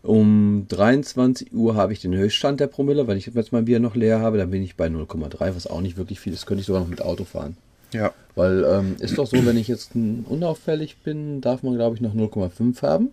Um 0.03 0.67
23 0.69 1.53
Uhr 1.55 1.75
habe 1.75 1.93
ich 1.93 2.01
den 2.01 2.15
Höchststand 2.15 2.61
der 2.61 2.67
Promille. 2.69 3.07
Wenn 3.09 3.17
ich 3.17 3.27
jetzt 3.27 3.53
mein 3.53 3.65
Bier 3.65 3.81
noch 3.81 3.97
leer 3.97 4.21
habe, 4.21 4.37
dann 4.39 4.51
bin 4.51 4.63
ich 4.63 4.77
bei 4.77 4.87
0,3, 4.87 5.57
was 5.57 5.67
auch 5.67 5.81
nicht 5.81 5.97
wirklich 5.97 6.21
viel 6.21 6.33
ist. 6.33 6.47
Könnte 6.47 6.61
ich 6.61 6.67
sogar 6.67 6.83
noch 6.83 6.89
mit 6.89 7.03
Auto 7.03 7.25
fahren. 7.25 7.57
Ja. 7.95 8.13
Weil 8.35 8.65
ähm, 8.65 8.97
ist 8.99 9.17
doch 9.17 9.27
so, 9.27 9.47
wenn 9.47 9.57
ich 9.57 9.69
jetzt 9.69 9.93
unauffällig 9.95 10.99
bin, 10.99 11.41
darf 11.41 11.63
man 11.63 11.75
glaube 11.75 11.97
ich 11.97 12.03
noch 12.03 12.15
0,5 12.15 12.83
haben. 12.83 13.11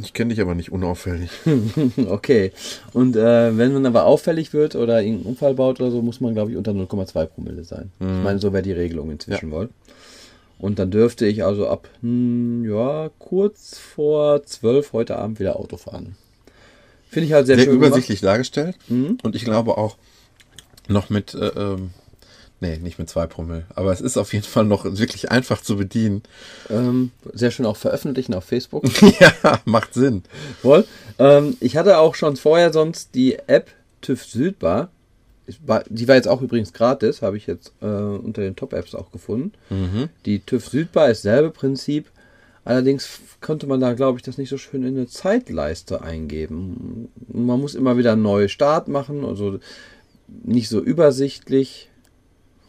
Ich 0.00 0.12
kenne 0.12 0.30
dich 0.30 0.40
aber 0.40 0.54
nicht 0.54 0.72
unauffällig. 0.72 1.30
okay. 2.08 2.52
Und 2.92 3.14
äh, 3.14 3.56
wenn 3.56 3.72
man 3.72 3.86
aber 3.86 4.06
auffällig 4.06 4.52
wird 4.52 4.74
oder 4.74 5.02
irgendeinen 5.02 5.26
Unfall 5.26 5.54
baut 5.54 5.80
oder 5.80 5.90
so, 5.90 6.02
muss 6.02 6.20
man 6.20 6.34
glaube 6.34 6.50
ich 6.50 6.56
unter 6.56 6.72
0,2 6.72 7.26
Promille 7.26 7.64
sein. 7.64 7.92
Ich 8.00 8.06
meine, 8.06 8.38
so 8.38 8.52
wäre 8.52 8.62
die 8.62 8.72
Regelung 8.72 9.10
inzwischen 9.10 9.50
wohl. 9.50 9.68
Und 10.58 10.78
dann 10.78 10.90
dürfte 10.90 11.26
ich 11.26 11.44
also 11.44 11.68
ab, 11.68 11.88
hm, 12.00 12.64
ja, 12.68 13.10
kurz 13.18 13.78
vor 13.78 14.44
12 14.44 14.92
heute 14.92 15.16
Abend 15.16 15.38
wieder 15.38 15.56
Auto 15.56 15.76
fahren. 15.76 16.16
Finde 17.10 17.26
ich 17.26 17.32
halt 17.32 17.46
sehr, 17.46 17.56
Sehr 17.56 17.66
schön 17.66 17.74
übersichtlich 17.74 18.20
dargestellt. 18.20 18.76
Mhm. 18.88 19.18
Und 19.22 19.36
ich 19.36 19.44
glaube 19.44 19.76
auch 19.76 19.96
noch 20.88 21.10
mit, 21.10 21.34
äh, 21.34 21.48
ähm, 21.48 21.90
nee, 22.60 22.78
nicht 22.78 22.98
mit 22.98 23.08
zwei 23.10 23.26
Promille. 23.26 23.64
Aber 23.74 23.92
es 23.92 24.00
ist 24.00 24.16
auf 24.16 24.32
jeden 24.32 24.44
Fall 24.44 24.64
noch 24.64 24.84
wirklich 24.84 25.30
einfach 25.30 25.60
zu 25.62 25.76
bedienen. 25.76 26.22
Ähm, 26.70 27.10
sehr 27.32 27.50
schön 27.50 27.66
auch 27.66 27.76
veröffentlichen 27.76 28.34
auf 28.34 28.44
Facebook. 28.44 28.84
ja, 29.20 29.60
macht 29.64 29.94
Sinn. 29.94 30.22
Wohl. 30.62 30.84
Ähm, 31.18 31.56
ich 31.60 31.76
hatte 31.76 31.98
auch 31.98 32.14
schon 32.14 32.36
vorher 32.36 32.72
sonst 32.72 33.14
die 33.14 33.36
App 33.46 33.70
TÜV 34.00 34.24
Südbar. 34.24 34.90
War- 35.66 35.84
Die 35.88 36.08
war 36.08 36.14
jetzt 36.14 36.28
auch 36.28 36.40
übrigens 36.40 36.72
gratis, 36.72 37.20
habe 37.20 37.36
ich 37.36 37.46
jetzt 37.46 37.72
äh, 37.82 37.86
unter 37.86 38.40
den 38.42 38.56
Top-Apps 38.56 38.94
auch 38.94 39.12
gefunden. 39.12 39.52
Die 40.24 40.40
TÜV 40.40 40.68
Südbar 40.68 41.10
ist 41.10 41.22
selbe 41.22 41.50
Prinzip. 41.50 42.06
Allerdings 42.66 43.20
konnte 43.42 43.66
man 43.66 43.78
da, 43.80 43.92
glaube 43.92 44.18
ich, 44.18 44.22
das 44.22 44.38
nicht 44.38 44.48
so 44.48 44.56
schön 44.56 44.84
in 44.84 44.96
eine 44.96 45.06
Zeitleiste 45.06 46.00
eingeben. 46.00 47.08
Man 47.30 47.60
muss 47.60 47.74
immer 47.74 47.98
wieder 47.98 48.12
einen 48.12 48.22
neuen 48.22 48.48
Start 48.48 48.88
machen, 48.88 49.22
also 49.26 49.58
nicht 50.44 50.70
so 50.70 50.80
übersichtlich. 50.80 51.90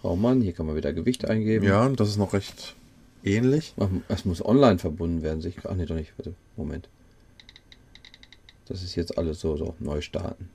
Oh 0.06 0.16
Mann, 0.16 0.40
hier 0.40 0.54
kann 0.54 0.68
man 0.68 0.76
wieder 0.76 0.94
Gewicht 0.94 1.28
eingeben. 1.28 1.66
Ja, 1.66 1.90
das 1.90 2.10
ist 2.10 2.18
noch 2.18 2.34
recht 2.34 2.76
ähnlich. 3.24 3.74
Es 4.08 4.24
muss 4.24 4.46
online 4.46 4.78
verbunden 4.78 5.24
werden, 5.24 5.42
sich. 5.42 5.56
Ach 5.64 5.74
nee, 5.74 5.88
doch 5.88 5.96
nicht. 5.96 6.14
Warte, 6.16 6.36
Moment. 6.56 6.88
Das 8.68 8.84
ist 8.84 8.94
jetzt 8.94 9.18
alles 9.18 9.40
so, 9.40 9.58
so, 9.58 9.74
neu 9.80 10.02
starten. 10.02 10.48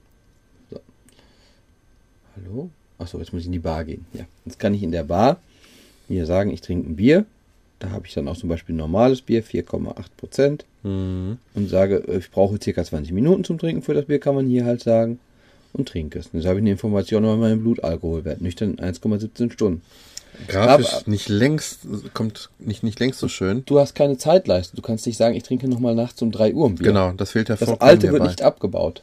So. 0.70 0.78
Hallo? 2.36 2.70
Achso, 2.98 3.18
jetzt 3.18 3.32
muss 3.32 3.40
ich 3.40 3.46
in 3.46 3.52
die 3.52 3.58
Bar 3.58 3.84
gehen. 3.84 4.06
Ja. 4.12 4.24
Jetzt 4.44 4.60
kann 4.60 4.72
ich 4.72 4.84
in 4.84 4.92
der 4.92 5.02
Bar 5.02 5.40
mir 6.06 6.26
sagen, 6.26 6.52
ich 6.52 6.60
trinke 6.60 6.88
ein 6.88 6.94
Bier. 6.94 7.26
Da 7.80 7.90
habe 7.90 8.06
ich 8.06 8.14
dann 8.14 8.28
auch 8.28 8.36
zum 8.36 8.48
Beispiel 8.48 8.76
normales 8.76 9.20
Bier, 9.20 9.42
4,8 9.42 10.04
Prozent. 10.16 10.64
Mhm. 10.84 11.38
Und 11.54 11.68
sage, 11.68 12.04
äh, 12.06 12.18
ich 12.18 12.30
brauche 12.30 12.60
circa 12.62 12.84
20 12.84 13.12
Minuten 13.12 13.42
zum 13.42 13.58
Trinken 13.58 13.82
für 13.82 13.94
das 13.94 14.04
Bier, 14.04 14.20
kann 14.20 14.36
man 14.36 14.46
hier 14.46 14.64
halt 14.64 14.80
sagen. 14.80 15.18
Und 15.72 15.88
trinke 15.88 16.18
es. 16.18 16.30
Jetzt 16.32 16.46
habe 16.46 16.56
ich 16.58 16.62
eine 16.62 16.70
Information 16.70 17.24
über 17.24 17.36
meinen 17.36 17.60
Blutalkoholwert. 17.60 18.40
Nüchtern 18.40 18.76
1,17 18.76 19.52
Stunden. 19.52 19.82
Grafisch 20.48 20.92
Aber- 20.94 21.10
nicht 21.10 21.28
längst, 21.28 21.80
kommt 22.14 22.48
nicht, 22.58 22.82
nicht 22.82 22.98
längst 23.00 23.18
so 23.20 23.28
schön. 23.28 23.62
Du 23.66 23.78
hast 23.78 23.94
keine 23.94 24.16
Zeitleiste. 24.16 24.74
Du 24.76 24.82
kannst 24.82 25.06
nicht 25.06 25.16
sagen, 25.16 25.34
ich 25.34 25.42
trinke 25.42 25.68
nochmal 25.68 25.94
nachts 25.94 26.22
um 26.22 26.30
3 26.30 26.54
Uhr 26.54 26.66
ein 26.68 26.76
Bier. 26.76 26.88
Genau, 26.88 27.12
das 27.12 27.32
fehlt 27.32 27.48
ja 27.48 27.56
Das 27.56 27.68
alte 27.80 28.10
wird 28.12 28.22
nicht 28.22 28.42
abgebaut. 28.42 29.02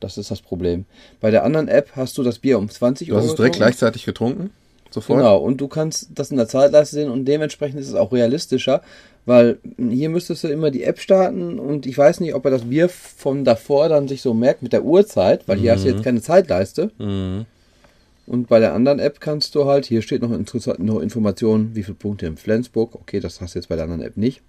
Das 0.00 0.18
ist 0.18 0.30
das 0.30 0.40
Problem. 0.42 0.84
Bei 1.20 1.30
der 1.30 1.44
anderen 1.44 1.68
App 1.68 1.90
hast 1.94 2.18
du 2.18 2.22
das 2.22 2.38
Bier 2.38 2.58
um 2.58 2.68
20 2.68 3.08
Du 3.08 3.14
Uhr. 3.14 3.20
hast 3.20 3.26
es 3.30 3.34
direkt 3.34 3.54
getrunken. 3.54 3.58
gleichzeitig 3.70 4.04
getrunken? 4.04 4.50
Sofort? 4.90 5.18
Genau, 5.18 5.38
und 5.38 5.60
du 5.60 5.68
kannst 5.68 6.08
das 6.14 6.30
in 6.30 6.36
der 6.36 6.48
Zeitleiste 6.48 6.96
sehen 6.96 7.10
und 7.10 7.24
dementsprechend 7.24 7.80
ist 7.80 7.88
es 7.88 7.94
auch 7.94 8.12
realistischer, 8.12 8.82
weil 9.24 9.58
hier 9.76 10.08
müsstest 10.08 10.44
du 10.44 10.48
immer 10.48 10.70
die 10.70 10.84
App 10.84 11.00
starten 11.00 11.58
und 11.58 11.86
ich 11.86 11.98
weiß 11.98 12.20
nicht, 12.20 12.34
ob 12.34 12.44
er 12.44 12.50
das 12.52 12.68
Bier 12.68 12.88
von 12.88 13.44
davor 13.44 13.88
dann 13.88 14.08
sich 14.08 14.22
so 14.22 14.34
merkt 14.34 14.62
mit 14.62 14.72
der 14.72 14.84
Uhrzeit, 14.84 15.46
weil 15.48 15.58
hier 15.58 15.72
hast 15.72 15.84
du 15.84 15.88
jetzt 15.88 16.04
keine 16.04 16.22
Zeitleiste. 16.22 16.90
Mhm. 16.98 17.46
Und 18.26 18.48
bei 18.48 18.58
der 18.58 18.74
anderen 18.74 18.98
App 18.98 19.20
kannst 19.20 19.54
du 19.54 19.66
halt, 19.66 19.86
hier 19.86 20.02
steht 20.02 20.22
noch, 20.22 20.30
noch 20.78 21.00
Informationen, 21.00 21.70
wie 21.74 21.84
viele 21.84 21.94
Punkte 21.94 22.26
in 22.26 22.36
Flensburg. 22.36 22.94
Okay, 22.94 23.20
das 23.20 23.40
hast 23.40 23.54
du 23.54 23.58
jetzt 23.60 23.68
bei 23.68 23.76
der 23.76 23.84
anderen 23.84 24.02
App 24.02 24.16
nicht. 24.16 24.42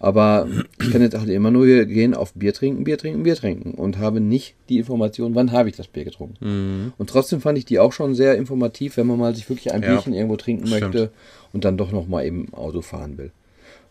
Aber 0.00 0.46
ich 0.80 0.92
kann 0.92 1.02
jetzt 1.02 1.18
halt 1.18 1.28
immer 1.28 1.50
nur 1.50 1.66
hier 1.66 1.84
gehen 1.84 2.14
auf 2.14 2.32
Bier 2.34 2.54
trinken, 2.54 2.84
Bier 2.84 2.98
trinken, 2.98 3.24
Bier 3.24 3.34
trinken 3.34 3.72
und 3.72 3.98
habe 3.98 4.20
nicht 4.20 4.54
die 4.68 4.78
Information, 4.78 5.34
wann 5.34 5.50
habe 5.50 5.68
ich 5.68 5.76
das 5.76 5.88
Bier 5.88 6.04
getrunken. 6.04 6.36
Mhm. 6.44 6.92
Und 6.98 7.10
trotzdem 7.10 7.40
fand 7.40 7.58
ich 7.58 7.64
die 7.64 7.80
auch 7.80 7.92
schon 7.92 8.14
sehr 8.14 8.36
informativ, 8.36 8.96
wenn 8.96 9.08
man 9.08 9.18
mal 9.18 9.34
sich 9.34 9.48
wirklich 9.48 9.72
ein 9.72 9.82
Ja, 9.82 9.88
Bierchen 9.90 10.14
irgendwo 10.14 10.36
trinken 10.36 10.68
stimmt. 10.68 10.82
möchte 10.94 11.10
und 11.52 11.64
dann 11.64 11.76
doch 11.76 11.90
noch 11.90 12.06
mal 12.06 12.24
eben 12.24 12.52
Auto 12.54 12.80
fahren 12.80 13.18
will. 13.18 13.32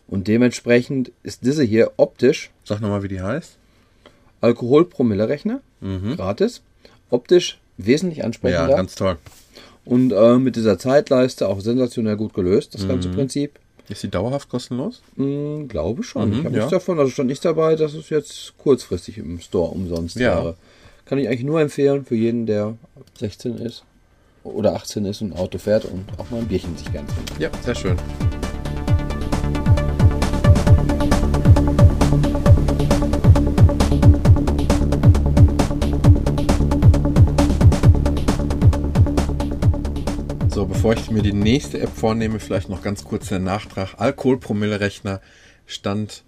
Und 0.06 0.28
dementsprechend 0.28 1.12
ist 1.22 1.44
diese 1.44 1.62
hier 1.62 1.92
optisch 1.98 2.50
Sag 2.64 2.80
nochmal, 2.80 3.02
wie 3.02 3.08
die 3.08 3.20
heißt. 3.20 3.58
Alkoholpromillerechner, 4.40 5.60
Mhm. 5.80 6.16
gratis, 6.16 6.62
optisch 7.10 7.58
wesentlich 7.76 8.18
Ja, 8.18 8.24
ansprechender 8.24 8.74
ganz 8.76 8.94
toll. 8.94 9.16
und 9.84 10.12
äh, 10.12 10.38
mit 10.38 10.56
dieser 10.56 10.78
Zeitleiste 10.78 11.48
auch 11.48 11.60
sensationell 11.60 12.16
gut 12.16 12.32
gelöst, 12.34 12.74
das 12.74 12.84
Mhm. 12.84 12.88
ganze 12.88 13.08
Prinzip. 13.10 13.58
Ist 13.88 14.02
die 14.02 14.10
dauerhaft 14.10 14.48
kostenlos? 14.48 15.02
Hm, 15.16 15.66
glaube 15.68 16.02
schon. 16.02 16.28
Mhm, 16.30 16.38
ich 16.38 16.44
habe 16.44 16.54
ja. 16.56 16.60
nichts 16.60 16.70
davon, 16.70 16.98
also 16.98 17.10
stand 17.10 17.28
nichts 17.28 17.42
dabei, 17.42 17.74
dass 17.74 17.94
es 17.94 18.10
jetzt 18.10 18.52
kurzfristig 18.58 19.18
im 19.18 19.40
Store 19.40 19.70
umsonst 19.70 20.16
Ja. 20.16 20.36
wäre. 20.36 20.56
Kann 21.06 21.18
ich 21.18 21.28
eigentlich 21.28 21.44
nur 21.44 21.60
empfehlen 21.60 22.04
für 22.04 22.14
jeden, 22.16 22.44
der 22.44 22.76
16 23.18 23.56
ist 23.58 23.84
oder 24.44 24.74
18 24.74 25.04
ist 25.06 25.22
und 25.22 25.32
ein 25.32 25.38
Auto 25.38 25.58
fährt 25.58 25.86
und 25.86 26.04
auch 26.18 26.30
mal 26.30 26.38
ein 26.38 26.48
Bierchen 26.48 26.76
sich 26.76 26.90
gern 26.92 27.06
trinkt. 27.06 27.38
Ja, 27.38 27.50
sehr 27.64 27.74
schön. 27.74 27.96
Bevor 40.88 41.02
ich 41.04 41.10
mir 41.10 41.22
die 41.22 41.34
nächste 41.34 41.80
App 41.80 41.90
vornehme, 41.90 42.40
vielleicht 42.40 42.70
noch 42.70 42.80
ganz 42.80 43.04
kurz 43.04 43.28
der 43.28 43.40
Nachtrag. 43.40 43.96
Alkoholpromillerechner 43.98 45.20
stand 45.66 46.22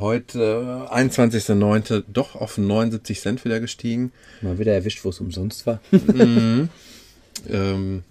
heute, 0.00 0.88
äh, 0.90 0.94
21.09., 0.96 2.02
doch 2.08 2.34
auf 2.34 2.58
79 2.58 3.20
Cent 3.20 3.44
wieder 3.44 3.60
gestiegen. 3.60 4.10
Mal 4.42 4.58
wieder 4.58 4.72
erwischt, 4.72 5.04
wo 5.04 5.10
es 5.10 5.20
umsonst 5.20 5.66
war. 5.66 5.80
Ähm, 7.48 8.02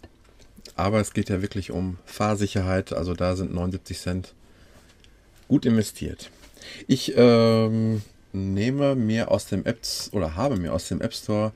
aber 0.78 1.02
es 1.02 1.12
geht 1.12 1.28
ja 1.28 1.42
wirklich 1.42 1.72
um 1.72 1.98
Fahrsicherheit, 2.06 2.94
also 2.94 3.14
da 3.14 3.36
sind 3.36 3.54
79 3.54 4.00
Cent 4.00 4.34
gut 5.50 5.66
investiert. 5.66 6.32
Ich 6.88 7.14
ähm, 7.18 8.04
nehme 8.32 8.96
mir 8.96 9.30
aus 9.30 9.48
dem 9.48 9.66
App 9.66 9.80
oder 10.14 10.38
habe 10.38 10.56
mir 10.56 10.72
aus 10.72 10.88
dem 10.88 11.02
App 11.02 11.14
Store 11.14 11.52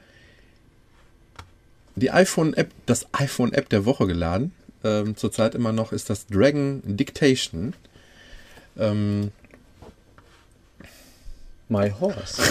die 1.96 2.12
iPhone 2.12 2.54
App, 2.54 2.72
das 2.86 3.08
iPhone 3.14 3.54
App 3.54 3.70
der 3.70 3.86
Woche 3.86 4.08
geladen. 4.08 4.54
Ähm, 4.84 5.16
zurzeit 5.16 5.56
immer 5.56 5.72
noch 5.72 5.92
ist 5.92 6.10
das 6.10 6.28
Dragon 6.28 6.82
Dictation. 6.84 7.74
Ähm, 8.78 9.32
My 11.70 11.92
Horse. 12.00 12.42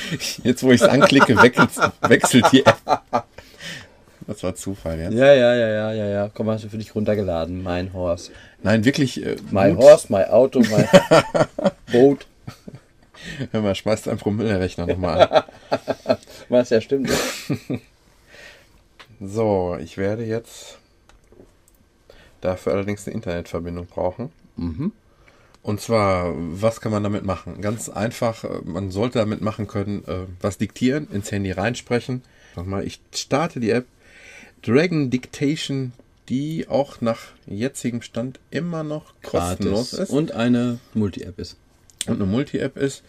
jetzt, 0.44 0.62
wo 0.62 0.70
ich 0.70 0.80
es 0.80 0.86
anklicke, 0.86 1.36
wechselt, 1.42 1.70
wechselt 2.02 2.46
die 2.52 2.64
App. 2.64 2.78
Das 4.26 4.44
war 4.44 4.54
Zufall, 4.54 5.00
ja. 5.00 5.10
Ja, 5.10 5.34
ja, 5.34 5.54
ja, 5.56 5.68
ja, 5.68 5.92
ja, 5.92 6.06
ja. 6.06 6.30
Komm, 6.32 6.50
hast 6.50 6.62
du 6.62 6.68
für 6.68 6.78
dich 6.78 6.94
runtergeladen. 6.94 7.64
Mein 7.64 7.92
Horse. 7.92 8.30
Nein, 8.62 8.84
wirklich. 8.84 9.24
Äh, 9.26 9.36
My 9.50 9.70
gut. 9.72 9.82
Horse, 9.82 10.06
my 10.08 10.22
Auto, 10.24 10.60
my 10.60 10.86
Boot. 11.92 12.26
Hör 13.50 13.62
mal, 13.62 13.74
schmeiß 13.74 14.02
deinen 14.02 14.18
Promillerechner 14.18 14.86
nochmal 14.86 15.46
an. 15.70 16.18
Was 16.48 16.70
ja 16.70 16.80
stimmt. 16.80 17.10
So, 19.20 19.76
ich 19.80 19.98
werde 19.98 20.24
jetzt 20.24 20.78
dafür 22.40 22.72
allerdings 22.72 23.06
eine 23.06 23.14
Internetverbindung 23.14 23.86
brauchen. 23.86 24.30
Mhm. 24.56 24.92
Und 25.62 25.80
zwar, 25.80 26.32
was 26.36 26.80
kann 26.80 26.90
man 26.90 27.02
damit 27.02 27.24
machen? 27.24 27.60
Ganz 27.60 27.90
einfach, 27.90 28.44
äh, 28.44 28.60
man 28.64 28.90
sollte 28.90 29.18
damit 29.18 29.42
machen 29.42 29.66
können, 29.66 30.04
äh, 30.06 30.20
was 30.40 30.56
diktieren, 30.56 31.06
ins 31.12 31.30
Handy 31.30 31.50
reinsprechen. 31.52 32.22
Sag 32.56 32.66
mal, 32.66 32.84
ich 32.84 33.00
starte 33.14 33.60
die 33.60 33.70
App 33.70 33.86
Dragon 34.62 35.10
Dictation, 35.10 35.92
die 36.28 36.66
auch 36.68 37.00
nach 37.00 37.18
jetzigem 37.46 38.02
Stand 38.02 38.40
immer 38.50 38.82
noch 38.84 39.12
kostenlos 39.22 39.90
Gratis. 39.90 40.08
ist 40.08 40.10
Und 40.10 40.32
eine 40.32 40.78
Multi-App 40.94 41.38
ist. 41.38 41.56
und 42.06 42.14
eine 42.16 42.26
Multi-App 42.26 42.76
ist. 42.76 43.02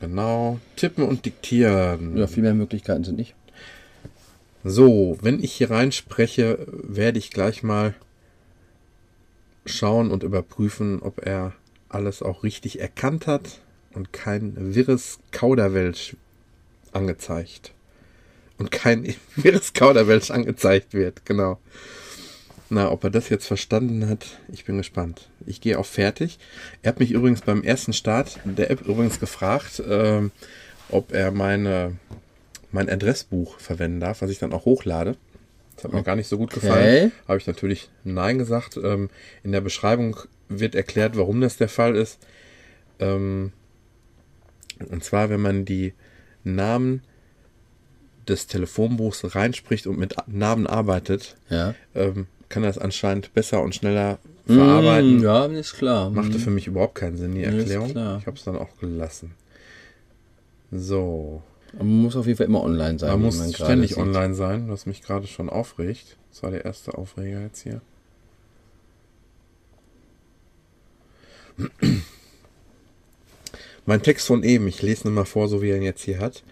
Genau, 0.00 0.58
tippen 0.76 1.04
und 1.04 1.26
diktieren. 1.26 2.16
Ja, 2.16 2.26
viel 2.26 2.42
mehr 2.42 2.54
Möglichkeiten 2.54 3.04
sind 3.04 3.16
nicht. 3.16 3.34
So, 4.62 5.16
wenn 5.22 5.42
ich 5.42 5.52
hier 5.52 5.70
reinspreche, 5.70 6.66
werde 6.68 7.18
ich 7.18 7.30
gleich 7.30 7.62
mal 7.62 7.94
schauen 9.64 10.10
und 10.10 10.22
überprüfen, 10.22 11.00
ob 11.00 11.24
er 11.24 11.54
alles 11.88 12.22
auch 12.22 12.42
richtig 12.42 12.80
erkannt 12.80 13.26
hat 13.26 13.60
und 13.94 14.12
kein 14.12 14.74
wirres 14.74 15.18
Kauderwelsch 15.32 16.16
angezeigt. 16.92 17.72
Und 18.58 18.70
kein 18.70 19.14
wirres 19.36 19.72
Kauderwelsch 19.72 20.30
angezeigt 20.30 20.92
wird, 20.92 21.24
genau. 21.24 21.58
Na, 22.68 22.92
ob 22.92 23.02
er 23.02 23.10
das 23.10 23.30
jetzt 23.30 23.46
verstanden 23.46 24.08
hat, 24.08 24.38
ich 24.52 24.64
bin 24.64 24.76
gespannt. 24.76 25.28
Ich 25.44 25.60
gehe 25.60 25.78
auf 25.78 25.88
Fertig. 25.88 26.38
Er 26.82 26.90
hat 26.90 27.00
mich 27.00 27.10
übrigens 27.10 27.40
beim 27.40 27.64
ersten 27.64 27.92
Start 27.92 28.38
der 28.44 28.70
App 28.70 28.82
übrigens 28.82 29.18
gefragt, 29.18 29.82
ähm, 29.88 30.30
ob 30.88 31.12
er 31.12 31.32
meine 31.32 31.96
mein 32.72 32.88
Adressbuch 32.88 33.58
verwenden 33.58 34.00
darf, 34.00 34.22
was 34.22 34.30
ich 34.30 34.38
dann 34.38 34.52
auch 34.52 34.64
hochlade. 34.64 35.16
Das 35.76 35.84
hat 35.84 35.92
mir 35.92 36.02
gar 36.02 36.16
nicht 36.16 36.28
so 36.28 36.36
gut 36.38 36.52
gefallen. 36.52 37.10
Habe 37.26 37.38
ich 37.38 37.46
natürlich 37.46 37.88
Nein 38.04 38.38
gesagt. 38.38 38.76
Ähm, 38.82 39.08
in 39.42 39.52
der 39.52 39.60
Beschreibung 39.62 40.16
wird 40.48 40.74
erklärt, 40.74 41.16
warum 41.16 41.40
das 41.40 41.56
der 41.56 41.68
Fall 41.70 41.96
ist. 41.96 42.18
Ähm, 42.98 43.52
und 44.90 45.02
zwar, 45.04 45.30
wenn 45.30 45.40
man 45.40 45.64
die 45.64 45.94
Namen 46.44 47.02
des 48.28 48.46
Telefonbuchs 48.46 49.34
reinspricht 49.34 49.86
und 49.86 49.98
mit 49.98 50.14
Namen 50.26 50.66
arbeitet, 50.66 51.36
Ja. 51.48 51.74
ähm, 51.94 52.26
kann 52.48 52.64
es 52.64 52.76
anscheinend 52.78 53.32
besser 53.32 53.62
und 53.62 53.74
schneller 53.74 54.18
verarbeiten. 54.46 55.18
Mm, 55.18 55.22
ja, 55.22 55.46
ist 55.46 55.74
klar. 55.74 56.10
Machte 56.10 56.36
Mm. 56.38 56.40
für 56.40 56.50
mich 56.50 56.66
überhaupt 56.66 56.96
keinen 56.96 57.16
Sinn, 57.16 57.34
die 57.34 57.44
Erklärung. 57.44 57.90
Ich 57.90 58.26
habe 58.26 58.36
es 58.36 58.44
dann 58.44 58.56
auch 58.56 58.76
gelassen. 58.78 59.32
So. 60.72 61.42
Man 61.76 62.02
muss 62.02 62.16
auf 62.16 62.26
jeden 62.26 62.36
Fall 62.36 62.46
immer 62.46 62.62
online 62.62 62.98
sein. 62.98 63.10
Man 63.10 63.22
muss 63.22 63.54
ständig 63.54 63.90
sieht. 63.90 63.98
online 63.98 64.34
sein, 64.34 64.68
was 64.68 64.86
mich 64.86 65.02
gerade 65.02 65.26
schon 65.26 65.48
aufregt. 65.48 66.16
Das 66.30 66.42
war 66.42 66.50
der 66.50 66.64
erste 66.64 66.96
Aufreger 66.96 67.40
jetzt 67.40 67.62
hier. 67.62 67.80
Mein 73.86 74.02
Text 74.02 74.26
von 74.26 74.42
eben, 74.42 74.66
ich 74.68 74.82
lese 74.82 75.08
ihn 75.08 75.14
mal 75.14 75.24
vor, 75.24 75.48
so 75.48 75.62
wie 75.62 75.70
er 75.70 75.76
ihn 75.76 75.82
jetzt 75.82 76.02
hier 76.02 76.18
hat. 76.18 76.42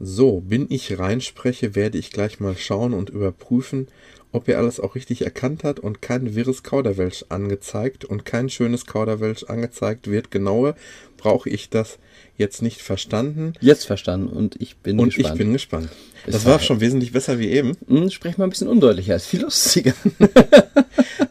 So, 0.00 0.40
bin 0.40 0.66
ich 0.70 0.98
reinspreche, 0.98 1.74
werde 1.74 1.98
ich 1.98 2.12
gleich 2.12 2.38
mal 2.38 2.56
schauen 2.56 2.94
und 2.94 3.10
überprüfen, 3.10 3.88
ob 4.30 4.48
er 4.48 4.58
alles 4.58 4.78
auch 4.78 4.94
richtig 4.94 5.22
erkannt 5.22 5.64
hat 5.64 5.80
und 5.80 6.02
kein 6.02 6.34
wirres 6.36 6.62
Kauderwelsch 6.62 7.24
angezeigt 7.30 8.04
und 8.04 8.24
kein 8.24 8.48
schönes 8.48 8.86
Kauderwelsch 8.86 9.44
angezeigt 9.44 10.08
wird. 10.08 10.30
Genaue 10.30 10.76
brauche 11.16 11.48
ich 11.48 11.68
das 11.68 11.98
jetzt 12.38 12.62
nicht 12.62 12.80
verstanden 12.80 13.52
Jetzt 13.60 13.84
verstanden 13.86 14.28
und 14.28 14.56
ich 14.60 14.76
bin 14.78 14.98
und 14.98 15.14
gespannt. 15.14 15.34
ich 15.34 15.38
bin 15.38 15.52
gespannt. 15.52 15.88
Ist 16.26 16.34
Das 16.34 16.46
war 16.46 16.58
schon 16.60 16.80
wesentlich 16.80 17.12
besser 17.12 17.38
wie 17.38 17.48
eben. 17.50 17.76
Hm, 17.86 18.08
sprech 18.10 18.38
mal 18.38 18.44
ein 18.44 18.50
bisschen 18.50 18.68
undeutlicher, 18.68 19.14
ist 19.16 19.26
viel 19.26 19.42
lustiger. 19.42 19.92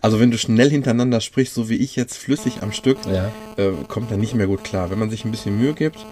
Also 0.02 0.20
wenn 0.20 0.32
du 0.32 0.38
schnell 0.38 0.70
hintereinander 0.70 1.20
sprichst, 1.22 1.54
so 1.54 1.70
wie 1.70 1.76
ich 1.76 1.96
jetzt 1.96 2.18
flüssig 2.18 2.62
am 2.62 2.72
Stück, 2.72 2.98
Ja. 3.06 3.32
äh, 3.58 3.72
kommt 3.88 4.12
er 4.12 4.18
nicht 4.18 4.36
mehr 4.36 4.48
gut 4.48 4.64
klar. 4.64 4.90
Wenn 4.92 5.00
man 5.00 5.10
sich 5.10 5.26
ein 5.26 5.32
bisschen 5.32 5.58
Mühe 5.58 5.74
gibt, 5.74 6.06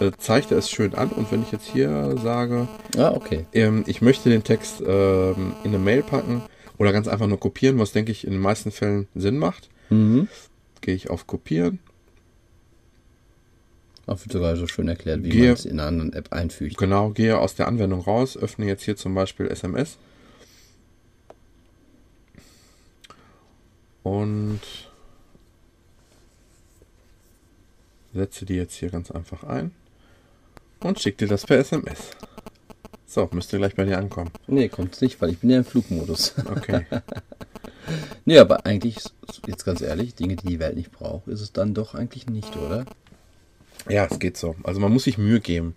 äh, 0.00 0.10
zeigt 0.18 0.50
er 0.50 0.58
es 0.58 0.70
schön 0.70 0.94
an. 0.94 1.10
Und 1.10 1.30
wenn 1.30 1.42
ich 1.42 1.52
jetzt 1.52 1.66
hier 1.72 2.16
sage, 2.22 2.66
Ah, 2.96 3.12
okay. 3.14 3.46
ähm, 3.52 3.84
ich 3.86 4.00
möchte 4.02 4.30
den 4.30 4.42
Text 4.42 4.80
ähm, 4.84 5.52
in 5.64 5.70
eine 5.70 5.78
Mail 5.78 6.02
packen 6.02 6.42
oder 6.78 6.92
ganz 6.92 7.08
einfach 7.08 7.26
nur 7.26 7.38
kopieren, 7.38 7.78
was 7.78 7.92
denke 7.92 8.10
ich 8.10 8.24
in 8.26 8.32
den 8.32 8.40
meisten 8.40 8.70
Fällen 8.72 9.06
Sinn 9.14 9.38
macht, 9.38 9.68
Mhm. 9.90 10.28
gehe 10.80 10.94
ich 10.94 11.10
auf 11.10 11.26
Kopieren. 11.26 11.78
Auch 14.06 14.20
wird 14.20 14.32
sogar 14.32 14.56
so 14.56 14.68
schön 14.68 14.86
erklärt, 14.86 15.24
wie 15.24 15.36
man 15.36 15.48
es 15.48 15.64
in 15.64 15.80
einer 15.80 15.88
anderen 15.88 16.12
App 16.12 16.32
einfügt. 16.32 16.78
Genau, 16.78 17.10
gehe 17.10 17.38
aus 17.38 17.56
der 17.56 17.66
Anwendung 17.66 18.00
raus, 18.00 18.36
öffne 18.36 18.66
jetzt 18.66 18.84
hier 18.84 18.96
zum 18.96 19.14
Beispiel 19.14 19.48
SMS. 19.48 19.98
Und 24.04 24.60
setze 28.14 28.46
die 28.46 28.54
jetzt 28.54 28.74
hier 28.74 28.90
ganz 28.90 29.10
einfach 29.10 29.42
ein 29.42 29.72
und 30.80 31.00
schicke 31.00 31.18
dir 31.18 31.28
das 31.28 31.44
per 31.44 31.58
SMS. 31.58 32.12
So, 33.06 33.28
müsste 33.32 33.58
gleich 33.58 33.74
bei 33.74 33.84
dir 33.84 33.98
ankommen. 33.98 34.30
Nee, 34.46 34.68
kommt's 34.68 35.00
nicht, 35.00 35.20
weil 35.20 35.30
ich 35.30 35.38
bin 35.38 35.50
ja 35.50 35.58
im 35.58 35.64
Flugmodus. 35.64 36.34
Okay. 36.50 36.86
nee, 38.24 38.38
aber 38.38 38.66
eigentlich, 38.66 38.98
jetzt 39.46 39.64
ganz 39.64 39.80
ehrlich, 39.80 40.14
Dinge, 40.14 40.36
die 40.36 40.46
die 40.46 40.58
Welt 40.58 40.76
nicht 40.76 40.92
braucht, 40.92 41.28
ist 41.28 41.40
es 41.40 41.52
dann 41.52 41.74
doch 41.74 41.94
eigentlich 41.94 42.26
nicht, 42.26 42.56
oder? 42.56 42.84
Ja, 43.88 44.06
es 44.10 44.18
geht 44.18 44.36
so. 44.36 44.56
Also 44.62 44.80
man 44.80 44.92
muss 44.92 45.04
sich 45.04 45.18
Mühe 45.18 45.40
geben. 45.40 45.74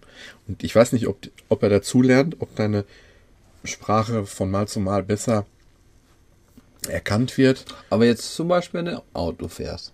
Und 0.47 0.63
ich 0.63 0.75
weiß 0.75 0.93
nicht, 0.93 1.07
ob, 1.07 1.19
ob 1.47 1.63
er 1.63 1.69
dazu 1.69 2.01
lernt, 2.01 2.37
ob 2.39 2.55
deine 2.55 2.85
Sprache 3.63 4.25
von 4.25 4.49
Mal 4.49 4.67
zu 4.67 4.79
Mal 4.79 5.03
besser 5.03 5.45
erkannt 6.87 7.37
wird. 7.37 7.65
Aber 7.89 8.05
jetzt 8.05 8.35
zum 8.35 8.47
Beispiel, 8.47 8.79
wenn 8.79 8.85
du 8.85 9.03
Auto 9.13 9.47
fährst. 9.47 9.93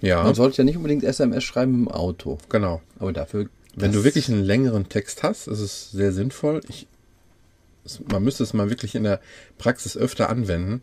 Ja, 0.00 0.22
Man 0.22 0.34
sollte 0.34 0.58
ja 0.58 0.64
nicht 0.64 0.76
unbedingt 0.76 1.04
SMS 1.04 1.44
schreiben 1.44 1.74
im 1.74 1.88
Auto. 1.88 2.38
genau. 2.48 2.82
Aber 2.98 3.12
dafür. 3.12 3.48
Wenn 3.76 3.92
du 3.92 4.04
wirklich 4.04 4.28
einen 4.28 4.44
längeren 4.44 4.88
Text 4.88 5.22
hast, 5.22 5.48
ist 5.48 5.60
es 5.60 5.90
sehr 5.90 6.12
sinnvoll. 6.12 6.60
Ich, 6.68 6.86
man 8.10 8.22
müsste 8.22 8.44
es 8.44 8.54
mal 8.54 8.70
wirklich 8.70 8.94
in 8.94 9.02
der 9.02 9.20
Praxis 9.58 9.96
öfter 9.96 10.28
anwenden. 10.28 10.82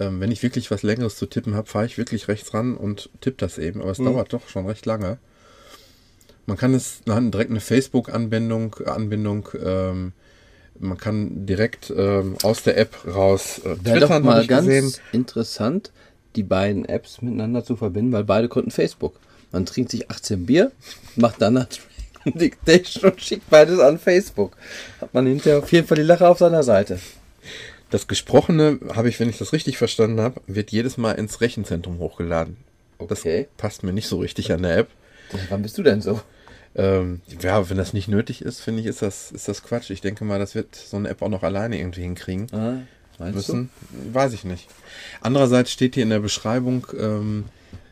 Ähm, 0.00 0.20
wenn 0.20 0.32
ich 0.32 0.42
wirklich 0.42 0.70
was 0.70 0.82
Längeres 0.82 1.16
zu 1.16 1.26
tippen 1.26 1.54
habe, 1.54 1.68
fahre 1.68 1.86
ich 1.86 1.98
wirklich 1.98 2.28
rechts 2.28 2.52
ran 2.52 2.76
und 2.76 3.10
tippe 3.20 3.36
das 3.38 3.58
eben. 3.58 3.80
Aber 3.80 3.90
es 3.90 3.98
dauert 3.98 4.32
doch 4.32 4.48
schon 4.48 4.66
recht 4.66 4.86
lange. 4.86 5.18
Man 6.46 6.56
kann 6.56 6.74
es 6.74 7.00
dann 7.04 7.30
direkt 7.30 7.50
eine 7.50 7.60
Facebook-Anbindung, 7.60 8.74
Anbindung, 8.84 9.48
ähm, 9.64 10.12
man 10.78 10.98
kann 10.98 11.46
direkt 11.46 11.92
ähm, 11.96 12.36
aus 12.42 12.62
der 12.62 12.76
App 12.76 12.96
raus 13.06 13.60
äh, 13.64 13.76
Wäre 13.84 14.00
doch 14.00 14.20
mal 14.20 14.46
ganz 14.46 14.66
gesehen. 14.66 14.92
interessant, 15.12 15.92
die 16.36 16.42
beiden 16.42 16.84
Apps 16.84 17.22
miteinander 17.22 17.64
zu 17.64 17.76
verbinden, 17.76 18.12
weil 18.12 18.24
beide 18.24 18.48
konnten 18.48 18.70
Facebook. 18.70 19.14
Man 19.52 19.66
trinkt 19.66 19.92
sich 19.92 20.10
18 20.10 20.46
Bier, 20.46 20.72
macht 21.16 21.40
dann 21.40 21.56
eine 21.56 21.68
Dictation 22.34 23.12
und 23.12 23.20
schickt 23.20 23.48
beides 23.48 23.78
an 23.78 23.98
Facebook. 23.98 24.56
Hat 25.00 25.14
man 25.14 25.26
hinterher 25.26 25.60
auf 25.60 25.70
jeden 25.70 25.86
Fall 25.86 25.98
die 25.98 26.02
Lache 26.02 26.28
auf 26.28 26.38
seiner 26.38 26.64
Seite. 26.64 26.98
Das 27.94 28.08
Gesprochene 28.08 28.80
habe 28.92 29.08
ich, 29.08 29.20
wenn 29.20 29.28
ich 29.28 29.38
das 29.38 29.52
richtig 29.52 29.78
verstanden 29.78 30.20
habe, 30.20 30.40
wird 30.48 30.72
jedes 30.72 30.96
Mal 30.96 31.12
ins 31.12 31.40
Rechenzentrum 31.40 32.00
hochgeladen. 32.00 32.56
Okay. 32.98 33.46
Das 33.46 33.56
passt 33.56 33.84
mir 33.84 33.92
nicht 33.92 34.08
so 34.08 34.18
richtig 34.18 34.50
an 34.50 34.62
der 34.62 34.78
App. 34.78 34.88
Wann 35.48 35.62
bist 35.62 35.78
du 35.78 35.84
denn 35.84 36.00
so? 36.00 36.20
Ähm, 36.74 37.20
ja, 37.40 37.70
wenn 37.70 37.76
das 37.76 37.92
nicht 37.92 38.08
nötig 38.08 38.42
ist, 38.42 38.58
finde 38.58 38.80
ich, 38.80 38.88
ist 38.88 39.00
das, 39.00 39.30
ist 39.30 39.46
das 39.46 39.62
Quatsch. 39.62 39.90
Ich 39.90 40.00
denke 40.00 40.24
mal, 40.24 40.40
das 40.40 40.56
wird 40.56 40.74
so 40.74 40.96
eine 40.96 41.08
App 41.08 41.22
auch 41.22 41.28
noch 41.28 41.44
alleine 41.44 41.78
irgendwie 41.78 42.00
hinkriegen 42.00 42.48
Ah, 42.50 42.78
meinst 43.20 43.36
müssen. 43.36 43.70
Weiß 44.12 44.32
ich 44.32 44.42
nicht. 44.42 44.66
Andererseits 45.20 45.70
steht 45.70 45.94
hier 45.94 46.02
in 46.02 46.10
der 46.10 46.18
Beschreibung, 46.18 46.88
ähm, 46.98 47.44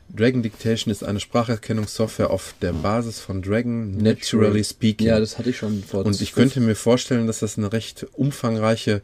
Dragon 0.08 0.42
Dictation 0.42 0.90
ist 0.90 1.04
eine 1.04 1.20
Spracherkennungssoftware 1.20 2.30
auf 2.30 2.56
der 2.60 2.72
Basis 2.72 3.20
von 3.20 3.40
Dragon 3.40 3.98
du? 3.98 4.02
Naturally 4.02 4.64
Speaking. 4.64 5.06
Ja, 5.06 5.20
das 5.20 5.38
hatte 5.38 5.50
ich 5.50 5.58
schon 5.58 5.84
vor. 5.84 6.04
Und 6.04 6.20
ich 6.20 6.32
könnte 6.32 6.58
mir 6.58 6.74
vorstellen, 6.74 7.28
dass 7.28 7.38
das 7.38 7.56
eine 7.56 7.72
recht 7.72 8.04
umfangreiche 8.14 9.00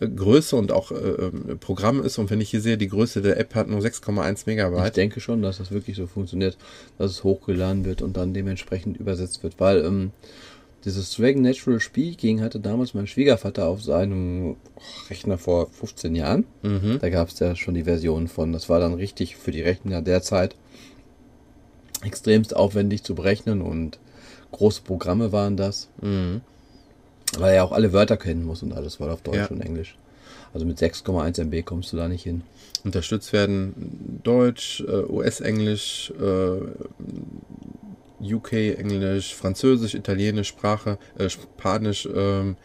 Größe 0.00 0.56
und 0.56 0.72
auch 0.72 0.90
äh, 0.92 0.94
äh, 0.94 1.30
Programm 1.56 2.02
ist. 2.02 2.18
Und 2.18 2.30
wenn 2.30 2.40
ich 2.40 2.50
hier 2.50 2.60
sehe, 2.60 2.78
die 2.78 2.88
Größe 2.88 3.20
der 3.22 3.38
App 3.38 3.54
hat 3.54 3.68
nur 3.68 3.80
6,1 3.80 4.40
Ich 4.40 4.46
Megabyte. 4.46 4.96
denke 4.96 5.20
schon, 5.20 5.42
dass 5.42 5.58
das 5.58 5.70
wirklich 5.70 5.96
so 5.96 6.06
funktioniert, 6.06 6.56
dass 6.98 7.10
es 7.10 7.24
hochgeladen 7.24 7.84
wird 7.84 8.00
und 8.02 8.16
dann 8.16 8.32
dementsprechend 8.34 8.96
übersetzt 8.98 9.42
wird, 9.42 9.54
weil 9.58 9.84
ähm, 9.84 10.12
dieses 10.86 11.14
Dragon 11.14 11.42
Natural 11.42 11.78
Speaking 11.78 12.40
hatte 12.40 12.58
damals 12.58 12.94
mein 12.94 13.06
Schwiegervater 13.06 13.66
auf 13.66 13.82
seinem 13.82 14.56
Rechner 15.10 15.36
vor 15.36 15.68
15 15.70 16.14
Jahren. 16.14 16.44
Da 16.98 17.10
gab 17.10 17.28
es 17.28 17.38
ja 17.38 17.54
schon 17.54 17.74
die 17.74 17.84
Version 17.84 18.28
von. 18.28 18.52
Das 18.54 18.70
war 18.70 18.80
dann 18.80 18.94
richtig 18.94 19.36
für 19.36 19.50
die 19.50 19.60
Rechner 19.60 20.00
der 20.00 20.22
Zeit 20.22 20.56
extremst 22.02 22.56
aufwendig 22.56 23.02
zu 23.02 23.14
berechnen 23.14 23.60
und 23.60 23.98
große 24.52 24.80
Programme 24.82 25.32
waren 25.32 25.58
das. 25.58 25.90
Weil 27.38 27.54
er 27.54 27.64
auch 27.64 27.72
alle 27.72 27.92
Wörter 27.92 28.16
kennen 28.16 28.44
muss 28.44 28.62
und 28.62 28.72
alles 28.72 28.98
war 29.00 29.12
auf 29.12 29.22
Deutsch 29.22 29.36
Ja. 29.36 29.46
und 29.46 29.60
Englisch. 29.60 29.96
Also 30.52 30.66
mit 30.66 30.78
6,1 30.78 31.38
MB 31.40 31.62
kommst 31.64 31.92
du 31.92 31.96
da 31.96 32.08
nicht 32.08 32.24
hin. 32.24 32.42
Unterstützt 32.82 33.32
werden 33.32 34.20
Deutsch, 34.24 34.80
äh, 34.80 35.04
US-Englisch, 35.08 36.12
äh, 36.20 36.60
UK-Englisch, 38.34 39.34
Französisch, 39.34 39.94
Italienisch, 39.94 40.48
Sprache, 40.48 40.98
äh, 41.18 41.28
Spanisch. 41.28 42.08
Ähm, 42.12 42.56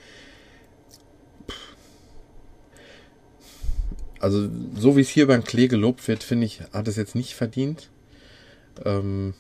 pff. 1.48 1.76
also 4.20 4.50
so 4.76 4.98
wie 4.98 5.02
es 5.02 5.10
hier 5.10 5.28
beim 5.28 5.44
Klee 5.44 5.68
gelobt 5.68 6.08
wird, 6.08 6.24
finde 6.24 6.46
ich, 6.48 6.62
hat 6.74 6.88
es 6.88 6.96
jetzt 6.96 7.16
nicht 7.16 7.36
verdient. 7.36 7.90
Ähm, 8.84 9.34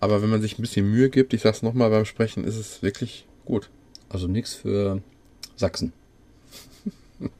aber 0.00 0.22
wenn 0.22 0.28
man 0.30 0.42
sich 0.42 0.58
ein 0.58 0.62
bisschen 0.62 0.90
Mühe 0.90 1.08
gibt, 1.08 1.32
ich 1.34 1.42
sag's 1.42 1.62
nochmal 1.62 1.90
beim 1.90 2.04
Sprechen, 2.04 2.44
ist 2.44 2.56
es 2.56 2.82
wirklich 2.82 3.26
gut. 3.44 3.70
Also 4.08 4.28
nichts 4.28 4.54
für 4.54 5.02
Sachsen. 5.56 5.92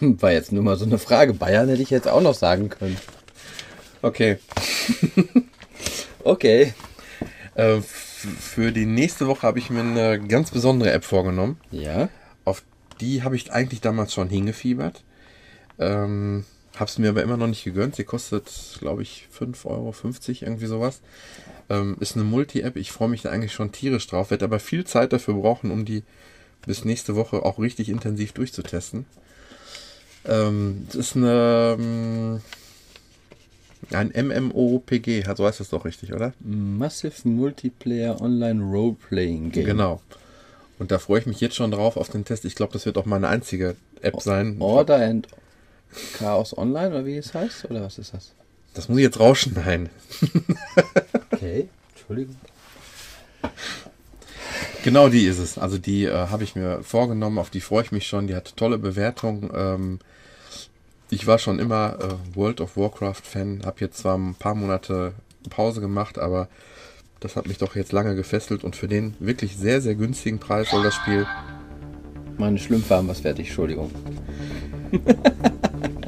War 0.00 0.32
jetzt 0.32 0.52
nur 0.52 0.62
mal 0.62 0.76
so 0.76 0.84
eine 0.84 0.98
Frage. 0.98 1.34
Bayern 1.34 1.68
hätte 1.68 1.82
ich 1.82 1.90
jetzt 1.90 2.08
auch 2.08 2.20
noch 2.20 2.34
sagen 2.34 2.68
können. 2.68 2.96
Okay. 4.02 4.38
Okay. 6.24 6.72
Äh, 7.54 7.80
für 7.80 8.72
die 8.72 8.86
nächste 8.86 9.26
Woche 9.26 9.46
habe 9.46 9.58
ich 9.58 9.70
mir 9.70 9.80
eine 9.80 10.20
ganz 10.20 10.50
besondere 10.50 10.92
App 10.92 11.04
vorgenommen. 11.04 11.58
Ja. 11.70 12.08
Auf 12.44 12.62
die 13.00 13.22
habe 13.22 13.36
ich 13.36 13.52
eigentlich 13.52 13.80
damals 13.80 14.12
schon 14.14 14.28
hingefiebert. 14.28 15.02
Ähm, 15.78 16.44
hab's 16.78 16.98
mir 16.98 17.10
aber 17.10 17.22
immer 17.22 17.36
noch 17.36 17.46
nicht 17.46 17.64
gegönnt. 17.64 17.96
Sie 17.96 18.04
kostet, 18.04 18.50
glaube 18.80 19.02
ich, 19.02 19.28
5,50 19.38 19.66
Euro, 19.66 19.94
irgendwie 20.40 20.66
sowas. 20.66 21.00
Ähm, 21.68 21.96
ist 22.00 22.16
eine 22.16 22.24
Multi-App. 22.24 22.76
Ich 22.76 22.92
freue 22.92 23.08
mich 23.08 23.22
da 23.22 23.30
eigentlich 23.30 23.52
schon 23.52 23.72
tierisch 23.72 24.06
drauf. 24.06 24.30
Werde 24.30 24.44
aber 24.44 24.58
viel 24.58 24.84
Zeit 24.84 25.12
dafür 25.12 25.34
brauchen, 25.34 25.70
um 25.70 25.84
die 25.84 26.02
bis 26.64 26.84
nächste 26.84 27.16
Woche 27.16 27.44
auch 27.44 27.58
richtig 27.58 27.88
intensiv 27.88 28.32
durchzutesten. 28.32 29.06
Ähm, 30.24 30.86
das 30.86 30.96
ist 30.96 31.16
eine, 31.16 31.76
ähm, 31.78 32.40
ein 33.90 34.12
MMOPG. 34.14 35.24
So 35.36 35.46
heißt 35.46 35.60
das 35.60 35.70
doch 35.70 35.84
richtig, 35.84 36.12
oder? 36.12 36.32
Massive 36.40 37.28
Multiplayer 37.28 38.20
Online 38.20 38.62
Role-Playing 38.62 39.50
Game. 39.50 39.64
Genau. 39.64 40.00
Und 40.78 40.90
da 40.90 40.98
freue 40.98 41.20
ich 41.20 41.26
mich 41.26 41.40
jetzt 41.40 41.56
schon 41.56 41.70
drauf 41.70 41.96
auf 41.96 42.08
den 42.08 42.24
Test. 42.24 42.44
Ich 42.44 42.54
glaube, 42.54 42.72
das 42.72 42.86
wird 42.86 42.96
auch 42.98 43.06
meine 43.06 43.28
einzige 43.28 43.76
App 44.00 44.20
sein. 44.20 44.56
Order 44.58 44.96
and 44.96 45.28
Chaos 46.18 46.56
Online 46.56 46.88
oder 46.88 47.06
wie 47.06 47.16
es 47.16 47.34
heißt? 47.34 47.66
Oder 47.70 47.82
was 47.82 47.98
ist 47.98 48.14
das? 48.14 48.32
Das 48.74 48.88
muss 48.88 48.98
ich 48.98 49.04
jetzt 49.04 49.20
rausschneiden. 49.20 49.90
Okay. 51.32 51.68
Entschuldigung. 51.96 52.36
Genau 54.84 55.08
die 55.08 55.26
ist 55.26 55.38
es. 55.38 55.58
Also 55.58 55.76
die 55.78 56.04
äh, 56.04 56.12
habe 56.12 56.44
ich 56.44 56.54
mir 56.54 56.82
vorgenommen, 56.84 57.38
auf 57.38 57.50
die 57.50 57.60
freue 57.60 57.82
ich 57.82 57.90
mich 57.90 58.06
schon. 58.06 58.28
Die 58.28 58.36
hat 58.36 58.56
tolle 58.56 58.78
Bewertungen. 58.78 59.50
Ähm, 59.52 59.98
ich 61.10 61.26
war 61.26 61.38
schon 61.38 61.58
immer 61.58 61.98
äh, 62.00 62.36
World 62.36 62.60
of 62.60 62.76
Warcraft 62.76 63.22
Fan, 63.24 63.62
habe 63.64 63.80
jetzt 63.80 63.98
zwar 63.98 64.16
ein 64.16 64.34
paar 64.34 64.54
Monate 64.54 65.14
Pause 65.50 65.80
gemacht, 65.80 66.18
aber 66.18 66.48
das 67.20 67.36
hat 67.36 67.46
mich 67.46 67.58
doch 67.58 67.76
jetzt 67.76 67.92
lange 67.92 68.14
gefesselt 68.14 68.64
und 68.64 68.76
für 68.76 68.88
den 68.88 69.14
wirklich 69.20 69.56
sehr, 69.56 69.80
sehr 69.80 69.94
günstigen 69.94 70.38
Preis 70.38 70.70
soll 70.70 70.82
das 70.82 70.94
Spiel 70.94 71.26
Meine 72.38 72.58
Schlümpfe 72.58 72.94
haben 72.94 73.08
was 73.08 73.20
fertig. 73.20 73.48
Entschuldigung. 73.48 73.90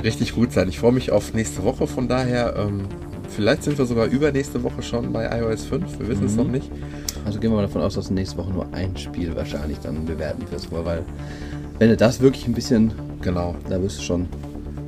richtig 0.05 0.35
gut 0.35 0.53
sein. 0.53 0.69
Ich 0.69 0.79
freue 0.79 0.93
mich 0.93 1.11
auf 1.11 1.35
nächste 1.35 1.65
Woche, 1.65 1.87
von 1.87 2.07
daher 2.09 2.55
ähm, 2.57 2.83
vielleicht 3.31 3.63
sind 3.65 3.79
wir 3.79 3.87
sogar 3.87 4.07
übernächste 4.07 4.63
Woche 4.63 4.83
schon 4.83 5.13
bei 5.13 5.27
iOS 5.41 5.65
5, 5.65 5.99
wir 5.99 6.09
wissen 6.09 6.27
es 6.27 6.37
noch 6.37 6.47
nicht. 6.47 6.71
Also 7.25 7.41
gehen 7.41 7.51
wir 7.51 7.57
mal 7.57 7.63
davon 7.63 7.83
aus, 7.83 7.95
dass 7.95 8.11
nächste 8.11 8.37
Woche 8.37 8.51
nur 8.51 8.67
ein 8.73 8.97
Spiel 8.97 9.35
wahrscheinlich 9.35 9.79
dann 9.81 10.05
bewerten 10.05 10.45
wirst, 10.51 10.69
weil 10.71 11.03
wenn 11.79 11.89
du 11.89 11.97
das 11.97 12.21
wirklich 12.21 12.47
ein 12.47 12.53
bisschen, 12.55 12.93
Genau. 13.23 13.55
da 13.69 13.83
wirst 13.83 13.99
du 13.99 14.03
schon 14.03 14.29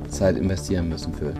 Zeit 0.09 0.37
investieren 0.37 0.87
müssen 0.89 1.13
für. 1.13 1.33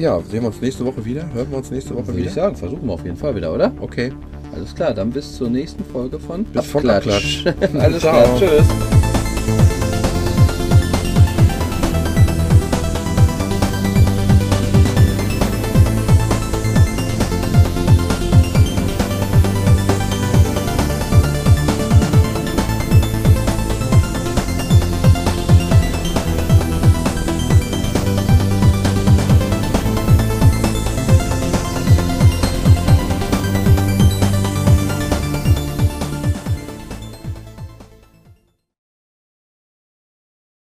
Ja, 0.00 0.18
sehen 0.20 0.42
wir 0.42 0.46
uns 0.48 0.60
nächste 0.60 0.84
Woche 0.86 1.04
wieder? 1.04 1.30
Hören 1.32 1.50
wir 1.50 1.58
uns 1.58 1.70
nächste 1.70 1.94
Woche 1.94 2.06
Würde 2.08 2.20
ich 2.20 2.24
wieder? 2.26 2.34
sagen, 2.34 2.56
versuchen 2.56 2.86
wir 2.86 2.92
auf 2.94 3.04
jeden 3.04 3.16
Fall 3.16 3.34
wieder, 3.36 3.52
oder? 3.52 3.72
Okay. 3.80 4.12
Alles 4.54 4.74
klar, 4.74 4.94
dann 4.94 5.10
bis 5.10 5.36
zur 5.36 5.50
nächsten 5.50 5.84
Folge 5.84 6.18
von 6.18 6.44
Bis 6.44 6.74
Abklatsch. 6.74 7.44
Alles 7.78 8.00
klar, 8.00 8.24
tschüss. 8.38 9.07